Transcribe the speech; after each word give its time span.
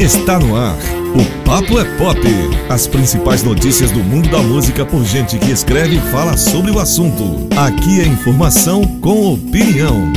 Está 0.00 0.38
no 0.38 0.54
ar. 0.54 0.76
O 1.12 1.44
Papo 1.44 1.76
é 1.76 1.84
Pop. 1.96 2.20
As 2.68 2.86
principais 2.86 3.42
notícias 3.42 3.90
do 3.90 3.98
mundo 3.98 4.28
da 4.28 4.38
música 4.38 4.86
por 4.86 5.04
gente 5.04 5.36
que 5.40 5.50
escreve 5.50 5.96
e 5.96 6.00
fala 6.12 6.36
sobre 6.36 6.70
o 6.70 6.78
assunto. 6.78 7.48
Aqui 7.56 8.00
é 8.00 8.06
informação 8.06 8.84
com 9.00 9.34
opinião. 9.34 10.12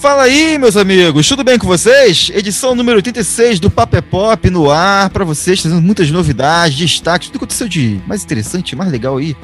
Fala 0.00 0.22
aí, 0.22 0.56
meus 0.56 0.78
amigos, 0.78 1.28
tudo 1.28 1.44
bem 1.44 1.58
com 1.58 1.66
vocês? 1.66 2.30
Edição 2.34 2.74
número 2.74 2.96
86 2.96 3.60
do 3.60 3.70
Papo 3.70 3.96
é 3.96 4.00
Pop 4.00 4.48
no 4.48 4.70
ar 4.70 5.10
para 5.10 5.22
vocês, 5.24 5.60
trazendo 5.60 5.82
muitas 5.82 6.10
novidades, 6.10 6.78
destaques, 6.78 7.28
tudo 7.28 7.38
que 7.38 7.44
aconteceu 7.44 7.68
de 7.68 8.00
mais 8.06 8.24
interessante, 8.24 8.74
mais 8.74 8.90
legal 8.90 9.18
aí, 9.18 9.36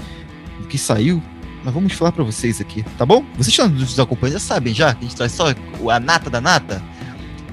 que 0.69 0.79
saiu 0.79 1.23
nós 1.65 1.75
vamos 1.75 1.93
falar 1.93 2.13
para 2.13 2.25
vocês 2.25 2.61
aqui, 2.61 2.85
tá 2.97 3.05
bom? 3.05 3.25
Vocês 3.37 3.55
que 3.55 3.63
nos 3.63 3.99
acompanham 3.99 4.35
já 4.35 4.39
sabem 4.39 4.73
já 4.73 4.95
que 4.95 5.05
a 5.05 5.09
gente 5.09 5.17
traz 5.17 5.33
só 5.33 5.49
a 5.91 6.01
nata 6.01 6.31
da 6.31 6.41
nata. 6.41 6.83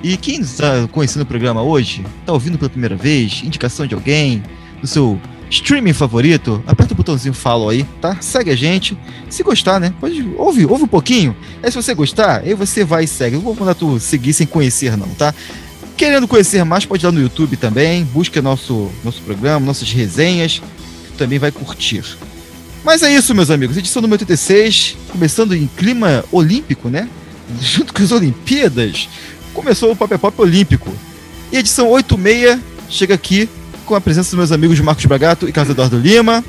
E 0.04 0.16
quem 0.18 0.42
está 0.42 0.88
conhecendo 0.92 1.24
o 1.24 1.26
programa 1.26 1.62
hoje, 1.62 2.06
está 2.20 2.32
ouvindo 2.32 2.58
pela 2.58 2.70
primeira 2.70 2.96
vez, 2.96 3.42
indicação 3.44 3.88
de 3.88 3.96
alguém, 3.96 4.44
do 4.80 4.88
seu 4.88 5.20
streaming 5.50 5.94
favorito, 5.94 6.64
aperta 6.68 6.94
o 6.94 6.98
botãozinho 6.98 7.34
follow 7.34 7.70
aí, 7.70 7.84
tá? 8.00 8.18
Segue 8.22 8.52
a 8.52 8.56
gente. 8.56 8.98
Se 9.30 9.42
gostar, 9.42 9.80
né? 9.80 9.94
Pode 10.00 10.22
ouve, 10.38 10.66
ouve 10.66 10.84
um 10.84 10.88
pouquinho. 10.88 11.36
Aí 11.64 11.72
se 11.72 11.76
você 11.76 11.94
gostar, 11.94 12.42
aí 12.42 12.54
você 12.54 12.84
vai 12.84 13.06
e 13.06 13.08
segue. 13.08 13.36
Eu 13.36 13.42
vou 13.42 13.56
mandar 13.56 13.74
tu 13.74 14.00
seguir 14.00 14.34
sem 14.34 14.46
conhecer 14.46 14.96
não, 14.96 15.10
tá? 15.10 15.34
Querendo 15.98 16.28
conhecer 16.28 16.64
mais, 16.64 16.86
pode 16.86 17.04
ir 17.04 17.08
lá 17.08 17.12
no 17.12 17.22
YouTube 17.22 17.58
também, 17.58 18.04
busca 18.06 18.42
nosso 18.42 18.92
nosso 19.04 19.22
programa, 19.22 19.66
nossas 19.66 19.92
resenhas, 19.92 20.62
também 21.18 21.40
vai 21.40 21.52
curtir. 21.52 22.04
Mas 22.86 23.02
é 23.02 23.12
isso, 23.12 23.34
meus 23.34 23.50
amigos. 23.50 23.76
Edição 23.76 24.00
número 24.00 24.22
86, 24.22 24.96
começando 25.12 25.56
em 25.56 25.66
clima 25.66 26.24
olímpico, 26.32 26.88
né? 26.88 27.10
Junto 27.60 27.92
com 27.92 28.04
as 28.04 28.12
Olimpíadas, 28.12 29.10
começou 29.56 29.92
o 29.92 29.96
Pop 29.96 30.16
Pop 30.20 30.40
Olímpico. 30.40 30.94
E 31.52 31.58
edição 31.58 31.90
86 31.90 32.60
chega 32.88 33.16
aqui 33.16 33.50
com 33.88 33.96
a 33.96 34.02
presença 34.02 34.30
dos 34.30 34.38
meus 34.38 34.52
amigos 34.52 34.80
Marcos 34.80 35.04
Bragato 35.06 35.50
e 35.50 35.52
Carlos 35.52 35.72
Eduardo 35.72 35.98
Lima. 35.98 36.46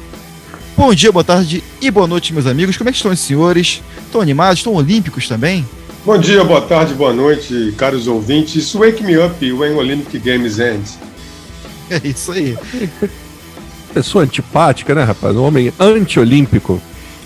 Bom 0.76 0.92
dia, 0.92 1.10
boa 1.10 1.24
tarde 1.24 1.64
e 1.80 1.90
boa 1.90 2.06
noite, 2.06 2.34
meus 2.34 2.46
amigos. 2.46 2.76
Como 2.76 2.90
é 2.90 2.92
que 2.92 2.98
estão 2.98 3.12
os 3.12 3.18
senhores? 3.18 3.80
Estão 4.04 4.20
animados? 4.20 4.58
Estão 4.58 4.74
olímpicos 4.74 5.26
também? 5.26 5.66
Bom 6.04 6.18
dia, 6.18 6.44
boa 6.44 6.60
tarde, 6.60 6.92
boa 6.92 7.14
noite, 7.14 7.72
caros 7.78 8.06
ouvintes. 8.06 8.74
Wake 8.74 9.02
me 9.02 9.16
up 9.16 9.52
when 9.52 9.72
Olympic 9.72 10.22
Games 10.22 10.58
ends. 10.58 10.98
É 11.88 12.00
isso 12.04 12.32
aí 12.32 12.58
pessoa 13.96 14.24
antipática, 14.24 14.94
né, 14.94 15.04
rapaz? 15.04 15.34
Um 15.34 15.42
homem 15.42 15.72
anti-olímpico. 15.80 16.78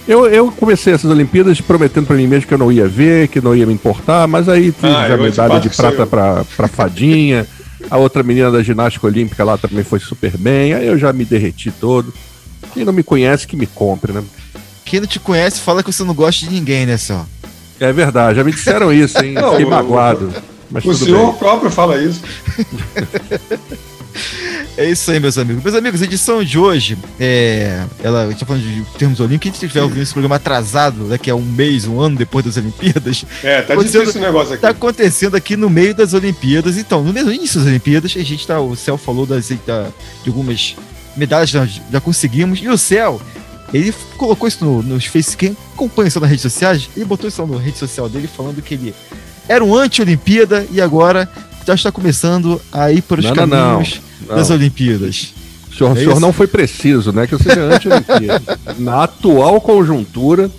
Eu, 0.07 0.27
eu 0.27 0.53
comecei 0.53 0.93
essas 0.93 1.11
Olimpíadas 1.11 1.61
prometendo 1.61 2.07
para 2.07 2.15
mim 2.15 2.29
mesmo 2.29 2.47
que 2.47 2.55
eu 2.55 2.59
não 2.59 2.71
ia 2.71 2.87
ver, 2.87 3.27
que 3.27 3.41
não 3.41 3.57
ia 3.57 3.67
me 3.67 3.75
importar, 3.75 4.29
mas 4.29 4.49
aí 4.49 4.71
tive 4.71 4.87
ah, 4.87 5.09
já 5.09 5.17
medalha 5.17 5.59
de 5.59 5.69
prata 5.69 6.07
para 6.07 6.45
pra 6.57 6.69
Fadinha. 6.69 7.45
A 7.91 7.97
outra 7.97 8.23
menina 8.23 8.53
da 8.53 8.63
ginástica 8.63 9.05
olímpica 9.05 9.43
lá 9.43 9.59
também 9.59 9.83
foi 9.83 9.99
super 9.99 10.37
bem. 10.37 10.75
Aí 10.75 10.87
eu 10.87 10.97
já 10.97 11.13
me 11.13 11.25
derreti 11.25 11.73
todo. 11.73 12.15
Quem 12.73 12.85
não 12.85 12.93
me 12.93 13.03
conhece, 13.03 13.49
que 13.49 13.57
me 13.57 13.67
compre, 13.67 14.13
né? 14.13 14.23
Quem 14.85 15.01
não 15.01 15.09
te 15.09 15.19
conhece, 15.19 15.61
fala 15.61 15.83
que 15.83 15.93
você 15.93 16.05
não 16.05 16.15
gosta 16.15 16.47
de 16.47 16.53
ninguém, 16.53 16.87
né, 16.87 16.97
só? 16.97 17.27
É 17.81 17.93
verdade, 17.93 18.37
já 18.37 18.45
me 18.45 18.53
disseram 18.53 18.93
isso, 18.93 19.19
hein? 19.25 19.33
Não, 19.41 19.53
Fiquei 19.53 19.67
magoado. 19.67 20.33
Mas 20.71 20.85
o 20.85 20.95
senhor 20.95 21.31
bem. 21.31 21.39
próprio 21.39 21.71
fala 21.71 21.97
isso. 22.01 22.21
É 24.77 24.89
isso 24.89 25.11
aí, 25.11 25.21
meus 25.21 25.37
amigos. 25.37 25.63
Meus 25.63 25.75
amigos, 25.77 26.01
a 26.01 26.05
edição 26.05 26.43
de 26.43 26.59
hoje, 26.59 26.97
é, 27.19 27.85
ela, 28.03 28.25
a 28.25 28.31
gente 28.31 28.41
tá 28.41 28.47
falando 28.47 28.63
de 28.63 28.83
termos 28.99 29.21
olímpicos, 29.21 29.59
quem 29.59 29.67
estiver 29.67 29.83
ouvindo 29.83 30.03
esse 30.03 30.13
programa 30.13 30.37
atrasado, 30.37 31.09
daqui 31.09 31.29
a 31.31 31.35
um 31.35 31.43
mês, 31.43 31.87
um 31.87 32.01
ano 32.01 32.17
depois 32.17 32.45
das 32.45 32.57
Olimpíadas. 32.57 33.25
É, 33.43 33.63
tá 33.63 33.75
difícil 33.75 34.03
esse 34.05 34.19
negócio 34.19 34.55
aqui. 34.55 34.63
Tá 34.63 34.71
acontecendo 34.71 35.35
aqui 35.35 35.57
no 35.57 35.69
meio 35.69 35.95
das 35.95 36.15
Olimpíadas. 36.15 36.79
Então, 36.79 37.03
no 37.03 37.13
mesmo 37.13 37.31
início 37.31 37.59
das 37.59 37.69
Olimpíadas, 37.69 38.15
a 38.17 38.23
gente 38.23 38.47
tá, 38.47 38.61
o 38.61 38.75
Céu 38.77 38.97
falou 38.97 39.27
das, 39.27 39.51
da, 39.67 39.89
de 40.23 40.29
algumas 40.29 40.77
medalhas 41.17 41.51
que 41.51 41.57
nós 41.57 41.81
já 41.91 42.01
conseguimos, 42.01 42.61
e 42.61 42.69
o 42.69 42.79
Céu, 42.79 43.21
ele 43.75 43.93
colocou 44.17 44.49
isso 44.49 44.65
no, 44.65 44.83
nos 44.83 45.05
Face, 45.05 45.37
quem 45.37 45.57
acompanha 45.75 46.09
isso 46.09 46.21
nas 46.21 46.31
redes 46.31 46.43
sociais, 46.43 46.89
ele 46.97 47.05
botou 47.05 47.29
isso 47.29 47.45
na 47.47 47.59
rede 47.59 47.79
social 47.79 48.09
dele 48.09 48.29
falando 48.29 48.63
que 48.63 48.75
ele 48.75 48.95
era 49.49 49.65
um 49.65 49.75
anti-Olimpíada 49.75 50.67
e 50.71 50.81
agora 50.81 51.29
já 51.67 51.75
está 51.75 51.93
começando 51.93 52.61
a 52.73 52.91
ir 52.93 53.03
para 53.03 53.21
os 53.21 53.27
não, 53.27 53.35
caminhos. 53.35 53.97
Não, 53.97 54.03
não 54.03 54.10
não. 54.31 54.37
das 54.39 54.51
Olimpíadas. 54.51 55.35
O 55.71 55.75
senhor, 55.75 55.91
é 55.91 55.93
o 55.93 55.97
senhor 55.97 56.21
não 56.21 56.33
foi 56.33 56.47
preciso, 56.47 57.13
né? 57.13 57.27
Que 57.27 57.35
eu 57.35 57.39
seja 57.39 57.61
anti-Olimpíada. 57.61 58.59
Na 58.79 59.05
atual 59.05 59.61
conjuntura, 59.61 60.51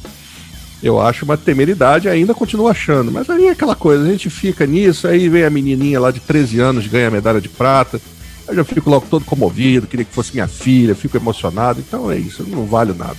eu 0.82 1.00
acho 1.00 1.26
uma 1.26 1.38
temeridade, 1.38 2.08
ainda 2.08 2.34
continuo 2.34 2.68
achando. 2.68 3.12
Mas 3.12 3.30
aí 3.30 3.48
é 3.48 3.52
aquela 3.52 3.76
coisa, 3.76 4.04
a 4.04 4.12
gente 4.12 4.30
fica 4.30 4.66
nisso, 4.66 5.08
aí 5.08 5.30
vem 5.30 5.44
a 5.44 5.50
menininha 5.50 6.00
lá 6.00 6.12
de 6.12 6.20
13 6.20 6.60
anos, 6.60 6.88
ganha 6.88 7.08
a 7.08 7.12
medalha 7.12 7.42
de 7.42 7.50
prata. 7.50 8.02
Aí 8.48 8.58
eu 8.58 8.66
fico 8.66 8.90
logo 8.90 9.06
todo 9.10 9.26
comovido, 9.26 9.88
queria 9.88 10.06
que 10.06 10.14
fosse 10.14 10.34
minha 10.34 10.48
filha, 10.48 10.96
fico 10.96 11.18
emocionado. 11.18 11.80
Então 11.80 12.12
é 12.12 12.18
isso, 12.18 12.44
não 12.48 12.66
vale 12.66 12.94
nada. 12.94 13.18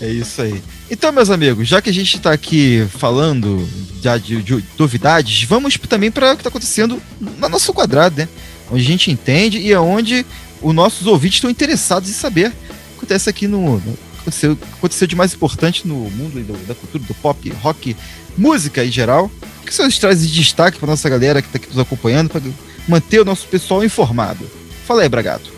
É 0.00 0.08
isso 0.08 0.42
aí. 0.42 0.62
Então, 0.90 1.12
meus 1.12 1.28
amigos, 1.28 1.66
já 1.66 1.82
que 1.82 1.90
a 1.90 1.92
gente 1.92 2.16
está 2.16 2.32
aqui 2.32 2.86
falando 2.90 3.68
já 4.00 4.16
de, 4.16 4.42
de, 4.42 4.64
novidades, 4.78 5.42
vamos 5.42 5.76
também 5.88 6.10
para 6.10 6.32
o 6.32 6.36
que 6.36 6.40
está 6.40 6.48
acontecendo 6.48 7.00
no 7.20 7.48
nosso 7.48 7.72
quadrado, 7.72 8.16
né? 8.16 8.28
Onde 8.70 8.82
a 8.82 8.86
gente 8.86 9.10
entende 9.10 9.58
e 9.58 9.72
é 9.72 9.78
onde 9.78 10.24
os 10.60 10.74
nossos 10.74 11.06
ouvintes 11.06 11.36
estão 11.36 11.50
interessados 11.50 12.08
em 12.08 12.12
saber 12.12 12.48
o 12.48 12.50
que 12.50 12.96
acontece 12.98 13.30
aqui 13.30 13.46
no. 13.46 13.82
Aconteceu, 14.20 14.58
aconteceu 14.74 15.06
de 15.06 15.16
mais 15.16 15.32
importante 15.32 15.86
no 15.86 15.94
mundo 15.94 16.44
do, 16.44 16.66
da 16.66 16.74
cultura, 16.74 17.04
do 17.04 17.14
pop, 17.14 17.50
rock, 17.62 17.96
música 18.36 18.84
em 18.84 18.90
geral. 18.90 19.30
O 19.62 19.66
que 19.66 19.74
vocês 19.74 19.98
trazem 19.98 20.28
de 20.28 20.34
destaque 20.34 20.78
para 20.78 20.88
nossa 20.88 21.08
galera 21.08 21.40
que 21.40 21.48
está 21.48 21.58
aqui 21.58 21.68
nos 21.68 21.78
acompanhando, 21.78 22.30
para 22.30 22.42
manter 22.86 23.20
o 23.20 23.24
nosso 23.24 23.46
pessoal 23.46 23.84
informado? 23.84 24.44
Fala 24.86 25.02
aí, 25.02 25.08
Bragato. 25.08 25.50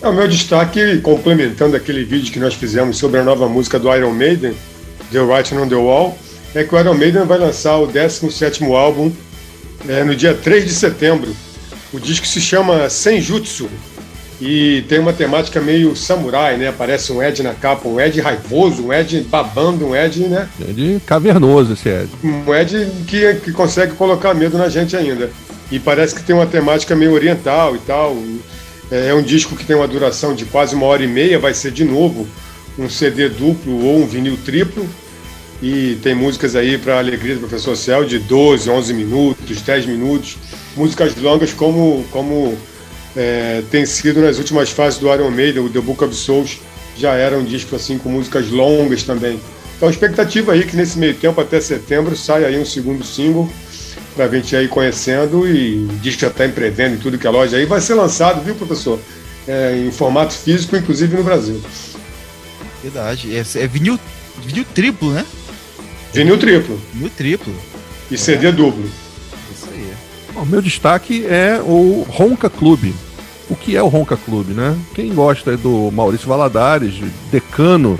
É, 0.00 0.08
o 0.08 0.12
meu 0.12 0.28
destaque, 0.28 0.98
complementando 1.00 1.76
aquele 1.76 2.04
vídeo 2.04 2.32
que 2.32 2.38
nós 2.38 2.54
fizemos 2.54 2.96
sobre 2.96 3.20
a 3.20 3.24
nova 3.24 3.48
música 3.48 3.78
do 3.78 3.92
Iron 3.94 4.12
Maiden, 4.12 4.54
The 5.10 5.20
Writing 5.20 5.56
on 5.56 5.68
the 5.68 5.74
Wall, 5.74 6.16
é 6.54 6.64
que 6.64 6.74
o 6.74 6.78
Iron 6.78 6.94
Maiden 6.94 7.24
vai 7.24 7.38
lançar 7.38 7.76
o 7.78 7.86
17 7.86 8.64
álbum 8.64 9.12
é, 9.88 10.04
no 10.04 10.14
dia 10.14 10.34
3 10.34 10.64
de 10.64 10.72
setembro. 10.72 11.34
O 11.92 11.98
disco 11.98 12.26
se 12.26 12.40
chama 12.40 12.90
Senjutsu 12.90 13.68
e 14.40 14.84
tem 14.88 14.98
uma 14.98 15.12
temática 15.12 15.60
meio 15.60 15.96
samurai, 15.96 16.56
né? 16.56 16.68
Aparece 16.68 17.10
um 17.12 17.22
Ed 17.22 17.42
na 17.42 17.54
capa, 17.54 17.88
um 17.88 17.98
Ed 17.98 18.20
raivoso, 18.20 18.86
um 18.86 18.92
Ed 18.92 19.20
babando, 19.22 19.86
um 19.86 19.96
Ed, 19.96 20.20
né? 20.28 20.48
Ed 20.60 21.00
cavernoso 21.06 21.72
esse 21.72 21.88
Ed. 21.88 22.10
Um 22.22 22.54
Ed 22.54 22.88
que, 23.06 23.34
que 23.36 23.52
consegue 23.52 23.94
colocar 23.94 24.34
medo 24.34 24.58
na 24.58 24.68
gente 24.68 24.96
ainda. 24.96 25.30
E 25.72 25.78
parece 25.78 26.14
que 26.14 26.22
tem 26.22 26.36
uma 26.36 26.46
temática 26.46 26.94
meio 26.94 27.12
oriental 27.12 27.74
e 27.74 27.78
tal. 27.80 28.16
É, 28.90 29.08
é 29.08 29.14
um 29.14 29.22
disco 29.22 29.56
que 29.56 29.64
tem 29.64 29.74
uma 29.74 29.88
duração 29.88 30.34
de 30.34 30.44
quase 30.44 30.74
uma 30.74 30.86
hora 30.86 31.02
e 31.02 31.08
meia, 31.08 31.38
vai 31.38 31.54
ser 31.54 31.72
de 31.72 31.84
novo 31.84 32.28
um 32.78 32.88
CD 32.88 33.28
duplo 33.28 33.84
ou 33.84 34.02
um 34.02 34.06
vinil 34.06 34.38
triplo. 34.44 34.86
E 35.60 35.98
tem 36.02 36.14
músicas 36.14 36.54
aí 36.54 36.78
para 36.78 36.98
alegria 36.98 37.34
do 37.34 37.40
professor 37.40 37.76
Céu 37.76 38.04
de 38.04 38.20
12, 38.20 38.70
11 38.70 38.94
minutos, 38.94 39.60
10 39.62 39.86
minutos 39.86 40.36
músicas 40.78 41.16
longas 41.16 41.52
como, 41.52 42.04
como 42.10 42.56
é, 43.16 43.62
tem 43.70 43.84
sido 43.84 44.20
nas 44.20 44.38
últimas 44.38 44.70
fases 44.70 44.98
do 44.98 45.12
Iron 45.12 45.30
Maiden, 45.30 45.64
o 45.64 45.68
The 45.68 45.80
Book 45.80 46.02
of 46.04 46.14
Souls 46.14 46.58
já 46.96 47.14
era 47.14 47.36
um 47.36 47.44
disco 47.44 47.76
assim 47.76 47.98
com 47.98 48.08
músicas 48.08 48.48
longas 48.50 49.02
também. 49.02 49.40
Então 49.76 49.88
a 49.88 49.90
expectativa 49.90 50.52
aí 50.52 50.64
que 50.64 50.76
nesse 50.76 50.98
meio 50.98 51.14
tempo, 51.14 51.40
até 51.40 51.60
setembro, 51.60 52.16
saia 52.16 52.46
aí 52.46 52.58
um 52.58 52.64
segundo 52.64 53.04
single 53.04 53.48
para 54.14 54.24
a 54.24 54.28
gente 54.28 54.54
ir 54.56 54.68
conhecendo 54.68 55.46
e 55.46 55.84
o 55.84 55.98
disco 56.00 56.22
já 56.22 56.28
está 56.28 56.44
em 56.44 56.50
pré-venda 56.50 56.96
em 56.96 56.98
tudo 56.98 57.18
que 57.18 57.26
é 57.26 57.30
loja 57.30 57.56
aí. 57.56 57.64
Vai 57.64 57.80
ser 57.80 57.94
lançado, 57.94 58.42
viu, 58.42 58.54
professor? 58.54 58.98
É, 59.46 59.76
em 59.86 59.90
formato 59.92 60.34
físico, 60.34 60.76
inclusive 60.76 61.16
no 61.16 61.22
Brasil. 61.22 61.60
Verdade. 62.82 63.36
É, 63.36 63.40
é 63.40 63.66
vinil, 63.66 63.98
vinil 64.44 64.64
triplo, 64.74 65.12
né? 65.12 65.24
Vinil 66.12 66.38
triplo. 66.38 66.80
Vinil 66.92 67.10
triplo. 67.16 67.54
E 68.10 68.14
é. 68.14 68.18
CD 68.18 68.50
duplo. 68.50 68.88
O 70.40 70.46
meu 70.46 70.62
destaque 70.62 71.26
é 71.26 71.60
o 71.60 72.06
Ronca 72.08 72.48
Clube. 72.48 72.94
O 73.50 73.56
que 73.56 73.76
é 73.76 73.82
o 73.82 73.88
Ronca 73.88 74.16
Clube, 74.16 74.52
né? 74.52 74.78
Quem 74.94 75.12
gosta 75.12 75.56
do 75.56 75.90
Maurício 75.90 76.28
Valadares, 76.28 76.94
decano 77.30 77.98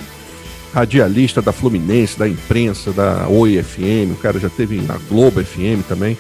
radialista 0.73 1.43
da 1.43 1.53
Fluminense, 1.53 2.17
da 2.17 2.29
imprensa, 2.29 2.93
da 2.93 3.27
Oi 3.29 3.61
FM, 3.61 4.13
o 4.13 4.17
cara 4.17 4.39
já 4.39 4.49
teve 4.49 4.81
na 4.83 4.97
Globo 5.09 5.43
FM 5.43 5.83
também. 5.89 6.17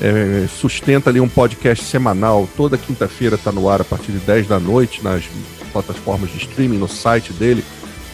É, 0.00 0.46
sustenta 0.48 1.08
ali 1.10 1.20
um 1.20 1.28
podcast 1.28 1.84
semanal, 1.84 2.48
toda 2.56 2.76
quinta-feira 2.76 3.36
está 3.36 3.52
no 3.52 3.68
ar 3.68 3.80
a 3.80 3.84
partir 3.84 4.10
de 4.10 4.18
10 4.18 4.48
da 4.48 4.58
noite 4.58 5.04
nas 5.04 5.22
plataformas 5.72 6.30
de 6.32 6.38
streaming, 6.38 6.78
no 6.78 6.88
site 6.88 7.32
dele, 7.32 7.64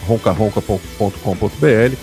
roncaronca.com.br. 0.05 1.95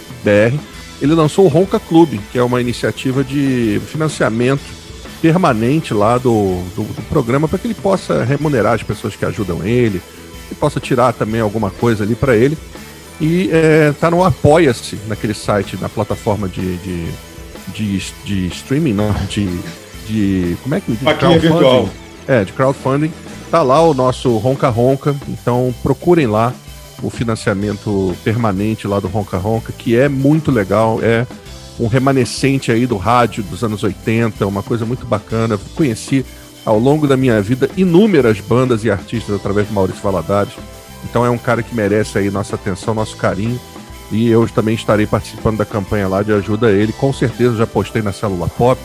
Ele 1.00 1.14
lançou 1.14 1.44
o 1.44 1.48
Ronca 1.48 1.78
Clube, 1.78 2.18
que 2.32 2.38
é 2.38 2.42
uma 2.42 2.60
iniciativa 2.60 3.22
de 3.22 3.80
financiamento 3.86 4.77
permanente 5.20 5.92
lá 5.92 6.18
do, 6.18 6.62
do, 6.74 6.82
do 6.82 7.02
programa 7.08 7.48
para 7.48 7.58
que 7.58 7.66
ele 7.66 7.74
possa 7.74 8.24
remunerar 8.24 8.74
as 8.74 8.82
pessoas 8.82 9.16
que 9.16 9.24
ajudam 9.24 9.64
ele, 9.64 10.00
e 10.50 10.54
possa 10.54 10.80
tirar 10.80 11.12
também 11.12 11.40
alguma 11.40 11.70
coisa 11.70 12.04
ali 12.04 12.14
para 12.14 12.36
ele. 12.36 12.56
E 13.20 13.50
é, 13.52 13.92
tá 13.92 14.10
no 14.10 14.24
Apoia-se, 14.24 14.98
naquele 15.08 15.34
site, 15.34 15.76
na 15.80 15.88
plataforma 15.88 16.48
de, 16.48 16.76
de, 16.78 17.06
de, 17.74 18.02
de 18.24 18.46
streaming, 18.48 18.92
não, 18.92 19.12
de, 19.28 19.46
de. 20.06 20.56
Como 20.62 20.74
é 20.74 20.80
que 20.80 20.92
diz? 20.92 21.02
Vaquinha 21.02 21.38
virtual. 21.38 21.88
É, 22.26 22.44
de 22.44 22.52
crowdfunding. 22.52 23.12
Tá 23.50 23.62
lá 23.62 23.80
o 23.80 23.94
nosso 23.94 24.36
Ronca 24.36 24.68
Ronca, 24.68 25.16
então 25.26 25.74
procurem 25.82 26.26
lá 26.26 26.52
o 27.02 27.10
financiamento 27.10 28.14
permanente 28.22 28.86
lá 28.86 29.00
do 29.00 29.08
Ronca 29.08 29.38
Ronca, 29.38 29.72
que 29.72 29.96
é 29.96 30.08
muito 30.08 30.50
legal, 30.50 31.00
é 31.02 31.26
um 31.78 31.86
remanescente 31.86 32.72
aí 32.72 32.86
do 32.86 32.96
rádio 32.96 33.42
dos 33.44 33.62
anos 33.62 33.82
80, 33.82 34.46
uma 34.46 34.62
coisa 34.62 34.84
muito 34.84 35.06
bacana. 35.06 35.58
Conheci 35.74 36.24
ao 36.64 36.78
longo 36.78 37.06
da 37.06 37.16
minha 37.16 37.40
vida 37.40 37.70
inúmeras 37.76 38.40
bandas 38.40 38.84
e 38.84 38.90
artistas 38.90 39.36
através 39.36 39.68
de 39.68 39.72
Maurício 39.72 40.02
Valadares. 40.02 40.52
Então 41.04 41.24
é 41.24 41.30
um 41.30 41.38
cara 41.38 41.62
que 41.62 41.74
merece 41.74 42.18
aí 42.18 42.30
nossa 42.30 42.56
atenção, 42.56 42.94
nosso 42.94 43.16
carinho. 43.16 43.58
E 44.10 44.28
eu 44.28 44.48
também 44.48 44.74
estarei 44.74 45.06
participando 45.06 45.58
da 45.58 45.64
campanha 45.64 46.08
lá 46.08 46.22
de 46.22 46.32
ajuda 46.32 46.68
a 46.68 46.72
ele. 46.72 46.92
Com 46.92 47.12
certeza 47.12 47.56
já 47.56 47.66
postei 47.66 48.02
na 48.02 48.12
Célula 48.12 48.48
Pop. 48.48 48.80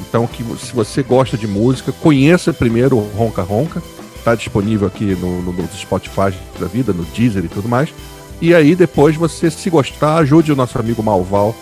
Então, 0.00 0.26
que 0.26 0.44
se 0.58 0.72
você 0.72 1.02
gosta 1.02 1.36
de 1.36 1.46
música, 1.46 1.90
conheça 1.90 2.52
primeiro 2.52 2.96
o 2.96 3.10
Ronca 3.16 3.42
Ronca. 3.42 3.82
Está 4.16 4.34
disponível 4.34 4.86
aqui 4.86 5.16
no, 5.16 5.42
no, 5.42 5.52
no 5.52 5.68
Spotify 5.72 6.32
da 6.58 6.66
vida, 6.66 6.92
no 6.92 7.04
Deezer 7.04 7.44
e 7.44 7.48
tudo 7.48 7.68
mais. 7.68 7.92
E 8.40 8.54
aí, 8.54 8.74
depois, 8.74 9.16
você, 9.16 9.50
se 9.50 9.68
gostar, 9.68 10.18
ajude 10.18 10.52
o 10.52 10.56
nosso 10.56 10.78
amigo 10.78 11.02
Malval 11.02 11.54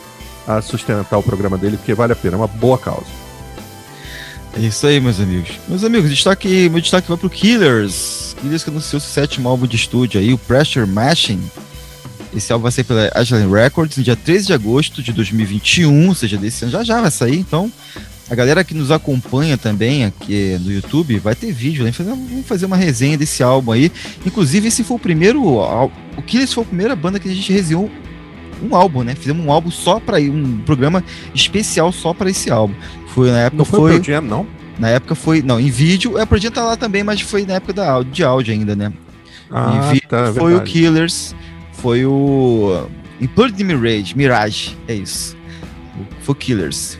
a 0.46 0.62
sustentar 0.62 1.19
o 1.19 1.22
programa 1.22 1.58
dele, 1.58 1.76
porque 1.76 1.94
vale 1.94 2.12
a 2.12 2.16
pena, 2.16 2.37
é 2.37 2.38
uma 2.38 2.46
boa 2.46 2.78
causa. 2.78 3.06
É 4.56 4.60
isso 4.60 4.87
aí, 4.87 5.00
meus 5.00 5.20
amigos. 5.20 5.50
Meus 5.69 5.84
amigos, 5.84 6.08
destaque, 6.08 6.69
meu 6.70 6.81
destaque 6.81 7.08
vai 7.08 7.16
pro 7.16 7.28
Killers. 7.28 8.34
Killers 8.40 8.64
que 8.64 8.70
anunciou 8.70 9.00
seu 9.00 9.10
sétimo 9.10 9.48
álbum 9.48 9.66
de 9.66 9.76
estúdio 9.76 10.19
aí, 10.20 10.32
o 10.32 10.38
Pressure 10.38 10.87
Machine. 10.87 11.43
Esse 12.34 12.52
álbum 12.52 12.64
vai 12.64 12.72
sair 12.72 12.84
pela 12.84 13.10
Agile 13.14 13.46
Records 13.50 13.96
no 13.96 14.02
dia 14.02 14.16
13 14.16 14.46
de 14.46 14.52
agosto 14.52 15.02
de 15.02 15.12
2021, 15.12 16.08
ou 16.08 16.14
seja, 16.14 16.37
desse 16.37 16.64
ano 16.64 16.72
já 16.72 16.84
já 16.84 17.00
vai 17.00 17.10
sair. 17.10 17.38
Então, 17.38 17.70
a 18.28 18.34
galera 18.34 18.64
que 18.64 18.75
nos 18.75 18.90
acompanha 18.90 19.56
também 19.56 20.04
aqui 20.04 20.58
no 20.60 20.72
YouTube 20.72 21.19
vai 21.19 21.34
ter 21.34 21.52
vídeo, 21.52 21.84
né? 21.84 21.92
Vamos 21.96 22.46
fazer 22.46 22.66
uma 22.66 22.76
resenha 22.76 23.16
desse 23.16 23.42
álbum 23.42 23.72
aí. 23.72 23.92
Inclusive, 24.25 24.69
esse 24.69 24.82
foi 24.82 24.96
o 24.96 25.00
primeiro. 25.00 25.44
O 25.44 26.22
Killers 26.26 26.52
foi 26.52 26.64
a 26.64 26.66
primeira 26.66 26.96
banda 26.96 27.20
que 27.20 27.28
a 27.28 27.34
gente 27.34 27.52
resenhou 27.52 27.90
um 28.62 28.74
álbum, 28.74 29.02
né? 29.02 29.14
Fizemos 29.14 29.44
um 29.44 29.50
álbum 29.50 29.70
só 29.70 30.00
para 30.00 30.18
um 30.18 30.58
programa 30.58 31.02
especial 31.34 31.92
só 31.92 32.12
para 32.12 32.30
esse 32.30 32.50
álbum. 32.50 32.74
Foi 33.08 33.30
na 33.30 33.40
época 33.40 33.58
não 33.58 33.64
foi, 33.64 33.92
foi 33.92 34.00
o 34.00 34.04
Jam, 34.04 34.20
não? 34.22 34.46
Na 34.78 34.88
época 34.88 35.14
foi, 35.14 35.40
não, 35.42 35.58
em 35.58 35.70
vídeo, 35.70 36.18
é 36.18 36.26
o 36.30 36.38
Jam 36.38 36.50
tá 36.50 36.64
lá 36.64 36.76
também, 36.76 37.02
mas 37.02 37.20
foi 37.20 37.46
na 37.46 37.54
época 37.54 37.72
da 37.72 38.02
de 38.02 38.22
áudio 38.22 38.52
ainda, 38.52 38.76
né? 38.76 38.92
Ah, 39.50 39.76
em 39.76 39.94
vídeo 39.94 40.08
tá, 40.08 40.32
foi 40.32 40.52
verdade. 40.52 40.70
o 40.70 40.72
Killers, 40.72 41.34
foi 41.72 42.04
o 42.04 42.86
Implored 43.20 43.62
Mirage, 43.62 44.16
Mirage, 44.16 44.76
é 44.88 44.94
isso. 44.94 45.36
Foi 46.20 46.32
o 46.32 46.36
Killers. 46.36 46.98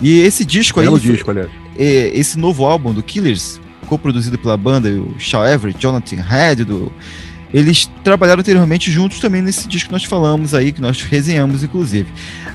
E 0.00 0.20
esse 0.20 0.44
disco 0.44 0.80
aí, 0.80 0.98
disco, 0.98 1.30
aliás. 1.30 1.50
É, 1.76 2.10
esse 2.14 2.38
novo 2.38 2.64
álbum 2.64 2.92
do 2.92 3.02
Killers, 3.02 3.60
co-produzido 3.86 4.38
pela 4.38 4.56
banda, 4.56 4.88
o 4.88 5.14
Shaw 5.18 5.46
Everett, 5.46 5.78
Jonathan 5.78 6.22
Head, 6.22 6.64
do 6.64 6.90
eles 7.52 7.90
trabalharam 8.04 8.40
anteriormente 8.40 8.90
juntos 8.90 9.18
também 9.18 9.42
nesse 9.42 9.66
disco 9.66 9.88
que 9.88 9.92
nós 9.92 10.04
falamos 10.04 10.54
aí, 10.54 10.72
que 10.72 10.80
nós 10.80 11.02
resenhamos, 11.02 11.62
inclusive. 11.62 12.08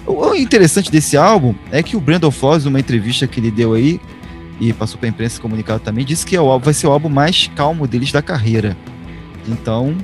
O 0.06 0.34
interessante 0.34 0.92
desse 0.92 1.18
álbum 1.18 1.54
é 1.72 1.84
que 1.84 1.98
o 1.98 2.00
Brandon 2.00 2.32
Foss, 2.32 2.66
numa 2.66 2.80
entrevista 2.80 3.28
que 3.28 3.40
ele 3.40 3.52
deu 3.52 3.74
aí, 3.74 4.00
e 4.60 4.72
passou 4.72 4.98
para 4.98 5.08
a 5.08 5.12
imprensa 5.12 5.42
comunicado 5.42 5.82
também, 5.82 6.06
disse 6.06 6.26
que 6.26 6.36
é 6.36 6.42
o, 6.42 6.60
vai 6.60 6.74
ser 6.74 6.88
o 6.88 6.92
álbum 6.92 7.10
mais 7.10 7.50
calmo 7.56 7.86
deles 7.86 8.12
da 8.12 8.22
carreira. 8.22 8.78
Então, 9.48 9.96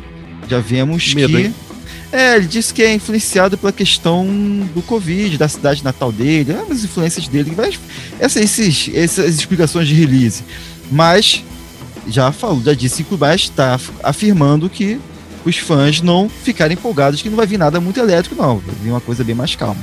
já 0.50 0.60
vemos 0.60 1.14
Medo, 1.14 1.30
que. 1.30 1.44
Hein? 1.44 1.56
É, 2.12 2.36
ele 2.36 2.48
disse 2.48 2.74
que 2.74 2.84
é 2.84 2.94
influenciado 2.94 3.58
pela 3.58 3.72
questão 3.72 4.26
do 4.76 4.82
Covid, 4.82 5.38
da 5.38 5.48
cidade 5.48 5.82
natal 5.82 6.12
dele, 6.12 6.54
as 6.70 6.84
influências 6.84 7.26
dele, 7.30 7.56
essas, 8.20 8.44
esses, 8.44 8.92
essas 8.94 9.36
explicações 9.36 9.88
de 9.88 9.94
release. 9.94 10.44
Mas 10.92 11.42
já 12.08 12.32
falou, 12.32 12.62
já 12.62 12.74
disse 12.74 13.04
que 13.04 13.14
o 13.14 13.18
Baixo 13.18 13.46
está 13.46 13.80
afirmando 14.04 14.70
que 14.70 15.00
os 15.46 15.58
fãs 15.58 16.02
não 16.02 16.30
ficarem 16.30 16.76
empolgados 16.76 17.22
que 17.22 17.30
não 17.30 17.38
vai 17.38 17.48
vir 17.48 17.58
nada 17.58 17.80
muito 17.80 18.00
elétrico, 18.00 18.36
não. 18.36 18.58
Vai 18.58 18.76
vir 18.82 18.90
uma 18.92 19.02
coisa 19.02 19.24
bem 19.24 19.36
mais 19.36 19.56
calma. 19.56 19.82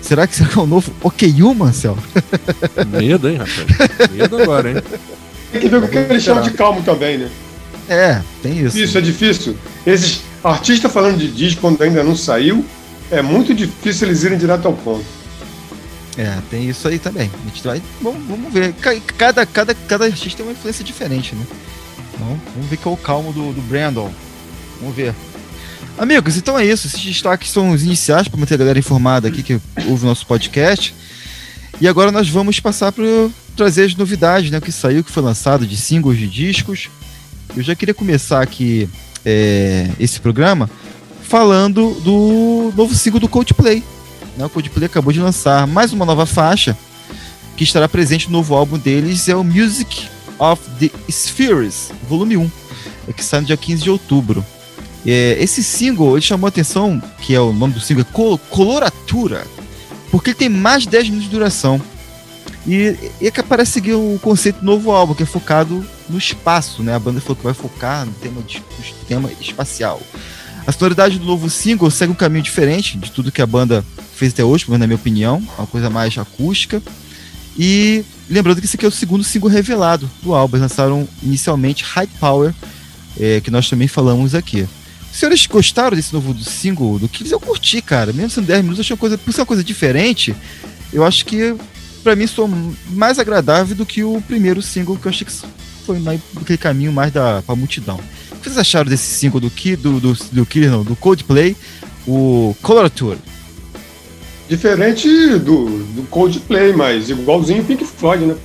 Será 0.00 0.26
que 0.26 0.36
será 0.36 0.48
que 0.48 0.58
é 0.58 0.62
o 0.62 0.66
novo 0.66 0.92
OKU, 1.02 1.54
Marcel? 1.54 1.98
Medo, 2.86 3.28
hein, 3.28 3.38
rapaz? 3.38 4.10
Medo 4.12 4.40
agora, 4.40 4.70
hein? 4.70 4.82
Tem 5.50 5.60
que 5.60 5.68
ver 5.68 5.76
o 5.76 5.88
que 5.88 5.98
eles 5.98 6.22
chamam 6.22 6.42
de 6.42 6.50
calmo 6.50 6.82
também, 6.82 7.18
né? 7.18 7.28
É, 7.88 8.20
tem 8.42 8.58
isso. 8.64 8.78
Isso 8.78 8.98
é 8.98 9.00
difícil. 9.00 9.56
Esses 9.84 10.20
artistas 10.44 10.92
falando 10.92 11.18
de 11.18 11.28
disco 11.28 11.60
quando 11.60 11.82
ainda 11.82 12.04
não 12.04 12.14
saiu, 12.14 12.64
é 13.10 13.22
muito 13.22 13.54
difícil 13.54 14.08
eles 14.08 14.22
irem 14.22 14.38
direto 14.38 14.66
ao 14.66 14.72
ponto. 14.72 15.04
É, 16.18 16.38
tem 16.50 16.68
isso 16.68 16.88
aí 16.88 16.98
também. 16.98 17.30
A 17.42 17.48
gente 17.48 17.62
vai. 17.62 17.82
Vamos, 18.00 18.26
vamos 18.26 18.52
ver. 18.52 18.74
Cada, 19.16 19.44
cada, 19.44 19.74
cada 19.74 20.04
artista 20.06 20.38
tem 20.38 20.46
uma 20.46 20.52
influência 20.52 20.84
diferente, 20.84 21.34
né? 21.34 21.46
Então, 22.14 22.40
vamos 22.54 22.70
ver 22.70 22.78
qual 22.78 22.94
é 22.94 22.98
o 22.98 23.00
calmo 23.00 23.32
do, 23.32 23.52
do 23.52 23.60
Brandon. 23.62 24.10
Vamos 24.80 24.96
ver. 24.96 25.14
Amigos, 25.98 26.36
então 26.36 26.58
é 26.58 26.64
isso. 26.64 26.86
Esses 26.86 27.00
destaques 27.00 27.50
são 27.50 27.70
os 27.70 27.82
iniciais 27.82 28.28
para 28.28 28.38
manter 28.40 28.54
a 28.54 28.58
galera 28.58 28.78
informada 28.78 29.28
aqui 29.28 29.42
que 29.42 29.60
ouve 29.86 30.04
o 30.04 30.08
nosso 30.08 30.26
podcast. 30.26 30.94
E 31.80 31.86
agora 31.86 32.10
nós 32.10 32.28
vamos 32.28 32.58
passar 32.60 32.92
para 32.92 33.04
trazer 33.54 33.84
as 33.84 33.94
novidades, 33.94 34.50
né? 34.50 34.58
O 34.58 34.62
que 34.62 34.72
saiu, 34.72 35.04
que 35.04 35.12
foi 35.12 35.22
lançado 35.22 35.66
de 35.66 35.76
singles 35.76 36.18
de 36.18 36.26
discos. 36.26 36.88
Eu 37.54 37.62
já 37.62 37.74
queria 37.74 37.94
começar 37.94 38.42
aqui 38.42 38.88
é, 39.24 39.90
esse 40.00 40.20
programa 40.20 40.70
falando 41.22 41.94
do 42.00 42.72
novo 42.76 42.94
single 42.94 43.20
do 43.20 43.28
Coldplay, 43.28 43.82
né, 44.36 44.44
o 44.44 44.50
Coldplay 44.50 44.86
acabou 44.86 45.12
de 45.12 45.20
lançar 45.20 45.66
mais 45.66 45.92
uma 45.92 46.04
nova 46.04 46.26
faixa 46.26 46.76
que 47.56 47.64
estará 47.64 47.88
presente 47.88 48.26
no 48.26 48.32
novo 48.32 48.54
álbum 48.54 48.78
deles, 48.78 49.28
é 49.28 49.34
o 49.34 49.42
Music 49.42 50.08
of 50.38 50.62
the 50.78 50.90
Spheres, 51.10 51.90
volume 52.08 52.36
1, 52.36 52.50
é 53.08 53.12
que 53.12 53.24
sai 53.24 53.40
no 53.40 53.46
dia 53.46 53.56
15 53.56 53.82
de 53.82 53.90
outubro. 53.90 54.44
É, 55.06 55.36
esse 55.40 55.64
single 55.64 56.16
ele 56.16 56.20
chamou 56.20 56.46
a 56.46 56.48
atenção, 56.48 57.02
que 57.22 57.34
é 57.34 57.40
o 57.40 57.52
nome 57.52 57.72
do 57.72 57.80
single, 57.80 58.04
é 58.04 58.50
Coloratura, 58.50 59.46
porque 60.10 60.30
ele 60.30 60.38
tem 60.38 60.48
mais 60.50 60.82
de 60.82 60.90
10 60.90 61.04
minutos 61.04 61.30
de 61.30 61.34
duração. 61.34 61.80
E, 62.66 62.94
e 63.20 63.28
é 63.28 63.30
que 63.30 63.42
parece 63.42 63.72
seguir 63.72 63.94
o 63.94 64.18
conceito 64.20 64.58
do 64.58 64.66
novo 64.66 64.90
álbum, 64.90 65.14
que 65.14 65.22
é 65.22 65.26
focado 65.26 65.86
no 66.08 66.18
espaço, 66.18 66.82
né? 66.82 66.94
A 66.94 66.98
banda 66.98 67.20
falou 67.20 67.36
que 67.36 67.44
vai 67.44 67.54
focar 67.54 68.04
no 68.04 68.12
tema, 68.12 68.42
de, 68.42 68.58
no 68.58 69.04
tema 69.06 69.30
espacial. 69.40 70.02
A 70.66 70.72
sonoridade 70.72 71.18
do 71.18 71.24
novo 71.24 71.48
single 71.48 71.90
segue 71.90 72.12
um 72.12 72.16
caminho 72.16 72.42
diferente 72.42 72.98
de 72.98 73.12
tudo 73.12 73.30
que 73.30 73.40
a 73.40 73.46
banda 73.46 73.84
fez 74.16 74.32
até 74.32 74.44
hoje, 74.44 74.64
na 74.68 74.86
minha 74.86 74.96
opinião, 74.96 75.42
uma 75.58 75.66
coisa 75.66 75.90
mais 75.90 76.16
acústica. 76.18 76.82
E 77.58 78.04
lembrando 78.28 78.60
que 78.60 78.66
esse 78.66 78.76
aqui 78.76 78.84
é 78.84 78.88
o 78.88 78.92
segundo 78.92 79.24
single 79.24 79.48
revelado 79.48 80.10
do 80.22 80.34
álbum. 80.34 80.56
Eles 80.56 80.70
lançaram 80.70 81.08
inicialmente 81.22 81.84
High 81.84 82.08
Power, 82.18 82.54
é, 83.18 83.40
que 83.40 83.50
nós 83.50 83.68
também 83.68 83.88
falamos 83.88 84.34
aqui. 84.34 84.66
Os 85.10 85.18
senhores 85.18 85.46
gostaram 85.46 85.96
desse 85.96 86.12
novo 86.12 86.36
single 86.42 86.98
do 86.98 87.08
Kills? 87.08 87.32
Eu 87.32 87.40
curti, 87.40 87.80
cara. 87.80 88.12
Mesmo 88.12 88.30
sendo 88.30 88.46
10 88.46 88.62
minutos, 88.62 88.78
eu 88.78 88.82
achei 88.82 88.94
uma 88.94 89.00
coisa, 89.00 89.16
por 89.16 89.32
ser 89.32 89.40
uma 89.40 89.46
coisa 89.46 89.64
diferente, 89.64 90.34
eu 90.92 91.04
acho 91.04 91.24
que 91.24 91.54
para 92.02 92.14
mim 92.14 92.26
sou 92.26 92.48
mais 92.90 93.18
agradável 93.18 93.74
do 93.74 93.86
que 93.86 94.04
o 94.04 94.20
primeiro 94.22 94.60
single, 94.62 94.96
que 94.96 95.06
eu 95.06 95.10
achei 95.10 95.26
que 95.26 95.32
foi 95.84 95.98
naquele 95.98 96.58
caminho 96.58 96.92
mais 96.92 97.12
da 97.12 97.42
pra 97.42 97.56
multidão 97.56 98.00
que 98.46 98.52
vocês 98.52 98.58
acharam 98.58 98.88
desse 98.88 99.06
single 99.06 99.40
do, 99.40 99.50
do, 99.50 100.00
do, 100.00 100.14
do 100.32 100.46
Killer, 100.46 100.70
não, 100.70 100.84
do 100.84 100.94
Coldplay, 100.94 101.56
o 102.06 102.54
Color 102.62 102.88
Tour? 102.88 103.16
Diferente 104.48 105.08
do, 105.38 105.66
do 105.66 106.06
Coldplay, 106.08 106.72
mas 106.72 107.10
igualzinho 107.10 107.64
Pink 107.64 107.84
Floyd, 107.84 108.24
né? 108.24 108.36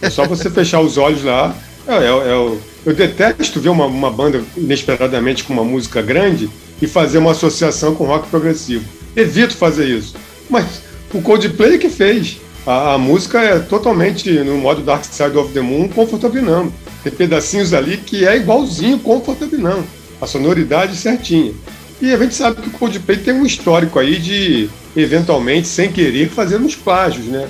É 0.00 0.08
só 0.10 0.26
você 0.26 0.48
fechar 0.50 0.80
os 0.80 0.96
olhos 0.96 1.24
lá. 1.24 1.54
É, 1.86 1.94
é, 1.94 2.06
é, 2.06 2.58
eu 2.86 2.94
detesto 2.94 3.60
ver 3.60 3.68
uma, 3.68 3.86
uma 3.86 4.10
banda 4.10 4.42
inesperadamente 4.56 5.44
com 5.44 5.52
uma 5.52 5.64
música 5.64 6.00
grande 6.00 6.48
e 6.80 6.86
fazer 6.86 7.18
uma 7.18 7.32
associação 7.32 7.94
com 7.94 8.04
rock 8.04 8.28
progressivo. 8.28 8.84
Evito 9.16 9.56
fazer 9.56 9.86
isso. 9.86 10.14
Mas 10.48 10.82
o 11.12 11.20
Coldplay 11.20 11.74
é 11.74 11.78
que 11.78 11.88
fez. 11.88 12.38
A, 12.66 12.94
a, 12.94 12.98
música 12.98 13.40
é 13.40 13.58
totalmente 13.58 14.30
no 14.30 14.56
modo 14.58 14.82
Dark 14.82 15.04
Side 15.04 15.36
of 15.36 15.52
the 15.52 15.60
Moon, 15.60 15.88
Comfortable 15.88 16.42
Numb. 16.42 16.72
Tem 17.02 17.12
pedacinhos 17.12 17.74
ali 17.74 17.96
que 17.96 18.26
é 18.26 18.36
igualzinho 18.36 18.98
Comfortable 18.98 19.58
Numb. 19.58 19.84
A 20.20 20.26
sonoridade 20.26 20.96
certinha. 20.96 21.52
E 22.00 22.12
a 22.12 22.16
gente 22.16 22.34
sabe 22.34 22.62
que 22.62 22.68
o 22.68 22.72
Coldplay 22.72 23.18
tem 23.18 23.34
um 23.34 23.44
histórico 23.44 23.98
aí 23.98 24.18
de, 24.18 24.70
eventualmente, 24.96 25.68
sem 25.68 25.90
querer, 25.90 26.28
fazer 26.28 26.56
uns 26.56 26.74
plágios, 26.74 27.26
né? 27.26 27.48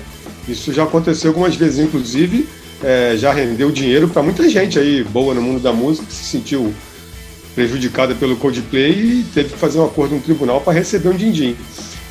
Isso 0.48 0.72
já 0.72 0.84
aconteceu 0.84 1.30
algumas 1.30 1.54
vezes, 1.54 1.78
inclusive, 1.78 2.48
é, 2.82 3.14
já 3.16 3.32
rendeu 3.32 3.70
dinheiro 3.70 4.08
para 4.08 4.22
muita 4.22 4.48
gente 4.48 4.78
aí 4.78 5.04
boa 5.04 5.34
no 5.34 5.42
mundo 5.42 5.60
da 5.60 5.72
música 5.72 6.06
que 6.06 6.12
se 6.12 6.24
sentiu 6.24 6.72
prejudicada 7.54 8.14
pelo 8.14 8.36
Coldplay 8.36 8.90
e 8.92 9.26
teve 9.34 9.50
que 9.50 9.58
fazer 9.58 9.78
um 9.78 9.84
acordo 9.84 10.14
no 10.14 10.20
tribunal 10.20 10.60
para 10.60 10.72
receber 10.72 11.08
um 11.08 11.16
din-din. 11.16 11.56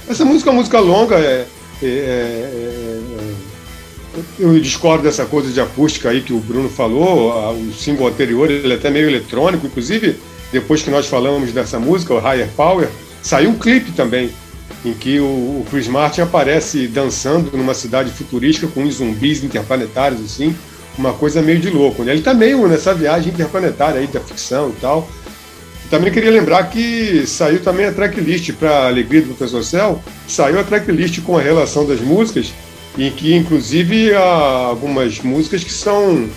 Essa 0.08 0.26
música 0.26 0.50
é 0.50 0.52
uma 0.52 0.60
música 0.60 0.80
longa, 0.80 1.16
é, 1.16 1.46
é, 1.82 1.86
é, 1.86 1.88
é, 1.88 3.34
eu 4.38 4.60
discordo 4.60 5.04
dessa 5.04 5.26
coisa 5.26 5.52
de 5.52 5.62
acústica 5.62 6.10
aí 6.10 6.22
que 6.22 6.34
o 6.34 6.40
Bruno 6.40 6.70
falou. 6.70 7.54
O 7.54 7.74
single 7.74 8.08
anterior 8.08 8.50
ele 8.50 8.74
é 8.74 8.76
até 8.76 8.90
meio 8.90 9.08
eletrônico, 9.08 9.68
inclusive 9.68 10.18
depois 10.52 10.82
que 10.82 10.90
nós 10.90 11.06
falamos 11.08 11.52
dessa 11.52 11.80
música, 11.80 12.14
o 12.14 12.20
Higher 12.20 12.50
Power, 12.56 12.90
saiu 13.22 13.52
um 13.52 13.58
clipe 13.58 13.92
também, 13.92 14.32
em 14.86 14.94
que 14.94 15.20
o, 15.20 15.66
Chris 15.70 15.88
Martin 15.88 16.22
aparece 16.22 16.88
dançando 16.88 17.56
numa 17.56 17.74
cidade 17.74 18.12
futurística 18.12 18.68
com 18.68 18.82
uns 18.82 18.96
zumbis 18.96 19.44
interplanetários, 19.44 20.22
assim, 20.24 20.56
uma 20.98 21.14
coisa 21.14 21.42
meio 21.42 21.60
de 21.60 21.70
louco. 21.70 22.04
Né? 22.04 22.14
Ele 22.14 22.22
tá 22.22 22.34
meio 22.34 22.68
nessa 22.68 22.94
viagem 22.94 23.34
interplanetária 23.34 24.00
aí 24.00 24.08
da 24.08 24.20
ficção 24.20 24.70
e 24.70 24.80
tal. 24.80 25.10
Também 25.90 26.12
queria 26.12 26.30
lembrar 26.30 26.70
que 26.70 27.26
saiu 27.26 27.62
também 27.62 27.88
a 27.88 27.92
tracklist 27.92 28.54
para 28.54 28.88
Alegria 28.88 29.22
do 29.22 29.30
Professor 29.30 29.64
Céu, 29.64 30.04
saiu 30.28 30.60
a 30.60 30.64
tracklist 30.64 31.20
com 31.22 31.36
a 31.36 31.42
relação 31.42 31.86
das 31.86 32.00
músicas, 32.00 32.54
em 32.98 33.10
que 33.10 33.36
inclusive 33.36 34.14
há 34.14 34.22
algumas 34.22 35.20
músicas 35.20 35.64
que 35.64 35.72
são 35.72 36.30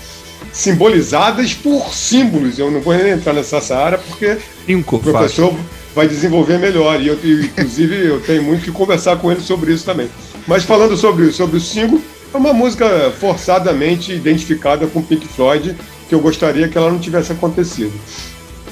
simbolizadas 0.53 1.53
por 1.53 1.95
símbolos. 1.95 2.59
Eu 2.59 2.71
não 2.71 2.81
vou 2.81 2.95
nem 2.95 3.13
entrar 3.13 3.35
nessa 3.35 3.77
área 3.77 3.99
porque 3.99 4.39
Cinco, 4.67 4.97
o 4.97 5.01
professor 5.01 5.51
fácil. 5.51 5.82
Vai 5.95 6.09
desenvolver 6.09 6.59
melhor. 6.59 7.01
E 7.01 7.09
eu, 7.09 7.15
inclusive, 7.15 8.07
eu 8.07 8.21
tenho 8.21 8.43
muito 8.43 8.65
que 8.65 8.71
conversar 8.71 9.17
com 9.17 9.31
ele 9.31 9.41
sobre 9.41 9.73
isso 9.73 9.85
também. 9.85 10.09
Mas 10.47 10.65
falando 10.65 10.97
sobre, 10.97 11.31
sobre 11.33 11.57
o 11.57 11.61
símbolo, 11.61 12.03
é 12.33 12.37
uma 12.37 12.53
música 12.53 13.13
forçadamente 13.19 14.13
identificada 14.13 14.87
com 14.87 15.03
Pink 15.03 15.27
Floyd, 15.29 15.77
que 16.09 16.15
eu 16.15 16.21
gostaria 16.21 16.69
que 16.69 16.77
ela 16.77 16.91
não 16.91 16.99
tivesse 16.99 17.33
acontecido. 17.33 17.93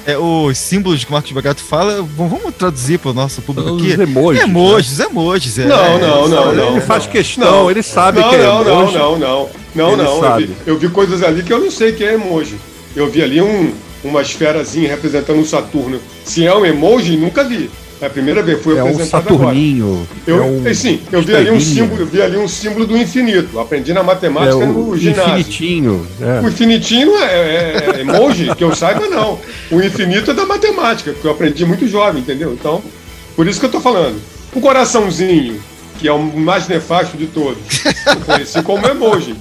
É, 0.05 0.17
os 0.17 0.57
símbolos 0.57 1.03
que 1.03 1.11
o 1.11 1.13
Marcos 1.13 1.31
Bagato 1.31 1.61
fala, 1.61 2.01
vamos 2.01 2.55
traduzir 2.55 2.97
para 2.97 3.11
o 3.11 3.13
nosso 3.13 3.39
público 3.41 3.75
aqui. 3.75 3.93
Os 3.93 3.99
emojis. 3.99 4.41
Emojis, 4.41 4.97
né? 4.97 5.05
emojis. 5.05 5.59
É, 5.59 5.65
não, 5.65 5.99
não, 5.99 6.27
não, 6.27 6.55
não. 6.55 6.71
Ele 6.71 6.81
faz 6.81 7.05
questão, 7.05 7.51
não, 7.51 7.71
ele 7.71 7.83
sabe 7.83 8.19
não, 8.19 8.29
que 8.29 8.35
é 8.35 8.43
não, 8.43 8.61
emoji. 8.61 8.97
Não, 8.97 9.19
não, 9.19 9.49
não. 9.75 9.95
Não, 9.95 9.95
não. 9.95 10.25
Eu 10.25 10.37
vi, 10.37 10.55
eu 10.65 10.77
vi, 10.77 10.89
coisas 10.89 11.21
ali 11.21 11.43
que 11.43 11.53
eu 11.53 11.59
não 11.59 11.69
sei 11.69 11.93
que 11.93 12.03
é 12.03 12.15
emoji. 12.15 12.57
Eu 12.95 13.09
vi 13.09 13.21
ali 13.21 13.41
um, 13.41 13.71
uma 14.03 14.21
esferazinha 14.21 14.89
representando 14.89 15.39
um 15.39 15.45
Saturno. 15.45 15.99
Se 16.23 16.45
é 16.45 16.55
um 16.55 16.65
emoji, 16.65 17.17
nunca 17.17 17.43
vi. 17.43 17.69
É 18.01 18.07
a 18.07 18.09
primeira 18.09 18.41
vez 18.41 18.59
foi 18.63 18.77
é 18.77 18.79
apresentado 18.79 19.31
um 19.31 19.37
Saturninho. 19.37 20.07
Eu, 20.25 20.43
é 20.43 20.45
um 20.47 20.73
sim, 20.73 20.99
eu 21.11 21.21
vi 21.21 21.35
ali 21.35 21.51
um 21.51 21.59
símbolo, 21.59 22.01
eu 22.01 22.07
vi 22.07 22.19
ali 22.19 22.35
um 22.35 22.47
símbolo 22.47 22.87
do 22.87 22.97
infinito. 22.97 23.59
Aprendi 23.59 23.93
na 23.93 24.01
matemática 24.01 24.63
é 24.63 24.65
no 24.65 24.97
ginásio. 24.97 25.37
Infinitinho. 25.37 26.07
É. 26.19 26.41
O 26.43 26.49
infinitinho 26.49 27.15
é, 27.15 27.25
é, 27.25 27.93
é, 27.97 28.01
emoji, 28.01 28.55
que 28.55 28.63
eu 28.63 28.75
saiba 28.75 29.07
não. 29.07 29.39
O 29.69 29.79
infinito 29.79 30.31
é 30.31 30.33
da 30.33 30.47
matemática, 30.47 31.13
que 31.13 31.23
eu 31.23 31.29
aprendi 31.29 31.63
muito 31.63 31.87
jovem, 31.87 32.23
entendeu? 32.23 32.51
Então, 32.53 32.81
por 33.35 33.47
isso 33.47 33.59
que 33.59 33.67
eu 33.67 33.71
tô 33.71 33.79
falando. 33.79 34.19
O 34.51 34.59
coraçãozinho, 34.59 35.61
que 35.99 36.07
é 36.07 36.11
o 36.11 36.19
mais 36.19 36.67
nefasto 36.67 37.15
de 37.15 37.27
todos, 37.27 37.59
eu 37.85 38.15
conheci 38.25 38.63
como 38.63 38.87
emoji. 38.87 39.35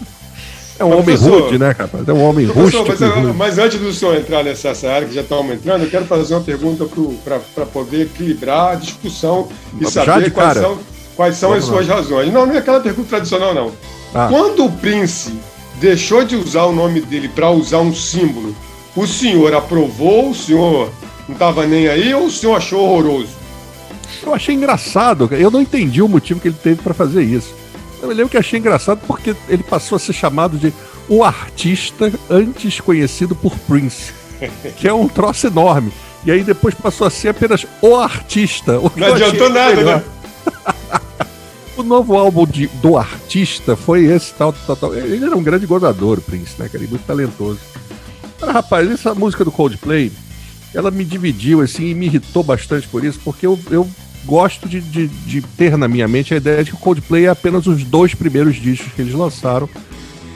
É 0.81 0.85
um 0.85 0.99
homem 0.99 1.15
rude, 1.15 1.59
né, 1.59 1.77
rapaz? 1.79 2.09
É 2.09 2.13
um 2.13 2.25
homem 2.25 2.47
rústico. 2.47 2.87
Mas, 2.89 3.37
mas, 3.37 3.59
antes 3.59 3.79
do 3.79 3.93
senhor 3.93 4.17
entrar 4.17 4.43
nessa 4.43 4.71
área 4.89 5.07
que 5.07 5.15
já 5.15 5.21
estamos 5.21 5.53
entrando, 5.53 5.85
eu 5.85 5.91
quero 5.91 6.07
fazer 6.07 6.35
uma 6.35 6.41
pergunta 6.41 6.87
para 7.23 7.67
poder 7.67 8.05
equilibrar 8.07 8.73
a 8.73 8.75
discussão 8.77 9.47
e 9.79 9.85
já 9.85 10.05
saber 10.05 10.31
quais 10.31 10.55
são, 10.57 10.79
quais 11.15 11.37
são 11.37 11.53
as 11.53 11.65
suas 11.65 11.87
lá. 11.87 11.97
razões. 11.97 12.33
Não, 12.33 12.47
não 12.47 12.55
é 12.55 12.59
aquela 12.59 12.81
pergunta 12.81 13.11
tradicional, 13.11 13.53
não. 13.53 13.73
Ah. 14.15 14.29
Quando 14.31 14.65
o 14.65 14.73
Prince 14.73 15.35
deixou 15.79 16.25
de 16.25 16.35
usar 16.35 16.65
o 16.65 16.73
nome 16.73 17.03
dele 17.03 17.29
para 17.29 17.51
usar 17.51 17.81
um 17.81 17.95
símbolo, 17.95 18.57
o 18.97 19.07
senhor 19.07 19.55
aprovou, 19.55 20.31
o 20.31 20.35
senhor 20.35 20.91
não 21.29 21.35
estava 21.35 21.67
nem 21.67 21.89
aí 21.89 22.15
ou 22.15 22.25
o 22.25 22.31
senhor 22.31 22.57
achou 22.57 22.81
horroroso? 22.81 23.39
Eu 24.23 24.35
achei 24.35 24.55
engraçado, 24.55 25.29
eu 25.33 25.51
não 25.51 25.61
entendi 25.61 26.01
o 26.01 26.09
motivo 26.09 26.41
que 26.41 26.49
ele 26.49 26.57
teve 26.63 26.81
para 26.81 26.95
fazer 26.95 27.23
isso. 27.23 27.60
Eu 28.03 28.09
me 28.09 28.15
lembro 28.15 28.31
que 28.31 28.39
achei 28.39 28.59
engraçado 28.59 29.01
porque 29.07 29.35
ele 29.49 29.63
passou 29.63 29.97
a 29.97 29.99
ser 29.99 30.13
chamado 30.13 30.57
de 30.59 30.73
o 31.09 31.23
artista 31.25 32.13
antes 32.31 32.81
conhecido 32.81 33.35
por 33.35 33.57
Prince, 33.61 34.13
que 34.77 34.89
é 34.89 34.93
um 34.93 35.09
troço 35.09 35.47
enorme. 35.47 35.93
E 36.25 36.31
aí 36.31 36.43
depois 36.43 36.75
passou 36.75 37.07
a 37.07 37.11
ser 37.11 37.29
apenas 37.29 37.67
o 37.81 37.97
artista. 37.97 38.79
O 38.79 38.93
Não 38.95 39.15
adiantou 39.15 39.51
nada, 39.51 39.77
melhor. 39.77 39.97
né? 39.99 40.05
o 41.77 41.83
novo 41.83 42.17
álbum 42.17 42.47
de, 42.47 42.67
do 42.67 42.97
artista 42.97 43.75
foi 43.75 44.05
esse 44.05 44.33
tal, 44.35 44.53
tal, 44.53 44.77
tal. 44.77 44.95
Ele 44.95 45.25
era 45.25 45.37
um 45.37 45.43
grande 45.43 45.67
gozador, 45.67 46.19
o 46.19 46.23
Prince, 46.23 46.55
né, 46.59 46.69
cara? 46.69 46.85
muito 46.87 47.05
talentoso. 47.07 47.59
Mas, 48.41 48.51
rapaz, 48.51 48.91
essa 48.91 49.15
música 49.15 49.45
do 49.45 49.53
Coldplay, 49.53 50.13
ela 50.75 50.91
me 50.91 51.05
dividiu, 51.05 51.61
assim, 51.61 51.87
e 51.87 51.95
me 51.95 52.07
irritou 52.07 52.43
bastante 52.43 52.87
por 52.89 53.05
isso, 53.05 53.19
porque 53.25 53.47
eu, 53.47 53.59
eu 53.71 53.89
gosto 54.25 54.69
de, 54.69 54.81
de, 54.81 55.09
de, 55.09 55.43
ter 55.43 55.77
na 55.77 55.89
minha 55.89 56.07
mente 56.07 56.35
a 56.35 56.37
ideia 56.37 56.63
de 56.63 56.71
que 56.71 56.77
o 56.77 56.81
Coldplay 56.81 57.27
é 57.27 57.29
apenas 57.29 57.67
os 57.67 57.85
dois 57.85 58.15
primeiros 58.15 58.57
discos 58.57 58.93
que 58.93 59.03
eles 59.03 59.15
lançaram, 59.15 59.69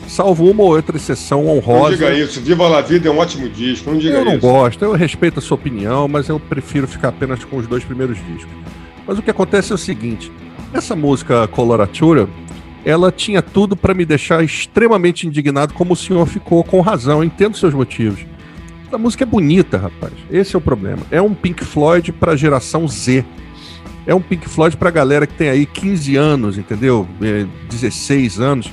salvo 0.09 0.49
uma 0.51 0.63
ou 0.63 0.75
outra 0.75 0.97
exceção 0.97 1.47
honrosa. 1.47 1.91
Não 1.91 1.97
diga 1.97 2.15
isso, 2.15 2.41
Viva 2.41 2.69
la 2.69 2.81
Vida 2.81 3.09
é 3.09 3.13
um 3.13 3.19
ótimo 3.19 3.49
disco, 3.49 3.91
não 3.91 3.99
diga 3.99 4.19
eu 4.19 4.25
não 4.25 4.33
isso. 4.33 4.41
gosto, 4.41 4.85
eu 4.85 4.93
respeito 4.93 5.39
a 5.39 5.43
sua 5.43 5.57
opinião, 5.57 6.09
mas 6.09 6.29
eu 6.29 6.39
prefiro 6.41 6.87
ficar 6.87 7.09
apenas 7.09 7.45
com 7.45 7.57
os 7.57 7.67
dois 7.67 7.85
primeiros 7.85 8.17
discos. 8.27 8.53
Mas 9.07 9.19
o 9.19 9.23
que 9.23 9.31
acontece 9.31 9.73
é 9.73 9.75
o 9.75 9.79
seguinte, 9.79 10.33
essa 10.73 10.97
música 10.97 11.47
Coloratura, 11.49 12.29
ela 12.85 13.11
tinha 13.11 13.41
tudo 13.41 13.77
para 13.77 13.95
me 13.95 14.05
deixar 14.05 14.43
extremamente 14.43 15.27
indignado, 15.27 15.75
como 15.75 15.93
o 15.93 15.97
senhor 15.97 16.27
ficou, 16.27 16.63
com 16.65 16.81
razão, 16.81 17.19
eu 17.19 17.25
entendo 17.25 17.57
seus 17.57 17.73
motivos. 17.73 18.21
A 18.93 18.99
música 18.99 19.25
é 19.25 19.27
bonita, 19.27 19.77
rapaz. 19.77 20.13
Esse 20.31 20.55
é 20.55 20.59
o 20.59 20.61
problema. 20.61 21.03
É 21.11 21.21
um 21.21 21.35
Pink 21.35 21.65
Floyd 21.65 22.13
para 22.13 22.33
a 22.33 22.37
geração 22.37 22.87
Z 22.87 23.25
é 24.07 24.15
um 24.15 24.21
Pink 24.21 24.49
Floyd 24.49 24.77
pra 24.77 24.91
galera 24.91 25.27
que 25.27 25.35
tem 25.35 25.49
aí 25.49 25.67
15 25.67 26.17
anos, 26.17 26.59
entendeu? 26.59 27.07
É, 27.23 27.47
16 27.71 28.41
anos. 28.41 28.71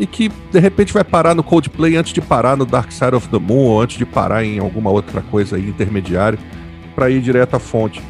E 0.00 0.06
que 0.06 0.30
de 0.50 0.58
repente 0.58 0.92
vai 0.92 1.04
parar 1.04 1.34
no 1.34 1.42
Coldplay 1.42 1.96
antes 1.96 2.12
de 2.12 2.20
parar 2.20 2.56
no 2.56 2.64
Dark 2.64 2.90
Side 2.90 3.14
of 3.14 3.28
the 3.28 3.38
Moon 3.38 3.66
ou 3.66 3.82
antes 3.82 3.98
de 3.98 4.06
parar 4.06 4.44
em 4.44 4.58
alguma 4.58 4.90
outra 4.90 5.20
coisa 5.20 5.56
aí 5.56 5.68
intermediária 5.68 6.38
para 6.94 7.10
ir 7.10 7.20
direto 7.20 7.54
à 7.54 7.58
fonte. 7.58 8.02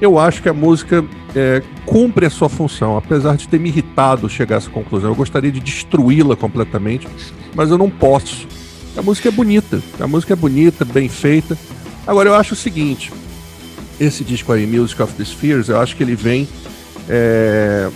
Eu 0.00 0.18
acho 0.18 0.42
que 0.42 0.48
a 0.48 0.52
música 0.52 1.04
é, 1.34 1.62
cumpre 1.86 2.26
a 2.26 2.30
sua 2.30 2.48
função, 2.48 2.96
apesar 2.96 3.36
de 3.36 3.48
ter 3.48 3.58
me 3.58 3.68
irritado 3.68 4.28
chegar 4.28 4.56
a 4.56 4.58
essa 4.58 4.70
conclusão. 4.70 5.10
Eu 5.10 5.14
gostaria 5.14 5.50
de 5.50 5.60
destruí-la 5.60 6.36
completamente, 6.36 7.08
mas 7.54 7.70
eu 7.70 7.78
não 7.78 7.88
posso. 7.88 8.46
A 8.96 9.00
música 9.00 9.28
é 9.28 9.32
bonita, 9.32 9.80
a 9.98 10.06
música 10.06 10.34
é 10.34 10.36
bonita, 10.36 10.84
bem 10.84 11.08
feita. 11.08 11.56
Agora 12.06 12.28
eu 12.28 12.34
acho 12.34 12.52
o 12.52 12.56
seguinte: 12.56 13.12
esse 14.00 14.24
disco 14.24 14.52
aí, 14.52 14.66
Music 14.66 15.00
of 15.02 15.12
the 15.14 15.24
Spheres, 15.24 15.68
eu 15.68 15.80
acho 15.80 15.96
que 15.96 16.02
ele 16.02 16.14
vem. 16.14 16.48
É... 17.08 17.88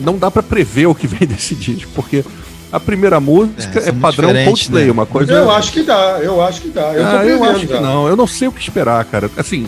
Não 0.00 0.18
dá 0.18 0.30
para 0.30 0.42
prever 0.42 0.86
o 0.86 0.94
que 0.94 1.06
vem 1.06 1.26
desse 1.28 1.54
disco, 1.54 1.90
porque 1.94 2.24
a 2.70 2.78
primeira 2.78 3.18
música 3.20 3.80
é, 3.80 3.88
é 3.88 3.92
padrão 3.92 4.32
Coldplay, 4.44 4.86
né? 4.86 4.92
uma 4.92 5.06
coisa. 5.06 5.32
Eu 5.32 5.50
acho 5.50 5.72
que 5.72 5.82
dá, 5.82 6.18
eu 6.20 6.42
acho 6.42 6.60
que 6.60 6.68
dá. 6.68 6.92
Eu, 6.92 7.06
ah, 7.06 7.24
eu 7.24 7.44
acho 7.44 7.66
que 7.66 7.80
não, 7.80 8.08
eu 8.08 8.16
não 8.16 8.26
sei 8.26 8.48
o 8.48 8.52
que 8.52 8.60
esperar, 8.60 9.04
cara. 9.04 9.30
Assim, 9.36 9.66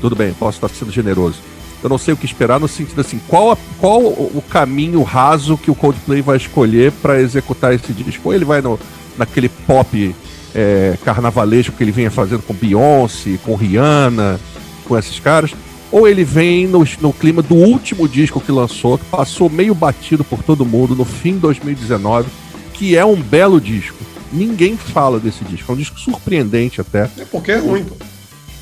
tudo 0.00 0.16
bem, 0.16 0.32
posso 0.32 0.56
estar 0.56 0.68
sendo 0.68 0.90
generoso. 0.90 1.38
Eu 1.82 1.90
não 1.90 1.98
sei 1.98 2.14
o 2.14 2.16
que 2.16 2.24
esperar 2.24 2.58
no 2.58 2.66
sentido 2.66 3.02
assim, 3.02 3.20
qual, 3.28 3.52
a, 3.52 3.58
qual 3.78 4.00
o 4.00 4.42
caminho 4.48 5.02
raso 5.02 5.58
que 5.58 5.70
o 5.70 5.74
Coldplay 5.74 6.22
vai 6.22 6.38
escolher 6.38 6.90
para 6.92 7.20
executar 7.20 7.74
esse 7.74 7.92
disco? 7.92 8.28
Ou 8.28 8.34
ele 8.34 8.44
vai 8.44 8.62
no, 8.62 8.80
naquele 9.18 9.50
pop 9.50 10.16
é, 10.54 10.96
carnavalesco 11.04 11.76
que 11.76 11.84
ele 11.84 11.92
vinha 11.92 12.10
fazendo 12.10 12.42
com 12.42 12.54
Beyoncé, 12.54 13.38
com 13.44 13.54
Rihanna, 13.54 14.40
com 14.84 14.98
esses 14.98 15.18
caras, 15.18 15.52
ou 15.90 16.08
ele 16.08 16.24
vem 16.24 16.66
no, 16.66 16.86
no 17.00 17.12
clima 17.12 17.40
do 17.42 17.54
último 17.54 18.08
disco 18.08 18.40
que 18.40 18.50
lançou, 18.50 18.98
que 18.98 19.04
passou 19.04 19.48
meio 19.48 19.74
batido 19.74 20.24
por 20.24 20.42
todo 20.42 20.64
mundo 20.64 20.94
no 20.94 21.04
fim 21.04 21.34
de 21.34 21.40
2019, 21.40 22.28
que 22.72 22.96
é 22.96 23.04
um 23.04 23.16
belo 23.16 23.60
disco. 23.60 23.96
Ninguém 24.32 24.76
fala 24.76 25.20
desse 25.20 25.44
disco, 25.44 25.70
é 25.70 25.74
um 25.74 25.78
disco 25.78 25.98
surpreendente 25.98 26.80
até. 26.80 27.08
É 27.18 27.24
porque 27.30 27.52
é 27.52 27.58
ruim, 27.58 27.84
pô. 27.84 27.94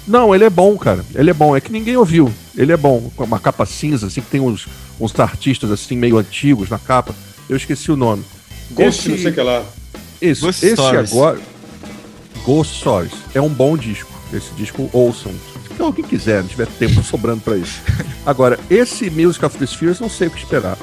Não, 0.07 0.35
ele 0.35 0.45
é 0.45 0.51
bom, 0.51 0.77
cara. 0.77 1.05
Ele 1.15 1.31
é 1.31 1.35
bom. 1.35 1.57
É 1.57 1.61
que 1.61 1.71
ninguém 1.71 1.97
ouviu. 1.97 2.33
Ele 2.57 2.73
é 2.73 2.77
bom. 2.77 3.11
Com 3.17 3.25
uma 3.25 3.39
capa 3.39 3.65
cinza, 3.65 4.09
assim, 4.09 4.21
que 4.21 4.31
tem 4.31 4.41
uns, 4.41 4.67
uns 5.01 5.19
artistas, 5.19 5.71
assim, 5.71 5.97
meio 5.97 6.19
antigos 6.19 6.69
na 6.69 6.79
capa. 6.79 7.15
Eu 7.49 7.57
esqueci 7.57 7.91
o 7.91 7.97
nome. 7.97 8.25
Ghost, 8.73 9.01
esse... 9.01 9.09
não 9.09 9.19
sei 9.19 9.31
o 9.31 9.35
que 9.35 9.41
lá. 9.41 9.65
Isso, 10.21 10.45
Ghost 10.45 10.67
esse 10.67 10.77
Stories. 10.77 11.13
agora... 11.13 11.41
Ghost 12.45 12.79
Stories. 12.79 13.13
É 13.35 13.41
um 13.41 13.49
bom 13.49 13.77
disco. 13.77 14.11
Esse 14.33 14.53
disco, 14.55 14.91
ouçam. 14.93 15.33
Então, 15.75 15.93
quem 15.93 16.05
quiser, 16.05 16.43
não 16.43 16.49
tiver 16.49 16.67
tempo 16.67 17.03
sobrando 17.03 17.41
para 17.41 17.57
isso. 17.57 17.81
Agora, 18.25 18.59
esse 18.71 19.11
Music 19.11 19.45
of 19.45 19.59
the 19.59 19.67
Spheres, 19.67 20.01
não 20.01 20.09
sei 20.09 20.29
o 20.29 20.31
que 20.31 20.39
esperar. 20.39 20.77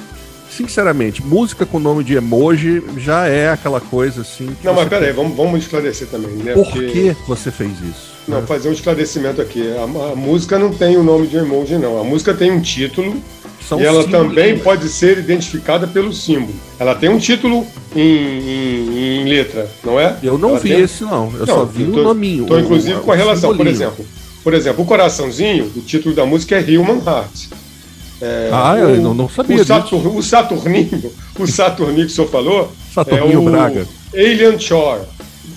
Sinceramente, 0.49 1.23
música 1.23 1.65
com 1.65 1.79
nome 1.79 2.03
de 2.03 2.15
emoji 2.15 2.83
já 2.97 3.27
é 3.27 3.49
aquela 3.49 3.79
coisa 3.79 4.21
assim. 4.21 4.49
não, 4.63 4.73
mas 4.73 4.89
peraí, 4.89 5.13
vamos, 5.13 5.37
vamos 5.37 5.61
esclarecer 5.61 6.07
também, 6.07 6.31
né? 6.31 6.53
Por 6.53 6.65
Porque... 6.65 6.89
que 6.89 7.15
você 7.27 7.51
fez 7.51 7.71
isso? 7.79 8.09
Não, 8.27 8.41
né? 8.41 8.47
fazer 8.47 8.69
um 8.69 8.73
esclarecimento 8.73 9.41
aqui. 9.41 9.63
A, 9.77 9.83
a, 9.83 10.15
música 10.15 10.59
não 10.59 10.71
tem 10.71 10.97
o 10.97 11.03
nome 11.03 11.27
de 11.27 11.37
emoji, 11.37 11.77
não. 11.77 11.99
A 11.99 12.03
música 12.03 12.33
tem 12.33 12.51
um 12.51 12.59
título. 12.59 13.15
São 13.67 13.79
e 13.79 13.85
ela 13.85 14.07
também 14.07 14.57
pode 14.57 14.89
ser 14.89 15.19
identificada 15.19 15.85
pelo 15.85 16.11
símbolo. 16.11 16.55
Ela 16.79 16.95
tem 16.95 17.09
um 17.09 17.19
título 17.19 17.65
em, 17.95 18.01
em, 18.01 19.21
em 19.21 19.29
letra, 19.29 19.69
não 19.83 19.99
é? 19.99 20.17
Eu 20.23 20.37
não 20.37 20.49
ela 20.49 20.59
vi 20.59 20.69
tem... 20.69 20.81
esse, 20.81 21.03
não. 21.03 21.31
Eu 21.33 21.45
não, 21.45 21.55
só 21.55 21.65
vi 21.65 21.85
tô, 21.85 21.99
o 21.99 22.03
nominho. 22.03 22.43
Estou 22.43 22.59
inclusive 22.59 22.95
o, 22.95 23.01
com 23.01 23.11
a 23.11 23.15
relação. 23.15 23.55
Por 23.55 23.67
exemplo, 23.67 24.05
por 24.43 24.53
exemplo, 24.53 24.83
o 24.83 24.87
coraçãozinho, 24.87 25.71
o 25.75 25.81
título 25.81 26.15
da 26.15 26.25
música 26.25 26.55
é 26.55 26.77
Human 26.77 27.01
Heart. 27.05 27.47
É, 28.21 28.49
ah, 28.51 28.73
o, 28.73 28.77
eu 28.77 29.01
não, 29.01 29.13
não 29.13 29.29
sabia 29.29 29.61
o, 29.61 29.65
Satur, 29.65 30.17
o 30.17 30.21
Saturninho, 30.21 31.11
o 31.37 31.47
Saturninho 31.47 32.05
que 32.05 32.11
o 32.11 32.15
senhor 32.15 32.29
falou, 32.29 32.71
Saturninho 32.93 33.33
é 33.33 33.37
o 33.37 33.51
Braga. 33.51 33.87
Alien 34.13 34.59
Shore. 34.59 35.01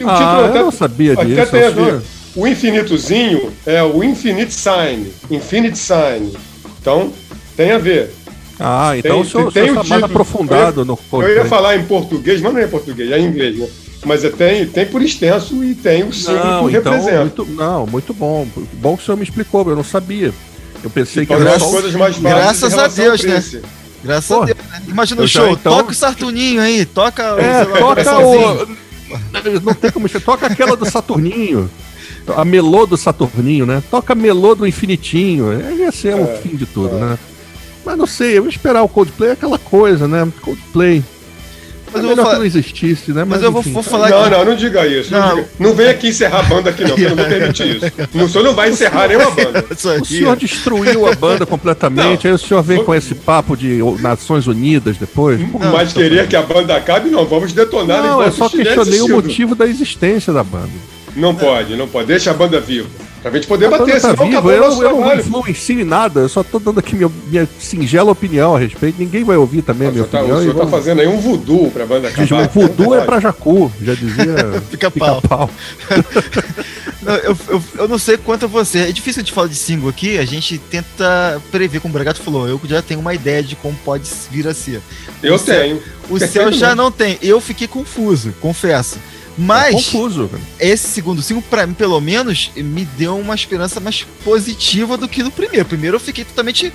O 0.00 0.08
ah, 0.08 0.46
até, 0.46 0.58
eu 0.60 0.64
não 0.64 0.70
sabia 0.70 1.16
disso. 1.16 1.50
Tem 1.50 1.64
a 1.64 1.70
ver, 1.70 2.02
o 2.36 2.46
infinitozinho 2.46 3.52
é 3.66 3.82
o 3.82 4.02
infinite 4.02 4.54
sign, 4.54 5.12
infinite 5.30 5.76
sign. 5.76 6.32
Então, 6.80 7.12
tem 7.56 7.72
a 7.72 7.78
ver. 7.78 8.10
Ah, 8.58 8.96
então 8.96 9.12
Tem- 9.12 9.20
o 9.22 9.24
senhor, 9.24 9.52
tem 9.52 9.62
o 9.62 9.66
senhor 9.66 9.72
o 9.72 9.82
tá 9.82 9.88
mais 9.88 10.02
título. 10.02 10.04
aprofundado 10.04 10.84
no 10.84 10.98
Eu 11.12 11.34
ia 11.34 11.44
falar 11.46 11.76
em 11.76 11.84
português, 11.84 12.40
mas 12.40 12.52
não 12.52 12.60
é 12.60 12.64
em 12.64 12.68
português, 12.68 13.10
é 13.10 13.18
em 13.18 13.26
inglês, 13.26 13.58
né? 13.58 13.68
Mas 14.04 14.24
é, 14.24 14.30
tem, 14.30 14.66
tem 14.66 14.86
por 14.86 15.00
extenso 15.00 15.62
e 15.62 15.74
tem 15.74 16.02
o 16.02 16.12
símbolo 16.12 16.44
Não, 16.44 16.68
que 16.68 16.76
então, 16.76 16.92
representa. 16.92 17.20
muito, 17.20 17.44
não, 17.46 17.86
muito 17.86 18.12
bom. 18.12 18.46
Bom 18.74 18.96
que 18.96 19.02
o 19.02 19.06
senhor 19.06 19.16
me 19.16 19.22
explicou, 19.22 19.68
eu 19.68 19.76
não 19.76 19.84
sabia. 19.84 20.32
Eu 20.82 20.90
pensei 20.90 21.24
que 21.24 21.32
Então, 21.32 21.46
era 21.46 21.56
as 21.56 21.62
só... 21.62 21.70
coisas 21.70 21.94
mais 21.94 22.18
Graças 22.18 22.76
a 22.76 22.88
Deus, 22.88 23.22
né? 23.22 23.42
Graças 24.02 24.26
Pô, 24.36 24.42
a 24.42 24.46
Deus. 24.46 24.58
né? 24.58 24.82
Imagina 24.88 25.20
o 25.20 25.24
eu 25.24 25.28
já, 25.28 25.40
show, 25.42 25.52
então- 25.52 25.76
toca 25.78 25.92
o 25.92 25.94
Saturninho 25.94 26.60
aí, 26.60 26.84
toca 26.84 27.22
É, 27.22 27.64
lá, 27.64 27.78
toca 27.78 28.18
o... 28.18 28.66
Não 29.62 29.74
tem 29.74 29.90
como... 29.92 30.08
Toca 30.08 30.46
aquela 30.46 30.74
do 30.76 30.90
Saturninho. 30.90 31.70
A 32.36 32.44
melô 32.44 32.86
do 32.86 32.96
Saturninho, 32.96 33.66
né? 33.66 33.82
Toca 33.90 34.12
a 34.14 34.16
melô 34.16 34.54
do 34.56 34.66
Infinitinho. 34.66 35.50
Aí 35.50 35.78
Ia 35.80 35.92
ser 35.92 36.14
o 36.16 36.22
É, 36.24 36.38
fim 36.38 36.56
de 36.56 36.66
tudo, 36.66 36.96
né? 36.96 37.16
Mas 37.84 37.98
não 37.98 38.06
sei, 38.06 38.38
eu 38.38 38.42
vou 38.42 38.50
esperar 38.50 38.82
o 38.82 38.88
Coldplay, 38.88 39.30
é 39.30 39.32
aquela 39.32 39.58
coisa, 39.58 40.08
né? 40.08 40.26
Coldplay. 40.40 41.02
Mas 41.92 41.94
é 41.94 41.98
eu 41.98 42.02
vou 42.02 42.10
melhor 42.10 42.22
falar- 42.24 42.30
que 42.34 42.38
não 42.40 42.46
existisse, 42.46 43.12
né? 43.12 43.24
Mas 43.24 43.42
eu 43.42 43.52
vou- 43.52 43.62
vou 43.62 43.82
falar- 43.82 44.08
Não, 44.10 44.30
não, 44.30 44.44
não 44.46 44.54
diga 44.56 44.86
isso. 44.86 45.12
Não, 45.12 45.20
Não. 45.20 45.34
diga- 45.36 45.48
não 45.58 45.74
vem 45.74 45.88
aqui 45.88 46.08
encerrar 46.08 46.40
a 46.40 46.42
banda 46.44 46.70
aqui, 46.70 46.84
não, 46.84 46.94
que 46.94 47.02
eu 47.02 47.10
não 47.10 47.16
vou 47.16 47.24
permitir 47.26 47.76
isso. 47.76 47.92
Não, 48.14 48.24
o 48.24 48.28
senhor 48.28 48.44
não 48.44 48.54
vai 48.54 48.70
encerrar 48.70 49.08
nenhuma 49.08 49.30
banda. 49.30 49.64
O 50.00 50.04
senhor 50.04 50.36
destruiu 50.36 51.06
a 51.06 51.14
banda 51.14 51.44
completamente, 51.46 52.26
aí 52.26 52.32
o 52.32 52.38
senhor 52.38 52.62
vem 52.62 52.78
Não. 52.78 52.84
com 52.84 52.94
esse 52.94 53.14
papo 53.14 53.56
de 53.56 53.80
Nações 54.00 54.46
Unidas 54.46 54.96
depois. 54.96 55.40
Pô, 55.50 55.58
Mas 55.58 55.92
querer 55.92 56.26
que 56.28 56.36
a 56.36 56.42
banda 56.42 56.76
acabe, 56.76 57.10
não. 57.10 57.24
Vamos 57.26 57.52
detonar 57.52 58.02
Não, 58.02 58.22
eu 58.22 58.32
só 58.32 58.48
questionei 58.48 59.00
o 59.02 59.08
motivo 59.08 59.54
da 59.54 59.66
existência 59.66 60.32
da 60.32 60.42
banda. 60.42 60.70
Não 61.14 61.34
pode, 61.34 61.76
não 61.76 61.86
pode. 61.86 62.06
Deixa 62.06 62.30
a 62.30 62.34
banda 62.34 62.58
viva. 62.60 62.88
Pra 63.22 63.30
gente 63.30 63.46
poder 63.46 63.70
bater, 63.70 64.00
tá 64.00 64.10
senão 64.10 64.26
viva, 64.26 64.38
acabou 64.38 64.50
o 64.50 64.54
eu, 64.54 64.60
nosso 64.62 64.82
eu 64.82 64.90
não 64.90 64.96
trabalho. 64.98 65.20
influencio 65.20 65.80
em 65.80 65.84
nada, 65.84 66.20
eu 66.20 66.28
só 66.28 66.42
tô 66.42 66.58
dando 66.58 66.80
aqui 66.80 66.96
minha, 66.96 67.10
minha 67.28 67.48
singela 67.60 68.10
opinião 68.10 68.56
a 68.56 68.58
respeito. 68.58 68.96
Ninguém 68.98 69.22
vai 69.22 69.36
ouvir 69.36 69.62
também 69.62 69.86
a 69.86 69.90
O 69.90 69.94
minha 69.94 70.04
senhor 70.04 70.10
tá, 70.10 70.18
o 70.18 70.20
opinião. 70.22 70.38
e 70.38 70.42
senhor 70.42 70.54
tá 70.54 70.58
vamos- 70.64 70.70
fazendo 70.74 71.00
aí 71.00 71.06
um 71.06 71.18
voodoo 71.20 71.70
pra 71.70 71.86
banda 71.86 72.08
acabar. 72.08 72.22
Diz, 72.26 72.32
o 72.32 72.48
voodoo 72.50 72.94
é 72.96 73.00
pra 73.04 73.20
Jacu, 73.20 73.70
já 73.80 73.94
dizia 73.94 74.60
Pica-pau. 74.72 75.20
pica-pau. 75.22 75.50
Não, 77.02 77.14
eu, 77.16 77.36
eu, 77.48 77.62
eu 77.78 77.88
não 77.88 77.98
sei 77.98 78.16
quanto 78.16 78.44
a 78.44 78.48
você. 78.48 78.78
É 78.78 78.92
difícil 78.92 79.20
a 79.20 79.24
gente 79.24 79.32
falar 79.32 79.48
de 79.48 79.56
single 79.56 79.88
aqui, 79.90 80.18
a 80.18 80.24
gente 80.24 80.56
tenta 80.56 81.42
prever, 81.50 81.80
como 81.80 81.90
o 81.92 81.94
Bragato 81.94 82.20
falou. 82.22 82.46
Eu 82.48 82.60
já 82.64 82.80
tenho 82.80 83.00
uma 83.00 83.12
ideia 83.12 83.42
de 83.42 83.56
como 83.56 83.76
pode 83.84 84.08
vir 84.30 84.46
a 84.46 84.54
ser. 84.54 84.80
Eu 85.20 85.34
O 85.34 85.38
céu- 85.38 85.60
tenho. 85.60 85.76
O 86.08 86.18
céu 86.18 86.18
Perfeitamente. 86.18 86.58
já 86.60 86.74
não 86.76 86.92
tem. 86.92 87.18
Eu 87.20 87.40
fiquei 87.40 87.66
confuso, 87.66 88.32
confesso. 88.40 88.98
É 89.38 89.42
Mas 89.42 89.74
confuso. 89.74 90.28
cara. 90.28 90.42
esse 90.60 90.88
segundo 90.88 91.22
single, 91.22 91.42
pra 91.48 91.66
mim, 91.66 91.74
pelo 91.74 92.00
menos, 92.00 92.50
me 92.56 92.84
deu 92.84 93.16
uma 93.18 93.34
esperança 93.34 93.80
mais 93.80 94.06
positiva 94.24 94.96
do 94.96 95.08
que 95.08 95.22
no 95.22 95.30
primeiro. 95.30 95.64
Primeiro 95.64 95.96
eu 95.96 96.00
fiquei 96.00 96.24
totalmente 96.24 96.72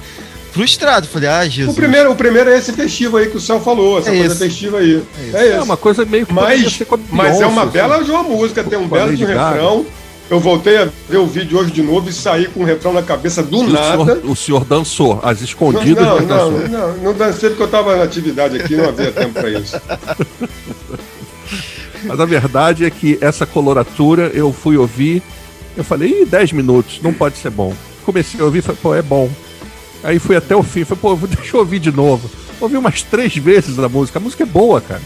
frustrado. 0.51 1.07
Falei, 1.07 1.29
ah, 1.29 1.47
Jesus. 1.47 1.75
O 1.77 1.79
primeiro, 1.79 2.11
o 2.11 2.15
primeiro 2.15 2.49
é 2.49 2.57
esse 2.57 2.73
festivo 2.73 3.17
aí 3.17 3.27
que 3.29 3.37
o 3.37 3.41
Céu 3.41 3.59
falou, 3.61 3.99
essa 3.99 4.09
É 4.09 4.17
coisa 4.17 4.33
isso. 4.33 4.43
festiva 4.43 4.79
aí. 4.79 5.03
É 5.19 5.23
isso. 5.27 5.37
É 5.37 5.47
É 5.47 5.53
isso. 5.55 5.63
uma 5.65 5.77
coisa 5.77 6.03
meio 6.05 6.25
Mas, 6.31 6.79
mas 7.11 7.39
é 7.41 7.45
uma 7.45 7.63
assim. 7.63 7.71
bela 7.71 8.03
de 8.03 8.09
uma 8.09 8.23
música, 8.23 8.63
tem 8.63 8.79
um 8.79 8.87
belo 8.87 9.15
de 9.15 9.23
um 9.23 9.27
refrão. 9.27 9.85
Eu 10.29 10.41
voltei 10.41 10.77
a 10.77 10.89
ver 11.07 11.17
o 11.17 11.25
vídeo 11.25 11.57
hoje 11.57 11.71
de 11.71 11.81
novo 11.81 12.09
e 12.09 12.13
saí 12.13 12.47
com 12.47 12.59
um 12.59 12.65
refrão 12.65 12.91
na 12.91 13.01
cabeça 13.01 13.41
do 13.41 13.59
o 13.59 13.69
nada. 13.69 14.03
senhor, 14.03 14.21
o 14.25 14.35
senhor 14.35 14.65
dançou, 14.65 15.21
as 15.23 15.37
Não, 15.37 15.45
escondidas, 15.45 16.03
não, 16.05 16.15
mas 16.15 16.27
não, 16.27 16.51
dançou. 16.51 16.67
não, 16.69 16.97
não 16.97 17.13
dancei 17.13 17.49
porque 17.49 17.61
eu 17.61 17.65
estava 17.67 17.95
na 17.95 18.03
atividade 18.03 18.59
aqui, 18.59 18.75
não 18.75 18.89
havia 18.89 19.09
tempo 19.11 19.33
para 19.33 19.49
isso. 19.51 19.79
Mas 22.03 22.19
a 22.19 22.25
verdade 22.25 22.85
é 22.85 22.89
que 22.89 23.17
essa 23.21 23.45
coloratura 23.45 24.31
eu 24.33 24.51
fui 24.53 24.77
ouvir, 24.77 25.21
eu 25.75 25.83
falei, 25.83 26.21
ih, 26.21 26.25
10 26.25 26.53
minutos, 26.53 26.99
não 27.01 27.13
pode 27.13 27.37
ser 27.37 27.49
bom. 27.49 27.73
Comecei 28.05 28.39
a 28.39 28.43
ouvir, 28.43 28.61
falei, 28.61 28.79
pô, 28.81 28.95
é 28.95 29.01
bom. 29.01 29.29
Aí 30.03 30.19
fui 30.19 30.35
até 30.35 30.55
o 30.55 30.63
fim, 30.63 30.83
falei, 30.83 31.01
pô, 31.01 31.15
deixa 31.27 31.55
eu 31.55 31.59
ouvir 31.59 31.79
de 31.79 31.91
novo. 31.91 32.29
Ouvi 32.59 32.77
umas 32.77 33.03
três 33.03 33.35
vezes 33.35 33.77
a 33.77 33.89
música, 33.89 34.19
a 34.19 34.21
música 34.21 34.43
é 34.43 34.45
boa, 34.45 34.81
cara. 34.81 35.01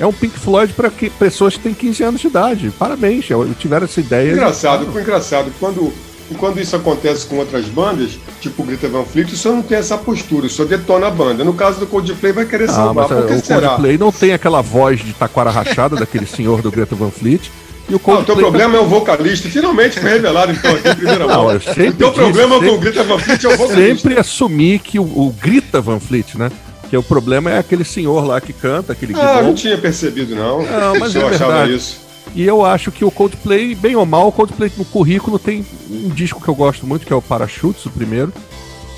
É 0.00 0.06
um 0.06 0.12
Pink 0.12 0.38
Floyd 0.38 0.72
para 0.72 0.90
pessoas 0.90 1.56
que 1.56 1.62
têm 1.62 1.74
15 1.74 2.02
anos 2.02 2.20
de 2.20 2.26
idade. 2.26 2.72
Parabéns, 2.78 3.26
tiveram 3.58 3.84
essa 3.84 4.00
ideia. 4.00 4.32
Engraçado, 4.32 4.84
engraçado, 4.98 5.52
quando, 5.60 5.92
quando 6.34 6.60
isso 6.60 6.74
acontece 6.76 7.26
com 7.26 7.36
outras 7.36 7.64
bandas, 7.66 8.18
tipo 8.40 8.62
o 8.62 8.66
Greta 8.66 8.88
Van 8.88 9.04
Fleet, 9.04 9.32
o 9.32 9.36
senhor 9.36 9.54
não 9.54 9.62
tem 9.62 9.78
essa 9.78 9.96
postura, 9.98 10.46
o 10.46 10.50
senhor 10.50 10.68
detona 10.68 11.06
a 11.08 11.10
banda. 11.10 11.44
No 11.44 11.54
caso 11.54 11.78
do 11.80 11.86
Coldplay, 11.86 12.32
vai 12.32 12.44
querer 12.46 12.68
Ah, 12.70 12.72
salvar. 12.72 13.08
mas 13.08 13.18
Por 13.18 13.26
que 13.26 13.34
o 13.34 13.44
será? 13.44 13.68
Coldplay 13.68 13.98
não 13.98 14.12
tem 14.12 14.32
aquela 14.32 14.60
voz 14.62 15.00
de 15.04 15.12
taquara 15.12 15.50
rachada 15.50 15.96
daquele 15.96 16.26
senhor 16.26 16.62
do 16.62 16.70
Greta 16.70 16.94
Van 16.94 17.10
Fleet. 17.10 17.50
E 17.88 17.94
o 17.94 18.00
Ah, 18.06 18.18
o 18.20 18.24
teu 18.24 18.36
problema 18.36 18.76
é 18.76 18.80
o 18.80 18.86
vocalista. 18.86 19.48
Finalmente 19.48 19.98
foi 19.98 20.10
revelado, 20.10 20.52
então, 20.52 20.70
aqui 20.74 20.88
em 20.88 20.94
primeira 20.94 21.26
Não, 21.26 21.34
mão. 21.44 21.50
eu 21.52 21.60
sempre 21.60 21.88
O 21.88 21.92
teu 21.94 22.08
disse, 22.10 22.20
problema 22.20 22.54
com 22.54 22.60
sempre- 22.60 22.74
o 22.76 22.78
Greta 22.78 23.02
Van 23.04 23.18
Fleet 23.18 23.44
é 23.44 23.48
o 23.48 23.56
vocalista. 23.56 23.76
sempre 24.08 24.20
assumi 24.20 24.78
que 24.78 24.98
o, 24.98 25.02
o 25.02 25.34
Grita 25.42 25.80
Van 25.80 25.98
Fleet, 25.98 26.36
né? 26.38 26.50
Que 26.88 26.96
o 26.96 27.02
problema 27.02 27.50
é 27.50 27.58
aquele 27.58 27.84
senhor 27.84 28.24
lá 28.26 28.40
que 28.40 28.52
canta, 28.52 28.92
aquele 28.92 29.14
Ah, 29.16 29.38
eu 29.38 29.44
não 29.44 29.54
tinha 29.54 29.76
percebido, 29.78 30.34
não. 30.36 30.62
Não, 30.62 30.98
mas 31.00 31.12
senhor 31.12 31.32
é 31.32 31.34
achava 31.34 31.66
isso. 31.68 32.00
E 32.34 32.44
eu 32.44 32.64
acho 32.64 32.90
que 32.90 33.04
o 33.04 33.10
Coldplay, 33.10 33.74
bem 33.74 33.94
ou 33.94 34.06
mal, 34.06 34.28
o 34.28 34.32
Coldplay 34.32 34.72
no 34.78 34.84
currículo 34.84 35.38
tem 35.38 35.64
um 35.90 36.08
disco 36.08 36.40
que 36.40 36.48
eu 36.48 36.54
gosto 36.54 36.86
muito, 36.86 37.04
que 37.06 37.12
é 37.12 37.16
o 37.16 37.20
Parachutes, 37.20 37.84
o 37.86 37.90
primeiro. 37.90 38.32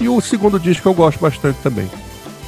E 0.00 0.08
o 0.08 0.20
segundo 0.20 0.58
disco 0.58 0.88
eu 0.88 0.94
gosto 0.94 1.18
bastante 1.20 1.56
também. 1.62 1.88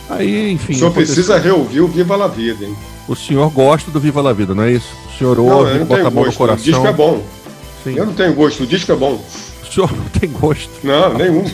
Aí, 0.09 0.53
enfim. 0.53 0.75
O 0.75 0.77
senhor 0.79 0.93
precisa 0.93 1.39
reouvir 1.39 1.81
o 1.81 1.89
Viva 1.89 2.15
la 2.15 2.29
Vida, 2.29 2.65
hein? 2.65 2.77
O 3.09 3.17
senhor 3.17 3.51
gosta 3.51 3.91
do 3.91 3.99
Viva 3.99 4.21
la 4.23 4.33
Vida, 4.33 4.55
não 4.55 4.63
é 4.63 4.73
isso? 4.73 4.89
O 5.13 5.19
senhor 5.19 5.39
ouve, 5.39 5.79
não 5.79 5.87
bota 5.87 6.03
a 6.07 6.11
mão 6.11 6.25
no 6.25 6.25
gosto. 6.27 6.35
O 6.35 6.39
coração. 6.39 6.65
disco 6.65 6.87
é 6.87 6.93
bom. 6.93 7.23
Sim. 7.83 7.97
Eu 7.97 8.07
não 8.07 8.15
tenho 8.15 8.35
gosto, 8.35 8.63
o 8.63 8.67
disco 8.67 8.93
é 8.93 8.97
bom. 8.97 9.21
O 9.63 9.73
senhor 9.73 9.91
não 9.97 10.05
tem 10.05 10.31
gosto. 10.31 10.71
Não, 10.85 11.15
nenhum. 11.15 11.45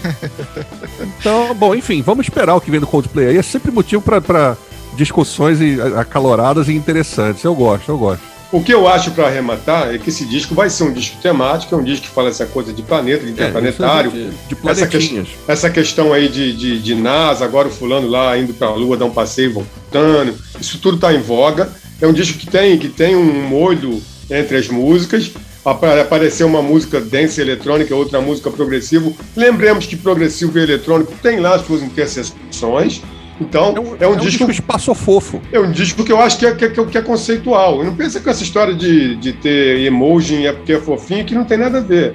Então, 1.18 1.54
bom, 1.54 1.74
enfim, 1.74 2.02
vamos 2.02 2.26
esperar 2.26 2.54
o 2.54 2.60
que 2.60 2.70
vem 2.70 2.80
do 2.80 2.86
Coldplay 2.86 3.28
aí. 3.28 3.38
É 3.38 3.42
sempre 3.42 3.70
motivo 3.70 4.02
pra 4.02 4.56
discussões 4.96 5.60
e- 5.60 5.80
acaloradas 5.96 6.68
e 6.68 6.72
interessantes. 6.74 7.42
Eu 7.44 7.54
gosto, 7.54 7.88
eu 7.90 7.98
gosto. 7.98 8.22
O 8.52 8.62
que 8.62 8.72
eu 8.72 8.86
acho 8.86 9.12
para 9.12 9.26
arrematar 9.28 9.94
é 9.94 9.98
que 9.98 10.10
esse 10.10 10.26
disco 10.26 10.54
vai 10.54 10.68
ser 10.68 10.84
um 10.84 10.92
disco 10.92 11.16
temático, 11.22 11.74
é 11.74 11.78
um 11.78 11.82
disco 11.82 12.06
que 12.06 12.12
fala 12.14 12.28
essa 12.28 12.44
coisa 12.44 12.70
de 12.70 12.82
planeta, 12.82 13.20
de 13.24 13.30
É, 13.30 13.32
interplanetário. 13.32 14.10
é 14.10 14.14
de, 14.14 14.54
de 14.54 14.68
essa, 14.68 14.86
que- 14.86 15.26
essa 15.48 15.70
questão 15.70 16.12
aí 16.12 16.28
de, 16.28 16.52
de, 16.54 16.78
de 16.78 16.94
NASA, 16.94 17.44
agora 17.46 17.68
o 17.68 17.70
fulano 17.70 18.06
lá 18.08 18.36
indo 18.36 18.52
para 18.52 18.68
a 18.68 18.74
Lua 18.74 18.96
dar 18.96 19.06
um 19.06 19.10
passeio 19.10 19.54
voltando. 19.54 20.34
Isso 20.60 20.78
tudo 20.78 20.96
está 20.96 21.14
em 21.14 21.20
voga. 21.22 21.72
É 22.00 22.06
um 22.06 22.12
disco 22.12 22.36
que 22.38 22.46
tem, 22.46 22.76
que 22.78 22.88
tem 22.88 23.16
um 23.16 23.48
molho 23.48 24.02
entre 24.30 24.56
as 24.58 24.68
músicas. 24.68 25.30
Apa- 25.64 26.00
Apareceu 26.00 26.46
uma 26.46 26.60
música 26.60 27.00
dance 27.00 27.40
eletrônica, 27.40 27.94
outra 27.94 28.20
música 28.20 28.50
progressivo. 28.50 29.16
Lembremos 29.34 29.86
que 29.86 29.96
progressivo 29.96 30.58
e 30.58 30.62
eletrônico 30.62 31.14
tem 31.22 31.40
lá 31.40 31.54
as 31.54 31.64
suas 31.64 31.80
interseções. 31.82 33.00
Então, 33.42 33.74
É 33.76 33.80
um, 33.80 33.96
é 34.12 34.14
um 34.14 34.16
disco 34.16 34.50
espaço 34.50 34.94
fofo. 34.94 35.40
é 35.52 35.58
um 35.60 35.70
disco 35.70 36.04
que 36.04 36.12
eu 36.12 36.20
acho 36.20 36.38
que 36.38 36.46
é, 36.46 36.54
que 36.54 36.64
é- 36.64 36.68
que 36.70 36.98
é 36.98 37.02
conceitual. 37.02 37.78
Eu 37.80 37.84
não 37.84 37.94
pensa 37.96 38.20
com 38.20 38.30
essa 38.30 38.42
história 38.42 38.74
de, 38.74 39.16
de 39.16 39.32
ter 39.32 39.80
emoji 39.80 40.46
é 40.46 40.52
porque 40.52 40.72
é 40.72 40.78
fofinho, 40.80 41.24
que 41.24 41.34
não 41.34 41.44
tem 41.44 41.58
nada 41.58 41.78
a 41.78 41.80
ver. 41.80 42.14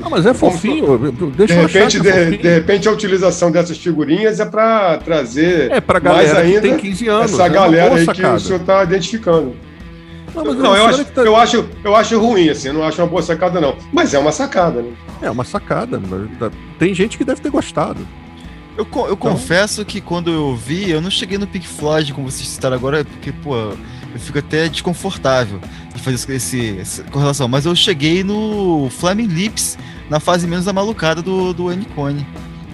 Não, 0.00 0.10
mas 0.10 0.26
é 0.26 0.34
fofinho. 0.34 0.98
De 1.12 1.26
Deixa 1.36 1.54
eu 1.54 1.64
achar 1.66 1.78
repente, 1.78 1.96
é 1.98 2.00
de, 2.00 2.08
fofinho. 2.10 2.42
de 2.42 2.48
repente, 2.48 2.88
a 2.88 2.92
utilização 2.92 3.50
dessas 3.52 3.78
figurinhas 3.78 4.40
é 4.40 4.44
para 4.44 4.96
trazer 4.98 5.70
É 5.70 5.80
pra 5.80 6.00
mais 6.00 6.28
galera 6.32 6.40
ainda 6.46 6.60
que 6.62 6.68
tem 6.68 6.76
15 6.76 7.08
anos. 7.08 7.32
essa 7.32 7.44
é 7.44 7.48
galera 7.48 7.94
aí 7.94 8.04
que 8.06 8.26
o 8.26 8.40
senhor 8.40 8.60
está 8.60 8.82
identificando. 8.82 9.54
Não, 10.34 10.44
mas 10.44 10.56
Não, 10.56 10.76
eu 10.76 10.86
acho, 10.86 11.00
é 11.00 11.04
tá- 11.04 11.22
eu, 11.22 11.36
acho, 11.36 11.64
eu 11.84 11.96
acho 11.96 12.18
ruim, 12.20 12.48
assim, 12.50 12.68
eu 12.68 12.74
não 12.74 12.82
acho 12.84 13.00
uma 13.00 13.06
boa 13.08 13.22
sacada, 13.22 13.60
não. 13.60 13.76
Mas 13.92 14.12
é 14.14 14.18
uma 14.18 14.30
sacada, 14.32 14.82
né? 14.82 14.90
É 15.22 15.30
uma 15.30 15.44
sacada. 15.44 16.00
mas 16.06 16.38
tá- 16.38 16.50
Tem 16.78 16.92
gente 16.92 17.16
que 17.16 17.24
deve 17.24 17.40
ter 17.40 17.50
gostado. 17.50 17.98
Eu, 18.78 18.86
co- 18.86 19.08
eu 19.08 19.16
confesso 19.16 19.84
que 19.84 20.00
quando 20.00 20.30
eu 20.30 20.54
vi, 20.54 20.88
eu 20.88 21.00
não 21.00 21.10
cheguei 21.10 21.36
no 21.36 21.48
Pink 21.48 21.66
Floyd, 21.66 22.12
como 22.14 22.30
vocês 22.30 22.48
citaram 22.48 22.76
agora, 22.76 23.04
porque, 23.04 23.32
pô, 23.32 23.56
eu 23.56 23.76
fico 24.20 24.38
até 24.38 24.68
desconfortável 24.68 25.60
de 25.92 26.00
fazer 26.00 26.14
esse, 26.14 26.32
esse- 26.32 26.78
essa 26.78 27.02
correlação. 27.04 27.48
Mas 27.48 27.66
eu 27.66 27.74
cheguei 27.74 28.22
no 28.22 28.88
Flaming 28.98 29.26
Lips, 29.26 29.76
na 30.08 30.20
fase 30.20 30.46
menos 30.46 30.68
amalucada 30.68 31.20
do, 31.20 31.52
do 31.52 31.72
N-Cone. 31.72 32.24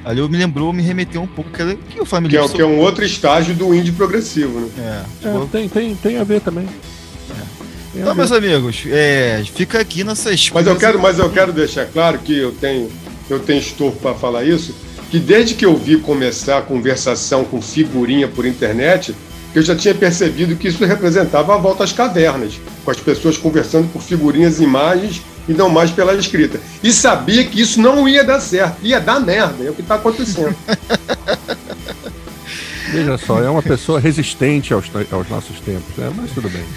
Ali 0.04 0.20
eu 0.20 0.28
me 0.28 0.36
lembrou, 0.36 0.70
me 0.74 0.82
remeteu 0.82 1.22
um 1.22 1.26
pouco 1.26 1.50
que, 1.50 1.74
que 1.88 1.98
o 1.98 2.04
Flaming 2.04 2.28
Que 2.28 2.36
é, 2.36 2.40
Lips. 2.42 2.52
que 2.54 2.60
é 2.60 2.66
um 2.66 2.78
outro 2.80 3.02
estágio 3.02 3.54
do 3.54 3.74
indie 3.74 3.90
progressivo, 3.92 4.60
né? 4.60 4.68
É, 4.78 5.26
É, 5.26 5.32
tipo, 5.32 5.46
tem, 5.46 5.68
tem, 5.70 5.94
tem 5.96 6.18
a 6.18 6.24
ver 6.24 6.42
também. 6.42 6.66
A 6.66 7.98
Então, 7.98 8.08
ver. 8.12 8.14
meus 8.14 8.30
amigos, 8.30 8.82
é, 8.88 9.42
fica 9.54 9.80
aqui 9.80 10.04
nossa 10.04 10.28
Mas 10.52 10.66
eu 10.66 10.76
quero, 10.76 11.00
mas 11.00 11.18
eu 11.18 11.30
quero 11.30 11.50
deixar 11.50 11.86
claro 11.86 12.18
que 12.18 12.36
eu 12.36 12.52
tenho, 12.52 12.90
eu 13.30 13.40
tenho 13.40 13.58
estofo 13.60 13.96
para 14.00 14.14
falar 14.14 14.44
isso, 14.44 14.74
que 15.14 15.20
desde 15.20 15.54
que 15.54 15.64
eu 15.64 15.76
vi 15.76 15.96
começar 15.96 16.58
a 16.58 16.62
conversação 16.62 17.44
com 17.44 17.62
figurinha 17.62 18.26
por 18.26 18.44
internet, 18.44 19.14
eu 19.54 19.62
já 19.62 19.76
tinha 19.76 19.94
percebido 19.94 20.56
que 20.56 20.66
isso 20.66 20.84
representava 20.84 21.54
a 21.54 21.56
volta 21.56 21.84
às 21.84 21.92
cavernas, 21.92 22.54
com 22.84 22.90
as 22.90 22.98
pessoas 22.98 23.38
conversando 23.38 23.86
por 23.92 24.02
figurinhas 24.02 24.58
e 24.58 24.64
imagens 24.64 25.22
e 25.48 25.52
não 25.52 25.70
mais 25.70 25.92
pela 25.92 26.16
escrita. 26.16 26.58
E 26.82 26.92
sabia 26.92 27.44
que 27.44 27.60
isso 27.60 27.80
não 27.80 28.08
ia 28.08 28.24
dar 28.24 28.40
certo, 28.40 28.78
ia 28.82 29.00
dar 29.00 29.20
merda, 29.20 29.62
é 29.62 29.70
o 29.70 29.72
que 29.72 29.82
está 29.82 29.94
acontecendo. 29.94 30.52
Veja 32.90 33.16
só, 33.16 33.40
é 33.40 33.48
uma 33.48 33.62
pessoa 33.62 34.00
resistente 34.00 34.74
aos, 34.74 34.86
aos 35.12 35.28
nossos 35.28 35.60
tempos, 35.60 35.96
né? 35.96 36.12
Mas 36.16 36.32
tudo 36.32 36.48
bem. 36.48 36.64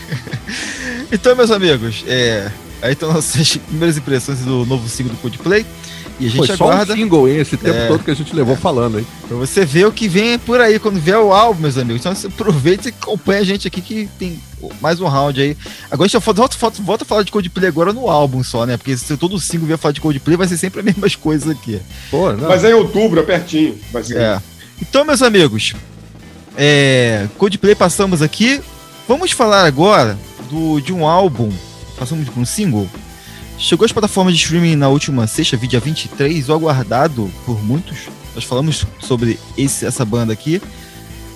Então, 1.10 1.34
meus 1.38 1.52
amigos, 1.52 2.04
é, 2.06 2.52
Aí 2.82 2.94
estão 2.94 3.12
nossas 3.12 3.58
primeiras 3.58 3.98
impressões 3.98 4.40
do 4.40 4.66
novo 4.66 4.88
single 4.88 5.14
do 5.14 5.20
Coldplay. 5.20 5.66
E 6.20 6.26
a 6.26 6.30
gente 6.30 6.48
Foi 6.48 6.58
só 6.58 6.64
aguarda. 6.72 6.94
um 6.94 6.96
single, 6.96 7.28
hein? 7.30 7.38
Esse 7.38 7.56
tempo 7.58 7.78
É. 7.78 7.88
todo 7.88 8.04
que 8.04 8.10
a 8.10 8.16
gente 8.16 8.36
levou 8.36 8.56
falando, 8.56 8.98
hein? 8.98 9.06
Pra 9.28 9.38
você 9.38 9.64
ver 9.64 9.86
o 9.86 9.92
que 9.92 10.08
vem 10.08 10.40
por 10.40 10.60
aí 10.60 10.80
quando 10.80 11.00
vier 11.00 11.20
o 11.20 11.32
álbum, 11.32 11.62
meus 11.62 11.78
amigos. 11.78 12.00
Então 12.02 12.16
você 12.16 12.26
aproveita 12.26 12.88
e 12.90 12.94
acompanha 13.00 13.42
a 13.42 13.44
gente 13.44 13.68
aqui 13.68 13.82
que 13.82 14.10
tem 14.18 14.40
mais 14.82 15.00
um 15.00 15.06
round 15.08 15.40
aí. 15.40 15.56
Agora 15.92 16.06
a 16.06 16.10
gente 16.10 16.20
volta, 16.24 16.34
volta, 16.42 16.58
volta, 16.58 16.82
volta 16.82 17.04
a 17.04 17.08
falar 17.08 17.22
de 17.24 17.32
Coldplay 17.32 17.68
agora 17.68 17.94
no 17.94 18.10
álbum 18.10 18.44
só, 18.44 18.66
né? 18.66 18.78
Porque 18.78 18.98
se 18.98 19.16
todo 19.16 19.40
single 19.40 19.68
vier 19.68 19.78
falar 19.78 19.92
de 19.92 20.02
Coldplay, 20.02 20.36
vai 20.36 20.48
ser 20.48 20.58
sempre 20.58 20.80
as 20.80 20.86
mesmas 20.88 21.16
coisas 21.16 21.48
aqui. 21.50 21.80
Pô, 22.10 22.32
não. 22.34 22.48
Mas 22.50 22.64
é 22.64 22.72
em 22.72 22.74
outubro, 22.74 23.20
é 23.20 23.24
pertinho. 23.24 23.78
Vai 23.94 24.04
ser. 24.04 24.18
É. 24.18 24.42
Então, 24.82 25.06
meus 25.06 25.22
amigos, 25.22 25.76
é, 26.58 27.28
Coldplay 27.38 27.76
passamos 27.76 28.22
aqui. 28.24 28.60
Vamos 29.08 29.32
falar 29.32 29.66
agora 29.66 30.18
do, 30.50 30.80
de 30.82 30.92
um 30.92 31.06
álbum. 31.06 31.52
Passamos 31.98 32.28
por 32.28 32.40
um 32.40 32.46
single. 32.46 32.88
Chegou 33.58 33.86
às 33.86 33.92
plataformas 33.92 34.36
de 34.36 34.44
streaming 34.44 34.76
na 34.76 34.88
última 34.88 35.26
sexta, 35.28 35.58
dia 35.58 35.80
23, 35.80 36.50
o 36.50 36.54
aguardado 36.54 37.32
por 37.46 37.64
muitos. 37.64 37.98
Nós 38.36 38.44
falamos 38.44 38.86
sobre 39.00 39.40
esse, 39.58 39.86
essa 39.86 40.06
banda 40.06 40.32
aqui. 40.32 40.62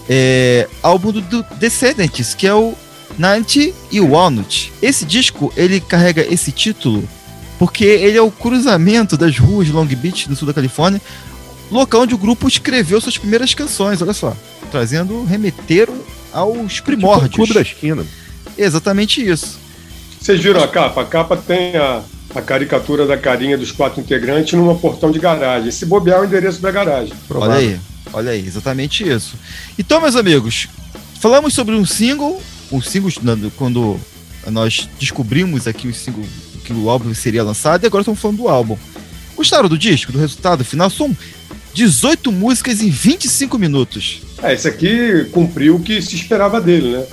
É, 0.08 0.68
álbum 0.84 1.12
do, 1.12 1.44
Descendants, 1.58 2.36
que 2.36 2.46
é 2.46 2.54
o 2.54 2.76
Nanti 3.18 3.74
e 3.92 4.00
Walnut. 4.00 4.72
Esse 4.82 5.04
disco, 5.04 5.52
ele 5.56 5.80
carrega 5.80 6.22
esse 6.22 6.52
título 6.52 7.08
porque 7.62 7.86
ele 7.86 8.18
é 8.18 8.22
o 8.22 8.32
cruzamento 8.32 9.16
das 9.16 9.38
ruas 9.38 9.68
de 9.68 9.72
Long 9.72 9.86
Beach, 9.86 10.28
no 10.28 10.36
sul 10.36 10.48
da 10.48 10.54
Califórnia, 10.54 11.00
local 11.70 12.02
onde 12.02 12.16
o 12.16 12.18
grupo 12.18 12.48
escreveu 12.48 13.00
suas 13.00 13.20
primeiras 13.20 13.54
canções, 13.54 14.02
olha 14.02 14.14
só, 14.14 14.36
trazendo, 14.72 15.24
remeteram 15.26 15.94
aos 16.34 16.74
Tipo, 16.74 16.88
primórdios. 16.88 17.36
Clube 17.36 17.54
da 17.54 17.62
Esquina. 17.62 18.04
Exatamente 18.58 19.24
isso. 19.24 19.60
Vocês 20.22 20.40
viram 20.40 20.64
a 20.64 20.68
capa? 20.68 21.02
A 21.02 21.06
capa 21.06 21.36
tem 21.36 21.76
a, 21.76 22.02
a 22.36 22.42
caricatura 22.42 23.06
da 23.08 23.18
carinha 23.18 23.58
dos 23.58 23.72
quatro 23.72 24.00
integrantes 24.00 24.54
numa 24.54 24.76
portão 24.76 25.12
de 25.12 25.20
garagem. 25.20 25.70
Esse 25.70 25.86
bobear 25.86 26.20
é 26.20 26.22
o 26.22 26.26
endereço 26.26 26.62
da 26.62 26.70
garagem. 26.72 27.14
Olha 27.30 27.54
aí, 27.56 27.80
olha 28.14 28.32
aí, 28.32 28.46
exatamente 28.46 29.08
isso. 29.08 29.36
Então, 29.80 30.00
meus 30.00 30.16
amigos, 30.16 30.68
falamos 31.20 31.54
sobre 31.54 31.74
um 31.76 31.86
single, 31.86 32.42
um 32.72 32.82
single 32.82 33.12
na- 33.24 33.36
quando 33.56 34.00
nós 34.48 34.88
descobrimos 35.00 35.68
aqui 35.68 35.88
o 35.88 35.94
single 35.94 36.24
que 36.64 36.72
o 36.74 36.90
álbum 36.90 37.14
seria 37.16 37.44
lançado 37.44 37.84
e 37.84 37.88
agora 37.88 38.02
estamos 38.04 38.20
falando 38.20 38.38
do 38.38 38.48
álbum. 38.48 38.78
Gostaram 39.36 39.68
do 39.68 39.78
disco, 39.78 40.12
do 40.12 40.20
resultado 40.20 40.64
final? 40.64 40.90
São 40.92 41.16
18 41.74 42.32
músicas 42.32 42.82
em 42.82 42.90
25 42.92 43.58
minutos. 43.58 44.22
É, 44.44 44.54
esse 44.54 44.68
aqui 44.68 45.26
cumpriu 45.32 45.78
o 45.78 45.80
que 45.80 46.00
se 46.02 46.16
esperava 46.16 46.62
dele, 46.62 46.98
né? 46.98 47.06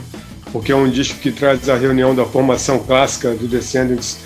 Porque 0.52 0.72
é 0.72 0.76
um 0.76 0.88
disco 0.88 1.18
que 1.18 1.30
traz 1.30 1.68
a 1.68 1.76
reunião 1.76 2.14
da 2.14 2.24
formação 2.24 2.78
clássica 2.78 3.34
do 3.34 3.46
Descendants 3.46 4.18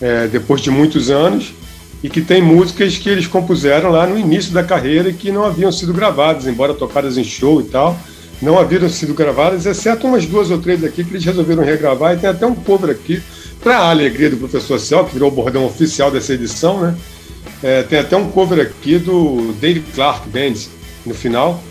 é, 0.00 0.26
depois 0.26 0.60
de 0.60 0.70
muitos 0.70 1.10
anos 1.10 1.54
e 2.02 2.10
que 2.10 2.20
tem 2.20 2.42
músicas 2.42 2.98
que 2.98 3.08
eles 3.08 3.26
compuseram 3.26 3.90
lá 3.90 4.06
no 4.06 4.18
início 4.18 4.52
da 4.52 4.64
carreira 4.64 5.08
e 5.08 5.14
que 5.14 5.30
não 5.30 5.44
haviam 5.44 5.70
sido 5.70 5.92
gravadas, 5.92 6.46
embora 6.46 6.74
tocadas 6.74 7.16
em 7.16 7.24
show 7.24 7.60
e 7.60 7.64
tal, 7.64 7.96
não 8.40 8.58
haviam 8.58 8.88
sido 8.88 9.14
gravadas, 9.14 9.66
exceto 9.66 10.06
umas 10.06 10.26
duas 10.26 10.50
ou 10.50 10.58
três 10.58 10.82
aqui 10.82 11.04
que 11.04 11.12
eles 11.12 11.24
resolveram 11.24 11.62
regravar 11.62 12.14
e 12.14 12.18
tem 12.18 12.28
até 12.28 12.44
um 12.44 12.54
cover 12.56 12.90
aqui 12.90 13.22
para 13.62 13.78
a 13.78 13.90
alegria 13.90 14.28
do 14.28 14.36
professor 14.36 14.80
Cel, 14.80 15.04
que 15.04 15.12
virou 15.12 15.28
o 15.28 15.32
bordão 15.32 15.64
oficial 15.64 16.10
dessa 16.10 16.34
edição, 16.34 16.80
né? 16.80 16.96
É, 17.62 17.84
tem 17.84 18.00
até 18.00 18.16
um 18.16 18.28
cover 18.28 18.60
aqui 18.60 18.98
do 18.98 19.54
Dave 19.60 19.84
Clark 19.94 20.28
Band 20.28 20.54
no 21.06 21.14
final. 21.14 21.62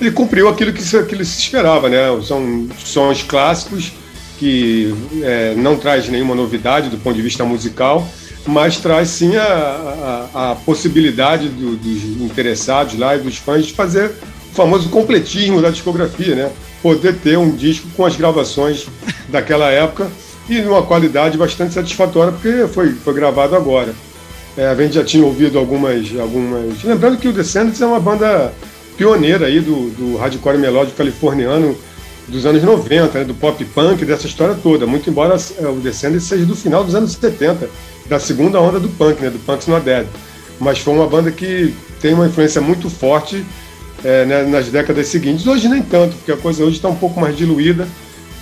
Ele 0.00 0.10
cumpriu 0.10 0.48
aquilo 0.48 0.72
que 0.72 0.82
se, 0.82 1.04
se 1.24 1.40
esperava, 1.40 1.88
né? 1.88 1.98
São 2.22 2.68
sons 2.78 3.22
clássicos 3.22 3.92
que 4.38 4.94
é, 5.22 5.54
não 5.56 5.76
traz 5.76 6.08
nenhuma 6.08 6.34
novidade 6.34 6.88
do 6.88 6.96
ponto 6.96 7.16
de 7.16 7.22
vista 7.22 7.44
musical, 7.44 8.06
mas 8.46 8.76
traz 8.76 9.08
sim 9.08 9.36
a, 9.36 10.28
a, 10.32 10.52
a 10.52 10.54
possibilidade 10.54 11.48
do- 11.48 11.76
dos 11.76 12.04
interessados 12.22 12.96
lá 12.96 13.16
e 13.16 13.18
dos 13.18 13.36
fãs 13.36 13.66
de 13.66 13.72
fazer 13.72 14.12
o 14.52 14.54
famoso 14.54 14.88
completismo 14.90 15.60
da 15.60 15.70
discografia, 15.70 16.34
né? 16.36 16.50
Poder 16.80 17.16
ter 17.16 17.36
um 17.36 17.50
disco 17.50 17.88
com 17.96 18.04
as 18.06 18.14
gravações 18.14 18.86
daquela 19.28 19.68
época 19.70 20.08
e 20.48 20.60
numa 20.60 20.82
qualidade 20.82 21.36
bastante 21.36 21.74
satisfatória, 21.74 22.32
porque 22.32 22.68
foi, 22.68 22.92
foi 22.92 23.14
gravado 23.14 23.56
agora. 23.56 23.92
É, 24.56 24.68
a 24.68 24.74
gente 24.76 24.94
já 24.94 25.04
tinha 25.04 25.24
ouvido 25.24 25.58
algumas, 25.58 26.06
algumas. 26.18 26.82
Lembrando 26.84 27.18
que 27.18 27.28
o 27.28 27.32
Descendants 27.32 27.80
é 27.82 27.86
uma 27.86 28.00
banda 28.00 28.52
pioneira 28.98 29.46
aí 29.46 29.60
do, 29.60 29.90
do 29.90 30.16
hardcore 30.16 30.58
melódico 30.58 30.98
californiano 30.98 31.74
dos 32.26 32.44
anos 32.44 32.62
90, 32.62 33.20
né, 33.20 33.24
do 33.24 33.32
pop 33.32 33.64
punk, 33.64 34.04
dessa 34.04 34.26
história 34.26 34.54
toda. 34.60 34.86
Muito 34.86 35.08
embora 35.08 35.36
é, 35.58 35.66
o 35.66 35.76
Descendants 35.76 36.24
seja 36.24 36.44
do 36.44 36.54
final 36.54 36.84
dos 36.84 36.94
anos 36.94 37.12
70, 37.12 37.70
da 38.06 38.18
segunda 38.18 38.60
onda 38.60 38.78
do 38.78 38.88
punk, 38.88 39.22
né, 39.22 39.30
do 39.30 39.38
Punk's 39.38 39.66
Not 39.66 39.84
Dead. 39.84 40.06
Mas 40.58 40.80
foi 40.80 40.92
uma 40.92 41.06
banda 41.06 41.30
que 41.30 41.72
tem 42.00 42.12
uma 42.12 42.26
influência 42.26 42.60
muito 42.60 42.90
forte 42.90 43.44
é, 44.04 44.26
né, 44.26 44.42
nas 44.42 44.68
décadas 44.68 45.06
seguintes. 45.06 45.46
Hoje 45.46 45.68
nem 45.68 45.80
tanto, 45.80 46.16
porque 46.16 46.32
a 46.32 46.36
coisa 46.36 46.64
hoje 46.64 46.76
está 46.76 46.88
um 46.88 46.96
pouco 46.96 47.18
mais 47.20 47.36
diluída. 47.36 47.88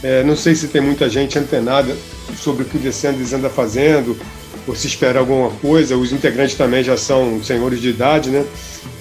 É, 0.03 0.25
não 0.25 0.35
sei 0.35 0.55
se 0.55 0.69
tem 0.69 0.81
muita 0.81 1.09
gente 1.09 1.38
antenada 1.38 1.95
sobre 2.37 2.62
o 2.62 2.66
que 2.66 2.77
o 2.77 2.81
Descendants 2.81 3.33
anda 3.33 3.49
fazendo, 3.49 4.16
ou 4.66 4.75
se 4.75 4.87
espera 4.87 5.21
alguma 5.21 5.51
coisa. 5.51 5.97
Os 5.97 6.12
integrantes 6.12 6.57
também 6.57 6.83
já 6.83 6.97
são 6.97 7.42
senhores 7.42 7.81
de 7.81 7.90
idade, 7.90 8.31
né? 8.31 8.45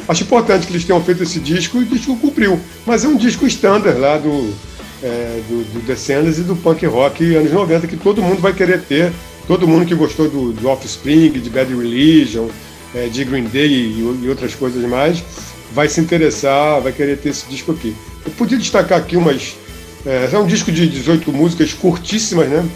Acho 0.08 0.24
importante 0.24 0.68
que 0.68 0.74
eles 0.74 0.86
tenham 0.86 1.04
feito 1.04 1.24
esse 1.24 1.40
disco 1.40 1.78
e 1.78 1.84
o 1.84 1.86
disco 1.86 2.16
cumpriu. 2.18 2.60
Mas 2.86 3.04
é 3.04 3.08
um 3.08 3.18
disco 3.18 3.46
standard 3.48 4.00
lá 4.00 4.18
do, 4.18 4.54
é, 5.02 5.42
do, 5.48 5.64
do 5.74 5.86
Descendants 5.86 6.38
e 6.38 6.44
do 6.44 6.56
punk 6.56 6.86
rock 6.86 7.36
anos 7.36 7.52
90 7.52 7.88
que 7.88 7.98
todo 7.98 8.22
mundo 8.22 8.42
vai 8.42 8.54
querer 8.54 8.82
ter. 8.82 9.12
Todo 9.48 9.68
mundo 9.68 9.86
que 9.86 9.94
gostou 9.94 10.30
do, 10.30 10.54
do 10.54 10.68
Offspring, 10.68 11.32
de 11.32 11.50
Bad 11.50 11.74
Religion, 11.74 12.48
é, 12.96 13.08
de 13.08 13.24
Green 13.24 13.46
Day 13.46 13.68
e, 13.68 14.00
e 14.24 14.30
outras 14.30 14.56
coisas 14.56 14.84
mais, 14.90 15.24
vai 15.72 15.90
se 15.90 16.00
interessar, 16.00 16.82
vai 16.82 16.92
querer 16.92 17.18
ter 17.18 17.30
esse 17.30 17.46
disco 17.48 17.72
aqui. 17.72 17.96
Eu 18.26 18.32
podia 18.32 18.58
destacar 18.58 18.98
aqui 18.98 19.18
umas. 19.18 19.56
É, 20.06 20.30
é 20.32 20.40
um 20.40 20.48
disco 20.48 20.72
de 20.72 20.88
18 20.88 21.32
músicas 21.32 21.74
curtíssimas, 21.74 22.48
né? 22.48 22.68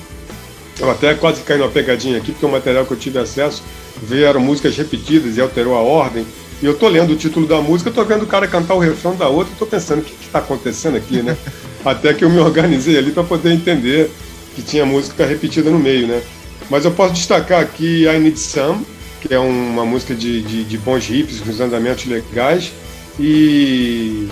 Eu 0.80 0.90
até 0.90 1.14
quase 1.14 1.42
caí 1.42 1.58
numa 1.58 1.70
pegadinha 1.70 2.18
aqui, 2.18 2.32
porque 2.32 2.46
o 2.46 2.50
material 2.50 2.86
que 2.86 2.92
eu 2.92 2.98
tive 2.98 3.20
acesso 3.20 3.64
vieram 4.02 4.40
músicas 4.40 4.78
repetidas 4.78 5.38
e 5.38 5.42
alterou 5.42 5.76
a 5.76 5.82
ordem. 5.82 6.26
E 6.62 6.66
eu 6.66 6.78
tô 6.78 6.88
lendo 6.90 7.14
o 7.14 7.16
título 7.16 7.48
da 7.48 7.62
música, 7.62 7.90
tô 7.90 8.04
vendo 8.04 8.24
o 8.24 8.28
cara 8.28 8.48
cantar 8.48 8.74
o 8.74 8.80
refrão 8.80 9.16
da 9.16 9.30
outra, 9.30 9.54
tô 9.58 9.66
pensando, 9.66 10.00
o 10.00 10.02
que 10.02 10.14
está 10.26 10.40
acontecendo 10.40 10.98
aqui, 10.98 11.22
né? 11.22 11.38
Até 11.86 12.14
que 12.14 12.26
eu 12.26 12.30
me 12.30 12.40
organizei 12.40 12.98
ali 12.98 13.12
para 13.12 13.24
poder 13.24 13.54
entender 13.54 14.12
que 14.56 14.62
tinha 14.62 14.86
música 14.86 15.26
repetida 15.26 15.70
no 15.70 15.80
meio, 15.80 16.08
né? 16.08 16.22
Mas 16.70 16.84
eu 16.84 16.92
posso 16.92 17.14
destacar 17.14 17.62
aqui 17.62 18.06
I 18.06 18.20
Need 18.20 18.38
Some, 18.38 18.86
que 19.22 19.34
é 19.34 19.40
uma 19.40 19.86
música 19.86 20.14
de, 20.14 20.42
de, 20.42 20.64
de 20.66 20.78
bons 20.78 21.08
riffs, 21.08 21.40
com 21.40 21.50
os 21.50 21.62
andamentos 21.62 22.06
legais, 22.06 22.74
e 23.18 24.28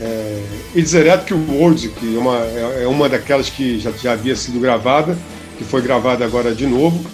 é, 0.00 0.42
It's 0.74 0.94
Erotic 0.94 1.32
Words, 1.32 1.86
que 1.86 2.16
é 2.16 2.18
uma, 2.18 2.36
é 2.36 2.86
uma 2.86 3.08
daquelas 3.08 3.48
que 3.48 3.78
já, 3.78 3.90
já 3.92 4.12
havia 4.12 4.36
sido 4.36 4.60
gravada, 4.60 5.16
que 5.56 5.64
foi 5.64 5.82
gravada 5.82 6.24
agora 6.24 6.54
de 6.54 6.66
novo. 6.66 7.04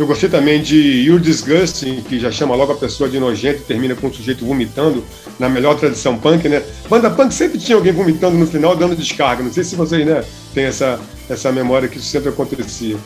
Eu 0.00 0.06
gostei 0.06 0.30
também 0.30 0.62
de 0.62 1.02
You're 1.02 1.22
Disgusting, 1.22 2.00
que 2.00 2.18
já 2.18 2.32
chama 2.32 2.54
logo 2.54 2.72
a 2.72 2.74
pessoa 2.74 3.06
de 3.06 3.20
nojento 3.20 3.58
e 3.60 3.64
termina 3.64 3.94
com 3.94 4.06
o 4.06 4.14
sujeito 4.14 4.46
vomitando, 4.46 5.04
na 5.38 5.46
melhor 5.46 5.78
tradição 5.78 6.16
punk, 6.16 6.48
né? 6.48 6.62
Banda 6.88 7.10
punk 7.10 7.34
sempre 7.34 7.58
tinha 7.58 7.76
alguém 7.76 7.92
vomitando 7.92 8.34
no 8.34 8.46
final, 8.46 8.74
dando 8.74 8.96
descarga. 8.96 9.42
Não 9.42 9.52
sei 9.52 9.62
se 9.62 9.76
vocês 9.76 10.06
né, 10.06 10.24
têm 10.54 10.64
essa, 10.64 10.98
essa 11.28 11.52
memória 11.52 11.86
que 11.86 11.98
isso 11.98 12.06
sempre 12.06 12.30
acontecia. 12.30 12.96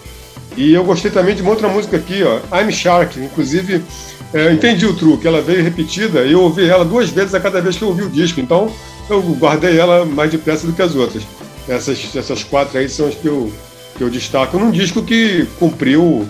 E 0.56 0.72
eu 0.72 0.84
gostei 0.84 1.10
também 1.10 1.34
de 1.34 1.42
uma 1.42 1.50
outra 1.50 1.66
música 1.66 1.96
aqui, 1.96 2.22
ó, 2.22 2.38
I'm 2.56 2.70
Shark. 2.70 3.18
Inclusive, 3.18 3.82
é, 4.32 4.52
entendi 4.52 4.86
o 4.86 4.94
truque, 4.94 5.26
ela 5.26 5.42
veio 5.42 5.64
repetida 5.64 6.24
e 6.24 6.30
eu 6.30 6.42
ouvi 6.42 6.68
ela 6.68 6.84
duas 6.84 7.10
vezes 7.10 7.34
a 7.34 7.40
cada 7.40 7.60
vez 7.60 7.76
que 7.76 7.82
eu 7.82 7.88
ouvi 7.88 8.04
o 8.04 8.08
disco. 8.08 8.38
Então, 8.38 8.72
eu 9.10 9.20
guardei 9.20 9.76
ela 9.76 10.04
mais 10.04 10.30
depressa 10.30 10.64
do 10.64 10.72
que 10.72 10.80
as 10.80 10.94
outras. 10.94 11.24
Essas, 11.68 12.14
essas 12.14 12.44
quatro 12.44 12.78
aí 12.78 12.88
são 12.88 13.08
as 13.08 13.16
que 13.16 13.26
eu, 13.26 13.52
que 13.98 14.04
eu 14.04 14.08
destaco 14.08 14.56
num 14.60 14.70
disco 14.70 15.02
que 15.02 15.44
cumpriu, 15.58 16.24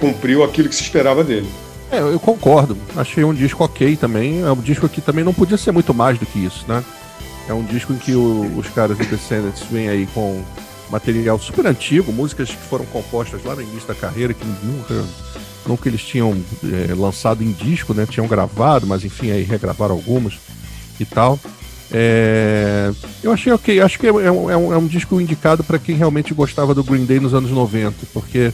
cumpriu 0.00 0.42
aquilo 0.42 0.68
que 0.68 0.74
se 0.74 0.82
esperava 0.82 1.22
dele. 1.22 1.48
É, 1.92 1.98
eu 2.00 2.18
concordo. 2.20 2.76
Achei 2.96 3.22
um 3.24 3.34
disco 3.34 3.62
ok 3.64 3.96
também. 3.96 4.42
É 4.42 4.50
um 4.52 4.56
disco 4.60 4.88
que 4.88 5.00
também 5.00 5.24
não 5.24 5.34
podia 5.34 5.56
ser 5.56 5.72
muito 5.72 5.92
mais 5.92 6.18
do 6.18 6.26
que 6.26 6.38
isso, 6.44 6.64
né? 6.66 6.82
É 7.48 7.52
um 7.52 7.64
disco 7.64 7.92
em 7.92 7.96
que 7.98 8.14
o- 8.14 8.52
os 8.56 8.68
caras 8.68 8.96
do 8.96 9.04
Descendants 9.04 9.62
vêm 9.70 9.88
aí 9.88 10.06
com 10.14 10.42
material 10.90 11.38
super 11.38 11.66
antigo, 11.66 12.12
músicas 12.12 12.48
que 12.48 12.56
foram 12.56 12.84
compostas 12.86 13.44
lá 13.44 13.54
no 13.54 13.62
início 13.62 13.86
da 13.88 13.94
carreira, 13.94 14.32
que 14.32 14.44
nunca, 14.64 15.04
nunca 15.66 15.88
eles 15.88 16.00
tinham 16.02 16.36
é, 16.64 16.94
lançado 16.94 17.42
em 17.42 17.50
disco, 17.52 17.92
né? 17.92 18.06
Tinham 18.08 18.26
gravado, 18.28 18.86
mas 18.86 19.04
enfim, 19.04 19.30
aí 19.32 19.42
regravaram 19.42 19.94
algumas 19.94 20.34
e 20.98 21.04
tal. 21.04 21.38
É, 21.92 22.92
eu 23.22 23.32
achei 23.32 23.52
ok, 23.52 23.80
acho 23.80 23.98
que 23.98 24.06
é, 24.06 24.10
é 24.10 24.30
um, 24.30 24.48
é 24.50 24.56
um- 24.56 24.76
é 24.86 24.88
disco 24.88 25.20
indicado 25.20 25.64
para 25.64 25.78
quem 25.78 25.96
realmente 25.96 26.32
gostava 26.32 26.72
do 26.72 26.84
Green 26.84 27.04
Day 27.04 27.18
nos 27.18 27.34
anos 27.34 27.50
90, 27.50 27.94
porque 28.12 28.52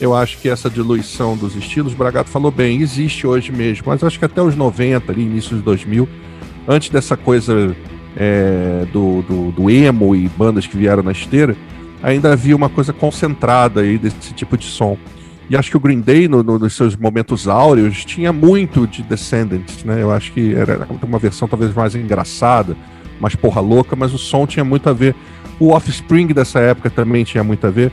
eu 0.00 0.14
acho 0.14 0.38
que 0.38 0.48
essa 0.48 0.70
diluição 0.70 1.36
dos 1.36 1.54
estilos, 1.54 1.92
o 1.92 1.96
Bragato 1.96 2.30
falou 2.30 2.50
bem, 2.50 2.80
existe 2.80 3.26
hoje 3.26 3.52
mesmo, 3.52 3.84
mas 3.86 4.02
acho 4.02 4.18
que 4.18 4.24
até 4.24 4.40
os 4.40 4.56
90, 4.56 5.12
ali, 5.12 5.22
início 5.22 5.56
de 5.56 5.62
2000, 5.62 6.08
antes 6.66 6.88
dessa 6.88 7.16
coisa 7.16 7.76
é, 8.16 8.86
do, 8.92 9.22
do, 9.22 9.52
do 9.52 9.70
emo 9.70 10.16
e 10.16 10.28
bandas 10.28 10.66
que 10.66 10.76
vieram 10.76 11.02
na 11.02 11.12
esteira, 11.12 11.54
ainda 12.02 12.32
havia 12.32 12.56
uma 12.56 12.70
coisa 12.70 12.92
concentrada 12.92 13.82
aí 13.82 13.98
desse 13.98 14.32
tipo 14.32 14.56
de 14.56 14.64
som. 14.64 14.96
E 15.50 15.56
acho 15.56 15.70
que 15.70 15.76
o 15.76 15.80
Green 15.80 16.00
Day, 16.00 16.28
no, 16.28 16.42
no, 16.42 16.58
nos 16.58 16.74
seus 16.74 16.96
momentos 16.96 17.48
áureos, 17.48 18.04
tinha 18.04 18.32
muito 18.32 18.86
de 18.86 19.02
Descendants, 19.02 19.84
né? 19.84 20.00
Eu 20.00 20.12
acho 20.12 20.32
que 20.32 20.54
era 20.54 20.86
uma 21.02 21.18
versão 21.18 21.48
talvez 21.48 21.74
mais 21.74 21.94
engraçada, 21.96 22.76
mais 23.20 23.34
porra 23.34 23.60
louca, 23.60 23.96
mas 23.96 24.14
o 24.14 24.18
som 24.18 24.46
tinha 24.46 24.64
muito 24.64 24.88
a 24.88 24.92
ver. 24.92 25.14
O 25.58 25.70
Offspring 25.70 26.28
dessa 26.28 26.60
época 26.60 26.88
também 26.88 27.24
tinha 27.24 27.42
muito 27.42 27.66
a 27.66 27.70
ver. 27.70 27.92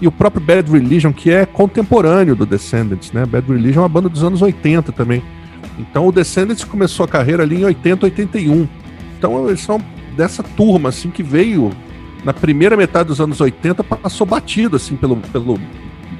E 0.00 0.06
o 0.06 0.12
próprio 0.12 0.44
Bad 0.44 0.70
Religion, 0.70 1.12
que 1.12 1.30
é 1.30 1.46
contemporâneo 1.46 2.36
do 2.36 2.44
Descendants, 2.44 3.12
né? 3.12 3.24
Bad 3.24 3.50
Religion 3.50 3.80
é 3.80 3.82
uma 3.82 3.88
banda 3.88 4.08
dos 4.08 4.22
anos 4.22 4.42
80 4.42 4.92
também. 4.92 5.22
Então 5.78 6.06
o 6.06 6.12
Descendants 6.12 6.64
começou 6.64 7.04
a 7.04 7.08
carreira 7.08 7.42
ali 7.42 7.56
em 7.56 7.64
80, 7.64 8.06
81. 8.06 8.68
Então 9.18 9.48
eles 9.48 9.60
são 9.60 9.80
dessa 10.16 10.42
turma, 10.42 10.88
assim, 10.88 11.10
que 11.10 11.22
veio 11.22 11.70
na 12.24 12.32
primeira 12.32 12.76
metade 12.76 13.08
dos 13.08 13.20
anos 13.20 13.40
80, 13.40 13.84
passou 13.84 14.26
batido, 14.26 14.76
assim, 14.76 14.96
pelo, 14.96 15.16
pelo 15.16 15.58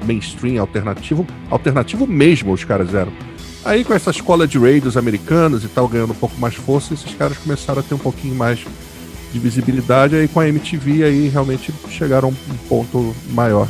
mainstream 0.05 0.59
alternativo, 0.59 1.25
alternativo 1.49 2.07
mesmo 2.07 2.53
os 2.53 2.63
caras 2.63 2.93
eram. 2.93 3.11
Aí 3.65 3.83
com 3.83 3.93
essa 3.93 4.11
escola 4.11 4.47
de 4.47 4.57
radios 4.57 4.95
americanas 4.95 5.63
e 5.63 5.67
tal, 5.67 5.87
ganhando 5.87 6.11
um 6.11 6.15
pouco 6.15 6.39
mais 6.39 6.55
força, 6.55 6.93
esses 6.93 7.13
caras 7.15 7.37
começaram 7.37 7.81
a 7.81 7.83
ter 7.83 7.93
um 7.95 7.99
pouquinho 7.99 8.35
mais 8.35 8.65
de 9.31 9.39
visibilidade, 9.39 10.15
aí 10.15 10.27
com 10.27 10.39
a 10.39 10.47
MTV 10.47 11.03
aí 11.03 11.27
realmente 11.27 11.73
chegaram 11.89 12.29
a 12.29 12.31
um 12.31 12.57
ponto 12.69 13.15
maior. 13.31 13.67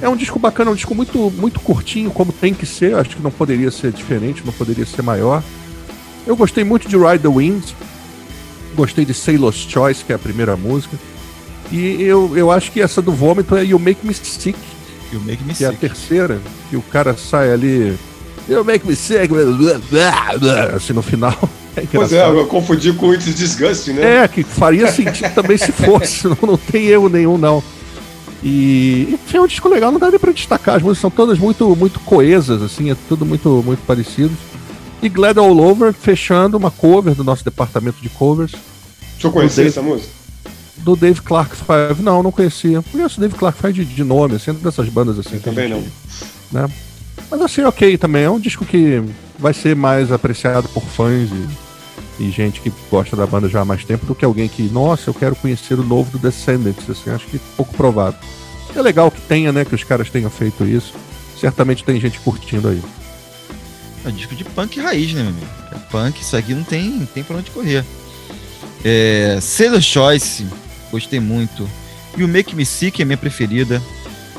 É 0.00 0.08
um 0.08 0.16
disco 0.16 0.38
bacana, 0.38 0.70
é 0.70 0.72
um 0.72 0.76
disco 0.76 0.94
muito, 0.94 1.30
muito 1.36 1.60
curtinho, 1.60 2.10
como 2.10 2.32
tem 2.32 2.54
que 2.54 2.66
ser, 2.66 2.94
acho 2.94 3.16
que 3.16 3.22
não 3.22 3.30
poderia 3.30 3.70
ser 3.70 3.92
diferente, 3.92 4.42
não 4.44 4.52
poderia 4.52 4.86
ser 4.86 5.02
maior. 5.02 5.42
Eu 6.26 6.36
gostei 6.36 6.62
muito 6.62 6.88
de 6.88 6.96
Ride 6.96 7.20
the 7.20 7.28
Wind, 7.28 7.64
gostei 8.76 9.04
de 9.04 9.14
Sailor's 9.14 9.56
Choice, 9.56 10.04
que 10.04 10.12
é 10.12 10.16
a 10.16 10.18
primeira 10.18 10.56
música. 10.56 10.96
E 11.70 12.02
eu, 12.02 12.36
eu 12.36 12.50
acho 12.50 12.70
que 12.70 12.80
essa 12.80 13.02
do 13.02 13.12
vômito 13.12 13.56
é 13.56 13.64
You 13.64 13.78
Make 13.78 14.06
Me 14.06 14.14
Sick. 14.14 14.58
You 15.12 15.20
Make 15.20 15.42
Me 15.42 15.54
que 15.54 15.64
é 15.64 15.68
a 15.68 15.70
Sick. 15.70 15.80
terceira, 15.80 16.40
que 16.70 16.76
o 16.76 16.82
cara 16.82 17.16
sai 17.16 17.52
ali. 17.52 17.98
You 18.48 18.64
Make 18.64 18.86
Me 18.86 18.96
Sick. 18.96 19.28
Assim 20.74 20.92
no 20.92 21.02
final. 21.02 21.36
É 21.76 21.86
Pois 21.92 22.12
é, 22.12 22.26
eu 22.28 22.44
confundi 22.48 22.92
com 22.92 23.14
It's 23.14 23.32
Disgusting, 23.36 23.92
né? 23.92 24.24
É, 24.24 24.26
que 24.26 24.42
faria 24.42 24.90
sentido 24.90 25.32
também 25.32 25.56
se 25.56 25.70
fosse, 25.70 26.26
não, 26.26 26.36
não 26.42 26.56
tem 26.56 26.86
erro 26.86 27.08
nenhum, 27.08 27.38
não. 27.38 27.62
E 28.42 29.10
enfim, 29.12 29.36
é 29.36 29.40
um 29.40 29.46
disco 29.46 29.68
legal, 29.68 29.92
não 29.92 30.00
dá 30.00 30.10
nem 30.10 30.18
pra 30.18 30.32
destacar, 30.32 30.74
as 30.74 30.82
músicas 30.82 31.02
são 31.02 31.10
todas 31.10 31.38
muito, 31.38 31.76
muito 31.76 32.00
coesas, 32.00 32.62
assim, 32.62 32.90
é 32.90 32.96
tudo 33.08 33.24
muito, 33.24 33.62
muito 33.64 33.78
parecido. 33.86 34.32
E 35.00 35.08
Glad 35.08 35.38
All 35.38 35.56
Over, 35.56 35.92
fechando 35.92 36.56
uma 36.56 36.70
cover 36.72 37.14
do 37.14 37.22
nosso 37.22 37.44
departamento 37.44 38.02
de 38.02 38.08
covers, 38.08 38.50
Deixa 39.12 39.28
eu 39.28 39.30
conhecer 39.30 39.56
Dave- 39.62 39.68
essa 39.68 39.82
música. 39.82 40.08
do 40.78 40.96
Dave 40.96 41.20
Clark 41.22 41.54
Five. 41.56 42.02
Não, 42.02 42.24
não 42.24 42.32
conhecia. 42.32 42.82
Conheço 42.90 43.18
o 43.18 43.20
Dave 43.20 43.34
Clark 43.36 43.56
Five 43.60 43.72
de, 43.72 43.84
de 43.84 44.02
nome, 44.02 44.34
assim, 44.34 44.52
dessas 44.54 44.88
bandas 44.88 45.16
assim. 45.16 45.34
Eu 45.36 45.40
também 45.42 45.68
gente- 45.68 45.84
não. 46.52 46.62
Né? 46.62 46.68
Mas 47.30 47.40
assim, 47.40 47.62
ok 47.62 47.96
também. 47.98 48.24
É 48.24 48.30
um 48.30 48.40
disco 48.40 48.64
que 48.64 49.02
vai 49.38 49.54
ser 49.54 49.76
mais 49.76 50.10
apreciado 50.10 50.68
por 50.68 50.82
fãs 50.82 51.28
e, 52.18 52.24
e 52.24 52.30
gente 52.30 52.60
que 52.60 52.72
gosta 52.90 53.14
da 53.14 53.26
banda 53.26 53.48
já 53.48 53.60
há 53.60 53.64
mais 53.64 53.84
tempo 53.84 54.06
do 54.06 54.14
que 54.14 54.24
alguém 54.24 54.48
que, 54.48 54.62
nossa, 54.64 55.10
eu 55.10 55.14
quero 55.14 55.36
conhecer 55.36 55.78
o 55.78 55.84
novo 55.84 56.10
do 56.10 56.18
Descendants. 56.18 56.88
Assim, 56.88 57.10
acho 57.10 57.26
que 57.26 57.38
pouco 57.56 57.74
provável. 57.74 58.18
É 58.74 58.82
legal 58.82 59.10
que 59.10 59.20
tenha, 59.20 59.52
né? 59.52 59.64
Que 59.64 59.74
os 59.74 59.84
caras 59.84 60.10
tenham 60.10 60.30
feito 60.30 60.64
isso. 60.64 60.94
Certamente 61.38 61.84
tem 61.84 62.00
gente 62.00 62.18
curtindo 62.20 62.68
aí. 62.68 62.82
É 64.04 64.08
um 64.08 64.12
disco 64.12 64.34
de 64.34 64.44
punk 64.44 64.80
raiz, 64.80 65.12
né, 65.12 65.22
meu 65.22 65.30
amigo? 65.30 65.46
É 65.72 65.78
punk, 65.90 66.20
isso 66.20 66.36
aqui 66.36 66.54
não 66.54 66.64
tem, 66.64 66.90
não 66.90 67.06
tem 67.06 67.22
pra 67.22 67.36
onde 67.36 67.50
correr. 67.50 67.84
É, 68.84 69.38
Sailor 69.40 69.80
Choice, 69.80 70.46
gostei 70.90 71.20
muito. 71.20 71.68
E 72.16 72.24
o 72.24 72.28
Make 72.28 72.54
Me 72.54 72.64
Sick 72.64 73.00
é 73.00 73.04
minha 73.04 73.16
preferida. 73.16 73.82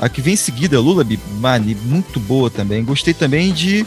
A 0.01 0.07
que 0.07 0.21
vem 0.21 0.33
em 0.33 0.37
seguida, 0.37 0.79
Lullaby, 0.79 1.19
mano, 1.39 1.75
muito 1.85 2.19
boa 2.19 2.49
também. 2.49 2.83
Gostei 2.83 3.13
também 3.13 3.51
de 3.51 3.85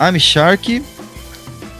I'm 0.00 0.18
Shark 0.18 0.82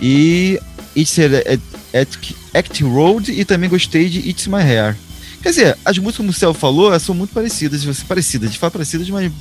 e 0.01 0.61
It's 0.97 1.19
a, 1.19 2.59
Acting 2.59 2.85
Road 2.85 3.33
e 3.33 3.45
também 3.45 3.69
gostei 3.69 4.09
de 4.09 4.29
It's 4.29 4.47
My 4.47 4.63
Hair. 4.63 4.97
Quer 5.43 5.49
dizer, 5.51 5.79
as 5.85 5.99
músicas, 5.99 6.19
como 6.19 6.31
o 6.31 6.33
Céu 6.33 6.55
falou, 6.55 6.89
elas 6.89 7.03
são 7.03 7.15
muito 7.15 7.35
parecidas, 7.35 7.83
você 7.83 8.05
parecidas, 8.05 8.53
de 8.53 8.59
fato 8.59 8.75
parecidas, 8.75 9.11
mas 9.11 9.33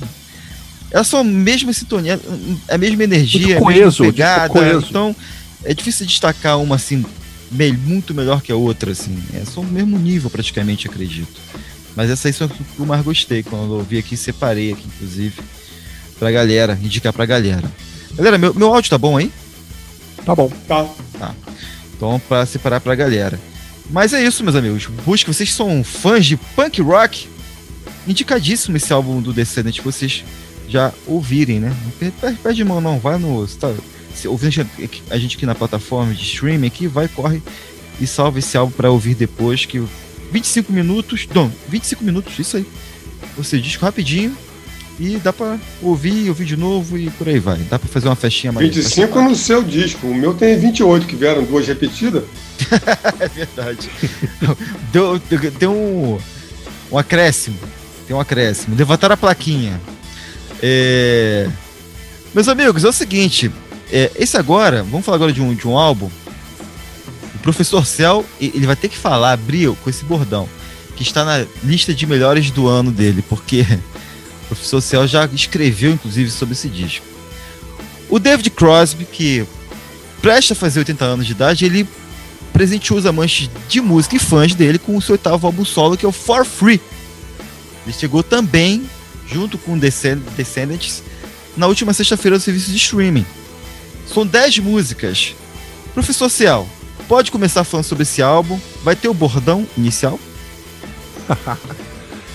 elas 0.90 1.06
são 1.06 1.20
a 1.20 1.24
mesma 1.24 1.72
sintonia, 1.72 2.20
a 2.68 2.76
mesma 2.76 3.04
energia, 3.04 3.60
Muito 3.60 3.66
a 3.66 3.68
mesma 3.68 3.82
coeso, 3.84 4.04
pegada. 4.04 4.42
tipo, 4.48 4.52
coeso. 4.58 4.86
Então, 4.90 5.16
é 5.64 5.72
difícil 5.72 6.06
destacar 6.06 6.58
uma 6.60 6.74
assim 6.74 7.04
muito 7.86 8.14
melhor 8.14 8.40
que 8.42 8.50
a 8.50 8.56
outra, 8.56 8.92
assim. 8.92 9.16
É 9.34 9.44
só 9.44 9.60
o 9.60 9.64
mesmo 9.64 9.98
nível, 9.98 10.28
praticamente, 10.28 10.88
acredito. 10.88 11.40
Mas 11.94 12.10
essa 12.10 12.28
aí 12.28 12.32
foi 12.32 12.46
a 12.46 12.50
que 12.50 12.62
eu 12.78 12.86
mais 12.86 13.02
gostei 13.04 13.42
quando 13.42 13.78
eu 13.78 13.82
vi 13.82 13.98
aqui, 13.98 14.16
separei 14.16 14.72
aqui, 14.72 14.86
inclusive, 14.86 15.40
pra 16.18 16.30
galera, 16.30 16.78
indicar 16.82 17.12
pra 17.12 17.26
galera. 17.26 17.70
Galera, 18.14 18.38
meu, 18.38 18.54
meu 18.54 18.72
áudio 18.74 18.90
tá 18.90 18.98
bom 18.98 19.16
aí? 19.16 19.30
Tá 20.24 20.34
bom. 20.34 20.50
Tá. 20.68 20.86
Então, 21.96 22.20
pra 22.28 22.46
separar 22.46 22.80
pra 22.80 22.94
galera. 22.94 23.38
Mas 23.90 24.12
é 24.12 24.22
isso, 24.24 24.42
meus 24.42 24.56
amigos. 24.56 24.86
Busque, 25.04 25.32
vocês 25.32 25.52
são 25.52 25.84
fãs 25.84 26.24
de 26.26 26.36
punk 26.36 26.80
rock. 26.80 27.28
Indicadíssimo 28.06 28.76
esse 28.76 28.92
álbum 28.92 29.20
do 29.20 29.32
Descendant 29.32 29.74
que 29.76 29.84
vocês 29.84 30.24
já 30.68 30.92
ouvirem, 31.06 31.60
né? 31.60 31.74
Não 31.84 32.10
per- 32.12 32.36
perde 32.42 32.64
mão, 32.64 32.80
não. 32.80 32.98
Vai 32.98 33.18
no. 33.18 33.40
você 33.46 33.56
tá- 33.58 33.72
se 34.14 34.26
ouvindo 34.28 34.48
a 35.10 35.18
gente- 35.18 35.34
aqui 35.36 35.46
na 35.46 35.54
plataforma 35.54 36.12
de 36.12 36.22
streaming 36.22 36.66
aqui, 36.66 36.86
vai, 36.86 37.08
corre 37.08 37.42
e 38.00 38.06
salva 38.06 38.38
esse 38.38 38.56
álbum 38.56 38.72
pra 38.72 38.90
ouvir 38.90 39.14
depois. 39.14 39.64
Que 39.66 39.82
25 40.32 40.72
minutos. 40.72 41.28
Não, 41.34 41.52
25 41.68 42.02
minutos, 42.02 42.38
isso 42.38 42.56
aí. 42.56 42.66
Você 43.36 43.58
disco 43.60 43.84
rapidinho. 43.84 44.36
E 45.00 45.16
dá 45.16 45.32
pra 45.32 45.58
ouvir, 45.80 46.28
ouvir 46.28 46.44
de 46.44 46.56
novo 46.56 46.98
e 46.98 47.08
por 47.10 47.26
aí 47.28 47.38
vai. 47.38 47.56
Dá 47.58 47.78
pra 47.78 47.88
fazer 47.88 48.08
uma 48.08 48.14
festinha 48.14 48.52
mais 48.52 48.66
25 48.74 49.20
no 49.22 49.34
seu 49.34 49.62
disco. 49.62 50.06
O 50.06 50.14
meu 50.14 50.34
tem 50.34 50.56
28, 50.58 51.06
que 51.06 51.16
vieram 51.16 51.42
duas 51.44 51.66
repetidas. 51.66 52.24
É 53.20 53.28
verdade. 53.28 53.90
deu, 54.92 55.20
deu, 55.28 55.50
deu 55.52 55.72
um, 55.72 56.18
um 56.92 56.98
acréscimo. 56.98 57.58
Tem 58.06 58.14
um 58.16 58.20
acréscimo. 58.20 58.76
Levantaram 58.76 59.14
a 59.14 59.16
plaquinha. 59.16 59.80
É, 60.62 61.48
Meus 62.34 62.48
amigos, 62.48 62.84
é 62.84 62.88
o 62.88 62.92
seguinte. 62.92 63.50
é, 63.92 64.10
esse 64.16 64.36
agora, 64.36 64.82
vamos 64.82 65.04
falar 65.04 65.16
agora 65.16 65.32
de 65.32 65.40
um, 65.42 65.54
de 65.54 65.66
um 65.66 65.76
álbum. 65.76 66.08
Professor 67.42 67.84
Cell, 67.86 68.24
ele 68.40 68.66
vai 68.66 68.76
ter 68.76 68.88
que 68.88 68.96
falar, 68.96 69.32
abrir 69.32 69.74
com 69.82 69.90
esse 69.90 70.04
bordão. 70.04 70.48
Que 70.96 71.02
está 71.02 71.24
na 71.24 71.44
lista 71.64 71.92
de 71.94 72.06
melhores 72.06 72.50
do 72.50 72.68
ano 72.68 72.90
dele, 72.92 73.24
porque 73.28 73.66
o 74.44 74.46
professor 74.48 74.80
Cell 74.80 75.06
já 75.06 75.24
escreveu, 75.32 75.92
inclusive, 75.92 76.30
sobre 76.30 76.54
esse 76.54 76.68
disco. 76.68 77.04
O 78.08 78.18
David 78.18 78.50
Crosby, 78.50 79.04
que 79.06 79.44
presta 80.20 80.52
a 80.52 80.56
fazer 80.56 80.80
80 80.80 81.04
anos 81.04 81.26
de 81.26 81.32
idade, 81.32 81.64
ele 81.64 81.88
presenteou 82.52 82.98
os 82.98 83.06
amantes 83.06 83.48
de 83.68 83.80
música 83.80 84.16
e 84.16 84.18
fãs 84.18 84.54
dele 84.54 84.78
com 84.78 84.96
o 84.96 85.00
seu 85.02 85.14
oitavo 85.14 85.46
álbum 85.46 85.64
solo, 85.64 85.96
que 85.96 86.04
é 86.04 86.08
o 86.08 86.12
For 86.12 86.44
Free. 86.44 86.80
Ele 87.86 87.94
chegou 87.98 88.22
também, 88.22 88.84
junto 89.26 89.56
com 89.56 89.78
Descend- 89.78 90.22
Descendants, 90.36 91.02
na 91.56 91.66
última 91.66 91.92
sexta-feira 91.94 92.38
do 92.38 92.42
serviço 92.42 92.70
de 92.70 92.76
streaming. 92.76 93.26
São 94.12 94.26
10 94.26 94.58
músicas. 94.58 95.34
Professor 95.94 96.30
Cial, 96.30 96.68
pode 97.12 97.30
começar 97.30 97.62
falando 97.62 97.84
sobre 97.84 98.04
esse 98.04 98.22
álbum. 98.22 98.58
Vai 98.82 98.96
ter 98.96 99.06
o 99.06 99.12
bordão 99.12 99.66
inicial? 99.76 100.18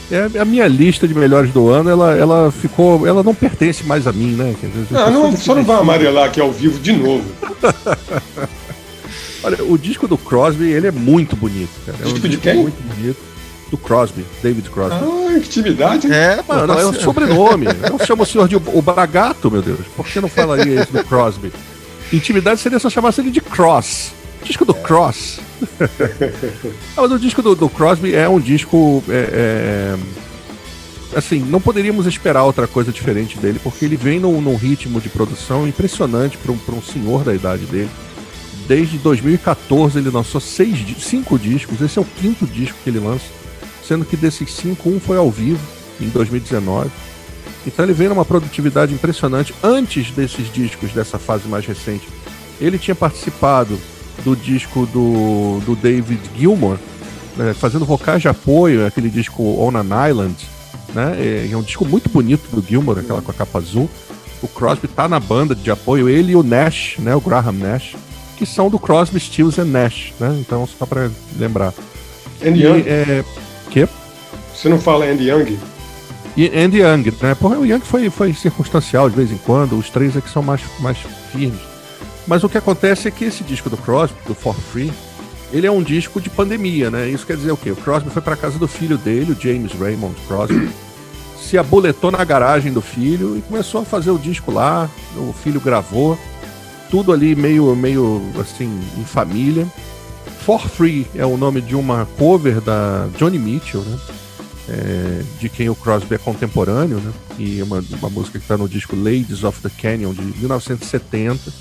É, 0.10 0.40
a 0.40 0.46
minha 0.46 0.66
lista 0.70 1.06
de 1.06 1.14
melhores 1.14 1.52
do 1.52 1.68
ano, 1.68 1.90
ela, 1.90 2.16
ela 2.16 2.50
ficou. 2.50 3.06
Ela 3.06 3.22
não 3.22 3.36
pertence 3.36 3.84
mais 3.84 4.08
a 4.08 4.14
mim, 4.14 4.32
né? 4.38 4.56
Quer 4.58 4.68
dizer, 4.68 4.98
Ah, 4.98 5.12
não, 5.12 5.36
só 5.36 5.54
não 5.54 5.66
vai 5.66 5.82
amarelar 5.82 6.28
aqui 6.28 6.40
ao 6.40 6.50
vivo 6.50 6.80
de 6.80 6.94
novo. 6.94 7.26
Olha, 9.44 9.62
o 9.66 9.78
disco 9.78 10.08
do 10.08 10.18
Crosby, 10.18 10.72
ele 10.72 10.88
é 10.88 10.92
muito 10.92 11.36
bonito, 11.36 11.72
cara. 11.86 11.98
É 12.00 12.04
um 12.04 12.14
Disco 12.14 12.20
de 12.22 12.30
disco 12.30 12.44
quem? 12.44 12.56
Muito 12.56 12.82
bonito. 12.82 13.18
Do 13.70 13.78
Crosby, 13.78 14.26
David 14.42 14.70
Crosby. 14.70 14.96
Ah, 14.96 15.40
que 15.42 15.46
intimidade. 15.46 16.10
É, 16.10 16.42
Mano, 16.48 16.62
é 16.62 16.64
o 16.64 16.68
parceiro. 16.78 17.02
sobrenome. 17.02 17.66
Eu 17.92 18.00
chamo 18.06 18.24
o 18.24 18.26
senhor 18.26 18.48
de 18.48 18.56
o 18.56 18.62
o 18.74 18.82
Bragato, 18.82 19.52
meu 19.52 19.62
Deus. 19.62 19.82
Por 19.94 20.08
que 20.08 20.22
não 20.22 20.30
falaria 20.30 20.84
isso 20.84 20.94
do 20.94 21.04
Crosby? 21.04 21.52
Intimidade 22.14 22.62
seria 22.62 22.80
só 22.80 22.90
chamar 22.90 23.14
ele 23.18 23.30
de 23.30 23.42
Cross. 23.42 24.16
Disco 24.44 24.66
do 24.66 24.74
Cross. 24.74 25.40
Ah, 26.96 27.02
Mas 27.02 27.12
o 27.12 27.20
disco 27.20 27.42
do, 27.42 27.56
do 27.56 27.70
Crosby 27.70 28.14
é 28.14 28.28
um 28.30 28.40
disco. 28.40 29.04
é, 29.10 29.96
é, 31.14 31.18
assim, 31.18 31.40
não 31.40 31.60
poderíamos 31.60 32.06
esperar 32.06 32.44
outra 32.44 32.68
coisa 32.68 32.92
diferente 32.92 33.38
dele, 33.38 33.60
porque 33.64 33.86
ele 33.86 33.96
vem 33.96 34.20
num, 34.20 34.40
num 34.42 34.56
ritmo 34.56 35.00
de 35.02 35.10
produção 35.10 35.68
impressionante 35.68 36.38
para 36.38 36.52
um, 36.52 36.58
pra 36.58 36.76
um 36.76 36.82
senhor 36.82 37.24
da 37.24 37.34
idade 37.34 37.66
dele. 37.66 37.90
Desde 38.68 38.98
2014 38.98 39.98
ele 39.98 40.10
lançou 40.10 40.42
seis, 40.42 40.78
cinco 41.00 41.40
discos, 41.40 41.82
esse 41.82 41.98
é 41.98 42.02
o 42.02 42.06
quinto 42.06 42.46
disco 42.46 42.78
que 42.84 42.90
ele 42.90 43.00
lança, 43.00 43.26
sendo 43.88 44.06
que 44.06 44.18
desses 44.18 44.54
cinco, 44.54 44.90
um 44.90 45.00
foi 45.00 45.18
ao 45.18 45.32
vivo, 45.32 45.66
em 46.02 46.10
2019. 46.10 46.90
Então 47.66 47.86
ele 47.86 47.94
vem 47.94 48.10
numa 48.10 48.26
produtividade 48.26 48.94
impressionante. 48.94 49.54
Antes 49.64 50.12
desses 50.12 50.52
discos, 50.52 50.92
dessa 50.92 51.18
fase 51.18 51.48
mais 51.48 51.66
recente, 51.66 52.08
ele 52.60 52.78
tinha 52.78 52.96
participado 52.96 53.80
do 54.24 54.36
disco 54.36 54.86
do, 54.88 55.60
do 55.66 55.76
David 55.76 56.20
Gilmour, 56.38 56.78
é, 57.40 57.54
fazendo 57.54 57.86
vocais 57.86 58.22
de 58.22 58.28
apoio, 58.28 58.86
aquele 58.86 59.10
disco 59.10 59.44
On 59.44 59.76
an 59.76 60.10
Island, 60.10 60.36
né? 60.94 61.16
É, 61.18 61.50
é 61.52 61.58
um 61.58 61.62
disco 61.62 61.86
muito 61.86 62.10
bonito 62.10 62.50
do 62.52 62.66
Gilmore, 62.66 63.00
aquela 63.00 63.22
com 63.22 63.32
a 63.32 63.34
capa 63.34 63.60
azul. 63.60 63.90
O 64.42 64.48
Crosby 64.48 64.88
tá 64.88 65.08
na 65.08 65.20
banda 65.20 65.56
de 65.56 65.70
apoio, 65.72 66.08
ele 66.10 66.34
e 66.34 66.36
o 66.36 66.44
Nash, 66.44 66.96
né? 67.00 67.16
O 67.16 67.22
Graham 67.22 67.54
Nash, 67.54 67.96
que 68.38 68.46
são 68.46 68.70
do 68.70 68.78
Crosby, 68.80 69.20
Stills 69.20 69.60
and 69.60 69.66
Nash, 69.66 70.14
né? 70.20 70.36
Então, 70.40 70.68
só 70.68 70.86
para 70.86 71.10
lembrar. 71.38 71.74
Andy 72.44 72.60
E, 72.60 72.64
Young? 72.64 72.84
é, 72.86 73.26
que? 73.70 73.88
Você 74.54 74.70
não 74.70 74.80
fala 74.80 75.06
Andy 75.06 75.30
Young? 75.30 75.58
E 76.36 76.48
Andy 76.56 76.78
Young, 76.78 77.14
né? 77.22 77.36
Porra, 77.36 77.58
o 77.58 77.66
Young 77.66 77.82
foi, 77.82 78.10
foi 78.10 78.34
circunstancial 78.34 79.10
de 79.10 79.16
vez 79.16 79.32
em 79.32 79.38
quando, 79.38 79.78
os 79.78 79.90
três 79.90 80.16
é 80.16 80.22
que 80.22 80.30
são 80.30 80.44
mais, 80.44 80.62
mais 80.80 80.98
firmes. 81.32 81.60
Mas 82.28 82.44
o 82.44 82.50
que 82.50 82.58
acontece 82.58 83.08
é 83.08 83.12
que 83.12 83.26
esse 83.26 83.44
disco 83.44 83.70
do 83.70 83.78
Crosby, 83.78 84.18
do 84.28 84.36
For 84.36 84.54
Free, 84.54 84.92
ele 85.52 85.66
é 85.66 85.72
um 85.72 85.82
disco 85.82 86.20
de 86.20 86.30
pandemia, 86.30 86.92
né? 86.92 87.10
Isso 87.10 87.26
quer 87.26 87.38
dizer 87.38 87.52
o 87.52 87.58
quê? 87.58 87.72
O 87.72 87.76
Crosby 87.76 88.10
foi 88.10 88.22
para 88.22 88.36
casa 88.36 88.60
do 88.60 88.68
filho 88.68 88.98
dele, 88.98 89.32
o 89.32 89.42
James 89.42 89.72
Raymond 89.72 90.14
Crosby, 90.28 90.70
se 91.40 91.58
aboletou 91.58 92.12
na 92.12 92.24
garagem 92.26 92.74
do 92.74 92.82
filho 92.82 93.38
e 93.38 93.42
começou 93.42 93.82
a 93.82 93.86
fazer 93.86 94.12
o 94.12 94.18
disco 94.18 94.52
lá. 94.52 94.90
O 95.16 95.32
filho 95.32 95.62
gravou, 95.62 96.20
tudo 96.90 97.14
ali 97.14 97.34
meio, 97.34 97.74
meio 97.76 98.22
assim, 98.40 98.80
em 98.98 99.06
família. 99.06 99.66
For 100.42 100.68
Free 100.68 101.08
é 101.16 101.26
o 101.26 101.38
nome 101.38 101.62
de 101.62 101.76
uma 101.76 102.06
cover 102.18 102.60
da 102.60 103.08
Johnny 103.18 103.40
Mitchell, 103.40 103.82
né? 103.82 103.98
É, 104.70 105.24
de 105.40 105.48
quem 105.48 105.70
o 105.70 105.76
Crosby 105.76 106.16
é 106.16 106.18
contemporâneo, 106.18 106.98
né? 107.00 107.14
E 107.40 107.62
uma, 107.62 107.82
uma 108.00 108.10
música 108.10 108.38
que 108.38 108.44
está 108.44 108.58
no 108.58 108.68
disco 108.68 108.98
Ladies 108.98 109.46
of 109.46 109.62
the 109.62 109.70
Canyon 109.70 110.14
de 110.14 110.22
1970. 110.22 111.54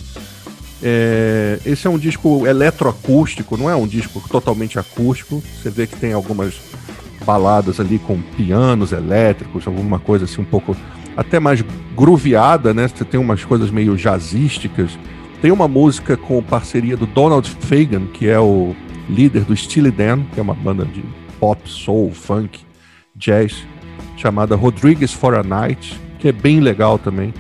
É, 0.83 1.59
esse 1.65 1.87
é 1.87 1.91
um 1.91 1.99
disco 1.99 2.47
eletroacústico, 2.47 3.57
não 3.57 3.71
é 3.71 3.77
um 3.77 3.87
disco 3.87 4.23
totalmente 4.29 4.79
acústico. 4.79 5.43
Você 5.61 5.71
vê 5.71 5.87
que 5.87 5.97
tem 5.97 6.13
algumas 6.13 6.61
baladas 7.25 7.81
ali 7.81 7.99
com 7.99 8.21
pianos 8.21 8.93
elétricos, 8.93 9.67
alguma 9.67 9.99
coisa 9.99 10.27
assim 10.27 10.41
um 10.41 10.45
pouco 10.45 10.77
até 11.17 11.41
mais 11.41 11.65
grooveada, 11.97 12.75
né? 12.75 12.89
Você 12.89 13.05
tem 13.05 13.19
umas 13.19 13.45
coisas 13.45 13.71
meio 13.71 13.97
jazzísticas. 13.97 14.99
Tem 15.41 15.51
uma 15.51 15.67
música 15.67 16.17
com 16.17 16.43
parceria 16.43 16.97
do 16.97 17.07
Donald 17.07 17.49
Fagan, 17.61 18.07
que 18.07 18.29
é 18.29 18.39
o 18.39 18.75
líder 19.09 19.45
do 19.45 19.57
Steely 19.57 19.91
Dan, 19.91 20.23
que 20.33 20.41
é 20.41 20.43
uma 20.43 20.55
banda 20.55 20.85
de 20.85 21.03
pop, 21.39 21.61
soul, 21.69 22.13
funk, 22.13 22.61
jazz, 23.15 23.67
chamada 24.17 24.57
Rodrigues 24.57 25.13
for 25.13 25.35
a 25.35 25.43
Night, 25.43 25.99
que 26.19 26.29
é 26.29 26.33
bem 26.33 26.61
legal 26.61 26.99
também. 26.99 27.33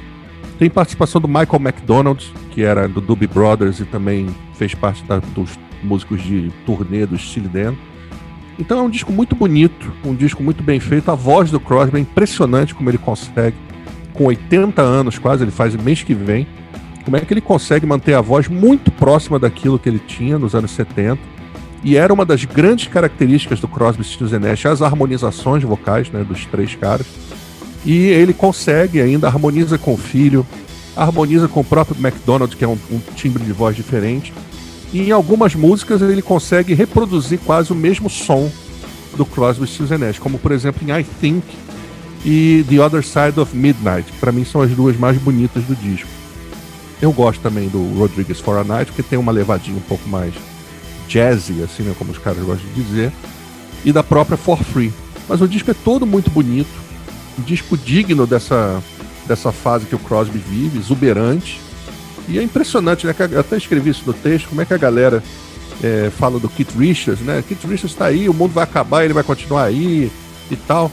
Tem 0.59 0.71
participação 0.71 1.21
do 1.21 1.29
Michael 1.29 1.61
McDonald, 1.61 2.33
que 2.51 2.63
era 2.63 2.89
do 2.89 3.01
Doobie 3.01 3.27
Brothers 3.27 3.79
e 3.81 3.85
também 3.85 4.27
fez 4.55 4.75
parte 4.75 5.05
da- 5.05 5.19
dos 5.35 5.51
músicos 5.83 6.23
de 6.23 6.51
turnê 6.65 7.05
do 7.05 7.19
Steely 7.19 7.49
Dan. 7.49 7.75
Então 8.59 8.79
é 8.79 8.83
um 8.83 8.89
disco 8.89 9.13
muito 9.13 9.37
bonito, 9.37 9.93
um 10.03 10.15
disco 10.15 10.43
muito 10.43 10.63
bem 10.63 10.81
feito. 10.81 11.11
A 11.11 11.15
voz 11.15 11.51
do 11.51 11.61
Crosby 11.61 11.99
é 11.99 12.01
impressionante 12.01 12.75
como 12.75 12.89
ele 12.89 12.97
consegue, 12.97 13.55
com 14.15 14.25
80 14.25 14.81
anos 14.81 15.19
quase, 15.19 15.45
ele 15.45 15.51
faz 15.51 15.77
mês 15.77 16.03
que 16.03 16.15
vem, 16.15 16.47
como 17.05 17.19
é 17.19 17.21
que 17.21 17.35
ele 17.35 17.43
consegue 17.43 17.85
manter 17.85 18.15
a 18.15 18.23
voz 18.23 18.49
muito 18.49 18.91
próxima 18.91 19.39
daquilo 19.39 19.79
que 19.79 19.89
ele 19.91 19.99
tinha 19.99 20.39
nos 20.39 20.55
anos 20.55 20.71
70. 20.71 21.19
E 21.85 21.97
era 21.97 22.13
uma 22.13 22.25
das 22.25 22.47
grandes 22.47 22.89
características 22.89 23.61
do 23.61 23.69
Crosby, 23.69 24.03
Stills 24.03 24.37
Nash, 24.39 24.65
as 24.65 24.81
harmonizações 24.81 25.63
vocais 25.63 26.11
né, 26.11 26.25
dos 26.25 26.47
três 26.47 26.75
caras. 26.75 27.07
E 27.85 28.07
ele 28.09 28.33
consegue 28.33 29.01
ainda, 29.01 29.29
harmoniza 29.29 29.79
com 29.79 29.95
o 29.95 29.97
filho, 29.97 30.47
harmoniza 30.97 31.47
com 31.47 31.61
o 31.61 31.65
próprio 31.65 31.97
McDonald, 32.01 32.57
que 32.57 32.65
é 32.65 32.69
um, 32.69 32.79
um 32.91 33.01
timbre 33.15 33.45
de 33.45 33.53
voz 33.53 33.77
diferente. 33.77 34.33
E 34.93 35.03
em 35.03 35.11
algumas 35.11 35.55
músicas 35.55 36.01
ele 36.01 36.23
consegue 36.23 36.75
reproduzir 36.75 37.39
quase 37.45 37.73
o 37.73 37.77
mesmo 37.77 38.09
som 38.09 38.51
do 39.17 39.25
Crosby, 39.25 39.67
Stills 39.67 39.93
and 39.93 39.99
Nash, 39.99 40.19
como 40.19 40.39
por 40.39 40.53
exemplo 40.53 40.87
em 40.87 40.99
I 40.99 41.05
Think 41.21 41.45
e 42.25 42.65
The 42.69 42.81
Other 42.81 43.05
Side 43.05 43.39
of 43.39 43.57
Midnight, 43.57 44.11
que 44.11 44.19
para 44.19 44.33
mim 44.33 44.45
são 44.45 44.61
as 44.61 44.71
duas 44.71 44.97
mais 44.97 45.17
bonitas 45.19 45.63
do 45.65 45.75
disco. 45.77 46.09
Eu 47.01 47.13
gosto 47.13 47.41
também 47.41 47.69
do 47.69 47.99
Rodrigues 47.99 48.41
for 48.41 48.59
a 48.59 48.65
Night, 48.65 48.91
porque 48.91 49.03
tem 49.03 49.19
uma 49.19 49.33
levadinha 49.33 49.77
um 49.77 49.81
pouco 49.81 50.09
mais 50.09 50.35
jazzy, 51.09 51.63
assim, 51.63 51.83
né, 51.83 51.95
como 51.99 52.11
os 52.11 52.19
caras 52.19 52.43
gostam 52.43 52.67
de 52.69 52.83
dizer, 52.83 53.13
e 53.85 53.93
da 53.93 54.03
própria 54.03 54.37
For 54.37 54.59
Free. 54.63 54.93
Mas 55.29 55.41
o 55.41 55.49
disco 55.49 55.71
é 55.71 55.75
todo 55.75 56.07
muito 56.07 56.31
bonito, 56.31 56.69
disco 57.43 57.77
digno 57.77 58.27
dessa, 58.27 58.83
dessa 59.27 59.53
fase 59.53 59.87
que 59.87 59.95
o 59.95 59.99
Crosby 59.99 60.39
vive, 60.39 60.79
exuberante. 60.79 61.61
E 62.29 62.39
é 62.39 62.43
impressionante, 62.43 63.07
né? 63.07 63.15
Eu 63.31 63.41
até 63.41 63.57
escrevi 63.57 63.91
isso 63.91 64.03
no 64.07 64.13
texto, 64.13 64.49
como 64.49 64.61
é 64.61 64.65
que 64.65 64.75
a 64.75 64.79
galera 64.79 65.23
é, 65.83 66.11
fala 66.11 66.39
do 66.39 66.49
Keith 66.49 66.75
Richards, 66.77 67.25
né? 67.25 67.43
Keith 67.47 67.63
Richards 67.63 67.93
está 67.93 68.07
aí, 68.07 68.29
o 68.29 68.35
mundo 68.35 68.53
vai 68.53 68.65
acabar, 68.65 69.05
ele 69.05 69.15
vai 69.15 69.23
continuar 69.23 69.65
aí 69.65 70.11
e 70.51 70.57
tal. 70.57 70.91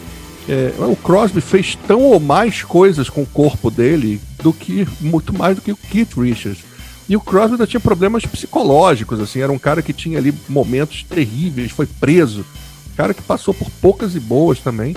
É, 0.47 0.73
o 0.79 0.95
Crosby 0.95 1.41
fez 1.41 1.77
tão 1.87 2.01
ou 2.01 2.19
mais 2.19 2.63
coisas 2.63 3.09
com 3.09 3.21
o 3.21 3.25
corpo 3.25 3.71
dele 3.71 4.21
do 4.41 4.51
que 4.51 4.87
muito 4.99 5.33
mais 5.33 5.55
do 5.55 5.61
que 5.61 5.71
o 5.71 5.77
Keith 5.77 6.17
Richards. 6.17 6.63
E 7.07 7.15
o 7.15 7.21
Crosby 7.21 7.53
ainda 7.53 7.67
tinha 7.67 7.79
problemas 7.79 8.25
psicológicos, 8.25 9.19
assim, 9.19 9.39
era 9.39 9.51
um 9.51 9.59
cara 9.59 9.81
que 9.81 9.93
tinha 9.93 10.17
ali 10.17 10.33
momentos 10.47 11.03
terríveis, 11.03 11.71
foi 11.71 11.85
preso, 11.85 12.45
cara 12.95 13.13
que 13.13 13.21
passou 13.21 13.53
por 13.53 13.69
poucas 13.81 14.15
e 14.15 14.19
boas 14.19 14.59
também 14.59 14.95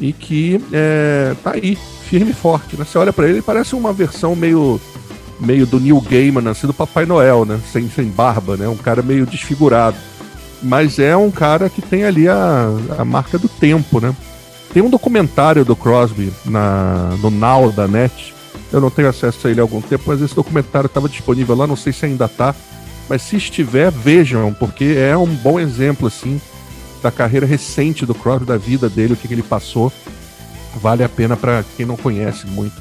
e 0.00 0.12
que 0.12 0.60
é, 0.72 1.34
tá 1.42 1.52
aí, 1.52 1.76
firme 2.08 2.30
e 2.30 2.34
forte. 2.34 2.76
Né? 2.76 2.84
Você 2.84 2.98
olha 2.98 3.12
para 3.12 3.28
ele, 3.28 3.42
parece 3.42 3.74
uma 3.74 3.92
versão 3.92 4.34
meio 4.34 4.80
meio 5.40 5.66
do 5.66 5.80
Neil 5.80 6.00
Gaiman, 6.00 6.48
assim, 6.48 6.68
do 6.68 6.72
Papai 6.72 7.04
Noel, 7.04 7.44
né? 7.44 7.60
Sem, 7.72 7.90
sem 7.90 8.06
barba, 8.06 8.56
né? 8.56 8.68
Um 8.68 8.76
cara 8.76 9.02
meio 9.02 9.26
desfigurado. 9.26 9.96
Mas 10.62 11.00
é 11.00 11.16
um 11.16 11.30
cara 11.32 11.68
que 11.68 11.82
tem 11.82 12.04
ali 12.04 12.28
a, 12.28 12.68
a 12.96 13.04
marca 13.04 13.38
do 13.38 13.48
tempo, 13.48 14.00
né? 14.00 14.14
Tem 14.72 14.82
um 14.82 14.88
documentário 14.88 15.64
do 15.64 15.74
Crosby 15.74 16.32
na, 16.44 17.10
no 17.20 17.30
Now 17.30 17.72
da 17.72 17.88
NET. 17.88 18.32
Eu 18.72 18.80
não 18.80 18.88
tenho 18.88 19.08
acesso 19.08 19.46
a 19.46 19.50
ele 19.50 19.60
há 19.60 19.64
algum 19.64 19.82
tempo, 19.82 20.04
mas 20.06 20.22
esse 20.22 20.34
documentário 20.34 20.86
estava 20.86 21.08
disponível 21.08 21.54
lá, 21.56 21.66
não 21.66 21.76
sei 21.76 21.92
se 21.92 22.06
ainda 22.06 22.28
tá. 22.28 22.54
Mas 23.08 23.22
se 23.22 23.36
estiver, 23.36 23.90
vejam, 23.90 24.54
porque 24.54 24.94
é 24.96 25.16
um 25.16 25.26
bom 25.26 25.60
exemplo, 25.60 26.06
assim, 26.06 26.40
da 27.02 27.10
carreira 27.10 27.46
recente 27.46 28.06
do 28.06 28.14
Crosby, 28.14 28.46
da 28.46 28.56
vida 28.56 28.88
dele, 28.88 29.14
o 29.14 29.16
que, 29.16 29.26
que 29.26 29.34
ele 29.34 29.42
passou. 29.42 29.92
Vale 30.80 31.02
a 31.02 31.08
pena 31.08 31.36
para 31.36 31.64
quem 31.76 31.84
não 31.84 31.96
conhece 31.96 32.46
muito 32.46 32.80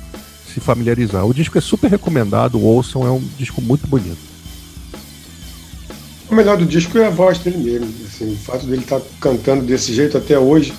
se 0.54 0.60
familiarizar. 0.60 1.26
O 1.26 1.34
disco 1.34 1.58
é 1.58 1.62
super 1.62 1.90
recomendado, 1.90 2.62
ouçam, 2.62 3.06
é 3.06 3.10
um 3.10 3.24
disco 3.38 3.62
muito 3.62 3.88
bonito. 3.88 4.32
O 6.30 6.36
melhor 6.36 6.58
do 6.58 6.66
disco 6.66 6.98
é 6.98 7.08
a 7.08 7.10
voz 7.10 7.40
dele 7.40 7.58
mesmo. 7.58 7.94
Assim, 8.06 8.34
o 8.34 8.38
fato 8.38 8.66
dele 8.66 8.82
estar 8.82 9.02
cantando 9.20 9.64
desse 9.64 9.94
jeito 9.94 10.18
até 10.18 10.38
hoje. 10.38 10.74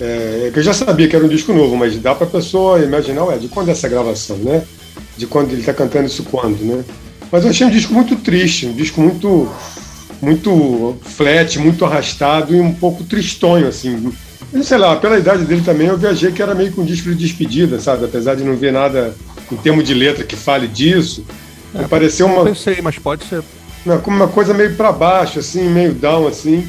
É, 0.00 0.04
é 0.04 0.52
eu 0.54 0.62
já 0.62 0.72
sabia 0.72 1.08
que 1.08 1.14
era 1.14 1.24
um 1.24 1.28
disco 1.28 1.52
novo, 1.52 1.76
mas 1.76 1.96
dá 1.98 2.14
para 2.14 2.26
a 2.26 2.30
pessoa 2.30 2.80
imaginar, 2.80 3.24
ué, 3.24 3.38
de 3.38 3.48
quando 3.48 3.68
é 3.68 3.72
essa 3.72 3.88
gravação, 3.88 4.36
né? 4.38 4.64
De 5.16 5.26
quando 5.26 5.52
ele 5.52 5.60
está 5.60 5.72
cantando 5.72 6.06
isso 6.06 6.24
quando, 6.24 6.60
né? 6.64 6.84
Mas 7.30 7.44
eu 7.44 7.50
achei 7.50 7.66
um 7.66 7.70
disco 7.70 7.94
muito 7.94 8.16
triste, 8.16 8.66
um 8.66 8.72
disco 8.72 9.00
muito 9.00 9.48
muito 10.22 10.96
flat, 11.02 11.58
muito 11.58 11.84
arrastado 11.84 12.54
e 12.54 12.60
um 12.60 12.72
pouco 12.72 13.02
tristonho, 13.02 13.66
assim. 13.66 14.12
Eu 14.52 14.62
sei 14.62 14.78
lá, 14.78 14.94
pela 14.94 15.18
idade 15.18 15.44
dele 15.44 15.62
também, 15.62 15.88
eu 15.88 15.98
viajei 15.98 16.30
que 16.30 16.40
era 16.40 16.54
meio 16.54 16.70
que 16.70 16.80
um 16.80 16.84
disco 16.84 17.08
de 17.08 17.16
despedida, 17.16 17.80
sabe? 17.80 18.04
Apesar 18.04 18.36
de 18.36 18.44
não 18.44 18.56
ver 18.56 18.72
nada 18.72 19.14
em 19.50 19.56
termos 19.56 19.82
de 19.82 19.92
letra 19.92 20.24
que 20.24 20.36
fale 20.36 20.68
disso, 20.68 21.26
me 21.74 21.88
pareceu 21.88 22.26
uma, 22.26 22.44
Pensei, 22.44 22.80
mas 22.80 22.98
pode 22.98 23.24
ser. 23.24 23.42
como 24.02 24.16
uma 24.16 24.28
coisa 24.28 24.54
meio 24.54 24.74
para 24.76 24.92
baixo, 24.92 25.40
assim, 25.40 25.68
meio 25.68 25.92
down, 25.92 26.28
assim. 26.28 26.66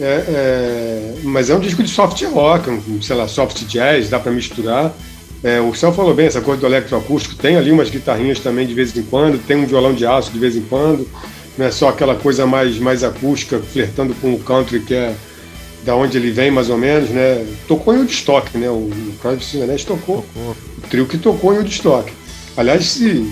É, 0.00 0.04
é, 0.04 1.14
mas 1.24 1.50
é 1.50 1.56
um 1.56 1.60
disco 1.60 1.82
de 1.82 1.90
soft 1.90 2.22
rock, 2.22 2.70
um, 2.70 3.02
sei 3.02 3.16
lá, 3.16 3.28
soft 3.28 3.64
jazz, 3.64 4.08
dá 4.08 4.18
para 4.18 4.32
misturar. 4.32 4.94
É, 5.42 5.60
o 5.60 5.74
Céu 5.74 5.92
falou 5.92 6.14
bem, 6.14 6.26
essa 6.26 6.40
coisa 6.40 6.60
do 6.60 6.66
eletroacústico, 6.66 7.34
tem 7.34 7.56
ali 7.56 7.70
umas 7.70 7.90
guitarrinhas 7.90 8.38
também 8.38 8.66
de 8.66 8.74
vez 8.74 8.96
em 8.96 9.02
quando, 9.02 9.44
tem 9.44 9.56
um 9.56 9.66
violão 9.66 9.92
de 9.92 10.06
aço 10.06 10.32
de 10.32 10.38
vez 10.38 10.56
em 10.56 10.62
quando, 10.62 11.06
não 11.58 11.66
é 11.66 11.70
só 11.70 11.88
aquela 11.88 12.14
coisa 12.14 12.46
mais, 12.46 12.78
mais 12.78 13.02
acústica, 13.04 13.58
flertando 13.58 14.14
com 14.14 14.32
o 14.32 14.38
country, 14.38 14.80
que 14.80 14.94
é 14.94 15.14
da 15.84 15.94
onde 15.96 16.16
ele 16.16 16.30
vem, 16.30 16.50
mais 16.50 16.70
ou 16.70 16.78
menos, 16.78 17.10
né? 17.10 17.44
Tocou 17.66 17.94
em 17.94 17.98
Woodstock, 17.98 18.56
né? 18.56 18.68
O, 18.70 18.90
Crosby, 19.20 19.42
Stills 19.44 19.70
Nash 19.70 19.84
tocou, 19.84 20.24
o 20.36 20.56
trio 20.88 21.06
que 21.06 21.18
tocou 21.18 21.52
em 21.52 21.58
Woodstock. 21.58 22.12
Aliás, 22.56 22.84
se, 22.86 23.28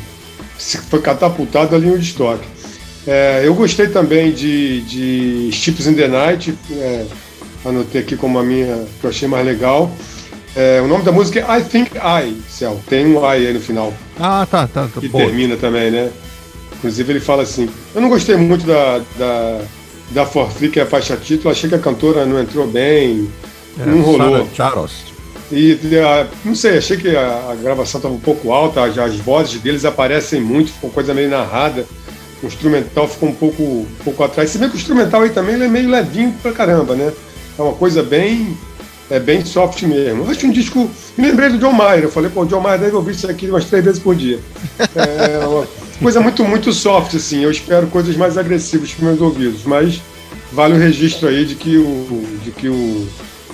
se 0.59 0.78
foi 0.78 1.00
catapultado 1.00 1.74
ali 1.74 1.86
em 1.86 1.90
Woodstock. 1.90 2.40
É, 3.07 3.42
eu 3.44 3.55
gostei 3.55 3.86
também 3.88 4.32
de, 4.32 4.80
de 4.82 5.50
Steps 5.53 5.86
in 5.86 5.94
the 5.94 6.09
Night, 6.09 6.53
é, 6.72 7.07
anotei 7.64 8.00
aqui 8.00 8.16
como 8.16 8.38
a 8.38 8.42
minha, 8.42 8.84
que 9.00 9.07
eu 9.07 9.11
achei 9.11 9.28
mais 9.28 9.46
legal. 9.46 9.90
É, 10.57 10.80
o 10.80 10.88
nome 10.88 11.05
da 11.05 11.12
música 11.12 11.38
é 11.38 11.59
I 11.61 11.62
Think 11.62 11.92
I, 11.98 12.36
Céu. 12.50 12.80
Tem 12.88 13.07
um 13.07 13.20
I 13.20 13.46
aí 13.46 13.53
no 13.53 13.61
final, 13.61 13.92
Ah, 14.18 14.46
tá, 14.50 14.66
tá. 14.66 14.88
tá 14.92 15.00
que 15.00 15.09
boa. 15.09 15.24
termina 15.24 15.57
também, 15.57 15.90
né? 15.90 16.11
Inclusive 16.78 17.12
ele 17.12 17.20
fala 17.20 17.42
assim. 17.42 17.68
Eu 17.94 18.00
não 18.00 18.08
gostei 18.08 18.36
muito 18.36 18.66
da, 18.66 19.00
da, 19.18 19.60
da 20.10 20.26
For 20.26 20.50
Free, 20.50 20.70
que 20.70 20.80
é 20.80 20.82
a 20.82 20.86
faixa 20.86 21.16
título, 21.16 21.50
achei 21.50 21.68
que 21.68 21.74
a 21.74 21.78
cantora 21.78 22.26
não 22.26 22.40
entrou 22.40 22.66
bem, 22.66 23.30
É, 23.78 23.86
não 23.86 24.02
rolou. 24.02 24.48
Charos. 24.54 25.16
E 25.50 25.78
não 26.44 26.54
sei, 26.54 26.78
achei 26.78 26.96
que 26.96 27.14
a, 27.14 27.50
a 27.52 27.54
gravação 27.54 27.98
estava 27.98 28.14
um 28.14 28.18
pouco 28.18 28.52
alta, 28.52 28.82
as, 28.82 28.98
as 28.98 29.14
vozes 29.16 29.60
deles 29.60 29.84
aparecem 29.84 30.40
muito, 30.40 30.72
ficou 30.72 30.90
coisa 30.90 31.14
meio 31.14 31.30
narrada. 31.30 31.86
O 32.42 32.46
instrumental 32.46 33.08
ficou 33.08 33.28
um 33.28 33.34
pouco, 33.34 33.62
um 33.62 33.86
pouco 34.04 34.22
atrás. 34.24 34.50
Se 34.50 34.58
bem 34.58 34.68
que 34.68 34.76
o 34.76 34.78
instrumental 34.78 35.22
aí 35.22 35.30
também 35.30 35.54
é 35.54 35.68
meio 35.68 35.88
levinho 35.88 36.34
pra 36.42 36.52
caramba, 36.52 36.94
né? 36.94 37.12
É 37.58 37.62
uma 37.62 37.72
coisa 37.72 38.02
bem. 38.02 38.56
É 39.08 39.20
bem 39.20 39.44
soft 39.44 39.82
mesmo. 39.84 40.28
Acho 40.28 40.46
um 40.48 40.50
disco. 40.50 40.90
Me 41.16 41.28
lembrei 41.28 41.48
do 41.48 41.58
John 41.58 41.72
Mayer. 41.72 42.04
Eu 42.04 42.10
falei, 42.10 42.28
pô, 42.28 42.42
o 42.42 42.46
John 42.46 42.60
Mayer 42.60 42.80
deve 42.80 42.96
ouvir 42.96 43.12
isso 43.12 43.30
aqui 43.30 43.48
umas 43.48 43.64
três 43.66 43.84
vezes 43.84 44.00
por 44.00 44.16
dia. 44.16 44.40
É 44.94 45.46
uma 45.46 45.64
coisa 46.03 46.20
muito, 46.20 46.44
muito 46.44 46.72
soft, 46.72 47.14
assim. 47.14 47.42
Eu 47.42 47.51
espero 47.51 47.86
coisas 47.88 48.16
mais 48.16 48.36
agressivas 48.36 48.92
para 48.92 49.07
meus 49.07 49.20
ouvidos. 49.20 49.64
Mas 49.64 50.01
vale 50.53 50.74
o 50.74 50.78
registro 50.78 51.28
aí 51.28 51.44
de 51.44 51.55
que 51.55 51.76
o, 51.76 52.38
de 52.42 52.51
que 52.51 52.68
o, 52.68 53.09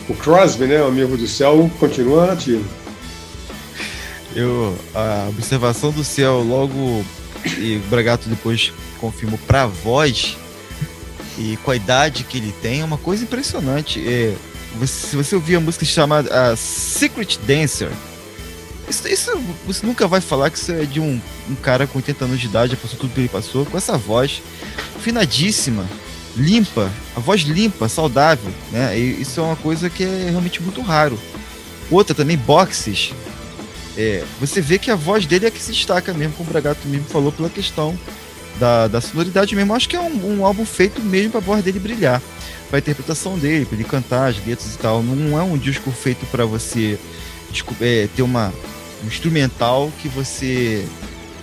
o 0.08 0.14
Crosby, 0.14 0.66
né, 0.66 0.82
o 0.82 0.86
amigo 0.86 1.16
do 1.16 1.26
céu, 1.26 1.70
continua 1.78 2.32
ativo. 2.32 2.64
Eu, 4.34 4.76
a 4.94 5.26
observação 5.28 5.90
do 5.90 6.02
céu 6.02 6.42
logo 6.42 7.04
e 7.58 7.76
o 7.76 7.90
Bragato 7.90 8.28
depois 8.28 8.72
confirmou 8.98 9.38
para 9.46 9.66
voz 9.66 10.36
e 11.38 11.58
com 11.64 11.70
a 11.70 11.76
idade 11.76 12.24
que 12.24 12.38
ele 12.38 12.54
tem 12.62 12.80
é 12.80 12.84
uma 12.84 12.98
coisa 12.98 13.24
impressionante. 13.24 14.02
É, 14.06 14.34
se 14.86 15.16
você 15.16 15.34
ouvir 15.34 15.56
a 15.56 15.60
música 15.60 15.84
chamada 15.84 16.56
Secret 16.56 17.38
Dancer, 17.46 17.90
isso, 18.92 19.08
isso, 19.08 19.38
você 19.66 19.86
nunca 19.86 20.06
vai 20.06 20.20
falar 20.20 20.50
que 20.50 20.58
isso 20.58 20.70
é 20.70 20.84
de 20.84 21.00
um, 21.00 21.18
um 21.48 21.54
cara 21.54 21.86
com 21.86 21.98
80 21.98 22.24
anos 22.26 22.40
de 22.40 22.46
idade, 22.46 22.76
passou 22.76 22.98
tudo 22.98 23.14
que 23.14 23.20
ele 23.20 23.28
passou, 23.28 23.64
com 23.64 23.76
essa 23.76 23.96
voz 23.96 24.42
finadíssima, 25.00 25.86
limpa, 26.36 26.90
a 27.16 27.20
voz 27.20 27.40
limpa, 27.40 27.88
saudável, 27.88 28.52
né? 28.70 28.96
E 28.98 29.22
isso 29.22 29.40
é 29.40 29.42
uma 29.42 29.56
coisa 29.56 29.88
que 29.88 30.04
é 30.04 30.28
realmente 30.30 30.62
muito 30.62 30.80
raro. 30.82 31.18
Outra 31.90 32.14
também, 32.14 32.36
boxes. 32.36 33.12
É, 33.96 34.24
você 34.40 34.60
vê 34.60 34.78
que 34.78 34.90
a 34.90 34.94
voz 34.94 35.26
dele 35.26 35.46
é 35.46 35.50
que 35.50 35.60
se 35.60 35.72
destaca 35.72 36.12
mesmo, 36.12 36.34
como 36.34 36.48
o 36.48 36.52
Bragato 36.52 36.86
mesmo 36.86 37.06
falou, 37.06 37.32
pela 37.32 37.50
questão 37.50 37.98
da, 38.58 38.88
da 38.88 39.00
sonoridade 39.00 39.54
mesmo. 39.56 39.74
Acho 39.74 39.88
que 39.88 39.96
é 39.96 40.00
um, 40.00 40.38
um 40.38 40.46
álbum 40.46 40.64
feito 40.64 41.00
mesmo 41.02 41.30
para 41.30 41.40
a 41.40 41.44
voz 41.44 41.64
dele 41.64 41.78
brilhar, 41.78 42.22
para 42.68 42.78
a 42.78 42.80
interpretação 42.80 43.38
dele, 43.38 43.64
para 43.64 43.76
ele 43.76 43.84
cantar 43.84 44.28
as 44.28 44.46
letras 44.46 44.74
e 44.74 44.78
tal. 44.78 45.02
Não 45.02 45.38
é 45.38 45.42
um 45.42 45.58
disco 45.58 45.90
feito 45.90 46.24
para 46.26 46.44
você 46.46 46.98
é, 47.80 48.08
ter 48.14 48.22
uma 48.22 48.52
um 49.02 49.06
instrumental 49.06 49.90
que 50.00 50.08
você 50.08 50.86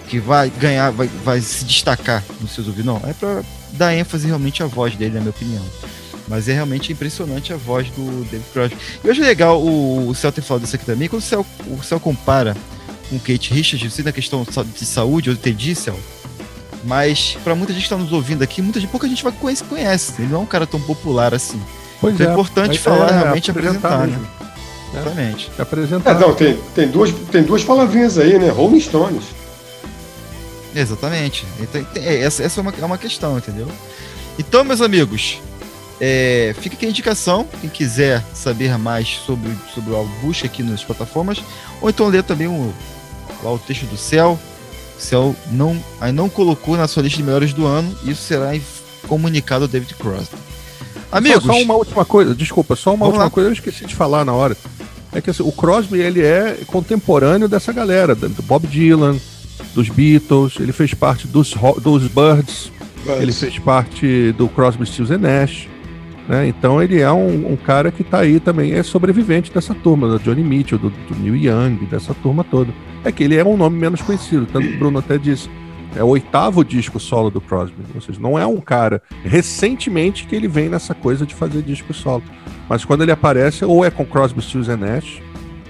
que 0.07 0.20
vai 0.20 0.49
ganhar, 0.49 0.89
vai, 0.91 1.07
vai 1.24 1.39
se 1.39 1.64
destacar 1.64 2.24
nos 2.41 2.51
seus 2.51 2.68
ouvidos. 2.68 2.86
Não, 2.86 2.97
é 3.07 3.14
para 3.14 3.43
dar 3.74 3.93
ênfase 3.93 4.26
realmente 4.26 4.64
à 4.64 4.66
voz 4.66 4.95
dele, 4.95 5.14
na 5.14 5.20
minha 5.20 5.30
opinião. 5.30 5.64
Mas 6.28 6.49
é 6.49 6.53
realmente 6.53 6.91
impressionante 6.91 7.53
a 7.53 7.57
voz 7.57 7.89
do 7.91 8.24
David 8.26 8.49
Crosby. 8.51 8.78
Eu 9.03 9.12
acho 9.12 9.22
legal 9.22 9.62
o, 9.62 10.10
o 10.10 10.16
Cel 10.16 10.32
ter 10.32 10.41
falado 10.41 10.64
isso 10.64 10.76
aqui 10.76 10.86
também. 10.86 11.07
Quando 11.07 11.22
o 11.22 11.26
Cel, 11.26 11.45
o 11.68 11.84
Cel 11.84 11.99
compara 11.99 12.57
com 13.10 13.16
o 13.16 13.20
Kate 13.20 13.53
Richards, 13.53 13.84
eu 13.84 13.91
sei 13.91 14.03
na 14.03 14.12
questão 14.12 14.45
de 14.45 14.86
saúde, 14.86 15.30
eu 15.30 15.34
entendi, 15.34 15.76
Cel. 15.76 15.99
Mas 16.84 17.38
para 17.43 17.55
muita 17.55 17.74
gente 17.74 17.82
que 17.82 17.88
está 17.88 17.97
nos 17.97 18.12
ouvindo 18.12 18.43
aqui, 18.43 18.62
muita 18.62 18.80
gente, 18.80 18.89
pouca 18.89 19.07
gente 19.07 19.24
vai 19.24 19.32
conhece, 19.32 19.64
conhece. 19.64 20.14
Ele 20.20 20.32
não 20.32 20.39
é 20.39 20.43
um 20.43 20.45
cara 20.45 20.66
tão 20.66 20.80
popular 20.80 21.34
assim. 21.34 21.62
Pois 21.99 22.14
então 22.14 22.28
é, 22.28 22.30
é 22.30 22.34
importante 22.34 22.80
falar, 22.80 23.12
é, 23.12 23.18
realmente 23.18 23.51
apresentar, 23.51 24.07
né? 24.07 24.20
Exatamente. 24.94 25.52
É, 25.58 25.62
apresentar. 25.62 26.16
É, 26.16 26.20
não, 26.20 26.34
tem, 26.34 26.58
tem, 26.76 26.88
duas, 26.88 27.12
tem 27.32 27.44
duas 27.44 27.64
palavrinhas 27.64 28.18
aí, 28.18 28.38
né? 28.40 28.50
Rolling 28.50 28.80
Stones. 28.80 29.24
Exatamente. 30.76 31.46
Então, 31.60 31.84
tem, 31.86 32.04
essa, 32.04 32.44
essa 32.44 32.60
é, 32.60 32.62
uma, 32.62 32.74
é 32.82 32.86
uma 32.86 32.98
questão, 32.98 33.38
entendeu? 33.38 33.68
Então, 34.38 34.64
meus 34.64 34.82
amigos, 34.82 35.40
é, 36.00 36.56
fica 36.60 36.76
aqui 36.76 36.86
a 36.86 36.90
indicação. 36.90 37.46
Quem 37.62 37.70
quiser 37.70 38.24
saber 38.34 38.78
mais 38.78 39.20
sobre, 39.26 39.52
sobre 39.74 39.92
o 39.92 39.96
álbum, 39.96 40.12
busca 40.22 40.48
aqui 40.48 40.64
nas 40.64 40.84
plataformas. 40.84 41.44
Ou 41.82 41.90
então 41.90 42.08
ler 42.08 42.24
também 42.24 42.48
o, 42.48 42.74
lá 43.44 43.52
o 43.52 43.60
texto 43.60 43.86
do 43.86 43.98
Céu. 43.98 44.40
O 44.98 45.02
Céu 45.02 45.36
não, 45.52 45.82
aí 46.00 46.12
não 46.12 46.30
colocou 46.30 46.78
na 46.78 46.88
sua 46.88 47.04
lista 47.04 47.18
de 47.18 47.24
melhores 47.24 47.54
do 47.54 47.66
ano. 47.66 47.96
Isso 48.04 48.22
será 48.24 48.52
comunicado 49.08 49.66
ao 49.66 49.68
David 49.68 49.94
Crosby. 49.96 50.38
Amigos. 51.12 51.44
Só, 51.44 51.54
só 51.54 51.62
uma 51.62 51.74
última 51.74 52.06
coisa, 52.06 52.36
desculpa, 52.36 52.76
só 52.76 52.94
uma 52.94 53.06
última 53.06 53.26
lá. 53.26 53.30
coisa, 53.30 53.50
eu 53.50 53.54
esqueci 53.54 53.86
de 53.86 53.96
falar 53.96 54.24
na 54.24 54.34
hora. 54.34 54.56
É 55.12 55.22
que 55.22 55.30
assim, 55.30 55.43
o 55.43 55.51
Crosby 55.51 55.99
ele 55.99 56.22
é 56.22 56.60
contemporâneo 56.68 57.47
dessa 57.47 57.74
galera, 57.74 58.14
do 58.14 58.43
Bob 58.43 58.68
Dylan, 58.68 59.18
dos 59.74 59.89
Beatles, 59.89 60.57
ele 60.60 60.72
fez 60.72 60.93
parte 60.93 61.28
dos, 61.28 61.53
dos 61.82 62.03
Birds, 62.03 62.72
Birds. 63.03 63.22
ele 63.22 63.32
fez 63.32 63.60
parte 63.60 64.32
do 64.34 64.47
Crosby, 64.47 64.86
Stills 64.86 65.18
Nash. 65.18 65.68
Né? 66.28 66.47
Então 66.47 66.82
ele 66.82 67.01
é 67.01 67.12
um, 67.12 67.53
um 67.53 67.55
cara 67.55 67.91
que 67.91 68.03
está 68.03 68.20
aí 68.20 68.39
também, 68.39 68.74
é 68.74 68.84
sobrevivente 68.84 69.51
dessa 69.51 69.74
turma, 69.74 70.07
do 70.07 70.20
Johnny 70.20 70.43
Mitchell, 70.43 70.78
do, 70.78 70.91
do 70.91 71.16
Neil 71.16 71.36
Young, 71.36 71.86
dessa 71.86 72.14
turma 72.14 72.43
toda. 72.43 72.72
É 73.03 73.12
que 73.12 73.24
ele 73.24 73.36
é 73.36 73.43
um 73.43 73.57
nome 73.57 73.80
menos 73.80 74.01
conhecido, 74.01 74.45
tanto 74.45 74.68
que 74.68 74.76
o 74.76 74.78
Bruno 74.78 74.99
até 74.99 75.18
disse. 75.18 75.49
É 75.95 76.03
o 76.03 76.07
oitavo 76.07 76.64
disco 76.64 76.99
solo 76.99 77.32
do 77.32 77.41
Crosby. 77.41 77.84
Ou 77.95 78.01
seja, 78.01 78.20
não 78.20 78.38
é 78.38 78.45
um 78.45 78.57
cara 78.57 79.01
recentemente 79.24 80.28
que 80.28 80.36
ele 80.36 80.47
vem 80.47 80.70
nessa 80.70 80.93
coisa 80.93 81.26
de 81.26 81.34
fazer 81.34 81.64
disco 81.64 81.95
solo. 81.95 82.22
Mas 82.70 82.86
quando 82.86 83.01
ele 83.01 83.11
aparece, 83.11 83.65
ou 83.65 83.84
é 83.84 83.89
com 83.89 84.05
Crosby, 84.05 84.41
Stills 84.43 84.70
Nash, 84.78 85.20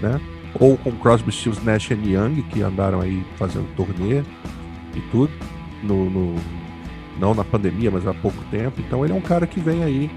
né? 0.01 0.19
Ou 0.59 0.77
com 0.77 0.91
Crosby, 0.91 1.31
Stills, 1.31 1.63
Nash 1.63 1.91
e 1.91 1.93
Young, 1.93 2.41
que 2.49 2.61
andaram 2.61 2.99
aí 2.99 3.25
fazendo 3.37 3.67
turnê 3.75 4.21
e 4.93 4.99
tudo. 5.09 5.31
No, 5.81 6.09
no, 6.09 6.35
não 7.17 7.33
na 7.33 7.45
pandemia, 7.45 7.89
mas 7.89 8.05
há 8.05 8.13
pouco 8.13 8.43
tempo. 8.51 8.81
Então 8.81 9.05
ele 9.05 9.13
é 9.13 9.15
um 9.15 9.21
cara 9.21 9.47
que 9.47 9.61
vem 9.61 9.81
aí 9.81 10.11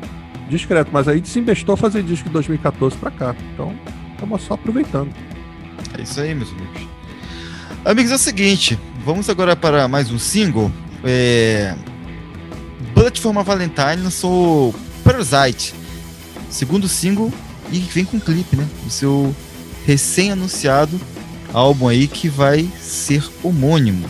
discreto. 0.49 0.91
Mas 0.93 1.07
aí 1.07 1.21
desinvestou 1.21 1.77
fazer 1.77 2.03
disco 2.03 2.29
de 2.29 2.33
2014 2.33 2.97
para 2.97 3.13
cá. 3.13 3.37
Então 3.55 3.73
estamos 4.15 4.43
só 4.43 4.55
aproveitando. 4.55 5.13
É 5.97 6.03
isso 6.03 6.21
aí, 6.21 6.35
meus 6.35 6.51
amigos. 6.51 6.83
Amigos, 7.85 8.11
é 8.11 8.15
o 8.17 8.19
seguinte. 8.19 8.79
Vamos 9.05 9.31
agora 9.31 9.55
para 9.55 9.87
mais 9.87 10.11
um 10.11 10.19
single. 10.19 10.71
É... 11.05 11.77
Bullet 12.93 13.21
for 13.21 13.33
my 13.33 13.45
Valentine 13.45 14.03
lançou 14.03 14.75
Parasite. 15.05 15.82
Segundo 16.53 16.87
single 16.87 17.33
e 17.73 17.79
vem 17.79 18.05
com 18.05 18.21
clipe, 18.21 18.55
né? 18.57 18.69
O 18.87 18.91
seu 18.91 19.35
recém-anunciado 19.87 21.01
álbum 21.53 21.89
aí 21.89 22.07
que 22.07 22.29
vai 22.29 22.69
ser 22.79 23.25
homônimo. 23.43 24.07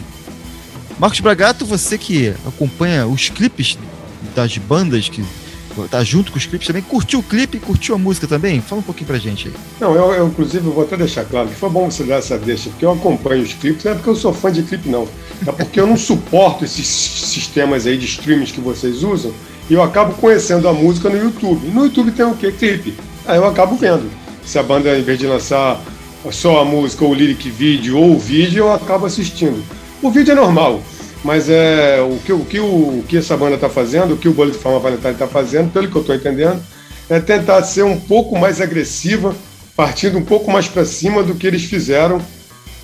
Marcos 0.98 1.20
Bragato, 1.20 1.64
você 1.64 1.96
que 1.96 2.34
acompanha 2.46 3.06
os 3.06 3.28
clipes 3.28 3.78
das 4.34 4.58
bandas 4.58 5.08
que 5.08 5.24
tá 5.90 6.02
junto 6.04 6.32
com 6.32 6.38
os 6.38 6.44
clipes 6.44 6.66
também, 6.66 6.82
curtiu 6.82 7.20
o 7.20 7.22
clipe, 7.22 7.58
curtiu 7.58 7.94
a 7.94 7.98
música 7.98 8.26
também? 8.26 8.60
Fala 8.60 8.80
um 8.80 8.84
pouquinho 8.84 9.06
pra 9.06 9.18
gente 9.18 9.48
aí. 9.48 9.54
Não, 9.80 9.94
eu, 9.94 10.12
eu 10.12 10.26
inclusive 10.26 10.68
vou 10.68 10.82
até 10.82 10.96
deixar 10.96 11.24
claro 11.24 11.48
que 11.48 11.54
foi 11.54 11.70
bom 11.70 11.90
você 11.90 12.04
dar 12.04 12.16
essa 12.16 12.36
deixa, 12.36 12.70
porque 12.70 12.84
eu 12.84 12.92
acompanho 12.92 13.42
os 13.42 13.54
clipes, 13.54 13.84
não 13.84 13.92
é 13.92 13.94
porque 13.94 14.10
eu 14.10 14.16
sou 14.16 14.34
fã 14.34 14.52
de 14.52 14.62
clipe 14.64 14.88
não, 14.88 15.08
é 15.46 15.52
porque 15.52 15.80
eu 15.80 15.86
não 15.86 15.96
suporto 15.96 16.64
esses 16.64 16.86
sistemas 16.86 17.86
aí 17.86 17.96
de 17.96 18.04
streams 18.04 18.52
que 18.52 18.60
vocês 18.60 19.02
usam 19.02 19.32
e 19.72 19.74
eu 19.74 19.82
acabo 19.82 20.12
conhecendo 20.12 20.68
a 20.68 20.72
música 20.74 21.08
no 21.08 21.16
YouTube. 21.16 21.66
No 21.68 21.84
YouTube 21.84 22.10
tem 22.10 22.26
o 22.26 22.34
quê? 22.34 22.52
Clipe. 22.52 22.92
Aí 23.24 23.38
eu 23.38 23.46
acabo 23.46 23.74
vendo. 23.74 24.10
Se 24.44 24.58
a 24.58 24.62
banda, 24.62 24.98
em 24.98 25.02
vez 25.02 25.18
de 25.18 25.26
lançar 25.26 25.80
só 26.30 26.60
a 26.60 26.64
música, 26.64 27.06
ou 27.06 27.14
lyric 27.14 27.48
vídeo, 27.48 27.96
ou 27.96 28.10
o 28.10 28.18
vídeo, 28.18 28.64
eu 28.64 28.72
acabo 28.74 29.06
assistindo. 29.06 29.64
O 30.02 30.10
vídeo 30.10 30.32
é 30.32 30.34
normal, 30.34 30.82
mas 31.24 31.48
é 31.48 32.02
o 32.02 32.18
que, 32.18 32.34
o 32.34 32.44
que, 32.44 32.60
o, 32.60 33.02
que 33.08 33.16
essa 33.16 33.34
banda 33.34 33.54
está 33.54 33.70
fazendo, 33.70 34.12
o 34.12 34.18
que 34.18 34.28
o 34.28 34.34
Bullet 34.34 34.58
Forma 34.58 34.78
Valentine 34.78 35.12
está 35.12 35.26
fazendo, 35.26 35.72
pelo 35.72 35.88
que 35.88 35.96
eu 35.96 36.02
estou 36.02 36.14
entendendo, 36.14 36.62
é 37.08 37.18
tentar 37.18 37.62
ser 37.62 37.82
um 37.82 37.98
pouco 37.98 38.38
mais 38.38 38.60
agressiva, 38.60 39.34
partindo 39.74 40.18
um 40.18 40.24
pouco 40.24 40.50
mais 40.50 40.68
para 40.68 40.84
cima 40.84 41.22
do 41.22 41.34
que 41.34 41.46
eles 41.46 41.64
fizeram 41.64 42.20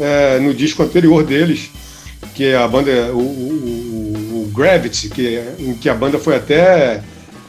é, 0.01 0.39
no 0.39 0.55
disco 0.55 0.83
anterior 0.83 1.23
deles, 1.23 1.69
que 2.35 2.47
é 2.47 2.57
a 2.57 2.67
banda, 2.67 3.13
o, 3.13 3.19
o 3.19 4.08
Gravity, 4.59 5.09
que, 5.09 5.41
em 5.59 5.75
que 5.75 5.89
a 5.89 5.95
banda 5.95 6.19
foi 6.19 6.35
até, 6.35 7.01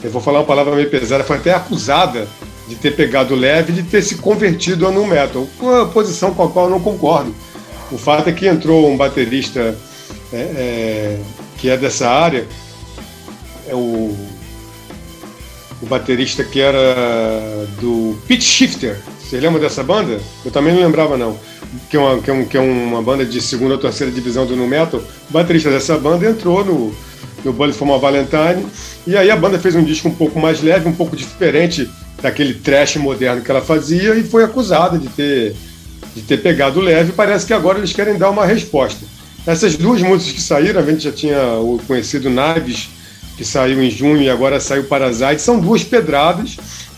eu 0.04 0.12
vou 0.12 0.22
falar 0.22 0.40
uma 0.40 0.46
palavra 0.46 0.76
meio 0.76 0.90
pesada, 0.90 1.24
foi 1.24 1.38
até 1.38 1.54
acusada 1.54 2.28
de 2.68 2.76
ter 2.76 2.96
pegado 2.96 3.36
leve, 3.36 3.74
de 3.74 3.82
ter 3.82 4.04
se 4.04 4.16
convertido 4.16 4.88
a 4.88 4.92
nu 4.92 5.08
metal, 5.08 5.48
uma 5.60 5.88
posição 5.88 6.34
com 6.36 6.44
a 6.44 6.50
qual 6.50 6.66
eu 6.66 6.72
não 6.72 6.80
concordo. 6.80 7.34
O 7.92 7.98
fato 7.98 8.30
é 8.30 8.32
que 8.32 8.48
entrou 8.48 8.88
um 8.88 8.96
baterista 8.96 9.76
é, 10.32 10.38
é, 10.38 11.20
que 11.58 11.68
é 11.70 11.76
dessa 11.76 12.08
área, 12.08 12.48
é 13.68 13.74
o, 13.74 14.16
o 15.82 15.86
baterista 15.88 16.44
que 16.44 16.62
era 16.62 17.66
do 17.82 18.16
Pitch 18.28 18.44
Shifter. 18.44 19.00
Você 19.30 19.40
lembra 19.40 19.60
dessa 19.60 19.84
banda? 19.84 20.20
Eu 20.44 20.50
também 20.50 20.74
não 20.74 20.82
lembrava 20.82 21.16
não. 21.16 21.38
Que 21.88 21.98
é 21.98 22.00
uma, 22.00 22.20
que 22.20 22.32
é 22.32 22.34
um, 22.34 22.46
que 22.46 22.58
é 22.58 22.60
uma 22.60 23.00
banda 23.00 23.24
de 23.24 23.40
segunda 23.40 23.76
ou 23.76 23.80
terceira 23.80 24.12
divisão 24.12 24.44
do 24.44 24.56
nu 24.56 24.68
metal. 24.68 25.00
O 25.30 25.32
baterista 25.32 25.70
dessa 25.70 25.96
banda 26.00 26.28
entrou 26.28 26.66
no, 26.66 26.96
no 27.46 27.54
Bullet 27.54 27.78
for 27.78 27.86
my 27.86 28.00
Valentine. 28.00 28.66
E 29.06 29.16
aí 29.16 29.30
a 29.30 29.36
banda 29.36 29.60
fez 29.60 29.76
um 29.76 29.84
disco 29.84 30.08
um 30.08 30.16
pouco 30.16 30.40
mais 30.40 30.64
leve, 30.64 30.90
um 30.90 30.96
pouco 30.96 31.16
diferente 31.16 31.88
daquele 32.20 32.56
trash 32.56 32.96
moderno 32.96 33.44
que 33.44 33.52
ela 33.52 33.62
fazia 33.62 34.16
e 34.16 34.24
foi 34.24 34.44
acusada 34.44 34.98
de 34.98 35.08
ter, 35.10 35.56
de 36.16 36.24
ter 36.24 36.38
pegado 36.38 36.82
leve. 36.82 37.12
Parece 37.12 37.46
que 37.46 37.54
agora 37.54 37.78
eles 37.78 37.94
querem 37.94 38.18
dar 38.18 38.32
uma 38.32 38.48
resposta. 38.48 39.06
Essas 39.46 39.76
duas 39.76 40.02
músicas 40.02 40.34
que 40.34 40.42
saíram, 40.42 40.82
a 40.82 40.86
gente 40.86 41.04
já 41.04 41.12
tinha 41.12 41.38
conhecido 41.86 42.32
Naves, 42.32 42.90
que 43.38 43.46
saiu 43.46 43.84
em 43.84 43.92
junho 43.92 44.24
e 44.24 44.30
agora 44.30 44.60
saiu 44.60 44.86
Parasite, 44.86 45.40
são 45.40 45.60
duas 45.60 45.84
pedradas. 45.84 46.58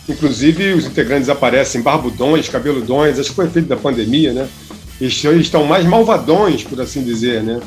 Inclusive, 0.09 0.73
os 0.73 0.85
integrantes 0.85 1.29
aparecem 1.29 1.81
barbudões, 1.81 2.49
cabeludões, 2.49 3.19
acho 3.19 3.29
que 3.29 3.35
foi 3.35 3.45
efeito 3.45 3.67
da 3.67 3.77
pandemia, 3.77 4.33
né? 4.33 4.47
Eles 4.99 5.23
estão 5.23 5.63
mais 5.65 5.85
malvadões, 5.85 6.63
por 6.63 6.79
assim 6.79 7.03
dizer, 7.03 7.41
né? 7.41 7.59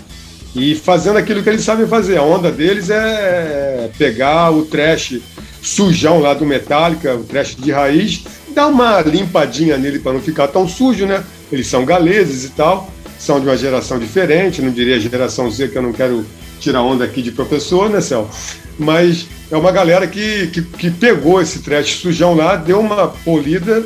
e 0.54 0.74
fazendo 0.74 1.18
aquilo 1.18 1.42
que 1.42 1.48
eles 1.48 1.62
sabem 1.62 1.86
fazer. 1.86 2.16
A 2.16 2.22
onda 2.22 2.50
deles 2.50 2.88
é 2.90 3.90
pegar 3.98 4.50
o 4.52 4.64
trash 4.64 5.20
sujão 5.60 6.20
lá 6.20 6.34
do 6.34 6.46
Metallica, 6.46 7.14
o 7.14 7.24
trash 7.24 7.56
de 7.56 7.72
raiz, 7.72 8.22
dar 8.54 8.68
uma 8.68 9.00
limpadinha 9.00 9.76
nele 9.76 9.98
para 9.98 10.12
não 10.12 10.20
ficar 10.20 10.48
tão 10.48 10.68
sujo, 10.68 11.06
né? 11.06 11.24
Eles 11.50 11.66
são 11.66 11.84
galeses 11.84 12.44
e 12.44 12.50
tal, 12.50 12.90
são 13.18 13.40
de 13.40 13.46
uma 13.46 13.56
geração 13.56 13.98
diferente, 13.98 14.62
não 14.62 14.70
diria 14.70 15.00
geração 15.00 15.50
Z, 15.50 15.68
que 15.68 15.78
eu 15.78 15.82
não 15.82 15.92
quero 15.92 16.24
tirar 16.60 16.82
onda 16.82 17.04
aqui 17.04 17.20
de 17.20 17.32
professor, 17.32 17.90
né, 17.90 18.00
Céu? 18.00 18.28
Mas 18.78 19.26
é 19.50 19.56
uma 19.56 19.70
galera 19.70 20.06
que, 20.06 20.48
que, 20.48 20.62
que 20.62 20.90
pegou 20.90 21.40
esse 21.40 21.60
trash 21.60 22.00
sujão 22.00 22.34
lá, 22.34 22.56
deu 22.56 22.80
uma 22.80 23.08
polida 23.08 23.84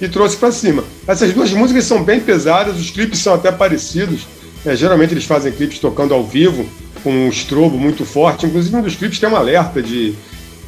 e 0.00 0.08
trouxe 0.08 0.36
para 0.36 0.50
cima. 0.50 0.82
Essas 1.06 1.32
duas 1.32 1.52
músicas 1.52 1.84
são 1.84 2.02
bem 2.02 2.20
pesadas, 2.20 2.78
os 2.78 2.90
clipes 2.90 3.18
são 3.18 3.34
até 3.34 3.52
parecidos. 3.52 4.26
É, 4.64 4.74
geralmente 4.74 5.12
eles 5.12 5.24
fazem 5.24 5.52
clipes 5.52 5.78
tocando 5.78 6.14
ao 6.14 6.24
vivo, 6.24 6.66
com 7.02 7.10
um 7.10 7.28
estrobo 7.28 7.78
muito 7.78 8.04
forte. 8.04 8.46
Inclusive, 8.46 8.76
um 8.76 8.82
dos 8.82 8.96
clipes 8.96 9.18
tem 9.18 9.28
um 9.28 9.36
alerta 9.36 9.82
de 9.82 10.14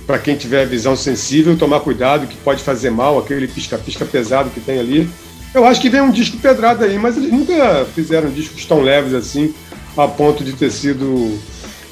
para 0.07 0.19
quem 0.19 0.37
tiver 0.37 0.67
visão 0.67 0.97
sensível, 0.97 1.57
tomar 1.57 1.81
cuidado, 1.81 2.27
que 2.27 2.37
pode 2.37 2.63
fazer 2.63 2.91
mal, 2.91 3.19
aquele 3.19 3.47
pisca-pisca 3.47 4.05
pesado 4.05 4.51
que 4.51 4.61
tem 4.61 4.79
ali. 4.79 5.09
Eu 5.55 5.65
acho 5.65 5.81
que 5.81 5.89
vem 5.89 6.01
um 6.01 6.11
disco 6.11 6.39
pedrado 6.39 6.85
aí, 6.85 6.99
mas 6.99 7.17
eles 7.17 7.31
nunca 7.31 7.87
fizeram 7.95 8.31
discos 8.31 8.65
tão 8.65 8.81
leves 8.81 9.15
assim, 9.15 9.55
a 9.97 10.09
ponto 10.09 10.43
de 10.43 10.53
ter 10.55 10.71
sido 10.71 11.39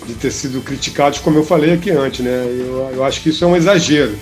de 0.06 0.14
ter 0.14 0.30
sido 0.30 0.60
criticados, 0.60 1.18
como 1.18 1.38
eu 1.38 1.44
falei 1.44 1.74
aqui 1.74 1.90
antes, 1.90 2.24
né? 2.24 2.44
Eu, 2.46 2.90
eu 2.94 3.04
acho 3.04 3.20
que 3.20 3.30
isso 3.30 3.44
é 3.44 3.46
um 3.46 3.56
exagero. 3.56 4.14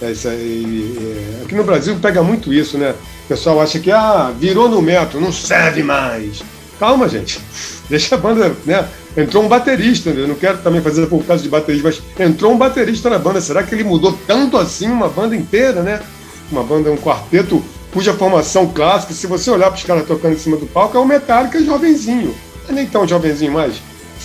É, 0.00 0.06
aí, 0.28 0.96
é, 0.98 1.44
aqui 1.44 1.54
no 1.54 1.64
Brasil 1.64 1.96
pega 2.00 2.22
muito 2.22 2.52
isso, 2.52 2.76
né? 2.76 2.94
O 3.24 3.28
pessoal 3.28 3.60
acha 3.60 3.78
que 3.78 3.90
ah, 3.90 4.32
virou 4.38 4.68
no 4.68 4.82
metro, 4.82 5.20
não 5.20 5.32
serve 5.32 5.82
mais. 5.82 6.42
Calma, 6.78 7.08
gente. 7.08 7.40
Deixa 7.88 8.14
a 8.14 8.18
banda, 8.18 8.54
né? 8.64 8.86
Entrou 9.16 9.42
um 9.42 9.48
baterista, 9.48 10.10
eu 10.10 10.28
não 10.28 10.34
quero 10.34 10.58
também 10.58 10.82
fazer 10.82 11.06
por 11.06 11.24
causa 11.24 11.42
de 11.42 11.48
baterista, 11.48 11.88
mas 11.88 12.26
entrou 12.28 12.52
um 12.52 12.58
baterista 12.58 13.08
na 13.08 13.18
banda. 13.18 13.40
Será 13.40 13.62
que 13.62 13.74
ele 13.74 13.84
mudou 13.84 14.18
tanto 14.26 14.58
assim 14.58 14.88
uma 14.88 15.08
banda 15.08 15.34
inteira, 15.34 15.82
né? 15.82 16.02
Uma 16.50 16.62
banda, 16.62 16.90
um 16.90 16.98
quarteto 16.98 17.64
cuja 17.96 18.12
formação 18.12 18.66
clássica, 18.66 19.14
se 19.14 19.26
você 19.26 19.50
olhar 19.50 19.70
para 19.70 19.78
os 19.78 19.84
caras 19.84 20.06
tocando 20.06 20.34
em 20.34 20.38
cima 20.38 20.58
do 20.58 20.66
palco, 20.66 20.98
é 20.98 21.00
o 21.00 21.06
Metallica 21.06 21.64
jovenzinho. 21.64 22.34
Não 22.64 22.70
é 22.70 22.72
nem 22.72 22.86
tão 22.86 23.08
jovenzinho 23.08 23.52
mais. 23.52 23.76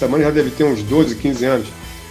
Banda 0.07 0.25
já 0.25 0.31
deve 0.31 0.51
ter 0.51 0.63
uns 0.63 0.83
12, 0.83 1.15
15 1.15 1.45
anos. 1.45 1.67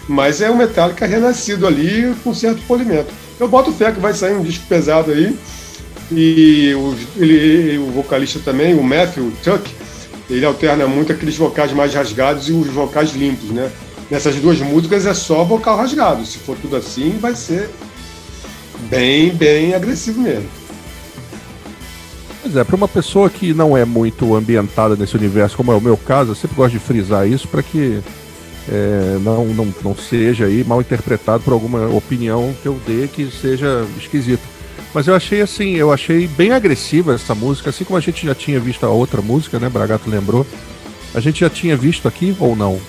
Mas 0.09 0.41
é 0.41 0.51
o 0.51 0.57
Metallica 0.57 1.07
renascido 1.07 1.66
ali 1.66 2.14
com 2.24 2.34
certo 2.34 2.61
polimento. 2.66 3.12
Eu 3.38 3.49
boto 3.49 3.72
fé 3.72 3.93
que 3.93 4.01
vai 4.01 4.12
sair 4.12 4.34
um 4.34 4.43
disco 4.43 4.66
pesado 4.66 5.12
aí. 5.12 5.36
E 6.11 6.74
o, 6.74 6.97
ele, 7.16 7.78
o 7.78 7.86
vocalista 7.93 8.41
também, 8.41 8.74
o 8.74 8.82
Matthew 8.82 9.32
Tuck, 9.45 9.70
ele 10.28 10.45
alterna 10.45 10.86
muito 10.86 11.12
aqueles 11.12 11.36
vocais 11.36 11.72
mais 11.72 11.95
rasgados 11.95 12.49
e 12.49 12.53
os 12.53 12.66
vocais 12.68 13.12
limpos, 13.12 13.51
né? 13.51 13.70
Nessas 14.11 14.34
duas 14.36 14.59
músicas 14.59 15.07
é 15.07 15.14
só 15.14 15.45
vocal 15.45 15.76
rasgado. 15.76 16.26
Se 16.26 16.38
for 16.38 16.57
tudo 16.57 16.76
assim, 16.76 17.16
vai 17.20 17.36
ser 17.36 17.70
bem, 18.88 19.30
bem 19.30 19.74
agressivo 19.74 20.20
mesmo. 20.20 20.59
Pois 22.43 22.57
é, 22.57 22.64
para 22.64 22.76
uma 22.76 22.88
pessoa 22.88 23.28
que 23.28 23.53
não 23.53 23.76
é 23.76 23.84
muito 23.84 24.34
ambientada 24.34 24.97
nesse 24.97 25.16
universo, 25.16 25.57
como 25.57 25.72
é 25.72 25.74
o 25.74 25.80
meu 25.80 25.97
caso, 25.97 26.30
eu 26.30 26.34
sempre 26.34 26.57
gosto 26.57 26.72
de 26.72 26.78
frisar 26.78 27.28
isso 27.28 27.47
para 27.47 27.62
que 27.62 28.01
é, 28.68 29.18
não, 29.20 29.45
não, 29.47 29.74
não 29.82 29.97
seja 29.97 30.47
aí 30.47 30.64
mal 30.64 30.80
interpretado 30.80 31.43
por 31.43 31.53
alguma 31.53 31.88
opinião 31.88 32.55
que 32.62 32.66
eu 32.66 32.80
dê 32.86 33.09
que 33.09 33.30
seja 33.30 33.86
esquisita. 33.99 34.43
Mas 34.95 35.07
eu 35.07 35.14
achei 35.14 35.41
assim, 35.41 35.76
eu 35.76 35.93
achei 35.93 36.26
bem 36.26 36.53
agressiva 36.53 37.14
essa 37.14 37.34
música, 37.34 37.70
assim 37.70 37.84
como 37.84 37.97
a 37.97 38.01
gente 38.01 38.26
já 38.26 38.34
tinha 38.34 38.59
visto 38.59 38.84
a 38.84 38.88
outra 38.88 39.22
música, 39.22 39.59
né? 39.59 39.68
Bragato 39.68 40.11
lembrou. 40.11 40.47
A 41.14 41.20
gente 41.20 41.41
já 41.41 41.51
tinha 41.51 41.76
visto 41.76 42.09
aqui 42.09 42.34
ou 42.41 42.57
não? 42.57 42.80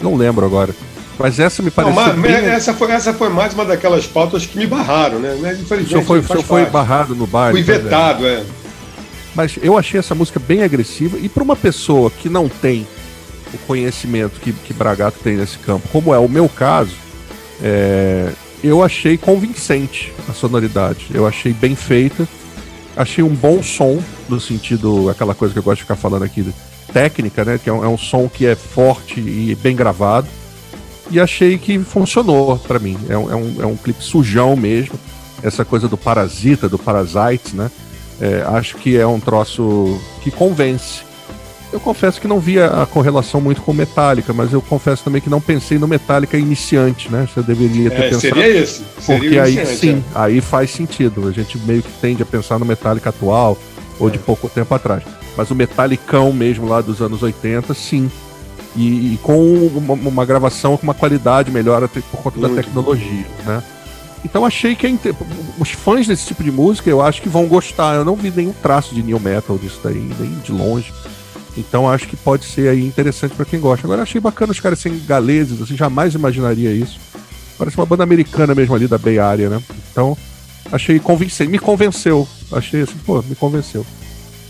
Não 0.00 0.14
lembro 0.14 0.44
agora. 0.44 0.74
Mas 1.18 1.38
essa 1.38 1.62
me 1.62 1.70
pareceu. 1.70 2.02
Não, 2.02 2.22
bem... 2.22 2.32
essa, 2.32 2.72
foi, 2.72 2.90
essa 2.92 3.12
foi 3.12 3.28
mais 3.28 3.52
uma 3.52 3.64
daquelas 3.64 4.06
pautas 4.06 4.46
que 4.46 4.56
me 4.56 4.66
barraram, 4.66 5.18
né? 5.18 5.36
Mas 5.40 5.60
infelizmente. 5.60 5.86
O 5.86 5.88
senhor 5.88 6.04
foi, 6.04 6.18
o 6.20 6.26
senhor 6.26 6.42
foi 6.42 6.66
barrado 6.66 7.14
no 7.14 7.26
bar. 7.26 7.50
Fui 7.50 7.62
vetado, 7.62 8.26
é. 8.26 8.42
Mas 9.34 9.58
eu 9.62 9.78
achei 9.78 10.00
essa 10.00 10.14
música 10.14 10.40
bem 10.40 10.62
agressiva 10.62 11.18
e 11.18 11.28
para 11.28 11.42
uma 11.42 11.56
pessoa 11.56 12.10
que 12.10 12.28
não 12.28 12.48
tem 12.48 12.86
o 13.52 13.58
conhecimento 13.58 14.40
que, 14.40 14.52
que 14.52 14.72
Bragato 14.72 15.18
tem 15.22 15.36
nesse 15.36 15.58
campo, 15.58 15.88
como 15.88 16.14
é 16.14 16.18
o 16.18 16.28
meu 16.28 16.48
caso, 16.48 16.94
é, 17.62 18.32
eu 18.62 18.82
achei 18.82 19.16
convincente 19.16 20.12
a 20.28 20.32
sonoridade. 20.32 21.06
Eu 21.12 21.26
achei 21.26 21.52
bem 21.52 21.74
feita. 21.74 22.28
Achei 22.96 23.24
um 23.24 23.34
bom 23.34 23.62
som, 23.62 24.02
no 24.28 24.40
sentido, 24.40 25.08
aquela 25.08 25.34
coisa 25.34 25.52
que 25.52 25.58
eu 25.58 25.62
gosto 25.62 25.78
de 25.78 25.82
ficar 25.82 25.96
falando 25.96 26.24
aqui, 26.24 26.44
técnica, 26.92 27.44
né? 27.44 27.58
Que 27.62 27.70
é 27.70 27.72
um, 27.72 27.84
é 27.84 27.88
um 27.88 27.96
som 27.96 28.28
que 28.28 28.46
é 28.46 28.54
forte 28.54 29.20
e 29.20 29.56
bem 29.62 29.74
gravado. 29.74 30.28
E 31.10 31.18
achei 31.18 31.56
que 31.56 31.78
funcionou 31.78 32.58
para 32.58 32.78
mim. 32.78 32.98
É 33.08 33.16
um, 33.16 33.30
é, 33.30 33.34
um, 33.34 33.56
é 33.60 33.66
um 33.66 33.76
clipe 33.76 34.02
sujão 34.02 34.56
mesmo. 34.56 34.98
Essa 35.42 35.64
coisa 35.64 35.88
do 35.88 35.96
parasita, 35.96 36.68
do 36.68 36.78
parasite, 36.78 37.56
né? 37.56 37.70
É, 38.20 38.44
acho 38.46 38.76
que 38.76 38.96
é 38.96 39.06
um 39.06 39.18
troço 39.18 39.98
que 40.20 40.30
convence. 40.30 41.02
Eu 41.72 41.78
confesso 41.78 42.20
que 42.20 42.26
não 42.26 42.40
via 42.40 42.66
a 42.66 42.84
correlação 42.84 43.40
muito 43.40 43.62
com 43.62 43.72
Metallica, 43.72 44.32
mas 44.32 44.52
eu 44.52 44.60
confesso 44.60 45.04
também 45.04 45.20
que 45.20 45.30
não 45.30 45.40
pensei 45.40 45.78
no 45.78 45.86
Metallica 45.86 46.36
iniciante, 46.36 47.10
né? 47.10 47.28
Você 47.32 47.42
deveria 47.42 47.90
ter 47.90 47.96
é, 47.96 48.08
pensado. 48.08 48.20
Seria 48.20 48.48
esse. 48.48 48.84
Seria 48.98 49.20
porque 49.20 49.38
aí 49.38 49.66
sim, 49.66 50.04
é. 50.14 50.18
aí 50.18 50.40
faz 50.40 50.70
sentido. 50.70 51.28
A 51.28 51.32
gente 51.32 51.56
meio 51.58 51.82
que 51.82 51.92
tende 52.00 52.22
a 52.22 52.26
pensar 52.26 52.58
no 52.58 52.66
Metallica 52.66 53.10
atual 53.10 53.56
ou 54.00 54.08
é. 54.08 54.10
de 54.10 54.18
pouco 54.18 54.48
tempo 54.48 54.74
atrás. 54.74 55.04
Mas 55.36 55.50
o 55.50 55.54
Metallicão 55.54 56.32
mesmo 56.32 56.68
lá 56.68 56.80
dos 56.80 57.00
anos 57.00 57.22
80, 57.22 57.72
sim. 57.72 58.10
E, 58.76 59.14
e 59.14 59.18
com 59.22 59.36
uma, 59.66 59.94
uma, 59.94 60.24
gravação 60.24 60.76
com 60.76 60.84
uma 60.84 60.94
qualidade 60.94 61.50
melhor 61.50 61.86
por 61.88 62.02
conta 62.02 62.38
muito 62.38 62.54
da 62.54 62.62
tecnologia, 62.62 63.26
bom. 63.44 63.52
né? 63.52 63.62
Então 64.24 64.44
achei 64.44 64.74
que 64.74 64.86
os 65.58 65.70
fãs 65.70 66.06
desse 66.06 66.26
tipo 66.26 66.44
de 66.44 66.50
música 66.50 66.90
eu 66.90 67.00
acho 67.00 67.22
que 67.22 67.28
vão 67.28 67.46
gostar. 67.46 67.94
Eu 67.94 68.04
não 68.04 68.14
vi 68.14 68.30
nenhum 68.30 68.52
traço 68.52 68.94
de 68.94 69.02
new 69.02 69.18
metal 69.18 69.56
disso 69.58 69.80
daí, 69.82 70.10
nem 70.18 70.30
de 70.44 70.52
longe. 70.52 70.92
Então 71.56 71.88
acho 71.88 72.06
que 72.06 72.16
pode 72.16 72.44
ser 72.44 72.68
aí 72.68 72.84
interessante 72.84 73.34
para 73.34 73.44
quem 73.44 73.60
gosta. 73.60 73.86
Agora 73.86 74.02
achei 74.02 74.20
bacana 74.20 74.52
os 74.52 74.60
caras 74.60 74.78
serem 74.78 75.00
galeses, 75.06 75.60
assim, 75.60 75.76
jamais 75.76 76.14
imaginaria 76.14 76.70
isso. 76.70 76.98
Parece 77.58 77.76
uma 77.76 77.86
banda 77.86 78.02
americana 78.02 78.54
mesmo 78.54 78.74
ali 78.74 78.86
da 78.86 78.98
Bay 78.98 79.18
Area, 79.18 79.48
né? 79.48 79.62
Então 79.90 80.16
achei 80.70 80.98
convincente, 80.98 81.50
me 81.50 81.58
convenceu. 81.58 82.26
Achei 82.52 82.82
assim, 82.82 82.96
pô, 83.04 83.22
me 83.22 83.34
convenceu. 83.34 83.84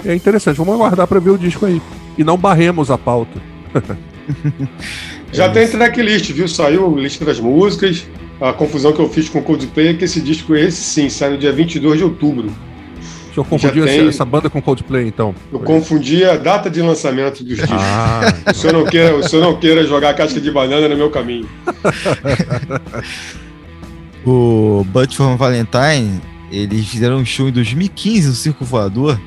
É 0.04 0.14
interessante, 0.14 0.56
vamos 0.56 0.74
aguardar 0.74 1.06
para 1.06 1.20
ver 1.20 1.30
o 1.30 1.38
disco 1.38 1.66
aí. 1.66 1.80
E 2.18 2.24
não 2.24 2.36
barremos 2.36 2.90
a 2.90 2.98
pauta. 2.98 3.40
Já 5.32 5.44
é 5.44 5.48
tem 5.48 5.68
tracklist, 5.68 6.32
viu? 6.32 6.48
Saiu 6.48 6.96
lista 6.96 7.24
das 7.24 7.38
músicas. 7.38 8.06
A 8.40 8.52
confusão 8.54 8.92
que 8.92 9.00
eu 9.00 9.08
fiz 9.08 9.28
com 9.28 9.40
o 9.40 9.42
Coldplay 9.42 9.88
é 9.88 9.94
que 9.94 10.04
esse 10.04 10.20
disco, 10.20 10.54
esse 10.54 10.82
sim, 10.82 11.10
sai 11.10 11.30
no 11.30 11.38
dia 11.38 11.52
22 11.52 11.98
de 11.98 12.04
outubro. 12.04 12.50
O 13.30 13.34
senhor 13.34 13.44
confundiu 13.46 13.84
tem... 13.84 14.08
essa 14.08 14.24
banda 14.24 14.48
com 14.48 14.62
Coldplay, 14.62 15.06
então? 15.06 15.34
Eu 15.52 15.60
confundi 15.60 16.24
a 16.24 16.36
data 16.36 16.70
de 16.70 16.80
lançamento 16.80 17.44
dos 17.44 17.58
discos. 17.58 17.70
Ah. 17.70 18.34
O, 18.50 18.54
senhor 18.54 18.72
não 18.72 18.84
queira, 18.84 19.14
o 19.14 19.28
senhor 19.28 19.42
não 19.42 19.56
queira 19.56 19.86
jogar 19.86 20.14
casca 20.14 20.40
de 20.40 20.50
banana 20.50 20.88
no 20.88 20.96
meu 20.96 21.10
caminho. 21.10 21.48
o 24.26 24.84
But 24.88 25.14
for 25.14 25.36
Valentine, 25.36 26.20
eles 26.50 26.88
fizeram 26.88 27.18
um 27.18 27.24
show 27.24 27.48
em 27.48 27.52
2015 27.52 28.28
no 28.28 28.34
Circo 28.34 28.64
Voador. 28.64 29.20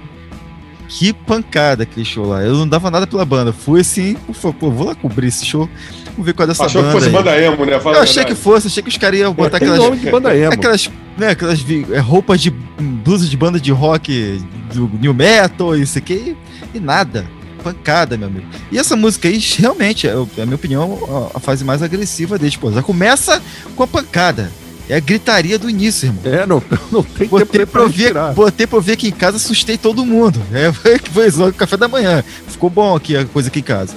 Que 0.89 1.13
pancada 1.13 1.83
aquele 1.83 2.05
show 2.05 2.27
lá. 2.27 2.43
Eu 2.43 2.55
não 2.55 2.67
dava 2.67 2.91
nada 2.91 3.07
pela 3.07 3.23
banda. 3.25 3.53
Fui 3.53 3.81
assim, 3.81 4.15
pô, 4.59 4.69
vou 4.69 4.87
lá 4.87 4.95
cobrir 4.95 5.27
esse 5.27 5.45
show. 5.45 5.69
Vamos 6.13 6.25
ver 6.25 6.33
qual 6.33 6.45
é 6.45 6.47
dessa 6.47 6.65
Achou 6.65 6.81
banda. 6.81 6.97
Achou 6.97 7.09
que 7.09 7.11
fosse 7.11 7.17
aí. 7.17 7.23
banda 7.23 7.53
emo, 7.55 7.65
né? 7.65 7.79
Fala 7.79 7.97
eu 7.97 8.03
achei 8.03 8.23
que 8.23 8.35
fosse, 8.35 8.67
achei 8.67 8.83
que 8.83 8.89
os 8.89 8.97
caras 8.97 9.19
iam 9.19 9.33
botar 9.33 9.57
aquelas. 9.57 9.79
Nome 9.79 9.97
de 9.97 10.09
banda 10.09 10.35
emo. 10.35 10.53
Aquelas, 10.53 10.89
né, 11.17 11.29
aquelas 11.29 11.65
é, 11.91 11.99
roupas 11.99 12.41
de 12.41 12.49
blusas 12.49 13.29
de 13.29 13.35
banda 13.35 13.59
de 13.59 13.71
rock 13.71 14.41
do 14.73 14.89
new 14.99 15.13
metal, 15.13 15.75
isso 15.75 15.97
aqui. 15.97 16.37
E 16.73 16.79
nada. 16.79 17.25
Pancada, 17.63 18.17
meu 18.17 18.27
amigo. 18.27 18.45
E 18.71 18.77
essa 18.77 18.95
música 18.95 19.27
aí, 19.27 19.39
realmente, 19.57 20.07
é, 20.07 20.11
é 20.11 20.41
a 20.41 20.45
minha 20.45 20.55
opinião, 20.55 21.31
a 21.33 21.39
fase 21.39 21.63
mais 21.63 21.81
agressiva 21.81 22.37
deles. 22.37 22.57
Pô, 22.57 22.71
já 22.71 22.83
começa 22.83 23.41
com 23.75 23.83
a 23.83 23.87
pancada. 23.87 24.51
É 24.89 24.95
a 24.95 24.99
gritaria 24.99 25.57
do 25.57 25.69
início, 25.69 26.07
irmão. 26.07 26.21
É, 26.25 26.45
não, 26.45 26.61
não 26.91 27.03
tem 27.03 27.27
botei 27.27 27.65
pra 27.65 27.85
ver, 27.85 28.13
Botei 28.35 28.67
pra 28.67 28.79
ver 28.79 28.93
aqui 28.93 29.07
em 29.07 29.11
casa, 29.11 29.37
assustei 29.37 29.77
todo 29.77 30.05
mundo. 30.05 30.41
É, 30.51 30.71
foi, 31.09 31.31
foi 31.31 31.49
o 31.49 31.53
café 31.53 31.77
da 31.77 31.87
manhã. 31.87 32.23
Ficou 32.47 32.69
bom 32.69 32.95
aqui 32.95 33.15
a 33.15 33.25
coisa 33.25 33.47
aqui 33.47 33.59
em 33.59 33.63
casa. 33.63 33.95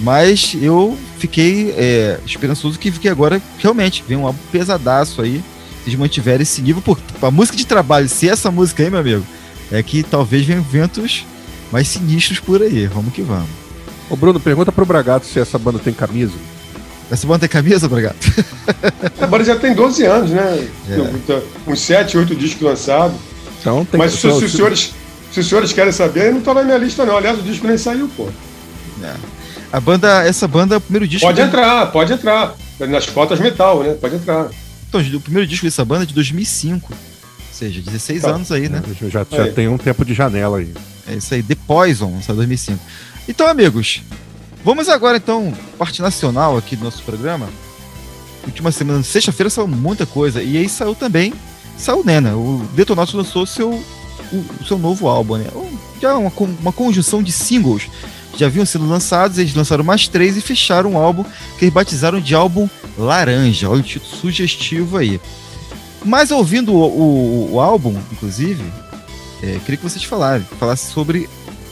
Mas 0.00 0.56
eu 0.60 0.96
fiquei 1.18 1.74
é, 1.76 2.18
esperançoso 2.24 2.78
que, 2.78 2.90
que 2.90 3.08
agora 3.08 3.42
realmente 3.58 4.04
vem 4.06 4.16
um 4.16 4.26
álbum 4.26 4.38
pesadaço 4.52 5.20
aí. 5.22 5.42
Se 5.82 5.90
eles 5.90 5.98
mantiverem 5.98 6.42
esse 6.42 6.60
nível, 6.62 6.82
por 6.82 6.98
a 7.20 7.30
música 7.30 7.56
de 7.56 7.66
trabalho, 7.66 8.08
se 8.08 8.28
essa 8.28 8.50
música 8.50 8.82
aí, 8.82 8.90
meu 8.90 9.00
amigo, 9.00 9.24
é 9.72 9.82
que 9.82 10.02
talvez 10.02 10.44
venham 10.44 10.62
ventos 10.62 11.24
mais 11.72 11.88
sinistros 11.88 12.38
por 12.40 12.62
aí. 12.62 12.86
Vamos 12.86 13.12
que 13.12 13.22
vamos. 13.22 13.48
Ô 14.10 14.16
Bruno, 14.16 14.40
pergunta 14.40 14.72
pro 14.72 14.86
Bragato 14.86 15.26
se 15.26 15.38
essa 15.38 15.58
banda 15.58 15.78
tem 15.78 15.92
camisa. 15.92 16.34
Essa 17.10 17.26
banda 17.26 17.40
tem 17.40 17.48
camisa, 17.48 17.88
Bragato? 17.88 18.16
a 19.20 19.26
banda 19.26 19.44
já 19.44 19.56
tem 19.56 19.74
12 19.74 20.04
anos, 20.04 20.30
né? 20.30 20.68
É. 20.90 21.70
Uns 21.70 21.80
7, 21.80 22.18
8 22.18 22.34
discos 22.34 22.62
lançados. 22.62 23.16
Então, 23.60 23.84
tem 23.84 23.98
Mas 23.98 24.14
que... 24.14 24.20
se, 24.20 24.38
se, 24.38 24.44
os 24.44 24.52
senhores, 24.52 24.94
se 25.32 25.40
os 25.40 25.48
senhores 25.48 25.72
querem 25.72 25.92
saber, 25.92 26.32
não 26.32 26.40
tá 26.40 26.54
na 26.54 26.62
minha 26.62 26.78
lista, 26.78 27.04
não. 27.04 27.16
Aliás, 27.16 27.38
o 27.38 27.42
disco 27.42 27.66
nem 27.66 27.78
saiu, 27.78 28.08
pô. 28.16 28.28
É. 29.02 29.14
A 29.72 29.80
banda, 29.80 30.24
essa 30.24 30.48
banda 30.48 30.74
é 30.74 30.78
o 30.78 30.80
primeiro 30.80 31.06
disco. 31.06 31.26
Pode 31.26 31.40
entrar, 31.40 31.86
pode 31.92 32.12
entrar. 32.12 32.54
Nas 32.80 33.06
cotas 33.06 33.40
metal, 33.40 33.82
né? 33.82 33.94
Pode 33.94 34.16
entrar. 34.16 34.48
Então, 34.88 35.00
o 35.00 35.20
primeiro 35.20 35.46
disco 35.46 35.66
dessa 35.66 35.84
banda 35.84 36.04
é 36.04 36.06
de 36.06 36.14
2005. 36.14 36.92
Ou 36.92 36.98
seja, 37.52 37.80
16 37.82 38.22
tá. 38.22 38.30
anos 38.30 38.52
aí, 38.52 38.68
né? 38.68 38.82
É, 39.02 39.10
já, 39.10 39.26
já 39.30 39.52
tem 39.52 39.68
um 39.68 39.76
tempo 39.76 40.04
de 40.04 40.14
janela 40.14 40.58
aí. 40.58 40.72
É 41.06 41.14
isso 41.14 41.34
aí, 41.34 41.42
The 41.42 41.56
Poison, 41.66 42.16
essa 42.18 42.32
2005. 42.32 42.78
Então, 43.28 43.46
amigos, 43.46 44.02
vamos 44.64 44.88
agora 44.88 45.16
então, 45.18 45.52
parte 45.76 46.00
nacional 46.00 46.56
aqui 46.56 46.76
do 46.76 46.84
nosso 46.84 47.02
programa. 47.02 47.48
Última 48.46 48.72
semana, 48.72 49.02
sexta-feira 49.02 49.50
saiu 49.50 49.68
muita 49.68 50.06
coisa. 50.06 50.42
E 50.42 50.56
aí 50.56 50.68
saiu 50.68 50.94
também, 50.94 51.34
saiu 51.76 52.02
Nena. 52.04 52.36
O 52.36 52.66
Detonautas 52.74 53.14
lançou 53.14 53.44
seu, 53.44 53.70
o, 54.32 54.36
o 54.60 54.64
seu 54.66 54.78
novo 54.78 55.08
álbum, 55.08 55.36
né? 55.36 55.46
Já 56.00 56.16
uma, 56.16 56.32
uma 56.60 56.72
conjunção 56.72 57.22
de 57.22 57.32
singles 57.32 57.88
já 58.38 58.46
haviam 58.46 58.64
sido 58.64 58.88
lançados, 58.88 59.36
eles 59.38 59.54
lançaram 59.54 59.82
mais 59.82 60.06
três 60.06 60.36
e 60.36 60.40
fecharam 60.40 60.92
um 60.92 60.96
álbum 60.96 61.24
que 61.58 61.64
eles 61.64 61.74
batizaram 61.74 62.20
de 62.20 62.34
álbum 62.34 62.68
Laranja. 62.96 63.68
Olha 63.68 63.80
o 63.80 63.84
título 63.84 64.14
sugestivo 64.14 64.96
aí. 64.96 65.20
Mas 66.04 66.30
ouvindo 66.30 66.72
o, 66.72 66.78
o, 66.78 67.54
o 67.54 67.60
álbum, 67.60 67.98
inclusive, 68.12 68.62
é, 69.42 69.58
queria 69.64 69.76
que 69.76 69.82
vocês 69.82 70.04
falassem, 70.04 70.46
falassem 70.58 70.92
sobre 70.92 71.28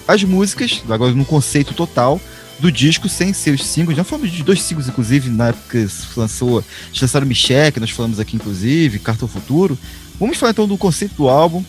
as 0.09 0.23
músicas, 0.25 0.83
agora 0.89 1.12
no 1.12 1.25
conceito 1.25 1.73
total 1.73 2.21
do 2.59 2.73
disco, 2.73 3.09
sem 3.09 3.33
ser 3.33 3.55
os 3.55 3.64
singles. 3.64 3.97
Já 3.97 4.03
falamos 4.05 4.33
de 4.33 4.43
dois 4.43 4.62
singles, 4.62 4.89
inclusive, 4.89 5.31
na 5.31 5.49
época 5.49 5.87
que 5.87 6.19
lançou, 6.19 6.64
lançaram 7.01 7.27
Michel, 7.27 7.71
que 7.71 7.81
nós 7.81 7.91
falamos 7.91 8.19
aqui, 8.19 8.37
inclusive, 8.37 8.99
Cartão 8.99 9.29
Futuro. 9.29 9.79
Vamos 10.19 10.37
falar 10.37 10.53
então 10.53 10.67
do 10.67 10.77
conceito 10.77 11.14
do 11.14 11.29
álbum. 11.29 11.62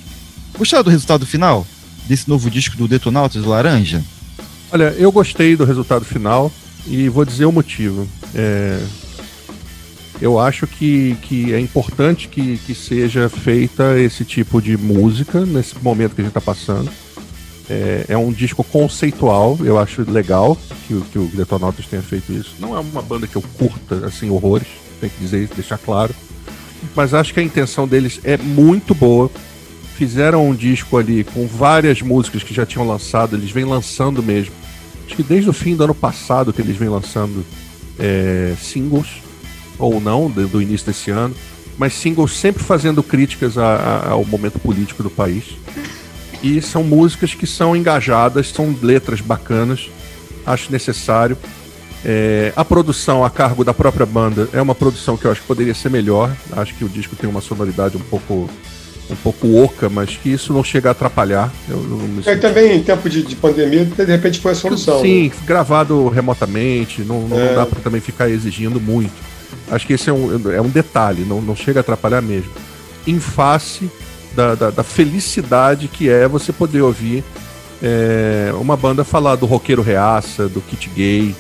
Gostaram 0.57 0.83
do 0.83 0.89
resultado 0.89 1.25
final 1.25 1.67
desse 2.07 2.27
novo 2.27 2.49
disco 2.49 2.77
do 2.77 2.87
Detonautas 2.87 3.43
Laranja? 3.43 4.03
Olha, 4.71 4.93
eu 4.97 5.11
gostei 5.11 5.55
do 5.55 5.63
resultado 5.63 6.03
final 6.03 6.51
e 6.85 7.07
vou 7.09 7.23
dizer 7.23 7.45
o 7.45 7.51
motivo. 7.51 8.07
É... 8.35 8.79
Eu 10.19 10.39
acho 10.39 10.65
que, 10.65 11.15
que 11.21 11.53
é 11.53 11.59
importante 11.59 12.27
que, 12.27 12.57
que 12.57 12.73
seja 12.73 13.29
feita 13.29 13.99
esse 13.99 14.25
tipo 14.25 14.59
de 14.61 14.75
música 14.75 15.45
nesse 15.45 15.77
momento 15.79 16.15
que 16.15 16.21
a 16.21 16.23
gente 16.23 16.35
está 16.35 16.41
passando. 16.41 16.91
É, 17.69 18.05
é, 18.09 18.17
um 18.17 18.31
disco 18.31 18.63
conceitual, 18.63 19.59
eu 19.61 19.77
acho 19.77 20.09
legal 20.09 20.57
que, 20.87 20.99
que 21.11 21.19
o 21.19 21.27
Detonautas 21.27 21.85
tenha 21.85 22.01
feito 22.01 22.31
isso. 22.31 22.55
Não 22.59 22.75
é 22.75 22.79
uma 22.79 23.01
banda 23.01 23.27
que 23.27 23.35
eu 23.35 23.43
curta, 23.57 24.07
assim, 24.07 24.29
horrores, 24.29 24.67
tem 24.99 25.09
que 25.09 25.19
dizer, 25.19 25.49
deixar 25.53 25.77
claro. 25.77 26.15
Mas 26.95 27.13
acho 27.13 27.33
que 27.33 27.39
a 27.39 27.43
intenção 27.43 27.87
deles 27.87 28.19
é 28.23 28.37
muito 28.37 28.95
boa 28.95 29.29
fizeram 29.97 30.47
um 30.47 30.53
disco 30.53 30.95
ali 30.95 31.23
com 31.23 31.47
várias 31.47 32.03
músicas 32.03 32.43
que 32.43 32.53
já 32.53 32.65
tinham 32.67 32.87
lançado, 32.87 33.35
eles 33.35 33.49
vêm 33.49 33.65
lançando 33.65 34.21
mesmo. 34.21 34.53
Acho 35.05 35.15
que 35.15 35.23
desde 35.23 35.49
o 35.49 35.53
fim 35.53 35.75
do 35.75 35.83
ano 35.83 35.95
passado 35.95 36.53
que 36.53 36.61
eles 36.61 36.77
vêm 36.77 36.87
lançando 36.87 37.43
é, 37.97 38.53
singles, 38.61 39.07
ou 39.79 39.99
não, 39.99 40.29
do 40.29 40.61
início 40.61 40.85
desse 40.85 41.09
ano, 41.09 41.35
mas 41.77 41.93
singles 41.93 42.37
sempre 42.37 42.63
fazendo 42.63 43.01
críticas 43.01 43.57
a, 43.57 43.75
a, 43.75 44.09
ao 44.11 44.23
momento 44.23 44.59
político 44.59 45.01
do 45.01 45.09
país. 45.09 45.45
E 46.43 46.61
são 46.61 46.83
músicas 46.83 47.33
que 47.33 47.47
são 47.47 47.75
engajadas, 47.75 48.49
são 48.49 48.75
letras 48.81 49.19
bacanas, 49.19 49.89
acho 50.45 50.71
necessário. 50.71 51.35
É, 52.05 52.53
a 52.55 52.63
produção 52.63 53.25
a 53.25 53.29
cargo 53.29 53.63
da 53.63 53.73
própria 53.73 54.05
banda 54.05 54.47
é 54.53 54.61
uma 54.61 54.75
produção 54.75 55.17
que 55.17 55.25
eu 55.25 55.31
acho 55.31 55.41
que 55.41 55.47
poderia 55.47 55.73
ser 55.73 55.89
melhor. 55.89 56.31
Acho 56.51 56.75
que 56.75 56.85
o 56.85 56.89
disco 56.89 57.15
tem 57.15 57.27
uma 57.27 57.41
sonoridade 57.41 57.97
um 57.97 58.01
pouco 58.01 58.47
um 59.09 59.15
pouco 59.15 59.63
oca, 59.63 59.89
mas 59.89 60.17
que 60.17 60.29
isso 60.29 60.53
não 60.53 60.63
chega 60.63 60.89
a 60.89 60.91
atrapalhar. 60.91 61.51
Eu, 61.67 61.77
eu 61.77 62.31
é, 62.31 62.35
também 62.35 62.77
em 62.77 62.83
tempo 62.83 63.09
de, 63.09 63.23
de, 63.23 63.35
pandemia, 63.35 63.85
de 63.85 64.05
repente 64.05 64.39
foi 64.39 64.51
a 64.51 64.55
solução. 64.55 65.01
Sim, 65.01 65.29
né? 65.29 65.35
gravado 65.45 66.09
remotamente, 66.09 67.01
não, 67.03 67.27
não, 67.27 67.39
é. 67.39 67.47
não 67.47 67.55
dá 67.55 67.65
para 67.65 67.79
também 67.79 68.01
ficar 68.01 68.29
exigindo 68.29 68.79
muito. 68.79 69.13
Acho 69.71 69.87
que 69.87 69.93
esse 69.93 70.09
é 70.09 70.13
um, 70.13 70.51
é 70.51 70.61
um 70.61 70.69
detalhe, 70.69 71.23
não, 71.23 71.41
não 71.41 71.55
chega 71.55 71.79
a 71.79 71.81
atrapalhar 71.81 72.21
mesmo. 72.21 72.51
Em 73.05 73.19
face 73.19 73.89
da, 74.35 74.55
da, 74.55 74.69
da 74.69 74.83
felicidade 74.83 75.87
que 75.87 76.09
é 76.09 76.27
você 76.27 76.51
poder 76.51 76.81
ouvir 76.81 77.23
é, 77.81 78.51
uma 78.59 78.75
banda 78.75 79.03
falar 79.03 79.35
do 79.35 79.45
roqueiro 79.45 79.81
reaça, 79.81 80.47
do 80.47 80.61
kit 80.61 80.89
gay, 80.89 81.35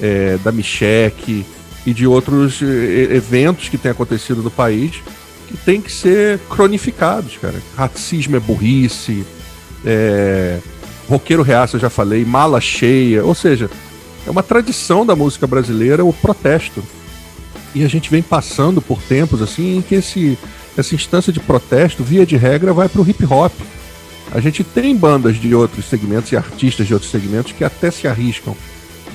é, 0.00 0.38
da 0.44 0.52
Micheque 0.52 1.44
e 1.84 1.92
de 1.92 2.06
outros 2.06 2.60
é, 2.62 3.14
eventos 3.14 3.68
que 3.68 3.78
têm 3.78 3.90
acontecido 3.90 4.42
no 4.42 4.50
país 4.50 5.02
que 5.48 5.56
tem 5.56 5.80
que 5.80 5.90
ser 5.90 6.38
cronificados, 6.50 7.38
cara. 7.38 7.60
Racismo 7.74 8.36
é 8.36 8.40
burrice, 8.40 9.24
é... 9.84 10.58
roqueiro 11.08 11.42
reaça, 11.42 11.76
eu 11.76 11.80
já 11.80 11.88
falei, 11.88 12.24
mala 12.24 12.60
cheia, 12.60 13.24
ou 13.24 13.34
seja, 13.34 13.70
é 14.26 14.30
uma 14.30 14.42
tradição 14.42 15.06
da 15.06 15.16
música 15.16 15.46
brasileira 15.46 16.04
o 16.04 16.12
protesto. 16.12 16.84
E 17.74 17.82
a 17.82 17.88
gente 17.88 18.10
vem 18.10 18.22
passando 18.22 18.82
por 18.82 19.00
tempos 19.02 19.40
assim 19.40 19.78
em 19.78 19.82
que 19.82 19.94
esse, 19.94 20.38
essa 20.76 20.94
instância 20.94 21.32
de 21.32 21.40
protesto, 21.40 22.04
via 22.04 22.26
de 22.26 22.36
regra, 22.36 22.72
vai 22.72 22.88
para 22.88 23.00
o 23.00 23.08
hip 23.08 23.24
hop. 23.24 23.52
A 24.30 24.40
gente 24.40 24.62
tem 24.62 24.94
bandas 24.94 25.36
de 25.36 25.54
outros 25.54 25.86
segmentos 25.86 26.30
e 26.32 26.36
artistas 26.36 26.86
de 26.86 26.92
outros 26.92 27.10
segmentos 27.10 27.52
que 27.52 27.64
até 27.64 27.90
se 27.90 28.06
arriscam. 28.06 28.54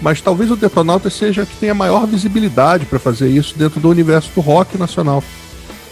Mas 0.02 0.20
talvez 0.20 0.50
o 0.50 0.56
Detonautas 0.56 1.14
seja 1.14 1.46
que 1.46 1.56
tenha 1.58 1.74
maior 1.74 2.08
visibilidade 2.08 2.86
para 2.86 3.00
fazer 3.00 3.30
isso 3.30 3.58
dentro 3.58 3.80
do 3.80 3.90
universo 3.90 4.32
do 4.34 4.42
rock 4.42 4.78
nacional. 4.78 5.24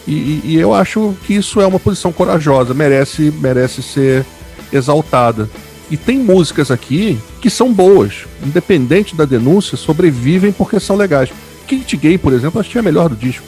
E, 0.06 0.40
e, 0.44 0.56
eu 0.58 0.74
acho 0.74 1.14
que 1.24 1.34
isso 1.34 1.60
é 1.60 1.66
uma 1.66 1.78
posição 1.78 2.12
corajosa, 2.12 2.74
merece, 2.74 3.32
merece 3.40 3.82
ser 3.82 4.24
exaltada. 4.72 5.48
E 5.90 5.96
tem 5.96 6.18
músicas 6.18 6.70
aqui 6.70 7.18
que 7.40 7.50
são 7.50 7.72
boas, 7.72 8.24
independente 8.44 9.14
da 9.14 9.24
denúncia, 9.24 9.76
sobrevivem 9.76 10.50
porque 10.50 10.80
são 10.80 10.96
legais. 10.96 11.30
Kit 11.66 11.96
Gay, 11.96 12.18
por 12.18 12.32
exemplo, 12.32 12.60
achei 12.60 12.80
a 12.80 12.82
melhor 12.82 13.08
do 13.08 13.16
disco. 13.16 13.44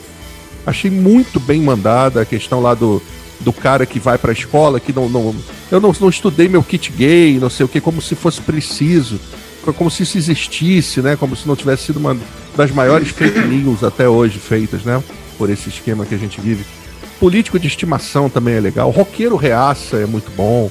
Achei 0.67 0.91
muito 0.91 1.41
bem 1.41 1.61
mandada 1.61 2.23
a 2.23 2.25
questão 2.25 2.61
lá 2.61 2.75
do, 2.75 3.03
do 3.41 3.53
cara 3.53 3.85
que 3.85 3.99
vai 3.99 4.17
pra 4.17 4.33
escola, 4.33 4.81
que 4.81 4.93
não. 4.93 5.09
não 5.09 5.35
eu 5.71 5.81
não, 5.81 5.95
não 6.01 6.09
estudei 6.09 6.49
meu 6.49 6.63
kit 6.63 6.93
gay, 6.93 7.39
não 7.39 7.51
sei 7.51 7.67
o 7.67 7.69
que, 7.69 7.81
como 7.81 8.01
se 8.01 8.15
fosse 8.15 8.41
preciso, 8.41 9.21
como 9.77 9.91
se 9.91 10.05
isso 10.05 10.17
existisse, 10.17 11.03
né? 11.03 11.17
Como 11.17 11.37
se 11.37 11.47
não 11.47 11.57
tivesse 11.57 11.85
sido 11.85 11.99
uma 11.99 12.17
das 12.57 12.71
maiores 12.71 13.09
fake 13.09 13.41
news 13.41 13.83
até 13.83 14.09
hoje 14.09 14.39
feitas, 14.39 14.85
né? 14.85 15.03
Por 15.37 15.51
esse 15.51 15.69
esquema 15.69 16.05
que 16.07 16.15
a 16.15 16.19
gente 16.19 16.41
vive. 16.41 16.65
Político 17.21 17.59
de 17.59 17.69
estimação 17.69 18.29
também 18.29 18.55
é 18.55 18.61
legal. 18.61 18.91
Roqueiro 18.91 19.37
reaça 19.37 19.97
é 19.97 20.07
muito 20.07 20.31
bom. 20.37 20.71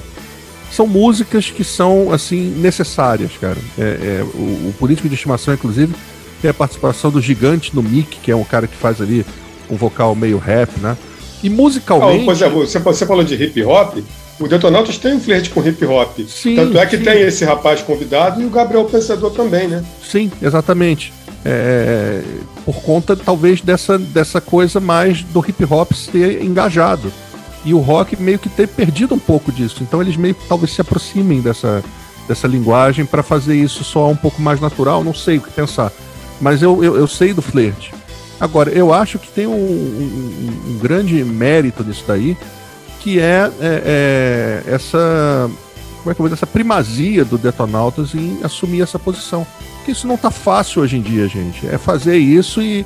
São 0.70 0.86
músicas 0.86 1.50
que 1.50 1.62
são, 1.62 2.12
assim, 2.12 2.50
necessárias, 2.58 3.32
cara. 3.40 3.56
É, 3.78 3.82
é 3.82 4.24
o, 4.34 4.68
o, 4.68 4.74
político 4.78 5.08
de 5.08 5.14
estimação, 5.14 5.54
inclusive, 5.54 5.94
tem 6.42 6.50
a 6.50 6.54
participação 6.54 7.10
do 7.10 7.20
gigante 7.20 7.74
no 7.74 7.82
Mick, 7.82 8.18
que 8.20 8.30
é 8.30 8.36
um 8.36 8.44
cara 8.44 8.66
que 8.66 8.76
faz 8.76 9.00
ali 9.00 9.24
um 9.70 9.76
vocal 9.76 10.14
meio 10.14 10.38
rap, 10.38 10.70
né? 10.80 10.96
E 11.42 11.48
musicalmente. 11.48 12.22
Oh, 12.22 12.24
por 12.24 12.32
exemplo, 12.32 12.66
você, 12.66 12.78
você 12.78 13.06
falou 13.06 13.22
de 13.22 13.34
hip 13.34 13.62
hop. 13.64 13.98
O 14.40 14.48
Detonautas 14.48 14.98
tem 14.98 15.14
um 15.14 15.20
flerte 15.20 15.50
com 15.50 15.64
hip 15.64 15.84
hop. 15.84 16.18
Sim, 16.26 16.56
Tanto 16.56 16.78
é 16.78 16.86
que 16.86 16.96
sim. 16.96 17.04
tem 17.04 17.20
esse 17.20 17.44
rapaz 17.44 17.80
convidado 17.80 18.42
e 18.42 18.44
o 18.44 18.50
Gabriel 18.50 18.84
Pensador 18.84 19.30
também, 19.30 19.68
né? 19.68 19.84
Sim, 20.02 20.30
exatamente. 20.42 21.12
É, 21.44 22.22
por 22.64 22.76
conta 22.76 23.14
talvez 23.14 23.60
dessa, 23.60 23.98
dessa 23.98 24.40
coisa 24.40 24.80
mais 24.80 25.22
do 25.22 25.44
hip 25.46 25.64
hop 25.64 25.92
ser 25.92 26.42
engajado. 26.42 27.12
E 27.64 27.72
o 27.72 27.78
rock 27.78 28.16
meio 28.20 28.38
que 28.38 28.48
ter 28.48 28.68
perdido 28.68 29.14
um 29.14 29.18
pouco 29.18 29.52
disso. 29.52 29.82
Então 29.82 30.00
eles 30.00 30.16
meio 30.16 30.34
que 30.34 30.46
talvez 30.46 30.72
se 30.72 30.80
aproximem 30.80 31.40
dessa, 31.40 31.82
dessa 32.28 32.46
linguagem 32.46 33.06
para 33.06 33.22
fazer 33.22 33.56
isso 33.56 33.84
soar 33.84 34.08
um 34.08 34.16
pouco 34.16 34.40
mais 34.40 34.60
natural. 34.60 35.04
Não 35.04 35.14
sei 35.14 35.38
o 35.38 35.40
que 35.40 35.50
pensar. 35.50 35.92
Mas 36.40 36.62
eu, 36.62 36.82
eu, 36.82 36.96
eu 36.96 37.06
sei 37.06 37.32
do 37.32 37.42
flerte. 37.42 37.92
Agora, 38.40 38.70
eu 38.70 38.92
acho 38.92 39.18
que 39.18 39.28
tem 39.28 39.46
um, 39.46 39.52
um, 39.52 40.72
um 40.72 40.78
grande 40.78 41.22
mérito 41.24 41.84
nisso 41.84 42.04
daí, 42.06 42.36
que 43.00 43.20
é, 43.20 43.50
é, 43.60 44.62
é 44.66 44.74
essa 44.74 45.48
como 46.04 46.12
é 46.12 46.14
que 46.14 46.20
eu 46.20 46.26
vou 46.26 46.34
essa 46.34 46.46
primazia 46.46 47.24
do 47.24 47.38
Detonautas 47.38 48.14
em 48.14 48.38
assumir 48.42 48.82
essa 48.82 48.98
posição. 48.98 49.46
Porque 49.76 49.92
isso 49.92 50.06
não 50.06 50.18
tá 50.18 50.30
fácil 50.30 50.82
hoje 50.82 50.98
em 50.98 51.00
dia, 51.00 51.26
gente. 51.26 51.66
É 51.66 51.78
fazer 51.78 52.18
isso 52.18 52.60
e, 52.60 52.84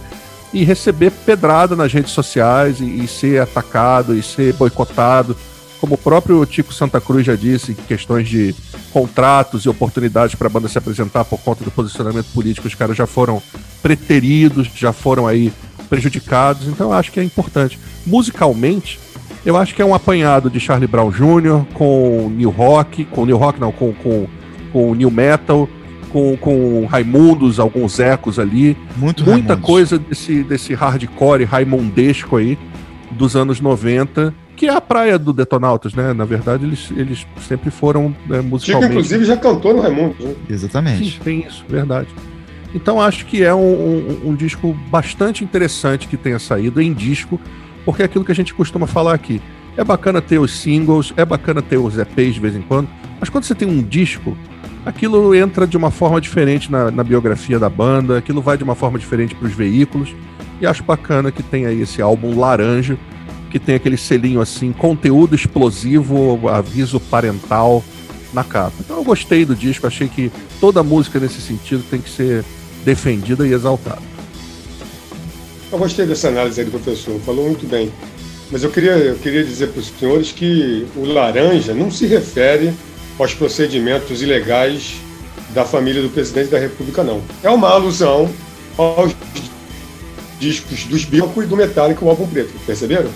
e 0.55 0.63
receber 0.63 1.11
pedrada 1.11 1.75
nas 1.75 1.93
redes 1.93 2.13
sociais 2.13 2.81
e, 2.81 2.85
e 2.85 3.09
ser 3.09 3.43
atacado 3.43 4.17
e 4.17 4.23
ser 4.23 4.53
boicotado. 4.53 5.37
Como 5.81 5.97
o 5.97 5.99
próprio 5.99 6.45
Tico 6.47 6.73
Santa 6.73 7.01
Cruz 7.01 7.27
já 7.27 7.35
disse, 7.35 7.75
questões 7.75 8.29
de 8.29 8.55
contratos 8.93 9.65
e 9.65 9.69
oportunidades 9.69 10.37
para 10.37 10.47
a 10.47 10.51
banda 10.51 10.69
se 10.69 10.79
apresentar 10.79 11.25
por 11.25 11.41
conta 11.41 11.65
do 11.65 11.73
posicionamento 11.73 12.33
político, 12.33 12.69
os 12.69 12.75
caras 12.75 12.97
já 12.97 13.07
foram 13.07 13.43
preteridos, 13.83 14.69
já 14.77 14.93
foram 14.93 15.27
aí 15.27 15.53
prejudicados. 15.89 16.69
Então 16.69 16.89
eu 16.89 16.93
acho 16.93 17.11
que 17.11 17.19
é 17.19 17.25
importante. 17.25 17.81
Musicalmente, 18.07 18.99
eu 19.45 19.57
acho 19.57 19.75
que 19.75 19.83
é 19.83 19.85
um 19.85 19.95
apanhado 19.95 20.51
de 20.51 20.61
Charlie 20.61 20.87
Brown 20.87 21.11
Jr. 21.11 21.65
com 21.75 22.31
New 22.35 22.51
Rock, 22.51 23.05
com 23.07 23.25
New 23.25 23.37
Rock 23.37 23.61
não, 23.61 23.73
com, 23.73 23.93
com, 23.93 24.27
com 24.73 24.95
New 24.95 25.11
Metal, 25.11 25.69
com, 26.11 26.37
com 26.37 26.87
Raimundos, 26.87 27.59
alguns 27.59 27.99
ecos 27.99 28.39
ali. 28.39 28.77
Muito 28.97 29.25
Muita 29.25 29.55
Raimundos. 29.55 29.65
coisa 29.65 29.99
desse, 29.99 30.43
desse 30.43 30.75
hardcore 30.75 31.45
raimundesco 31.45 32.37
aí 32.37 32.59
dos 33.11 33.37
anos 33.37 33.61
90 33.61 34.35
que 34.59 34.67
é 34.67 34.75
a 34.75 34.81
praia 34.81 35.17
do 35.17 35.33
Detonautas, 35.33 35.95
né? 35.95 36.13
Na 36.13 36.25
verdade, 36.25 36.65
eles, 36.65 36.91
eles 36.97 37.25
sempre 37.47 37.71
foram 37.71 38.13
é, 38.29 38.41
musicalmente... 38.41 38.65
Chico, 38.65 38.85
inclusive, 38.87 39.25
já 39.25 39.37
cantou 39.37 39.73
no 39.73 39.81
Raimundo. 39.81 40.17
Né? 40.19 40.35
Exatamente. 40.51 41.13
Sim, 41.13 41.19
tem 41.23 41.47
isso, 41.47 41.65
verdade. 41.69 42.09
Então 42.75 43.01
acho 43.01 43.25
que 43.25 43.43
é 43.43 43.55
um, 43.55 43.61
um, 43.61 44.31
um, 44.31 44.35
disco 44.35 44.77
bastante 44.91 45.45
interessante 45.45 46.09
que 46.09 46.17
tenha 46.17 46.41
saído 46.41 46.83
em 46.83 46.93
disco, 46.93 47.41
porque 47.89 48.03
é 48.03 48.05
aquilo 48.05 48.23
que 48.23 48.31
a 48.31 48.35
gente 48.35 48.53
costuma 48.53 48.87
falar 48.87 49.15
aqui. 49.15 49.41
É 49.75 49.83
bacana 49.83 50.21
ter 50.21 50.39
os 50.39 50.61
singles, 50.61 51.11
é 51.17 51.25
bacana 51.25 51.63
ter 51.63 51.79
os 51.79 51.97
EPs 51.97 52.35
de 52.35 52.41
vez 52.41 52.55
em 52.55 52.61
quando, 52.61 52.87
mas 53.19 53.31
quando 53.31 53.45
você 53.45 53.55
tem 53.55 53.67
um 53.67 53.83
disco, 53.83 54.37
aquilo 54.85 55.35
entra 55.35 55.67
de 55.67 55.75
uma 55.75 55.91
forma 55.91 56.21
diferente 56.21 56.71
na, 56.71 56.91
na 56.91 57.03
biografia 57.03 57.59
da 57.59 57.71
banda, 57.71 58.19
aquilo 58.19 58.43
vai 58.43 58.59
de 58.59 58.63
uma 58.63 58.75
forma 58.75 58.99
diferente 58.99 59.35
para 59.35 59.49
os 59.49 59.55
veículos, 59.55 60.15
e 60.61 60.67
acho 60.67 60.83
bacana 60.83 61.33
que 61.33 61.43
tem 61.43 61.65
aí 61.65 61.81
esse 61.81 62.03
álbum 62.03 62.39
laranja, 62.39 62.99
que 63.51 63.59
tem 63.59 63.77
aquele 63.77 63.97
selinho 63.97 64.43
assim, 64.43 64.71
conteúdo 64.71 65.35
explosivo, 65.35 66.47
aviso 66.47 67.01
parental 67.01 67.83
na 68.35 68.45
capa. 68.45 68.75
Então 68.81 68.99
eu 68.99 69.03
gostei 69.03 69.47
do 69.47 69.57
disco, 69.57 69.87
achei 69.87 70.09
que 70.09 70.31
toda 70.61 70.83
música 70.83 71.19
nesse 71.19 71.41
sentido 71.41 71.83
tem 71.89 72.03
que 72.03 72.11
ser 72.11 72.45
defendida 72.85 73.49
e 73.49 73.55
exaltada. 73.55 74.18
Eu 75.71 75.79
gostei 75.79 76.07
dessa 76.07 76.29
análise 76.29 76.61
aí 76.61 76.65
do 76.65 76.73
professor, 76.73 77.21
falou 77.21 77.45
muito 77.45 77.67
bem. 77.67 77.93
Mas 78.51 78.65
eu 78.65 78.71
queria, 78.71 78.93
eu 78.93 79.17
queria 79.17 79.45
dizer 79.45 79.69
para 79.69 79.81
os 79.81 79.89
senhores 79.89 80.33
que 80.33 80.87
o 80.97 81.05
laranja 81.05 81.75
não 81.75 81.91
se 81.91 82.07
refere 82.07 82.73
aos 83.19 83.35
procedimentos 83.35 84.23
ilegais 84.23 84.95
da 85.51 85.67
família 85.67 86.01
do 86.01 86.09
presidente 86.09 86.49
da 86.49 86.59
República, 86.59 87.05
não. 87.05 87.23
É 87.43 87.51
uma 87.51 87.69
alusão 87.69 88.31
aos 88.79 89.13
discos 90.41 90.85
dos 90.85 91.05
Bilco 91.05 91.43
e 91.43 91.47
do 91.47 91.57
Metallica, 91.57 92.03
o 92.03 92.09
álbum 92.09 92.27
preto, 92.27 92.53
perceberam? 92.65 93.11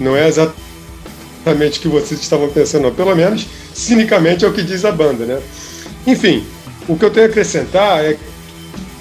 Não 0.00 0.16
é 0.16 0.26
exatamente 0.26 1.78
o 1.78 1.82
que 1.82 1.88
vocês 1.88 2.20
estavam 2.20 2.48
pensando, 2.48 2.84
não. 2.84 2.94
Pelo 2.94 3.14
menos, 3.14 3.46
cinicamente, 3.74 4.46
é 4.46 4.48
o 4.48 4.52
que 4.52 4.62
diz 4.62 4.82
a 4.86 4.92
banda, 4.92 5.26
né? 5.26 5.42
Enfim, 6.06 6.42
o 6.88 6.96
que 6.96 7.04
eu 7.04 7.10
tenho 7.10 7.26
a 7.26 7.28
acrescentar 7.28 8.02
é 8.02 8.16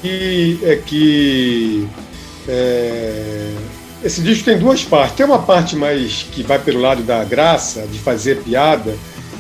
que, 0.02 0.60
é 0.64 0.76
que 0.76 1.88
é, 2.48 3.52
esse 4.04 4.22
disco 4.22 4.46
tem 4.46 4.58
duas 4.58 4.84
partes. 4.84 5.16
Tem 5.16 5.26
uma 5.26 5.40
parte 5.40 5.76
mais 5.76 6.26
que 6.32 6.44
vai 6.44 6.60
pelo 6.60 6.80
lado 6.80 7.02
da 7.04 7.24
graça, 7.24 7.88
de 7.88 8.00
fazer 8.00 8.38
piada, 8.44 8.96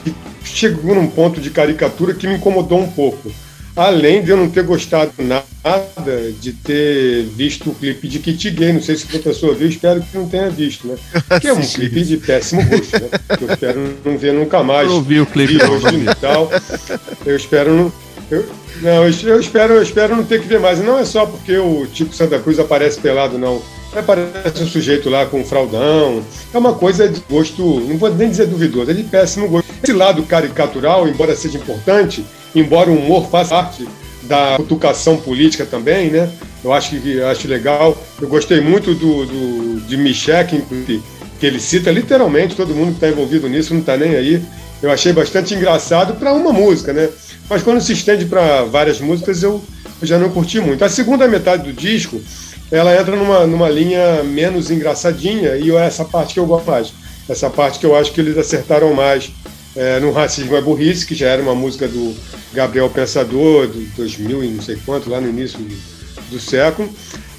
e 0.05 0.13
chegou 0.43 0.95
num 0.95 1.07
ponto 1.07 1.39
de 1.39 1.49
caricatura 1.49 2.13
que 2.13 2.27
me 2.27 2.35
incomodou 2.35 2.79
um 2.79 2.89
pouco. 2.89 3.31
Além 3.75 4.23
de 4.23 4.31
eu 4.31 4.37
não 4.37 4.49
ter 4.49 4.63
gostado 4.63 5.11
nada 5.19 6.31
de 6.39 6.53
ter 6.53 7.23
visto 7.35 7.69
o 7.69 7.75
clipe 7.75 8.07
de 8.07 8.19
Kit 8.19 8.49
Gay, 8.49 8.71
não 8.71 8.81
sei 8.81 8.95
se 8.95 9.03
o 9.03 9.07
professor 9.09 9.53
viu, 9.53 9.67
espero 9.67 10.01
que 10.01 10.17
não 10.17 10.29
tenha 10.29 10.49
visto, 10.49 10.87
né? 10.87 10.95
Que 11.41 11.49
é 11.49 11.53
um 11.53 11.59
clipe 11.61 12.01
de 12.05 12.15
péssimo 12.17 12.63
gosto, 12.63 12.93
né? 12.93 13.09
Que 13.37 13.43
eu 13.43 13.51
espero 13.51 13.97
não 14.05 14.17
ver 14.17 14.33
nunca 14.33 14.63
mais. 14.63 14.89
Eu 14.89 15.01
vi 15.01 15.19
o 15.19 15.25
clipe 15.25 15.61
hoje 15.61 15.87
e 16.09 16.15
tal. 16.15 16.49
Eu 17.25 17.35
espero 17.35 17.73
não. 17.73 18.04
Eu, 18.29 18.45
não, 18.81 19.03
eu 19.03 19.39
espero, 19.39 19.75
eu 19.75 19.83
espero 19.83 20.15
não 20.15 20.23
ter 20.23 20.41
que 20.41 20.47
ver 20.47 20.59
mais. 20.59 20.79
Não 20.79 20.97
é 20.97 21.05
só 21.05 21.25
porque 21.25 21.57
o 21.57 21.85
Tipo 21.87 22.13
Santa 22.13 22.39
Cruz 22.39 22.59
aparece 22.59 22.99
pelado, 22.99 23.37
não. 23.37 23.61
Aparece 23.95 24.61
um 24.61 24.67
sujeito 24.67 25.09
lá 25.09 25.25
com 25.25 25.39
um 25.39 25.45
fraldão. 25.45 26.23
É 26.53 26.57
uma 26.57 26.73
coisa 26.73 27.07
de 27.07 27.21
gosto, 27.29 27.63
não 27.63 27.97
vou 27.97 28.13
nem 28.13 28.29
dizer 28.29 28.47
duvidoso, 28.47 28.91
é 28.91 28.93
de 28.93 29.03
péssimo 29.03 29.47
gosto. 29.47 29.71
Esse 29.81 29.93
lado 29.93 30.23
caricatural, 30.23 31.07
embora 31.07 31.35
seja 31.35 31.57
importante, 31.57 32.25
embora 32.53 32.89
o 32.89 32.97
humor 32.97 33.29
faça 33.29 33.55
parte 33.55 33.87
da 34.23 34.55
cutucação 34.57 35.17
política 35.17 35.65
também, 35.65 36.09
né? 36.09 36.29
Eu 36.63 36.73
acho 36.73 36.99
que 36.99 37.21
acho 37.21 37.47
legal. 37.47 37.95
Eu 38.19 38.27
gostei 38.27 38.59
muito 38.59 38.93
do, 38.93 39.25
do 39.25 39.81
de 39.81 39.97
Michel, 39.97 40.45
que, 40.45 40.61
que 41.39 41.45
ele 41.45 41.59
cita 41.59 41.91
literalmente, 41.91 42.55
todo 42.55 42.73
mundo 42.73 42.89
que 42.89 42.95
está 42.95 43.07
envolvido 43.07 43.47
nisso 43.47 43.73
não 43.73 43.81
está 43.81 43.95
nem 43.95 44.15
aí. 44.15 44.41
Eu 44.81 44.91
achei 44.91 45.13
bastante 45.13 45.53
engraçado 45.53 46.15
para 46.15 46.33
uma 46.33 46.51
música, 46.51 46.91
né? 46.91 47.09
Mas 47.49 47.61
quando 47.61 47.81
se 47.81 47.93
estende 47.93 48.25
para 48.25 48.63
várias 48.63 48.99
músicas, 48.99 49.43
eu, 49.43 49.61
eu, 50.01 50.07
já 50.07 50.17
não 50.17 50.29
curti 50.29 50.59
muito. 50.59 50.83
A 50.83 50.89
segunda 50.89 51.27
metade 51.27 51.63
do 51.63 51.73
disco, 51.73 52.19
ela 52.71 52.99
entra 52.99 53.15
numa, 53.15 53.45
numa 53.45 53.69
linha 53.69 54.23
menos 54.23 54.71
engraçadinha, 54.71 55.55
e 55.55 55.71
é 55.71 55.85
essa 55.85 56.03
parte 56.03 56.33
que 56.33 56.39
eu 56.39 56.45
gosto 56.45 56.69
mais. 56.69 56.93
Essa 57.29 57.49
parte 57.49 57.79
que 57.79 57.85
eu 57.85 57.95
acho 57.95 58.11
que 58.11 58.21
eles 58.21 58.37
acertaram 58.37 58.93
mais 58.93 59.31
é, 59.75 59.99
no 59.99 60.11
Racismo 60.11 60.55
é 60.55 60.61
Burrice, 60.61 61.05
que 61.05 61.13
já 61.13 61.27
era 61.27 61.41
uma 61.41 61.55
música 61.55 61.87
do 61.87 62.15
Gabriel 62.53 62.89
Pensador, 62.89 63.67
de 63.67 63.85
2000 63.97 64.43
e 64.43 64.47
não 64.47 64.63
sei 64.63 64.77
quanto, 64.85 65.09
lá 65.09 65.19
no 65.21 65.29
início 65.29 65.59
do, 65.59 65.75
do 66.31 66.39
século. 66.39 66.89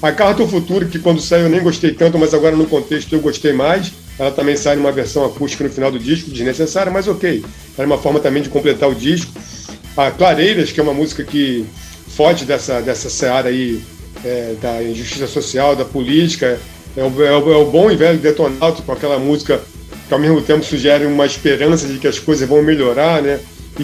A 0.01 0.11
Carta 0.11 0.41
ao 0.41 0.47
Futuro, 0.47 0.87
que 0.87 0.99
quando 0.99 1.19
saiu 1.19 1.43
eu 1.43 1.49
nem 1.49 1.61
gostei 1.61 1.91
tanto, 1.91 2.17
mas 2.17 2.33
agora 2.33 2.55
no 2.55 2.67
contexto 2.67 3.13
eu 3.13 3.19
gostei 3.19 3.53
mais. 3.53 3.91
Ela 4.19 4.31
também 4.31 4.55
sai 4.55 4.75
numa 4.75 4.91
versão 4.91 5.25
acústica 5.25 5.63
no 5.63 5.69
final 5.69 5.91
do 5.91 5.99
disco, 5.99 6.29
desnecessária, 6.29 6.91
mas 6.91 7.07
ok. 7.07 7.43
Era 7.77 7.87
uma 7.87 7.97
forma 7.97 8.19
também 8.19 8.41
de 8.41 8.49
completar 8.49 8.89
o 8.89 8.95
disco 8.95 9.31
a 9.97 10.11
Clareiras, 10.11 10.71
que 10.71 10.79
é 10.79 10.83
uma 10.83 10.93
música 10.93 11.23
que 11.23 11.65
foge 12.07 12.45
dessa, 12.45 12.81
dessa 12.81 13.09
seara 13.09 13.49
aí 13.49 13.81
é, 14.23 14.55
da 14.61 14.83
injustiça 14.83 15.27
social, 15.27 15.75
da 15.75 15.85
política. 15.85 16.59
É 16.95 17.03
o, 17.03 17.23
é 17.23 17.37
o, 17.37 17.53
é 17.53 17.57
o 17.57 17.65
bom 17.65 17.91
e 17.91 17.95
velho 17.95 18.17
Detonauto, 18.17 18.83
com 18.83 18.91
aquela 18.91 19.19
música 19.19 19.61
que 20.07 20.13
ao 20.13 20.19
mesmo 20.19 20.41
tempo 20.41 20.63
sugere 20.63 21.05
uma 21.05 21.25
esperança 21.25 21.87
de 21.87 21.99
que 21.99 22.07
as 22.07 22.17
coisas 22.17 22.47
vão 22.47 22.61
melhorar, 22.63 23.21
né? 23.21 23.39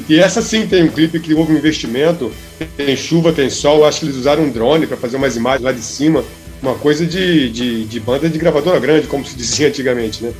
E 0.09 0.19
essa 0.19 0.41
sim 0.41 0.65
tem 0.65 0.83
um 0.83 0.87
clipe 0.87 1.19
que 1.19 1.33
houve 1.33 1.53
um 1.53 1.57
investimento, 1.57 2.31
tem 2.75 2.95
chuva, 2.95 3.31
tem 3.31 3.49
sol, 3.49 3.85
acho 3.85 3.99
que 3.99 4.05
eles 4.07 4.15
usaram 4.15 4.43
um 4.43 4.49
drone 4.49 4.87
para 4.87 4.97
fazer 4.97 5.17
umas 5.17 5.35
imagens 5.35 5.63
lá 5.63 5.71
de 5.71 5.81
cima, 5.81 6.23
uma 6.61 6.73
coisa 6.73 7.05
de, 7.05 7.49
de, 7.49 7.85
de, 7.85 7.99
banda 7.99 8.27
de 8.27 8.39
gravadora 8.39 8.79
grande, 8.79 9.05
como 9.05 9.23
se 9.23 9.35
dizia 9.35 9.67
antigamente, 9.69 10.23
né? 10.23 10.33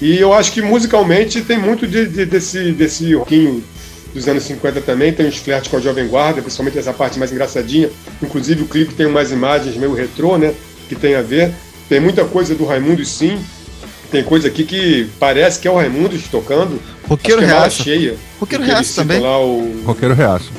E 0.00 0.16
eu 0.16 0.32
acho 0.32 0.52
que 0.52 0.62
musicalmente 0.62 1.42
tem 1.42 1.58
muito 1.58 1.86
de, 1.86 2.06
de, 2.06 2.24
desse, 2.24 2.72
desse 2.72 3.14
rockinho 3.14 3.62
dos 4.14 4.26
anos 4.26 4.42
50 4.44 4.80
também, 4.80 5.12
tem 5.12 5.26
uns 5.26 5.36
flertes 5.36 5.70
com 5.70 5.76
a 5.76 5.80
Jovem 5.80 6.08
Guarda, 6.08 6.40
principalmente 6.40 6.78
essa 6.78 6.92
parte 6.92 7.18
mais 7.18 7.32
engraçadinha. 7.32 7.90
Inclusive 8.22 8.62
o 8.62 8.66
clipe 8.66 8.94
tem 8.94 9.06
umas 9.06 9.30
imagens 9.30 9.76
meio 9.76 9.94
retrô, 9.94 10.36
né? 10.38 10.54
Que 10.88 10.94
tem 10.94 11.14
a 11.14 11.22
ver. 11.22 11.52
Tem 11.88 12.00
muita 12.00 12.24
coisa 12.24 12.54
do 12.54 12.64
Raimundo, 12.64 13.04
sim. 13.04 13.38
Tem 14.10 14.24
coisa 14.24 14.48
aqui 14.48 14.64
que 14.64 15.08
parece 15.18 15.58
que 15.60 15.68
é 15.68 15.70
o 15.70 15.76
Raimundo 15.76 16.18
tocando. 16.30 16.80
Roqueiro 17.06 17.42
é 17.42 17.46
Reaça. 17.46 17.82
cheia. 17.82 18.16
Roqueiro 18.40 18.64
Reaça 18.64 19.02
também. 19.02 19.20
Lá 19.20 19.38
o... 19.40 19.82
Roqueiro 19.84 20.14
Reaço. 20.14 20.50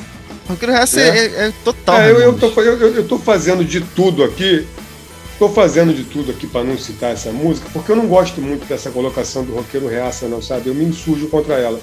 Roqueiro 0.48 0.72
Reaça 0.72 1.00
é, 1.00 1.08
é, 1.08 1.24
é 1.46 1.52
total. 1.64 2.00
É, 2.00 2.10
eu, 2.10 2.20
eu, 2.20 2.32
tô, 2.34 2.48
eu, 2.60 2.94
eu 2.94 3.04
tô 3.04 3.18
fazendo 3.18 3.64
de 3.64 3.80
tudo 3.80 4.22
aqui 4.22 4.66
Estou 5.40 5.54
fazendo 5.54 5.94
de 5.94 6.04
tudo 6.04 6.32
aqui 6.32 6.46
para 6.46 6.62
não 6.62 6.76
citar 6.76 7.12
essa 7.12 7.32
música, 7.32 7.66
porque 7.72 7.90
eu 7.90 7.96
não 7.96 8.06
gosto 8.06 8.42
muito 8.42 8.68
dessa 8.68 8.90
colocação 8.90 9.42
do 9.42 9.54
roqueiro 9.54 9.88
reaça, 9.88 10.28
não, 10.28 10.42
sabe? 10.42 10.68
Eu 10.68 10.74
me 10.74 10.84
insurjo 10.84 11.28
contra 11.28 11.54
ela. 11.54 11.80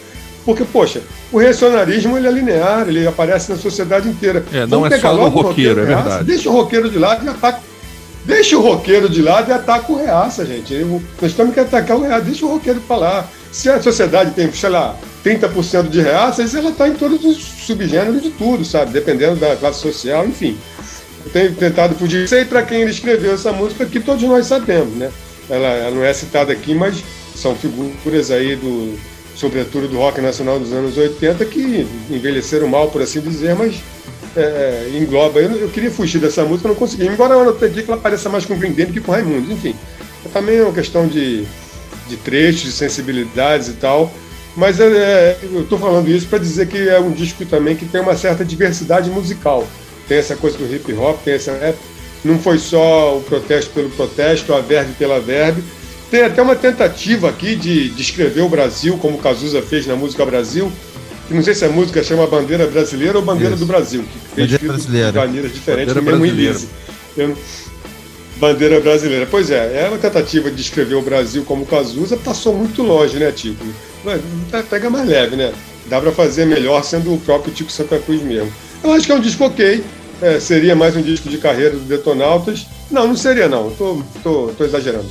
Porque, 0.48 0.64
poxa, 0.64 1.02
o 1.30 1.40
reacionarismo 1.40 2.18
ele 2.18 2.26
é 2.26 2.32
linear, 2.32 2.88
ele 2.88 3.06
aparece 3.06 3.52
na 3.52 3.58
sociedade 3.58 4.08
inteira. 4.08 4.46
É, 4.54 4.62
não 4.62 4.80
Vamos 4.80 4.94
é 4.94 4.98
só 4.98 5.14
o 5.14 5.28
roqueiro, 5.28 5.82
é 5.82 5.86
verdade. 5.86 6.24
Deixa 6.24 6.50
o 6.50 6.54
roqueiro 6.54 6.90
de 6.90 6.98
lado 6.98 7.26
e 7.26 7.28
ataca. 7.28 7.60
Deixa 8.24 8.58
o 8.58 8.62
roqueiro 8.62 9.10
de 9.10 9.22
lado 9.22 9.50
e 9.50 9.54
ataca 9.54 9.92
o 9.92 9.98
reaça, 9.98 10.46
gente. 10.46 10.74
Nós 11.22 11.34
temos 11.34 11.54
que 11.54 11.60
atacar 11.60 11.98
o 11.98 12.02
reaça, 12.02 12.22
deixa 12.22 12.46
o 12.46 12.50
roqueiro 12.50 12.80
para 12.80 12.96
lá. 12.96 13.28
Se 13.52 13.70
a 13.70 13.82
sociedade 13.82 14.32
tem, 14.32 14.50
sei 14.54 14.70
lá, 14.70 14.96
30% 15.26 15.90
de 15.90 16.00
reaças, 16.00 16.56
ela 16.56 16.70
está 16.70 16.88
em 16.88 16.94
todos 16.94 17.26
os 17.26 17.38
subgêneros 17.66 18.24
de 18.24 18.30
tudo, 18.30 18.64
sabe? 18.64 18.94
Dependendo 18.94 19.36
da 19.36 19.54
classe 19.58 19.82
social, 19.82 20.26
enfim. 20.26 20.58
Eu 21.26 21.32
tenho 21.34 21.56
tentado 21.56 21.94
fugir. 21.96 22.26
Sei 22.26 22.46
para 22.46 22.64
quem 22.64 22.84
ele 22.84 22.92
escreveu 22.92 23.34
essa 23.34 23.52
música, 23.52 23.86
que 23.86 24.00
todos 24.00 24.24
nós 24.24 24.46
sabemos, 24.46 24.96
né? 24.96 25.12
Ela, 25.50 25.68
ela 25.68 25.92
não 25.92 26.06
é 26.06 26.14
citada 26.14 26.54
aqui, 26.54 26.74
mas 26.74 27.04
são 27.36 27.54
figuras 27.54 28.32
aí 28.32 28.56
do, 28.56 28.98
sobretudo 29.38 29.88
do 29.88 29.98
rock 29.98 30.20
nacional 30.20 30.60
dos 30.60 30.74
anos 30.74 30.98
80, 30.98 31.46
que 31.46 31.88
envelheceram 32.10 32.68
mal, 32.68 32.90
por 32.90 33.04
assim 33.04 33.22
dizer, 33.22 33.56
mas 33.56 33.76
é, 34.36 34.42
é, 34.42 34.98
engloba. 34.98 35.40
Eu, 35.40 35.52
eu, 35.52 35.70
queria 35.70 35.92
fugir 35.92 36.20
dessa 36.20 36.44
música, 36.44 36.68
não 36.68 36.76
consegui. 36.76 37.06
Embora 37.06 37.36
eu 37.36 37.50
aqui 37.50 37.84
que 37.84 37.92
ela 37.92 38.02
pareça 38.02 38.30
mais 38.30 38.46
com 38.46 38.56
o 38.56 38.58
Green 38.58 38.74
que 38.74 39.00
com 39.00 39.12
o 39.12 39.14
Raimundo. 39.14 39.52
Enfim, 39.52 39.76
é 40.26 40.30
também 40.30 40.58
é 40.58 40.64
uma 40.64 40.74
questão 40.74 41.08
de, 41.08 41.46
de 42.08 42.18
trechos, 42.18 42.64
de 42.64 42.72
sensibilidades 42.72 43.68
e 43.68 43.74
tal. 43.74 44.12
Mas 44.56 44.80
é, 44.80 44.88
é 44.88 45.40
eu 45.44 45.62
estou 45.62 45.78
falando 45.78 46.10
isso 46.10 46.28
para 46.28 46.40
dizer 46.40 46.68
que 46.68 46.90
é 46.90 47.00
um 47.00 47.12
disco 47.12 47.46
também 47.46 47.76
que 47.76 47.86
tem 47.86 48.02
uma 48.02 48.18
certa 48.18 48.44
diversidade 48.44 49.08
musical. 49.12 49.68
Tem 50.08 50.18
essa 50.18 50.36
coisa 50.36 50.58
do 50.58 50.66
hip 50.74 50.92
hop, 50.94 51.22
tem 51.24 51.36
essa. 51.36 51.52
É, 51.52 51.76
não 52.26 52.40
foi 52.40 52.58
só 52.58 53.18
o 53.18 53.22
protesto 53.22 53.72
pelo 53.72 53.90
protesto, 53.92 54.52
a 54.54 54.62
verve 54.62 54.94
pela 54.94 55.20
verve, 55.20 55.64
tem 56.10 56.24
até 56.24 56.42
uma 56.42 56.56
tentativa 56.56 57.30
aqui 57.30 57.56
de 57.56 57.90
descrever 57.90 58.42
o 58.42 58.50
Brasil, 58.50 58.98
como 58.98 59.18
Cazuza 59.18 59.62
fez 59.62 59.86
na 59.86 59.96
música 59.96 60.26
Brasil. 60.26 60.72
Que 61.28 61.34
não 61.34 61.44
sei 61.44 61.54
se 61.54 61.66
a 61.66 61.70
música 61.70 62.02
chama 62.02 62.26
Bandeira 62.26 62.66
Brasileira 62.68 63.18
ou 63.18 63.24
Bandeira 63.24 63.54
Isso. 63.54 63.60
do 63.60 63.66
Brasil, 63.66 64.02
que 64.02 64.36
tem 64.36 64.46
Bandeira 64.46 64.68
brasileira. 64.68 65.12
de 65.12 65.18
maneiras 65.18 65.54
diferentes, 65.54 65.94
Bandeira 65.94 66.18
mesmo 66.18 66.36
release. 66.36 66.68
Bandeira 68.38 68.80
brasileira. 68.80 69.28
Pois 69.30 69.52
é, 69.52 69.84
é 69.84 69.90
uma 69.90 69.98
tentativa 69.98 70.50
de 70.50 70.56
descrever 70.56 70.96
o 70.96 71.02
Brasil 71.02 71.44
como 71.44 71.66
Cazuza, 71.66 72.16
passou 72.16 72.54
muito 72.56 72.82
longe, 72.82 73.18
né, 73.18 73.30
Tico? 73.32 73.66
Pega 74.70 74.90
mais 74.90 75.08
leve, 75.08 75.36
né? 75.36 75.52
Dá 75.88 76.00
para 76.00 76.14
fazer 76.14 76.46
melhor 76.46 76.82
sendo 76.84 77.14
o 77.14 77.20
próprio 77.20 77.54
Tico 77.54 77.72
Santa 77.72 78.00
Cruz 78.00 78.22
mesmo. 78.22 78.52
Eu 78.82 78.94
acho 78.94 79.06
que 79.06 79.12
é 79.12 79.16
um 79.16 79.20
disco 79.20 79.44
ok. 79.44 79.84
É, 80.22 80.40
seria 80.40 80.76
mais 80.76 80.96
um 80.96 81.02
disco 81.02 81.28
de 81.28 81.38
carreira 81.38 81.72
do 81.72 81.82
Detonautas. 81.82 82.66
Não, 82.90 83.08
não 83.08 83.18
seria 83.18 83.50
não. 83.50 83.70
Tô, 83.72 84.02
tô, 84.24 84.52
tô 84.58 84.64
exagerando 84.64 85.08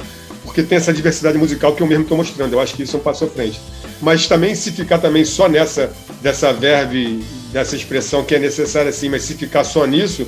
porque 0.56 0.62
tem 0.62 0.78
essa 0.78 0.90
diversidade 0.90 1.36
musical 1.36 1.74
que 1.74 1.82
eu 1.82 1.86
mesmo 1.86 2.04
estou 2.04 2.16
mostrando. 2.16 2.54
Eu 2.54 2.60
acho 2.60 2.74
que 2.74 2.82
isso 2.82 2.96
é 2.96 2.98
um 2.98 3.02
passo 3.02 3.26
à 3.26 3.28
frente. 3.28 3.60
Mas 4.00 4.26
também, 4.26 4.54
se 4.54 4.72
ficar 4.72 4.96
também 4.96 5.22
só 5.22 5.50
nessa, 5.50 5.92
dessa 6.22 6.50
verve, 6.50 7.22
dessa 7.52 7.76
expressão 7.76 8.24
que 8.24 8.34
é 8.34 8.38
necessária 8.38 8.88
assim, 8.88 9.10
mas 9.10 9.22
se 9.22 9.34
ficar 9.34 9.64
só 9.64 9.84
nisso, 9.84 10.26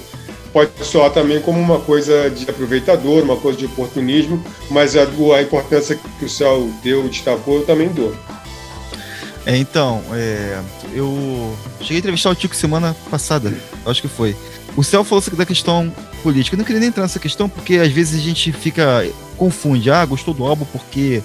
pode 0.53 0.71
soar 0.83 1.11
também 1.13 1.41
como 1.41 1.59
uma 1.59 1.81
coisa 1.81 2.29
de 2.29 2.49
aproveitador, 2.49 3.23
uma 3.23 3.37
coisa 3.37 3.57
de 3.57 3.65
oportunismo, 3.65 4.45
mas 4.71 4.95
a, 4.97 5.05
a 5.05 5.43
importância 5.43 5.99
que 6.19 6.25
o 6.27 6.29
céu 6.29 6.69
deu, 6.83 7.09
destacou, 7.09 7.61
eu 7.61 7.65
também 7.65 7.89
dou. 7.89 8.15
É, 9.47 9.57
então, 9.57 10.05
é, 10.13 10.61
eu 10.93 11.57
cheguei 11.81 11.97
a 11.97 12.01
entrevistar 12.01 12.29
o 12.29 12.35
Tico 12.35 12.55
semana 12.55 12.95
passada, 13.11 13.51
acho 13.87 14.03
que 14.03 14.09
foi. 14.09 14.37
O 14.79 14.85
Céu 14.85 15.03
falou 15.03 15.25
da 15.33 15.45
questão 15.45 15.93
política. 16.23 16.55
Eu 16.55 16.59
não 16.59 16.65
queria 16.65 16.79
nem 16.79 16.89
entrar 16.89 17.03
nessa 17.03 17.19
questão, 17.19 17.49
porque 17.49 17.79
às 17.79 17.91
vezes 17.91 18.21
a 18.21 18.23
gente 18.23 18.53
fica. 18.53 19.05
confunde. 19.37 19.91
Ah, 19.91 20.07
gostou 20.07 20.33
do 20.33 20.47
álbum 20.47 20.65
porque 20.67 21.21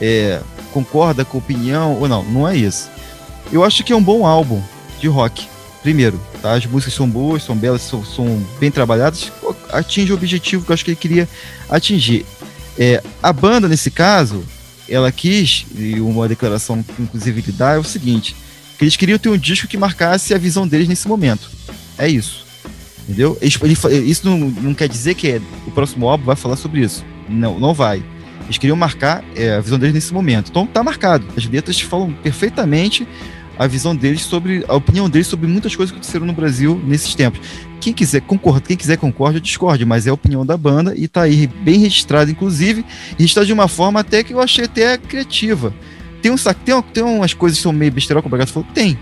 é, 0.00 0.40
concorda 0.72 1.24
com 1.24 1.38
a 1.38 1.40
opinião. 1.40 1.96
Ou 1.96 2.08
não, 2.08 2.24
não 2.24 2.48
é 2.48 2.56
isso. 2.56 2.90
Eu 3.52 3.62
acho 3.62 3.84
que 3.84 3.92
é 3.92 3.96
um 3.96 4.02
bom 4.02 4.26
álbum 4.26 4.60
de 4.98 5.06
rock. 5.06 5.46
Primeiro, 5.80 6.20
tá? 6.42 6.54
as 6.54 6.66
músicas 6.66 6.92
são 6.92 7.08
boas, 7.08 7.44
são 7.44 7.56
belas, 7.56 7.82
são, 7.82 8.04
são 8.04 8.44
bem 8.58 8.68
trabalhadas, 8.68 9.30
atinge 9.70 10.10
o 10.10 10.16
objetivo 10.16 10.64
que 10.64 10.72
eu 10.72 10.74
acho 10.74 10.84
que 10.84 10.90
ele 10.90 10.96
queria 10.96 11.28
atingir. 11.70 12.26
É, 12.76 13.00
a 13.22 13.32
banda, 13.32 13.68
nesse 13.68 13.92
caso, 13.92 14.44
ela 14.88 15.12
quis, 15.12 15.66
e 15.76 16.00
uma 16.00 16.26
declaração 16.26 16.82
que 16.82 17.00
inclusive 17.00 17.42
ele 17.42 17.52
dá, 17.52 17.74
é 17.74 17.78
o 17.78 17.84
seguinte: 17.84 18.34
que 18.76 18.82
eles 18.82 18.96
queriam 18.96 19.20
ter 19.20 19.28
um 19.28 19.38
disco 19.38 19.68
que 19.68 19.76
marcasse 19.76 20.34
a 20.34 20.38
visão 20.38 20.66
deles 20.66 20.88
nesse 20.88 21.06
momento. 21.06 21.48
É 21.96 22.08
isso. 22.08 22.47
Entendeu? 23.08 23.38
Ele, 23.40 23.54
isso 24.04 24.28
não, 24.28 24.38
não, 24.50 24.74
quer 24.74 24.86
dizer 24.86 25.14
que 25.14 25.28
é, 25.28 25.40
o 25.66 25.70
próximo 25.70 26.06
álbum 26.06 26.24
vai 26.24 26.36
falar 26.36 26.56
sobre 26.56 26.82
isso. 26.82 27.04
Não, 27.26 27.58
não 27.58 27.72
vai. 27.72 28.02
Eles 28.44 28.58
queriam 28.58 28.76
marcar 28.76 29.24
é, 29.34 29.54
a 29.54 29.60
visão 29.60 29.78
deles 29.78 29.94
nesse 29.94 30.12
momento. 30.12 30.50
Então 30.50 30.66
tá 30.66 30.82
marcado. 30.82 31.26
As 31.34 31.46
letras 31.46 31.80
falam 31.80 32.12
perfeitamente 32.22 33.08
a 33.58 33.66
visão 33.66 33.96
deles 33.96 34.22
sobre 34.22 34.64
a 34.68 34.74
opinião 34.74 35.10
deles 35.10 35.26
sobre 35.26 35.46
muitas 35.48 35.74
coisas 35.74 35.90
que 35.90 35.96
aconteceram 35.96 36.26
no 36.26 36.32
Brasil 36.32 36.80
nesses 36.84 37.14
tempos. 37.14 37.40
Quem 37.80 37.92
quiser 37.92 38.20
concorda, 38.20 38.60
quem 38.60 38.76
quiser 38.76 38.96
concorde 38.98 39.38
ou 39.38 39.40
discorde, 39.40 39.84
mas 39.84 40.06
é 40.06 40.10
a 40.10 40.14
opinião 40.14 40.46
da 40.46 40.56
banda 40.56 40.94
e 40.96 41.08
tá 41.08 41.22
aí 41.22 41.46
bem 41.46 41.80
registrado, 41.80 42.30
inclusive, 42.30 42.84
está 43.18 43.42
de 43.42 43.52
uma 43.52 43.68
forma 43.68 44.00
até 44.00 44.22
que 44.22 44.32
eu 44.32 44.40
achei 44.40 44.66
até 44.66 44.96
criativa. 44.96 45.74
Tem 46.22 46.30
um 46.30 46.36
tem, 46.36 46.82
tem 46.92 47.02
umas 47.02 47.34
coisas 47.34 47.58
que 47.58 47.62
são 47.62 47.72
meio 47.72 47.90
besteira, 47.90 48.22
como 48.22 48.36
o 48.36 48.46
falou, 48.46 48.68
tem. 48.74 48.98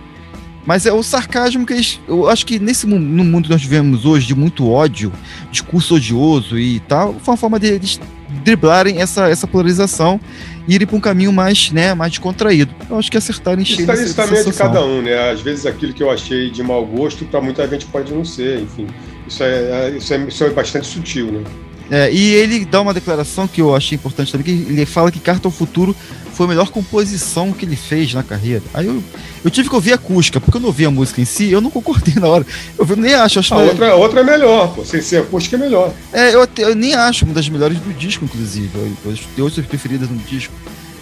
Mas 0.66 0.84
é 0.84 0.92
o 0.92 1.02
sarcasmo 1.02 1.64
que 1.64 1.72
eles. 1.72 2.00
Eu 2.08 2.28
acho 2.28 2.44
que 2.44 2.58
nesse 2.58 2.86
no 2.86 2.98
mundo 2.98 3.44
que 3.44 3.50
nós 3.50 3.62
vivemos 3.62 4.04
hoje, 4.04 4.26
de 4.26 4.34
muito 4.34 4.68
ódio, 4.68 5.12
discurso 5.50 5.94
odioso 5.94 6.58
e 6.58 6.80
tal, 6.80 7.14
foi 7.14 7.32
uma 7.32 7.36
forma 7.36 7.58
deles 7.58 8.00
driblarem 8.42 9.00
essa, 9.00 9.28
essa 9.28 9.46
polarização 9.46 10.20
e 10.66 10.74
irem 10.74 10.86
para 10.86 10.96
um 10.96 11.00
caminho 11.00 11.32
mais, 11.32 11.70
né, 11.70 11.94
mais 11.94 12.18
contraído. 12.18 12.74
Eu 12.90 12.98
acho 12.98 13.10
que 13.10 13.16
acertaram 13.16 13.62
em 13.62 13.64
cheio. 13.64 13.90
Isso, 13.90 14.02
isso 14.02 14.16
também 14.16 14.40
é 14.40 14.42
de 14.42 14.52
cada 14.52 14.84
um, 14.84 15.00
né? 15.02 15.30
Às 15.30 15.40
vezes 15.40 15.64
aquilo 15.64 15.92
que 15.92 16.02
eu 16.02 16.10
achei 16.10 16.50
de 16.50 16.62
mau 16.62 16.84
gosto, 16.84 17.24
para 17.24 17.40
muita 17.40 17.66
gente 17.68 17.86
pode 17.86 18.12
não 18.12 18.24
ser, 18.24 18.60
enfim. 18.60 18.86
Isso 19.28 19.42
é, 19.42 19.46
é, 19.46 19.90
isso 19.96 20.12
é, 20.12 20.18
isso 20.24 20.44
é 20.44 20.50
bastante 20.50 20.86
sutil, 20.86 21.26
né? 21.30 21.44
É, 21.90 22.12
e 22.12 22.34
ele 22.34 22.64
dá 22.64 22.80
uma 22.80 22.92
declaração 22.92 23.46
que 23.46 23.60
eu 23.60 23.74
achei 23.74 23.96
importante 23.96 24.32
também, 24.32 24.44
que 24.44 24.72
ele 24.72 24.86
fala 24.86 25.10
que 25.10 25.20
Carta 25.20 25.46
ao 25.46 25.52
Futuro 25.52 25.94
foi 26.32 26.46
a 26.46 26.48
melhor 26.48 26.68
composição 26.70 27.52
que 27.52 27.64
ele 27.64 27.76
fez 27.76 28.12
na 28.12 28.22
carreira. 28.22 28.62
Aí 28.74 28.86
eu, 28.86 29.02
eu 29.44 29.50
tive 29.50 29.68
que 29.68 29.74
ouvir 29.74 29.92
a 29.92 29.94
acústica, 29.94 30.40
porque 30.40 30.56
eu 30.56 30.60
não 30.60 30.68
ouvi 30.68 30.84
a 30.84 30.90
música 30.90 31.20
em 31.20 31.24
si, 31.24 31.50
eu 31.50 31.60
não 31.60 31.70
concordei 31.70 32.14
na 32.20 32.28
hora. 32.28 32.46
Eu 32.78 32.96
nem 32.96 33.14
acho. 33.14 33.38
acho 33.38 33.54
a 33.54 33.58
outra, 33.58 33.94
outra 33.94 34.20
é 34.20 34.24
melhor, 34.24 34.74
pô. 34.74 34.84
Sem 34.84 35.00
ser 35.00 35.22
acústica 35.22 35.56
é 35.56 35.58
melhor. 35.58 35.92
É, 36.12 36.34
eu, 36.34 36.46
eu 36.58 36.74
nem 36.74 36.94
acho 36.94 37.24
uma 37.24 37.32
das 37.32 37.48
melhores 37.48 37.78
do 37.78 37.92
disco, 37.94 38.24
inclusive. 38.24 38.70
Eu, 38.74 39.12
eu 39.12 39.18
tenho 39.34 39.44
outras 39.44 39.64
preferidas 39.64 40.10
no 40.10 40.18
disco. 40.18 40.52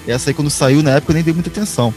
Essa 0.06 0.30
aí, 0.30 0.34
quando 0.34 0.50
saiu 0.50 0.82
na 0.82 0.92
época, 0.92 1.12
eu 1.12 1.14
nem 1.14 1.24
dei 1.24 1.34
muita 1.34 1.48
atenção. 1.48 1.92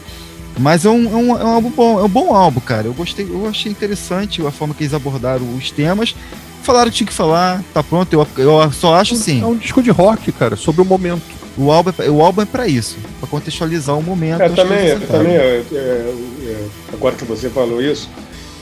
Mas 0.58 0.84
é 0.84 0.90
um, 0.90 1.04
é 1.04 1.16
um, 1.16 1.38
é 1.38 1.44
um 1.44 1.48
álbum 1.48 1.70
bom, 1.70 2.00
é 2.00 2.02
um 2.02 2.08
bom 2.08 2.34
álbum, 2.34 2.58
cara. 2.58 2.86
Eu 2.86 2.94
gostei, 2.94 3.24
eu 3.24 3.46
achei 3.46 3.70
interessante 3.70 4.44
a 4.44 4.50
forma 4.50 4.74
que 4.74 4.82
eles 4.82 4.94
abordaram 4.94 5.54
os 5.54 5.70
temas 5.70 6.14
falaram 6.62 6.90
que 6.90 6.96
tinha 6.96 7.06
que 7.06 7.12
falar, 7.12 7.62
tá 7.72 7.82
pronto, 7.82 8.12
eu, 8.12 8.26
eu 8.36 8.72
só 8.72 8.94
acho 8.94 9.16
sim. 9.16 9.42
É 9.42 9.46
um 9.46 9.56
disco 9.56 9.82
de 9.82 9.90
rock, 9.90 10.30
cara, 10.32 10.56
sobre 10.56 10.82
o 10.82 10.84
momento. 10.84 11.22
O 11.56 11.72
álbum, 11.72 11.92
é, 11.98 12.08
o 12.08 12.22
álbum 12.22 12.42
é 12.42 12.46
para 12.46 12.68
isso, 12.68 12.96
para 13.18 13.28
contextualizar 13.28 13.98
o 13.98 14.02
momento. 14.02 14.42
É, 14.42 14.48
também, 14.48 14.78
é, 14.78 14.94
também 14.96 15.32
é, 15.34 15.62
é, 15.72 16.66
agora 16.92 17.16
que 17.16 17.24
você 17.24 17.50
falou 17.50 17.82
isso, 17.82 18.08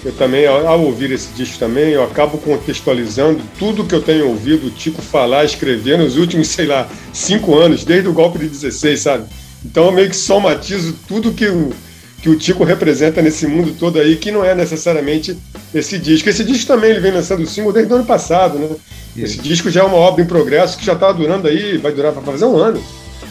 eu 0.04 0.12
também, 0.12 0.46
ao 0.46 0.80
ouvir 0.82 1.10
esse 1.10 1.28
disco 1.34 1.58
também, 1.58 1.90
eu 1.90 2.04
acabo 2.04 2.38
contextualizando 2.38 3.40
tudo 3.58 3.84
que 3.84 3.94
eu 3.94 4.00
tenho 4.00 4.28
ouvido 4.28 4.68
o 4.68 4.70
Tico 4.70 5.02
falar, 5.02 5.44
escrever 5.44 5.98
nos 5.98 6.16
últimos, 6.16 6.48
sei 6.48 6.66
lá, 6.66 6.88
cinco 7.12 7.58
anos, 7.58 7.84
desde 7.84 8.08
o 8.08 8.12
golpe 8.12 8.38
de 8.38 8.48
16, 8.48 9.00
sabe? 9.00 9.24
Então 9.64 9.86
eu 9.86 9.92
meio 9.92 10.08
que 10.08 10.16
somatizo 10.16 10.94
tudo 11.08 11.32
que 11.32 11.48
o, 11.48 11.72
que 12.26 12.30
o 12.30 12.36
Tico 12.36 12.64
representa 12.64 13.22
nesse 13.22 13.46
mundo 13.46 13.72
todo 13.78 14.00
aí, 14.00 14.16
que 14.16 14.32
não 14.32 14.44
é 14.44 14.52
necessariamente 14.52 15.38
esse 15.72 15.96
disco. 15.96 16.28
Esse 16.28 16.42
disco 16.42 16.66
também 16.66 16.90
ele 16.90 16.98
vem 16.98 17.12
lançando 17.12 17.46
single 17.46 17.72
desde 17.72 17.92
o 17.92 17.94
ano 17.94 18.04
passado, 18.04 18.58
né? 18.58 18.68
Esse 19.16 19.38
disco 19.38 19.70
já 19.70 19.82
é 19.82 19.84
uma 19.84 19.96
obra 19.96 20.24
em 20.24 20.26
progresso 20.26 20.76
que 20.76 20.84
já 20.84 20.94
está 20.94 21.12
durando 21.12 21.46
aí, 21.46 21.78
vai 21.78 21.92
durar 21.92 22.12
para 22.12 22.22
fazer 22.22 22.44
um 22.44 22.56
ano. 22.56 22.82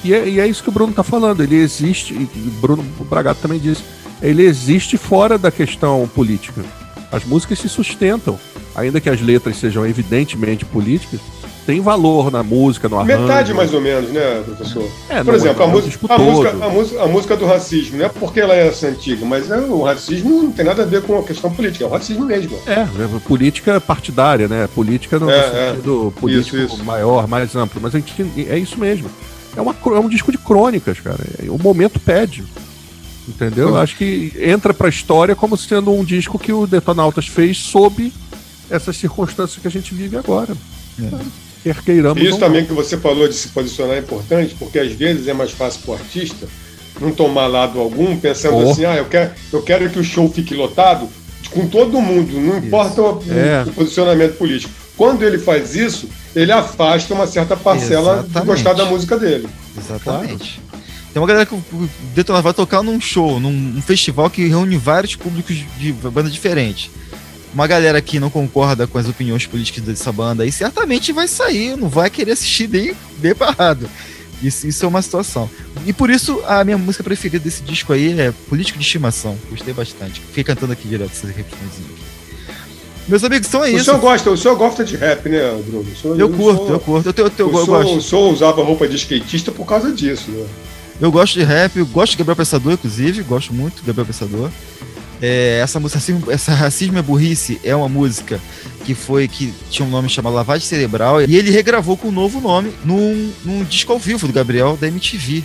E 0.01 0.13
é, 0.13 0.29
e 0.29 0.39
é, 0.39 0.47
isso 0.47 0.63
que 0.63 0.69
o 0.69 0.71
Bruno 0.71 0.91
está 0.91 1.03
falando. 1.03 1.43
Ele 1.43 1.57
existe, 1.57 2.13
e 2.13 2.23
o 2.23 2.51
Bruno 2.61 2.83
Bragato 3.09 3.41
também 3.41 3.59
disse, 3.59 3.83
ele 4.21 4.43
existe 4.43 4.95
fora 4.95 5.37
da 5.37 5.51
questão 5.51 6.09
política. 6.15 6.63
As 7.11 7.25
músicas 7.25 7.59
se 7.59 7.67
sustentam, 7.67 8.39
ainda 8.73 9.01
que 9.01 9.09
as 9.09 9.19
letras 9.19 9.57
sejam 9.57 9.85
evidentemente 9.85 10.63
políticas, 10.63 11.19
tem 11.65 11.81
valor 11.81 12.31
na 12.31 12.43
música, 12.43 12.87
no 12.87 12.99
arranjo. 12.99 13.21
Metade 13.21 13.53
mais 13.53 13.73
ou 13.73 13.81
menos, 13.81 14.11
né, 14.11 14.43
professor? 14.45 14.87
É, 15.09 15.23
Por 15.23 15.33
exemplo, 15.33 15.63
é 15.63 15.65
a, 15.65 15.67
música, 15.67 16.13
a, 16.13 16.17
música, 16.19 16.49
a, 16.49 16.69
música, 16.69 17.03
a, 17.03 17.07
música, 17.07 17.37
do 17.37 17.45
racismo, 17.45 17.97
não 17.97 18.05
é 18.05 18.09
porque 18.09 18.39
ela 18.39 18.55
é 18.55 18.67
essa 18.67 18.87
antiga, 18.87 19.25
mas 19.25 19.49
é, 19.49 19.57
o 19.57 19.81
racismo 19.81 20.43
não 20.43 20.51
tem 20.51 20.63
nada 20.63 20.83
a 20.83 20.85
ver 20.85 21.01
com 21.01 21.17
a 21.17 21.23
questão 21.23 21.51
política, 21.51 21.83
é 21.83 21.87
o 21.87 21.91
racismo 21.91 22.25
mesmo. 22.25 22.57
É, 22.67 22.81
é 22.81 23.19
política 23.27 23.81
partidária, 23.81 24.47
né? 24.47 24.69
Política 24.73 25.17
no 25.17 25.29
é, 25.29 25.71
sentido 25.71 26.13
é. 26.15 26.19
político 26.19 26.57
isso, 26.57 26.75
isso. 26.75 26.83
maior, 26.83 27.27
mais 27.27 27.55
amplo, 27.55 27.81
mas 27.81 27.95
a 27.95 27.99
gente, 27.99 28.13
é 28.47 28.57
isso 28.57 28.79
mesmo. 28.79 29.09
É, 29.57 29.61
uma, 29.61 29.75
é 29.85 29.99
um 29.99 30.09
disco 30.09 30.31
de 30.31 30.37
crônicas, 30.37 30.99
cara. 30.99 31.19
O 31.47 31.57
momento 31.57 31.99
pede. 31.99 32.43
Entendeu? 33.27 33.69
Eu 33.69 33.77
acho 33.77 33.97
que 33.97 34.33
entra 34.37 34.71
pra 34.71 34.87
história 34.87 35.35
como 35.35 35.57
sendo 35.57 35.91
um 35.91 36.03
disco 36.03 36.37
que 36.37 36.53
o 36.53 36.67
Detonautas 36.67 37.25
fez 37.25 37.57
sob 37.57 38.13
essas 38.69 38.97
circunstâncias 38.97 39.59
que 39.59 39.67
a 39.67 39.71
gente 39.71 39.95
vive 39.95 40.15
agora. 40.15 40.55
É 41.01 41.44
quer 41.65 41.81
queiramos. 41.81 42.21
Isso 42.21 42.37
também 42.37 42.61
não. 42.61 42.67
que 42.67 42.73
você 42.73 42.95
falou 42.95 43.27
de 43.27 43.33
se 43.33 43.47
posicionar 43.49 43.95
é 43.95 43.99
importante, 43.99 44.55
porque 44.59 44.77
às 44.77 44.91
vezes 44.91 45.27
é 45.27 45.33
mais 45.33 45.51
fácil 45.51 45.81
para 45.81 45.91
o 45.91 45.93
artista 45.95 46.47
não 47.01 47.11
tomar 47.11 47.47
lado 47.47 47.79
algum, 47.79 48.15
pensando 48.17 48.57
oh. 48.57 48.71
assim, 48.71 48.85
ah, 48.85 48.95
eu 48.95 49.05
quero, 49.05 49.31
eu 49.51 49.61
quero 49.61 49.89
que 49.89 49.99
o 49.99 50.03
show 50.03 50.31
fique 50.31 50.53
lotado 50.53 51.09
com 51.49 51.67
todo 51.67 51.99
mundo, 51.99 52.39
não 52.39 52.57
isso. 52.57 52.67
importa 52.67 53.01
o, 53.01 53.23
é. 53.29 53.63
o, 53.67 53.73
posicionamento 53.73 54.37
político. 54.37 54.73
Quando 54.95 55.23
ele 55.23 55.37
faz 55.37 55.75
isso, 55.75 56.07
ele 56.33 56.51
afasta 56.51 57.13
uma 57.13 57.27
certa 57.27 57.57
parcela 57.57 58.19
Exatamente. 58.19 58.39
de 58.39 58.45
gostar 58.45 58.73
da 58.73 58.85
música 58.85 59.17
dele. 59.17 59.47
Exatamente. 59.77 60.61
Claro. 60.69 60.85
Tem 61.11 61.21
uma 61.21 61.27
galera 61.27 61.45
que 61.45 61.55
o 61.55 61.89
Detonado 62.13 62.43
vai 62.43 62.53
tocar 62.53 62.81
num 62.81 62.99
show, 63.01 63.39
num 63.39 63.81
festival 63.81 64.29
que 64.29 64.47
reúne 64.47 64.77
vários 64.77 65.15
públicos 65.15 65.55
de 65.77 65.91
banda 65.91 66.29
diferentes 66.29 66.89
uma 67.55 67.67
galera 67.67 68.01
que 68.01 68.19
não 68.19 68.29
concorda 68.29 68.85
com 68.85 68.97
as 68.97 69.07
opiniões 69.07 69.47
políticas 69.47 69.81
dessa 69.81 70.11
banda 70.11 70.43
aí 70.43 70.51
certamente 70.51 71.13
vai 71.13 71.25
sair, 71.25 71.77
não 71.77 71.87
vai 71.87 72.09
querer 72.09 72.33
assistir 72.33 72.67
nem, 72.67 72.93
nem 73.23 73.33
parado. 73.33 73.89
Isso, 74.43 74.67
isso 74.67 74.83
é 74.83 74.87
uma 74.87 75.01
situação. 75.01 75.49
E 75.85 75.93
por 75.93 76.09
isso 76.09 76.43
a 76.45 76.65
minha 76.65 76.77
música 76.77 77.01
preferida 77.01 77.41
desse 77.41 77.63
disco 77.63 77.93
aí 77.93 78.19
é 78.19 78.33
Político 78.49 78.77
de 78.77 78.83
Estimação. 78.83 79.37
Gostei 79.49 79.73
bastante. 79.73 80.19
Fiquei 80.19 80.43
cantando 80.43 80.73
aqui 80.73 80.85
direto 80.85 81.11
essa 81.13 81.27
refrãozinho 81.27 81.87
aqui. 81.93 82.05
Meus 83.07 83.23
amigos, 83.23 83.47
são 83.47 83.65
isso. 83.65 83.77
O 83.77 83.83
senhor 83.85 83.99
gosta, 83.99 84.29
o 84.31 84.37
senhor 84.37 84.57
gosta 84.57 84.83
de 84.83 84.97
rap, 84.97 85.29
né, 85.29 85.57
Bruno? 85.65 85.85
Senhor, 85.95 86.19
eu, 86.19 86.29
curto, 86.29 86.65
sou, 86.65 86.69
eu 86.71 86.79
curto. 86.79 87.07
Eu, 87.07 87.13
tenho, 87.13 87.25
eu, 87.27 87.29
tenho, 87.29 87.49
eu, 87.49 87.57
eu 87.59 87.65
gosto. 87.65 87.95
O 87.95 88.01
senhor 88.01 88.33
usava 88.33 88.61
roupa 88.63 88.85
de 88.85 88.97
skatista 88.97 89.51
por 89.51 89.65
causa 89.65 89.93
disso, 89.93 90.29
né? 90.29 90.45
Eu 90.99 91.11
gosto 91.11 91.33
de 91.35 91.43
rap, 91.43 91.77
eu 91.77 91.85
gosto 91.85 92.11
de 92.11 92.17
Gabriel 92.17 92.35
Pensador, 92.35 92.73
inclusive, 92.73 93.21
gosto 93.23 93.53
muito 93.53 93.75
de 93.75 93.87
Gabriel 93.87 94.07
Pensador. 94.07 94.49
É, 95.21 95.59
essa 95.61 95.79
música, 95.79 95.99
essa 96.29 96.53
Racismo 96.53 96.97
é 96.97 97.01
Burrice, 97.01 97.59
é 97.63 97.75
uma 97.75 97.87
música 97.87 98.39
que 98.83 98.93
foi 98.93 99.27
que 99.27 99.53
tinha 99.69 99.87
um 99.87 99.89
nome 99.89 100.09
chamado 100.09 100.35
Lavagem 100.35 100.67
Cerebral 100.67 101.21
e 101.21 101.35
ele 101.35 101.49
regravou 101.51 101.97
com 101.97 102.09
um 102.09 102.11
novo 102.11 102.41
nome 102.41 102.73
num, 102.83 103.31
num 103.43 103.63
disco 103.63 103.93
ao 103.93 103.99
vivo 103.99 104.27
do 104.27 104.33
Gabriel 104.33 104.77
da 104.77 104.87
MTV. 104.87 105.43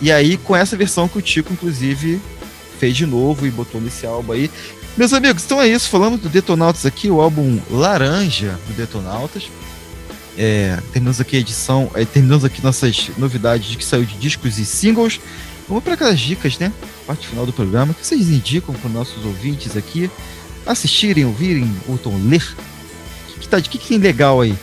E 0.00 0.12
aí, 0.12 0.36
com 0.36 0.54
essa 0.54 0.76
versão 0.76 1.08
que 1.08 1.18
o 1.18 1.22
Tico, 1.22 1.52
inclusive, 1.52 2.20
fez 2.78 2.96
de 2.96 3.06
novo 3.06 3.46
e 3.46 3.50
botou 3.50 3.80
nesse 3.80 4.06
álbum 4.06 4.32
aí. 4.32 4.50
Meus 4.96 5.12
amigos, 5.12 5.44
então 5.44 5.60
é 5.60 5.68
isso. 5.68 5.88
Falamos 5.88 6.20
do 6.20 6.28
Detonautas 6.28 6.84
aqui, 6.84 7.10
o 7.10 7.20
álbum 7.20 7.58
Laranja 7.70 8.58
do 8.66 8.74
Detonautas. 8.74 9.50
É, 10.38 10.78
terminamos 10.92 11.18
aqui 11.18 11.36
a 11.36 11.40
edição, 11.40 11.90
é, 11.94 12.04
terminamos 12.04 12.44
aqui 12.44 12.62
nossas 12.62 13.10
novidades 13.16 13.68
de 13.68 13.76
que 13.78 13.84
saiu 13.84 14.04
de 14.04 14.16
discos 14.18 14.58
e 14.58 14.66
singles. 14.66 15.18
Vamos 15.66 15.82
para 15.82 15.94
aquelas 15.94 16.20
dicas, 16.20 16.58
né? 16.58 16.70
Parte 17.06 17.28
final 17.28 17.46
do 17.46 17.52
programa, 17.52 17.94
que 17.94 18.04
vocês 18.04 18.28
indicam 18.28 18.74
para 18.74 18.88
os 18.88 18.92
nossos 18.92 19.24
ouvintes 19.24 19.76
aqui 19.76 20.10
assistirem, 20.66 21.24
ouvirem, 21.24 21.70
ou 21.88 21.94
então 21.94 22.12
ler. 22.28 22.42
O 23.36 23.40
que, 23.40 23.48
tá, 23.48 23.60
que, 23.60 23.78
que 23.78 23.88
tem 23.88 23.98
legal 23.98 24.40
aí 24.40 24.54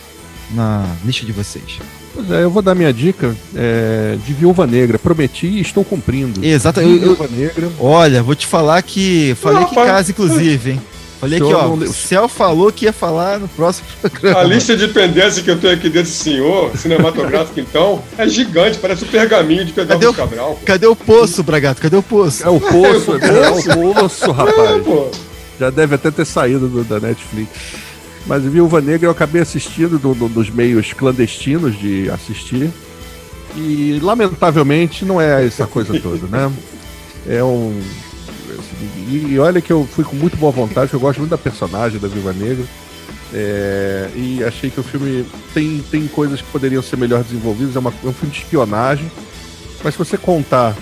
na 0.50 0.86
lista 1.04 1.24
de 1.24 1.32
vocês? 1.32 1.78
Pois 2.12 2.30
é, 2.30 2.44
eu 2.44 2.50
vou 2.50 2.62
dar 2.62 2.74
minha 2.74 2.92
dica 2.92 3.34
é, 3.54 4.16
de 4.24 4.32
Viúva 4.34 4.66
Negra. 4.66 4.98
Prometi 4.98 5.46
e 5.46 5.60
estou 5.60 5.84
cumprindo. 5.84 6.44
Exato. 6.44 6.80
Eu, 6.80 6.90
eu, 6.90 7.00
Viúva 7.00 7.28
Negra. 7.28 7.72
olha, 7.80 8.22
vou 8.22 8.34
te 8.34 8.46
falar 8.46 8.80
que. 8.82 9.34
Falei 9.40 9.60
Não, 9.60 9.68
que 9.68 9.74
casa, 9.74 10.10
inclusive, 10.10 10.72
hein? 10.72 10.80
Falei 11.24 11.38
Senhor 11.38 11.48
que, 11.50 11.54
ó, 11.54 11.68
não 11.68 11.74
o 11.74 11.92
Céu 11.92 12.28
falou 12.28 12.72
que 12.72 12.84
ia 12.86 12.92
falar 12.92 13.38
no 13.40 13.48
próximo 13.48 13.86
programa. 14.00 14.40
A 14.40 14.44
lista 14.44 14.76
de 14.76 14.88
pendências 14.88 15.40
que 15.40 15.50
eu 15.50 15.58
tenho 15.58 15.74
aqui 15.74 15.88
desse 15.88 16.12
senhor, 16.12 16.70
cinematográfico 16.76 17.60
então, 17.60 18.02
é 18.16 18.28
gigante, 18.28 18.78
parece 18.78 19.04
o 19.04 19.06
pergaminho 19.06 19.64
de 19.64 19.72
Pedro 19.72 19.94
Cadê 19.94 20.06
o- 20.06 20.14
Cabral. 20.14 20.54
pô. 20.60 20.66
Cadê 20.66 20.86
o 20.86 20.96
poço, 20.96 21.42
Bragato? 21.42 21.80
Cadê 21.82 21.96
o 21.96 22.02
poço? 22.02 22.44
É 22.44 22.48
o 22.48 22.60
poço, 22.60 23.12
É 23.12 23.30
o 23.32 23.44
é 23.44 23.50
Poço. 23.50 23.70
o 23.70 23.94
poço, 23.94 24.24
É, 24.24 24.32
rapaz. 24.32 24.82
pô. 24.84 25.10
Já 25.58 25.70
deve 25.70 25.94
até 25.94 26.10
ter 26.10 26.24
saído 26.24 26.68
do- 26.68 26.84
da 26.84 26.98
Netflix. 27.00 27.48
Mas 28.26 28.42
Viúva 28.42 28.80
Negra 28.80 29.06
eu 29.06 29.10
acabei 29.10 29.42
assistindo 29.42 29.98
do- 29.98 30.14
do- 30.14 30.28
dos 30.28 30.48
meios 30.50 30.92
clandestinos 30.92 31.78
de 31.78 32.10
assistir. 32.10 32.70
E 33.56 34.00
lamentavelmente 34.02 35.04
não 35.04 35.20
é 35.20 35.46
essa 35.46 35.66
coisa 35.66 35.98
toda, 36.00 36.26
né? 36.26 36.50
É 37.28 37.42
um. 37.44 37.80
E, 38.80 39.32
e 39.32 39.38
olha 39.38 39.60
que 39.60 39.72
eu 39.72 39.86
fui 39.90 40.04
com 40.04 40.16
muito 40.16 40.36
boa 40.36 40.52
vontade, 40.52 40.92
eu 40.92 41.00
gosto 41.00 41.18
muito 41.18 41.30
da 41.30 41.38
personagem 41.38 41.98
da 41.98 42.08
Viúva 42.08 42.32
Negra. 42.32 42.64
É, 43.32 44.08
e 44.14 44.44
achei 44.44 44.70
que 44.70 44.78
o 44.78 44.82
filme 44.82 45.26
tem, 45.52 45.82
tem 45.90 46.06
coisas 46.06 46.40
que 46.40 46.46
poderiam 46.52 46.82
ser 46.82 46.96
melhor 46.96 47.22
desenvolvidas. 47.24 47.74
É, 47.74 47.78
uma- 47.78 47.92
é 48.04 48.06
um 48.06 48.12
filme 48.12 48.32
de 48.32 48.38
espionagem. 48.42 49.10
Mas 49.82 49.94
se 49.94 49.98
você 49.98 50.16
contar 50.16 50.74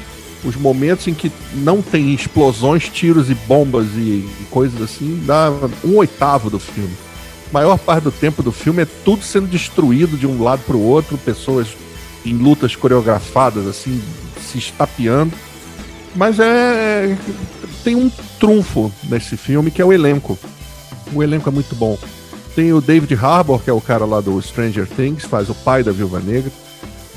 os 0.45 0.55
momentos 0.57 1.07
em 1.09 1.14
que 1.14 1.32
não 1.55 1.80
tem 1.80 2.12
explosões, 2.12 2.88
tiros 2.88 3.30
e 3.30 3.34
bombas 3.34 3.86
e, 3.97 4.01
e 4.01 4.47
coisas 4.51 4.80
assim, 4.82 5.22
dá 5.24 5.51
um 5.84 5.97
oitavo 5.97 6.51
do 6.51 6.59
filme. 6.59 6.93
A 7.49 7.53
maior 7.53 7.78
parte 7.78 8.05
do 8.05 8.11
tempo 8.12 8.43
do 8.43 8.53
filme 8.53 8.82
é 8.82 8.86
tudo 9.05 9.22
sendo 9.24 9.47
destruído 9.47 10.16
de 10.16 10.26
um 10.26 10.43
lado 10.43 10.62
para 10.66 10.76
o 10.76 10.82
outro, 10.82 11.16
pessoas 11.18 11.68
em 12.24 12.34
lutas 12.34 12.76
coreografadas, 12.76 13.66
assim, 13.66 14.01
se 14.51 14.59
estapeando. 14.59 15.32
Mas 16.14 16.38
é. 16.38 17.16
Tem 17.85 17.95
um 17.97 18.11
trunfo 18.39 18.93
nesse 19.05 19.37
filme 19.37 19.70
que 19.70 19.80
é 19.83 19.85
o 19.85 19.93
elenco. 19.93 20.39
O 21.12 21.22
elenco 21.22 21.49
é 21.49 21.53
muito 21.53 21.74
bom. 21.74 21.99
Tem 22.55 22.72
o 22.72 22.80
David 22.80 23.14
Harbour, 23.14 23.61
que 23.62 23.70
é 23.70 23.72
o 23.72 23.80
cara 23.80 24.05
lá 24.05 24.20
do 24.20 24.41
Stranger 24.41 24.87
Things, 24.87 25.24
faz 25.24 25.49
o 25.49 25.55
pai 25.55 25.83
da 25.83 25.91
Viúva 25.93 26.20
Negra. 26.20 26.51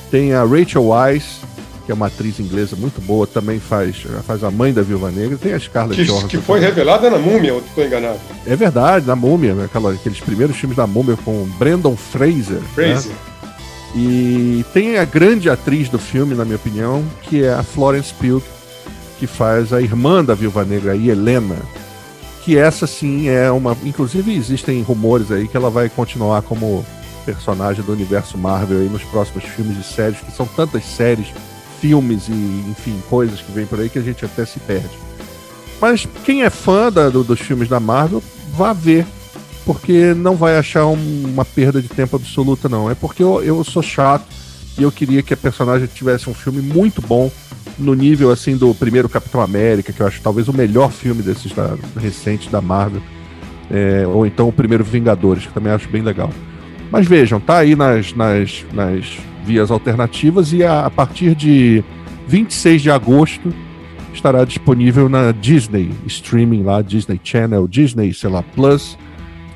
Tem 0.10 0.34
a 0.34 0.44
Rachel 0.44 0.86
Weisz, 0.88 1.42
que 1.86 1.92
é 1.92 1.94
uma 1.96 2.08
atriz 2.08 2.40
inglesa 2.40 2.76
muito 2.76 3.02
boa, 3.02 3.28
também 3.28 3.60
faz, 3.60 3.98
faz 4.26 4.44
a 4.44 4.50
mãe 4.50 4.74
da 4.74 4.82
Viúva 4.82 5.12
Negra. 5.12 5.38
Tem 5.38 5.54
a 5.54 5.60
Scarlett 5.60 6.02
Que, 6.02 6.08
Johansson. 6.08 6.28
que 6.28 6.38
foi 6.38 6.60
também. 6.60 6.70
revelada 6.74 7.10
na 7.10 7.18
múmia, 7.20 7.50
eu 7.50 7.60
estou 7.60 7.86
enganado. 7.86 8.20
É 8.48 8.56
verdade, 8.56 9.06
na 9.06 9.16
Múmia, 9.16 9.54
né? 9.54 9.66
aquela, 9.66 9.92
aqueles 9.92 10.20
primeiros 10.22 10.56
filmes 10.56 10.78
da 10.78 10.88
Múmia 10.88 11.18
com 11.24 11.46
Brandon 11.60 11.96
Fraser. 11.98 12.58
né? 12.60 12.68
Crazy. 12.74 13.12
E 13.94 14.66
tem 14.74 14.98
a 14.98 15.06
grande 15.06 15.50
atriz 15.50 15.88
do 15.90 15.98
filme, 16.00 16.36
na 16.36 16.44
minha 16.44 16.58
opinião, 16.58 17.04
que 17.24 17.44
é 17.44 17.54
a 17.54 17.64
Florence 17.64 18.14
Pugh, 18.14 18.42
que 19.20 19.28
faz 19.28 19.72
a 19.74 19.82
irmã 19.82 20.24
da 20.24 20.34
Viúva 20.36 20.64
Negra, 20.66 20.92
a 20.94 20.96
Helena. 20.98 21.56
Que 22.44 22.58
essa 22.58 22.86
sim 22.86 23.28
é 23.28 23.50
uma. 23.52 23.76
Inclusive 23.84 24.34
existem 24.36 24.82
rumores 24.84 25.32
aí 25.32 25.48
que 25.48 25.58
ela 25.58 25.70
vai 25.70 25.90
continuar 25.90 26.42
como 26.44 26.86
personagem 27.26 27.84
do 27.84 27.92
universo 27.92 28.38
Marvel 28.38 28.80
aí 28.80 28.90
nos 28.90 29.04
próximos 29.04 29.44
filmes 29.46 29.78
e 29.80 29.84
séries, 29.84 30.20
que 30.20 30.32
são 30.32 30.46
tantas 30.46 30.86
séries, 30.86 31.28
filmes 31.82 32.28
e, 32.30 32.32
enfim, 32.70 33.02
coisas 33.10 33.42
que 33.42 33.52
vêm 33.52 33.66
por 33.66 33.80
aí 33.80 33.90
que 33.90 33.98
a 33.98 34.02
gente 34.04 34.24
até 34.24 34.46
se 34.46 34.60
perde. 34.60 34.92
Mas 35.82 36.08
quem 36.24 36.44
é 36.44 36.50
fã 36.52 36.92
da- 36.92 37.10
do- 37.10 37.24
dos 37.24 37.40
filmes 37.40 37.68
da 37.68 37.80
Marvel, 37.80 38.22
vá 38.54 38.74
ver 38.74 39.06
porque 39.66 40.14
não 40.14 40.36
vai 40.36 40.56
achar 40.58 40.86
um- 40.86 41.24
uma 41.26 41.44
perda 41.44 41.82
de 41.82 41.88
tempo 41.90 42.16
absoluta, 42.16 42.70
não. 42.70 42.92
É 42.92 42.94
porque 42.94 43.24
eu, 43.24 43.44
eu 43.44 43.64
sou 43.64 43.82
chato 43.82 44.26
e 44.78 44.84
eu 44.84 44.92
queria 44.92 45.24
que 45.24 45.34
a 45.34 45.38
personagem 45.38 45.88
tivesse 45.88 46.30
um 46.30 46.34
filme 46.36 46.62
muito 46.62 47.02
bom 47.02 47.32
no 47.78 47.94
nível 47.94 48.32
assim 48.32 48.56
do 48.56 48.74
primeiro 48.74 49.10
Capitão 49.10 49.42
América, 49.42 49.92
que 49.92 50.02
eu 50.02 50.08
acho 50.08 50.22
talvez 50.22 50.48
o 50.48 50.54
melhor 50.54 50.92
filme 50.92 51.22
desses 51.22 51.52
da, 51.52 51.76
recentes 52.00 52.50
da 52.50 52.62
Marvel. 52.62 53.02
É, 53.70 54.06
ou 54.08 54.26
então 54.26 54.48
o 54.48 54.54
primeiro 54.54 54.84
Vingadores, 54.84 55.46
que 55.46 55.54
também 55.54 55.72
acho 55.72 55.90
bem 55.90 56.02
legal. 56.02 56.30
Mas 56.92 57.08
vejam, 57.08 57.40
tá 57.40 57.58
aí 57.58 57.76
nas, 57.76 58.14
nas, 58.14 58.66
nas 58.72 59.18
vias 59.44 59.72
alternativas 59.72 60.54
e 60.54 60.64
a, 60.64 60.86
a 60.86 60.90
partir 60.90 61.36
de 61.36 61.84
26 62.28 62.82
de 62.82 62.92
agosto 62.92 63.54
estará 64.14 64.46
disponível 64.46 65.10
na 65.10 65.32
Disney, 65.32 65.92
streaming 66.08 66.64
lá, 66.64 66.82
Disney 66.82 67.20
Channel, 67.24 67.68
Disney, 67.68 68.14
sei 68.14 68.30
lá, 68.30 68.44
Plus. 68.44 68.98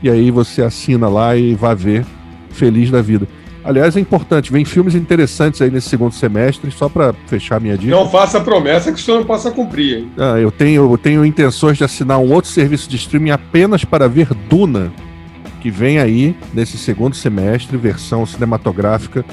E 0.01 0.09
aí 0.09 0.31
você 0.31 0.61
assina 0.61 1.07
lá 1.07 1.35
e 1.35 1.55
vai 1.55 1.75
ver 1.75 2.05
feliz 2.51 2.91
da 2.91 3.01
vida. 3.01 3.27
Aliás, 3.69 3.95
é 3.95 3.99
importante, 3.99 4.51
vem 4.51 4.65
filmes 4.65 4.95
interessantes 4.95 5.61
aí 5.61 5.69
nesse 5.69 5.89
segundo 5.89 6.11
semestre, 6.11 6.71
só 6.71 6.89
para 6.89 7.13
fechar 7.27 7.61
minha 7.61 7.77
dica. 7.77 7.91
Não 7.91 8.09
faça 8.09 8.41
promessa 8.41 8.91
que 8.91 8.99
o 8.99 9.01
senhor 9.03 9.19
não 9.19 9.25
possa 9.27 9.51
cumprir, 9.51 9.99
hein? 9.99 10.11
Ah, 10.17 10.39
eu, 10.39 10.49
tenho, 10.49 10.91
eu 10.91 10.97
tenho 10.97 11.23
intenções 11.23 11.77
de 11.77 11.83
assinar 11.83 12.17
um 12.17 12.33
outro 12.33 12.49
serviço 12.49 12.89
de 12.89 12.95
streaming 12.95 13.29
apenas 13.29 13.85
para 13.85 14.09
ver 14.09 14.33
Duna, 14.49 14.91
que 15.61 15.69
vem 15.69 15.99
aí 15.99 16.35
nesse 16.51 16.79
segundo 16.79 17.15
semestre, 17.15 17.77
versão 17.77 18.25
cinematográfica, 18.25 19.23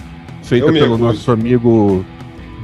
feita 0.43 0.67
Eu 0.67 0.73
pelo 0.75 0.99
nosso 0.99 1.33
amigo 1.33 2.05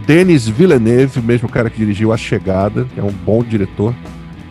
Denis 0.06 0.46
Villeneuve, 0.46 1.22
mesmo 1.22 1.48
cara 1.48 1.70
que 1.70 1.78
dirigiu 1.78 2.12
A 2.12 2.18
Chegada, 2.18 2.86
é 2.98 3.02
um 3.02 3.12
bom 3.12 3.42
diretor. 3.42 3.94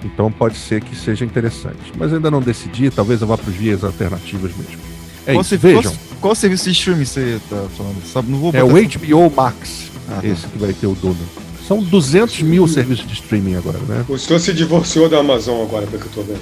Então 0.03 0.31
pode 0.31 0.57
ser 0.57 0.81
que 0.81 0.95
seja 0.95 1.23
interessante. 1.23 1.93
Mas 1.95 2.11
ainda 2.11 2.31
não 2.31 2.41
decidi, 2.41 2.89
talvez 2.89 3.21
eu 3.21 3.27
vá 3.27 3.37
para 3.37 3.47
os 3.47 3.55
vias 3.55 3.83
alternativas 3.83 4.51
mesmo. 4.57 4.90
É 5.31 5.33
qual, 5.33 5.41
isso, 5.41 5.49
servi- 5.49 5.67
vejam. 5.75 5.91
qual- 5.91 5.95
qual 6.21 6.35
serviço 6.35 6.65
de 6.65 6.71
streaming 6.71 7.05
você 7.05 7.39
tá 7.49 7.63
falando? 7.77 7.95
Sabe, 8.11 8.31
não 8.31 8.39
vou 8.39 8.51
É 8.53 8.63
o 8.63 8.67
HBO 8.77 9.31
Max, 9.35 9.91
Ah, 10.09 10.19
tá. 10.21 10.27
esse 10.27 10.47
que 10.47 10.57
vai 10.57 10.73
ter 10.73 10.87
o 10.87 10.93
Duna. 10.95 11.15
São 11.67 11.81
200 11.81 12.41
mil 12.41 12.67
serviços 12.67 13.07
de 13.07 13.13
streaming 13.13 13.55
agora, 13.55 13.77
né? 13.87 14.03
O 14.09 14.17
senhor 14.17 14.39
se 14.39 14.51
divorciou 14.53 15.07
da 15.07 15.19
Amazon 15.19 15.61
agora, 15.61 15.87
pelo 15.87 16.01
que 16.01 16.07
eu 16.07 16.11
tô 16.13 16.21
vendo. 16.21 16.41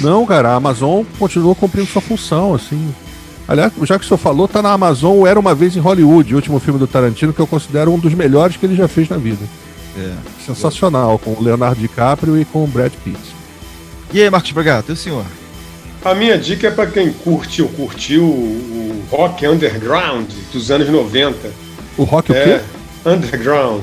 Não, 0.00 0.26
cara, 0.26 0.50
a 0.50 0.54
Amazon 0.56 1.04
continua 1.18 1.54
cumprindo 1.54 1.86
sua 1.88 2.02
função, 2.02 2.54
assim. 2.54 2.92
Aliás, 3.46 3.72
já 3.84 3.98
que 3.98 4.04
o 4.04 4.08
senhor 4.08 4.18
falou, 4.18 4.46
tá 4.46 4.60
na 4.60 4.72
Amazon 4.72 5.26
Era 5.26 5.38
Uma 5.40 5.54
Vez 5.54 5.74
em 5.76 5.80
Hollywood, 5.80 6.34
o 6.34 6.36
último 6.36 6.58
filme 6.60 6.78
do 6.78 6.86
Tarantino, 6.86 7.32
que 7.32 7.40
eu 7.40 7.46
considero 7.46 7.90
um 7.92 7.98
dos 7.98 8.12
melhores 8.14 8.56
que 8.56 8.66
ele 8.66 8.76
já 8.76 8.86
fez 8.88 9.08
na 9.08 9.16
vida. 9.16 9.42
É. 9.96 10.12
Sensacional, 10.44 11.18
com 11.18 11.30
o 11.32 11.42
Leonardo 11.42 11.80
DiCaprio 11.80 12.38
e 12.38 12.44
com 12.44 12.64
o 12.64 12.66
Brad 12.66 12.92
Pitt. 13.04 13.18
E 14.12 14.20
aí, 14.22 14.28
Marcos 14.30 14.50
Bragato, 14.52 14.92
e 14.92 14.94
o 14.94 14.96
senhor? 14.96 15.24
A 16.08 16.14
minha 16.14 16.38
dica 16.38 16.68
é 16.68 16.70
para 16.70 16.90
quem 16.90 17.12
curte 17.12 17.60
ou 17.60 17.68
curtiu 17.68 18.24
o 18.24 19.04
rock 19.10 19.46
underground 19.46 20.26
dos 20.50 20.70
anos 20.70 20.88
90. 20.88 21.36
O 21.98 22.04
Rock 22.04 22.32
o 22.32 22.34
É, 22.34 22.44
quê? 22.44 22.64
underground 23.10 23.82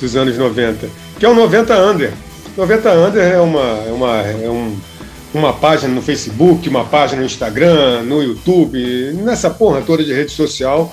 dos 0.00 0.16
anos 0.16 0.36
90, 0.36 0.88
que 1.20 1.24
é 1.24 1.28
o 1.28 1.34
90 1.36 1.72
Under. 1.78 2.12
90 2.56 2.92
Under 2.92 3.22
é 3.22 3.40
uma, 3.40 3.60
é 3.60 3.92
uma, 3.92 4.16
é 4.22 4.48
um, 4.50 4.76
uma 5.32 5.52
página 5.52 5.94
no 5.94 6.02
Facebook, 6.02 6.68
uma 6.68 6.84
página 6.84 7.20
no 7.20 7.26
Instagram, 7.26 8.02
no 8.02 8.20
YouTube, 8.20 9.12
nessa 9.22 9.48
porra 9.48 9.82
toda 9.82 10.02
de 10.02 10.12
rede 10.12 10.32
social, 10.32 10.92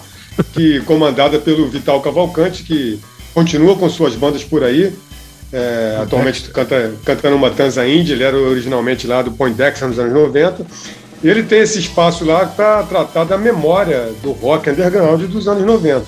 que 0.53 0.81
comandada 0.81 1.39
pelo 1.39 1.67
Vital 1.67 1.99
Cavalcante, 1.99 2.61
que 2.61 2.99
continua 3.33 3.75
com 3.75 3.89
suas 3.89 4.13
bandas 4.13 4.43
por 4.43 4.63
aí. 4.63 4.93
É, 5.51 5.97
atualmente 6.01 6.49
canta, 6.51 6.93
canta 7.03 7.29
no 7.29 7.39
Matanza 7.39 7.87
Indie, 7.87 8.13
ele 8.13 8.23
era 8.23 8.37
originalmente 8.37 9.07
lá 9.07 9.21
do 9.21 9.31
Poindexter 9.31 9.87
nos 9.87 9.97
anos 9.97 10.13
90. 10.13 10.65
E 11.23 11.29
ele 11.29 11.43
tem 11.43 11.59
esse 11.59 11.79
espaço 11.79 12.23
lá 12.23 12.45
para 12.45 12.83
tratar 12.83 13.25
da 13.25 13.37
memória 13.37 14.11
do 14.23 14.31
rock 14.31 14.69
underground 14.69 15.21
dos 15.23 15.47
anos 15.47 15.63
90. 15.63 16.05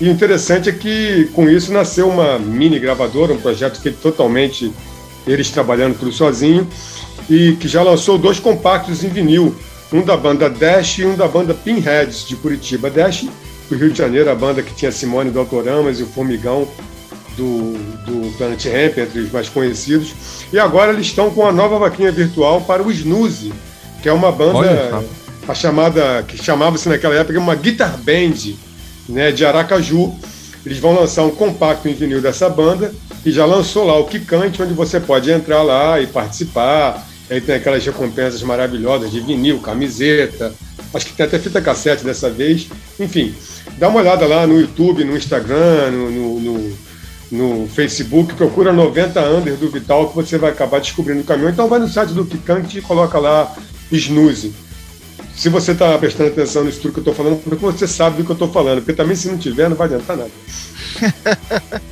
E 0.00 0.08
o 0.08 0.10
interessante 0.10 0.68
é 0.68 0.72
que 0.72 1.30
com 1.32 1.48
isso 1.48 1.72
nasceu 1.72 2.08
uma 2.08 2.38
mini 2.38 2.78
gravadora, 2.78 3.32
um 3.32 3.40
projeto 3.40 3.80
feito 3.80 3.98
totalmente 4.00 4.72
eles 5.26 5.50
trabalhando 5.50 5.98
tudo 5.98 6.12
sozinho, 6.12 6.68
e 7.28 7.52
que 7.52 7.66
já 7.66 7.82
lançou 7.82 8.18
dois 8.18 8.38
compactos 8.38 9.02
em 9.02 9.08
vinil, 9.08 9.54
um 9.92 10.02
da 10.02 10.16
banda 10.16 10.50
Dash 10.50 10.98
e 10.98 11.04
um 11.04 11.16
da 11.16 11.26
banda 11.26 11.54
Pinheads 11.54 12.26
de 12.26 12.36
Curitiba. 12.36 12.90
Dash, 12.90 13.26
do 13.68 13.76
Rio 13.76 13.90
de 13.90 13.96
Janeiro, 13.96 14.30
a 14.30 14.34
banda 14.34 14.62
que 14.62 14.74
tinha 14.74 14.92
Simone 14.92 15.30
do 15.30 15.38
Autoramas 15.38 16.00
e 16.00 16.02
o 16.02 16.06
Formigão 16.06 16.68
do, 17.36 17.72
do 18.06 18.36
Planet 18.36 18.64
Ramp, 18.66 18.98
entre 18.98 19.20
os 19.20 19.32
mais 19.32 19.48
conhecidos. 19.48 20.12
E 20.52 20.58
agora 20.58 20.92
eles 20.92 21.06
estão 21.06 21.30
com 21.30 21.46
a 21.46 21.52
nova 21.52 21.78
vaquinha 21.78 22.12
virtual 22.12 22.60
para 22.62 22.82
o 22.82 22.90
Snooze, 22.90 23.52
que 24.02 24.08
é 24.08 24.12
uma 24.12 24.30
banda 24.30 24.58
só. 24.90 25.52
a 25.52 25.54
chamada 25.54 26.24
que 26.26 26.36
chamava-se 26.42 26.88
naquela 26.88 27.14
época 27.14 27.38
uma 27.38 27.54
guitar 27.54 27.96
band, 27.98 28.54
né, 29.08 29.32
de 29.32 29.44
Aracaju. 29.44 30.14
Eles 30.64 30.78
vão 30.78 30.94
lançar 30.98 31.24
um 31.24 31.30
compacto 31.30 31.88
em 31.88 31.92
vinil 31.94 32.22
dessa 32.22 32.48
banda 32.48 32.94
e 33.24 33.30
já 33.30 33.44
lançou 33.44 33.84
lá 33.84 33.98
o 33.98 34.04
Kikante, 34.06 34.62
onde 34.62 34.72
você 34.72 34.98
pode 34.98 35.30
entrar 35.30 35.62
lá 35.62 36.00
e 36.00 36.06
participar. 36.06 37.06
Aí 37.28 37.40
tem 37.40 37.54
aquelas 37.54 37.84
recompensas 37.84 38.42
maravilhosas 38.42 39.10
de 39.10 39.20
vinil, 39.20 39.58
camiseta. 39.60 40.52
Acho 40.92 41.06
que 41.06 41.12
tem 41.14 41.26
até 41.26 41.38
fita 41.38 41.60
cassete 41.60 42.04
dessa 42.04 42.30
vez. 42.30 42.68
Enfim, 43.00 43.34
dá 43.78 43.88
uma 43.88 44.00
olhada 44.00 44.26
lá 44.26 44.46
no 44.46 44.58
YouTube, 44.60 45.04
no 45.04 45.16
Instagram, 45.16 45.90
no, 45.90 46.10
no, 46.10 46.40
no- 46.40 46.93
no 47.30 47.68
Facebook, 47.68 48.34
procura 48.34 48.72
90 48.72 49.20
Under 49.30 49.56
do 49.56 49.70
Vital 49.70 50.08
que 50.08 50.14
você 50.14 50.38
vai 50.38 50.50
acabar 50.50 50.80
descobrindo 50.80 51.20
o 51.20 51.24
caminho. 51.24 51.48
Então 51.48 51.68
vai 51.68 51.78
no 51.78 51.88
site 51.88 52.12
do 52.12 52.24
Kikante 52.24 52.78
e 52.78 52.82
coloca 52.82 53.18
lá 53.18 53.54
Snooze. 53.90 54.52
se 55.34 55.48
você 55.48 55.72
está 55.72 55.96
prestando 55.98 56.30
atenção 56.30 56.64
nisso 56.64 56.80
tudo 56.80 56.92
que 56.92 56.98
eu 56.98 57.12
estou 57.12 57.14
falando, 57.14 57.42
porque 57.42 57.64
você 57.64 57.86
sabe 57.86 58.18
do 58.18 58.24
que 58.24 58.30
eu 58.30 58.34
estou 58.34 58.50
falando. 58.50 58.78
Porque 58.78 58.92
também, 58.92 59.16
se 59.16 59.28
não 59.28 59.38
tiver, 59.38 59.68
não 59.68 59.76
vai 59.76 59.86
adiantar 59.86 60.16
nada. 60.16 60.30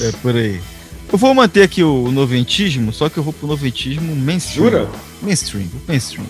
é 0.00 0.12
por 0.22 0.34
aí. 0.34 0.60
Eu 1.12 1.18
vou 1.18 1.34
manter 1.34 1.62
aqui 1.62 1.82
o 1.82 2.10
noventismo, 2.10 2.92
só 2.92 3.08
que 3.08 3.18
eu 3.18 3.22
vou 3.22 3.32
pro 3.32 3.48
noventismo 3.48 4.14
mainstream. 4.14 4.64
Jura? 4.64 4.88
Mainstream, 5.20 5.66
mainstream. 5.88 6.26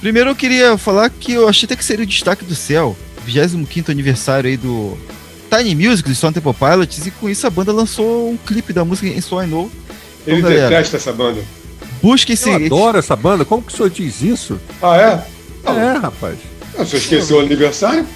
Primeiro 0.00 0.30
eu 0.30 0.36
queria 0.36 0.78
falar 0.78 1.10
que 1.10 1.32
eu 1.32 1.48
achei 1.48 1.66
até 1.66 1.74
que 1.74 1.84
seria 1.84 2.04
o 2.04 2.06
destaque 2.06 2.44
do 2.44 2.54
céu. 2.54 2.96
25 3.24 3.90
aniversário 3.90 4.48
aí 4.48 4.56
do 4.56 4.96
Tiny 5.50 5.74
Music 5.74 6.08
do 6.08 6.14
Stone 6.14 6.34
Temple 6.34 6.54
Pilots 6.54 7.06
e 7.06 7.10
com 7.10 7.28
isso 7.28 7.46
a 7.46 7.50
banda 7.50 7.72
lançou 7.72 8.30
um 8.30 8.36
clipe 8.36 8.72
da 8.72 8.84
música 8.84 9.08
em 9.08 9.20
So 9.20 9.42
I 9.42 9.46
Know. 9.46 9.70
Então, 10.22 10.34
Ele 10.34 10.42
galera, 10.42 10.68
detesta 10.68 10.96
essa 10.96 11.12
banda. 11.12 11.40
Busque 12.02 12.32
esse. 12.32 12.48
Eu 12.48 12.56
adoro 12.56 12.98
essa 12.98 13.16
banda. 13.16 13.44
Como 13.44 13.62
que 13.62 13.72
o 13.72 13.76
senhor 13.76 13.90
diz 13.90 14.22
isso? 14.22 14.60
Ah, 14.82 14.96
é? 14.96 15.70
É, 15.70 15.98
rapaz. 15.98 16.38
Ah, 16.76 16.82
o 16.82 16.86
senhor 16.86 17.00
esqueceu 17.00 17.36
o 17.38 17.40
aniversário? 17.40 18.06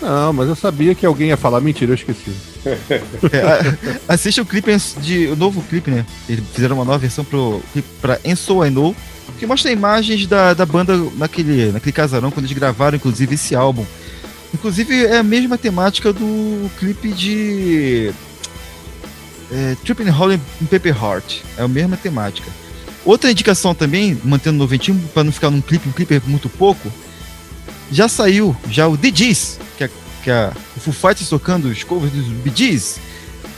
Não, 0.00 0.32
mas 0.32 0.48
eu 0.48 0.54
sabia 0.54 0.94
que 0.94 1.04
alguém 1.04 1.28
ia 1.28 1.36
falar. 1.36 1.60
Mentira, 1.60 1.90
eu 1.90 1.94
esqueci. 1.96 2.32
é, 2.64 3.98
assista 4.06 4.42
o 4.42 4.46
clipe 4.46 4.70
de. 5.00 5.26
O 5.26 5.36
novo 5.36 5.62
clipe, 5.62 5.90
né? 5.90 6.06
Eles 6.28 6.44
fizeram 6.52 6.76
uma 6.76 6.84
nova 6.84 6.98
versão 6.98 7.24
pro 7.24 7.60
pra 8.00 8.18
And 8.24 8.36
So 8.36 8.64
I 8.64 8.70
Know. 8.70 8.94
Que 9.38 9.46
mostra 9.46 9.70
imagens 9.70 10.26
da, 10.26 10.54
da 10.54 10.66
banda 10.66 10.96
naquele, 11.16 11.70
naquele 11.70 11.92
casarão, 11.92 12.30
quando 12.30 12.46
eles 12.46 12.56
gravaram, 12.56 12.96
inclusive, 12.96 13.34
esse 13.34 13.54
álbum. 13.54 13.84
Inclusive, 14.52 15.06
é 15.06 15.18
a 15.18 15.22
mesma 15.22 15.58
temática 15.58 16.12
do 16.12 16.70
clipe 16.78 17.12
de. 17.12 18.12
É, 19.50 19.76
Tripping 19.84 20.08
Holly 20.08 20.40
in 20.60 20.66
Paper 20.66 20.96
Heart. 20.96 21.40
É 21.56 21.62
a 21.62 21.68
mesma 21.68 21.96
temática. 21.96 22.50
Outra 23.04 23.30
indicação 23.30 23.74
também, 23.74 24.18
mantendo 24.24 24.56
o 24.56 24.58
noventinho, 24.58 25.00
para 25.14 25.24
não 25.24 25.32
ficar 25.32 25.50
num 25.50 25.60
clipe, 25.60 25.88
um 25.88 25.92
clipe 25.92 26.14
é 26.14 26.22
muito 26.26 26.48
pouco, 26.48 26.92
já 27.90 28.08
saiu 28.08 28.54
já 28.70 28.86
o 28.86 28.96
DJs, 28.96 29.58
que 29.76 29.84
é, 29.84 29.90
que 30.22 30.30
é 30.30 30.52
o 30.76 30.80
Foo 30.80 30.92
Fighters 30.92 31.28
tocando 31.28 31.68
os 31.68 31.82
covers 31.84 32.12
dos 32.12 32.26
BGs. 32.26 33.00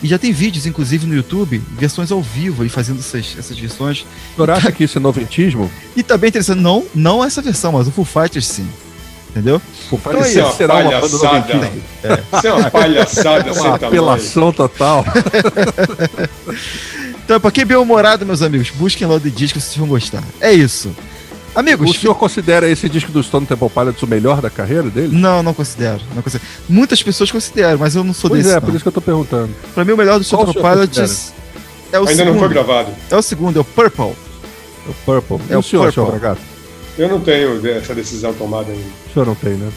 E 0.02 0.06
já 0.06 0.18
tem 0.18 0.32
vídeos, 0.32 0.66
inclusive, 0.66 1.06
no 1.06 1.14
YouTube, 1.14 1.60
versões 1.72 2.10
ao 2.10 2.22
vivo, 2.22 2.62
aí 2.62 2.68
fazendo 2.68 3.00
essas, 3.00 3.36
essas 3.38 3.58
versões. 3.58 4.06
O 4.32 4.36
senhor 4.36 4.50
acha 4.50 4.72
que 4.72 4.84
isso 4.84 4.96
é 4.96 5.00
noventismo? 5.00 5.70
E 5.94 6.02
tá 6.02 6.16
bem 6.16 6.28
interessante. 6.28 6.60
Não, 6.60 6.86
não 6.94 7.22
essa 7.22 7.42
versão, 7.42 7.72
mas 7.72 7.86
o 7.86 7.90
Foo 7.90 8.04
Fighters 8.04 8.46
sim. 8.46 8.68
Entendeu? 9.30 9.60
Fighters 9.60 10.32
então, 10.32 10.48
é 10.48 10.52
será 10.52 10.74
uma 10.74 10.90
palhaçada. 10.90 11.54
Uma 11.54 11.66
é. 11.66 12.36
Isso 12.36 12.46
é 12.46 12.52
uma 12.52 12.70
palhaçada. 12.70 13.48
É 13.48 13.52
uma 13.62 13.74
apelação 13.76 14.52
total. 14.52 15.04
então, 17.24 17.40
pra 17.40 17.50
quem 17.52 17.62
é 17.62 17.64
bem-humorado, 17.64 18.26
meus 18.26 18.42
amigos, 18.42 18.70
busquem 18.70 19.06
lá 19.06 19.14
o 19.14 19.20
disco, 19.20 19.60
vocês 19.60 19.76
vão 19.76 19.86
gostar. 19.86 20.22
É 20.40 20.52
isso. 20.52 20.90
Amigos. 21.54 21.90
O 21.90 21.94
senhor 21.94 22.14
considera 22.14 22.68
esse 22.68 22.88
disco 22.88 23.12
do 23.12 23.22
Stone 23.22 23.46
Temple 23.46 23.70
Pilots 23.70 24.02
o 24.02 24.06
melhor 24.06 24.40
da 24.40 24.50
carreira 24.50 24.88
dele? 24.90 25.16
Não, 25.16 25.42
não 25.42 25.54
considero, 25.54 26.00
não 26.14 26.22
considero. 26.22 26.48
Muitas 26.68 27.02
pessoas 27.02 27.30
consideram, 27.30 27.78
mas 27.78 27.94
eu 27.94 28.04
não 28.04 28.14
sou 28.14 28.30
pois 28.30 28.44
desse. 28.44 28.56
é, 28.56 28.60
não. 28.60 28.66
por 28.66 28.74
isso 28.74 28.82
que 28.82 28.88
eu 28.88 28.92
tô 28.92 29.00
perguntando. 29.00 29.50
Pra 29.74 29.84
mim, 29.84 29.92
o 29.92 29.96
melhor 29.96 30.18
do 30.18 30.24
Stone 30.24 30.46
Temple 30.46 30.62
Pilots 30.62 31.32
é 31.92 31.98
o 31.98 32.02
Ainda 32.02 32.14
segundo. 32.14 32.32
não 32.32 32.40
foi 32.40 32.48
gravado. 32.48 32.90
É 33.10 33.16
o 33.16 33.22
segundo, 33.22 33.58
é 33.58 33.60
o 33.60 33.64
Purple. 33.64 34.12
É 34.86 34.90
o 34.90 34.94
Purple. 35.04 35.38
É 35.48 35.52
e 35.52 35.56
o, 35.56 35.58
o 35.58 35.62
senhor, 35.62 35.92
Purple. 35.92 36.20
senhor 36.20 36.36
Eu 36.98 37.08
não 37.08 37.20
tenho 37.20 37.66
essa 37.68 37.94
decisão 37.94 38.32
tomada 38.34 38.70
ainda. 38.70 38.84
O 39.08 39.12
senhor 39.12 39.26
não 39.26 39.34
tem, 39.34 39.54
né? 39.54 39.70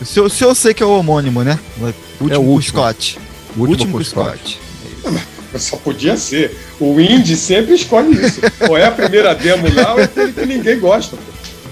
O 0.00 0.04
senhor, 0.04 0.26
o 0.26 0.30
senhor 0.30 0.54
sei 0.54 0.74
que 0.74 0.82
é 0.82 0.86
o 0.86 0.98
homônimo, 0.98 1.42
né? 1.42 1.58
O 1.78 1.84
último, 2.24 2.32
é 2.32 2.38
o 2.38 2.42
último. 2.42 2.78
Scott. 2.78 3.18
O 3.56 3.60
último, 3.60 3.98
último 3.98 4.04
Scott. 4.04 4.58
Scott. 5.00 5.24
É 5.54 5.58
só 5.58 5.76
podia 5.76 6.16
ser. 6.16 6.56
O 6.80 7.00
Indy 7.00 7.36
sempre 7.36 7.74
escolhe 7.74 8.12
isso. 8.26 8.40
ou 8.68 8.76
é 8.76 8.86
a 8.86 8.90
primeira 8.90 9.34
demo 9.34 9.72
lá, 9.72 9.94
ou 9.94 10.00
é 10.00 10.04
aquele 10.04 10.32
que 10.32 10.46
ninguém 10.46 10.80
gosta. 10.80 11.16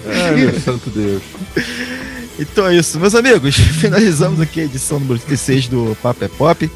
Ai, 0.06 0.36
meu 0.36 0.60
santo 0.60 0.88
Deus. 0.88 1.22
Então 2.38 2.66
é 2.66 2.76
isso, 2.76 2.98
meus 2.98 3.14
amigos. 3.14 3.56
Finalizamos 3.80 4.40
aqui 4.40 4.60
a 4.60 4.64
edição 4.64 4.98
número 5.00 5.18
36 5.20 5.68
do 5.68 5.96
Papo 6.00 6.24
é 6.24 6.28
Pop. 6.28 6.70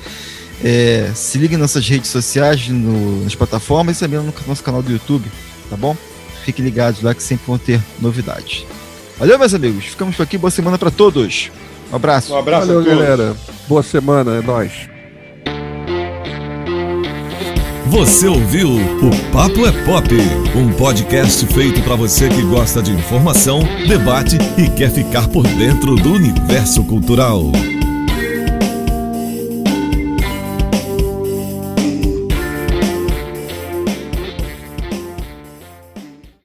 É, 0.65 1.11
se 1.15 1.39
liguem 1.39 1.59
nas 1.59 1.75
nossas 1.75 1.89
redes 1.89 2.11
sociais, 2.11 2.69
no, 2.69 3.23
nas 3.23 3.35
plataformas 3.35 3.97
e 3.97 4.01
também 4.01 4.19
no 4.19 4.35
nosso 4.47 4.63
canal 4.63 4.83
do 4.83 4.91
YouTube, 4.91 5.31
tá 5.71 5.77
bom? 5.77 5.97
Fiquem 6.47 6.65
ligados 6.65 7.03
lá 7.03 7.13
que 7.13 7.25
sempre 7.25 7.45
vão 7.45 7.59
ter 7.59 7.81
novidades. 8.01 8.65
Valeu, 9.19 9.37
meus 9.37 9.53
amigos. 9.53 9.87
Ficamos 9.87 10.15
por 10.15 10.23
aqui. 10.23 10.39
Boa 10.39 10.51
semana 10.51 10.79
para 10.79 10.93
todos. 10.93 11.51
Um 11.93 11.97
abraço. 11.97 12.33
Um 12.33 12.39
abraço 12.39 12.69
Valeu, 12.69 12.85
galera. 12.85 13.37
Boa 13.67 13.83
semana. 13.83 14.37
É 14.37 14.43
nóis. 14.43 14.89
Você 17.87 18.29
ouviu 18.29 18.77
o 18.77 19.33
Papo 19.33 19.67
é 19.67 19.73
Pop, 19.85 20.09
um 20.55 20.73
podcast 20.75 21.45
feito 21.47 21.83
para 21.83 21.97
você 21.97 22.29
que 22.29 22.43
gosta 22.43 22.81
de 22.81 22.93
informação, 22.93 23.61
debate 23.89 24.37
e 24.57 24.69
quer 24.71 24.91
ficar 24.91 25.27
por 25.29 25.43
dentro 25.43 25.97
do 25.97 26.13
universo 26.13 26.85
cultural. 26.85 27.51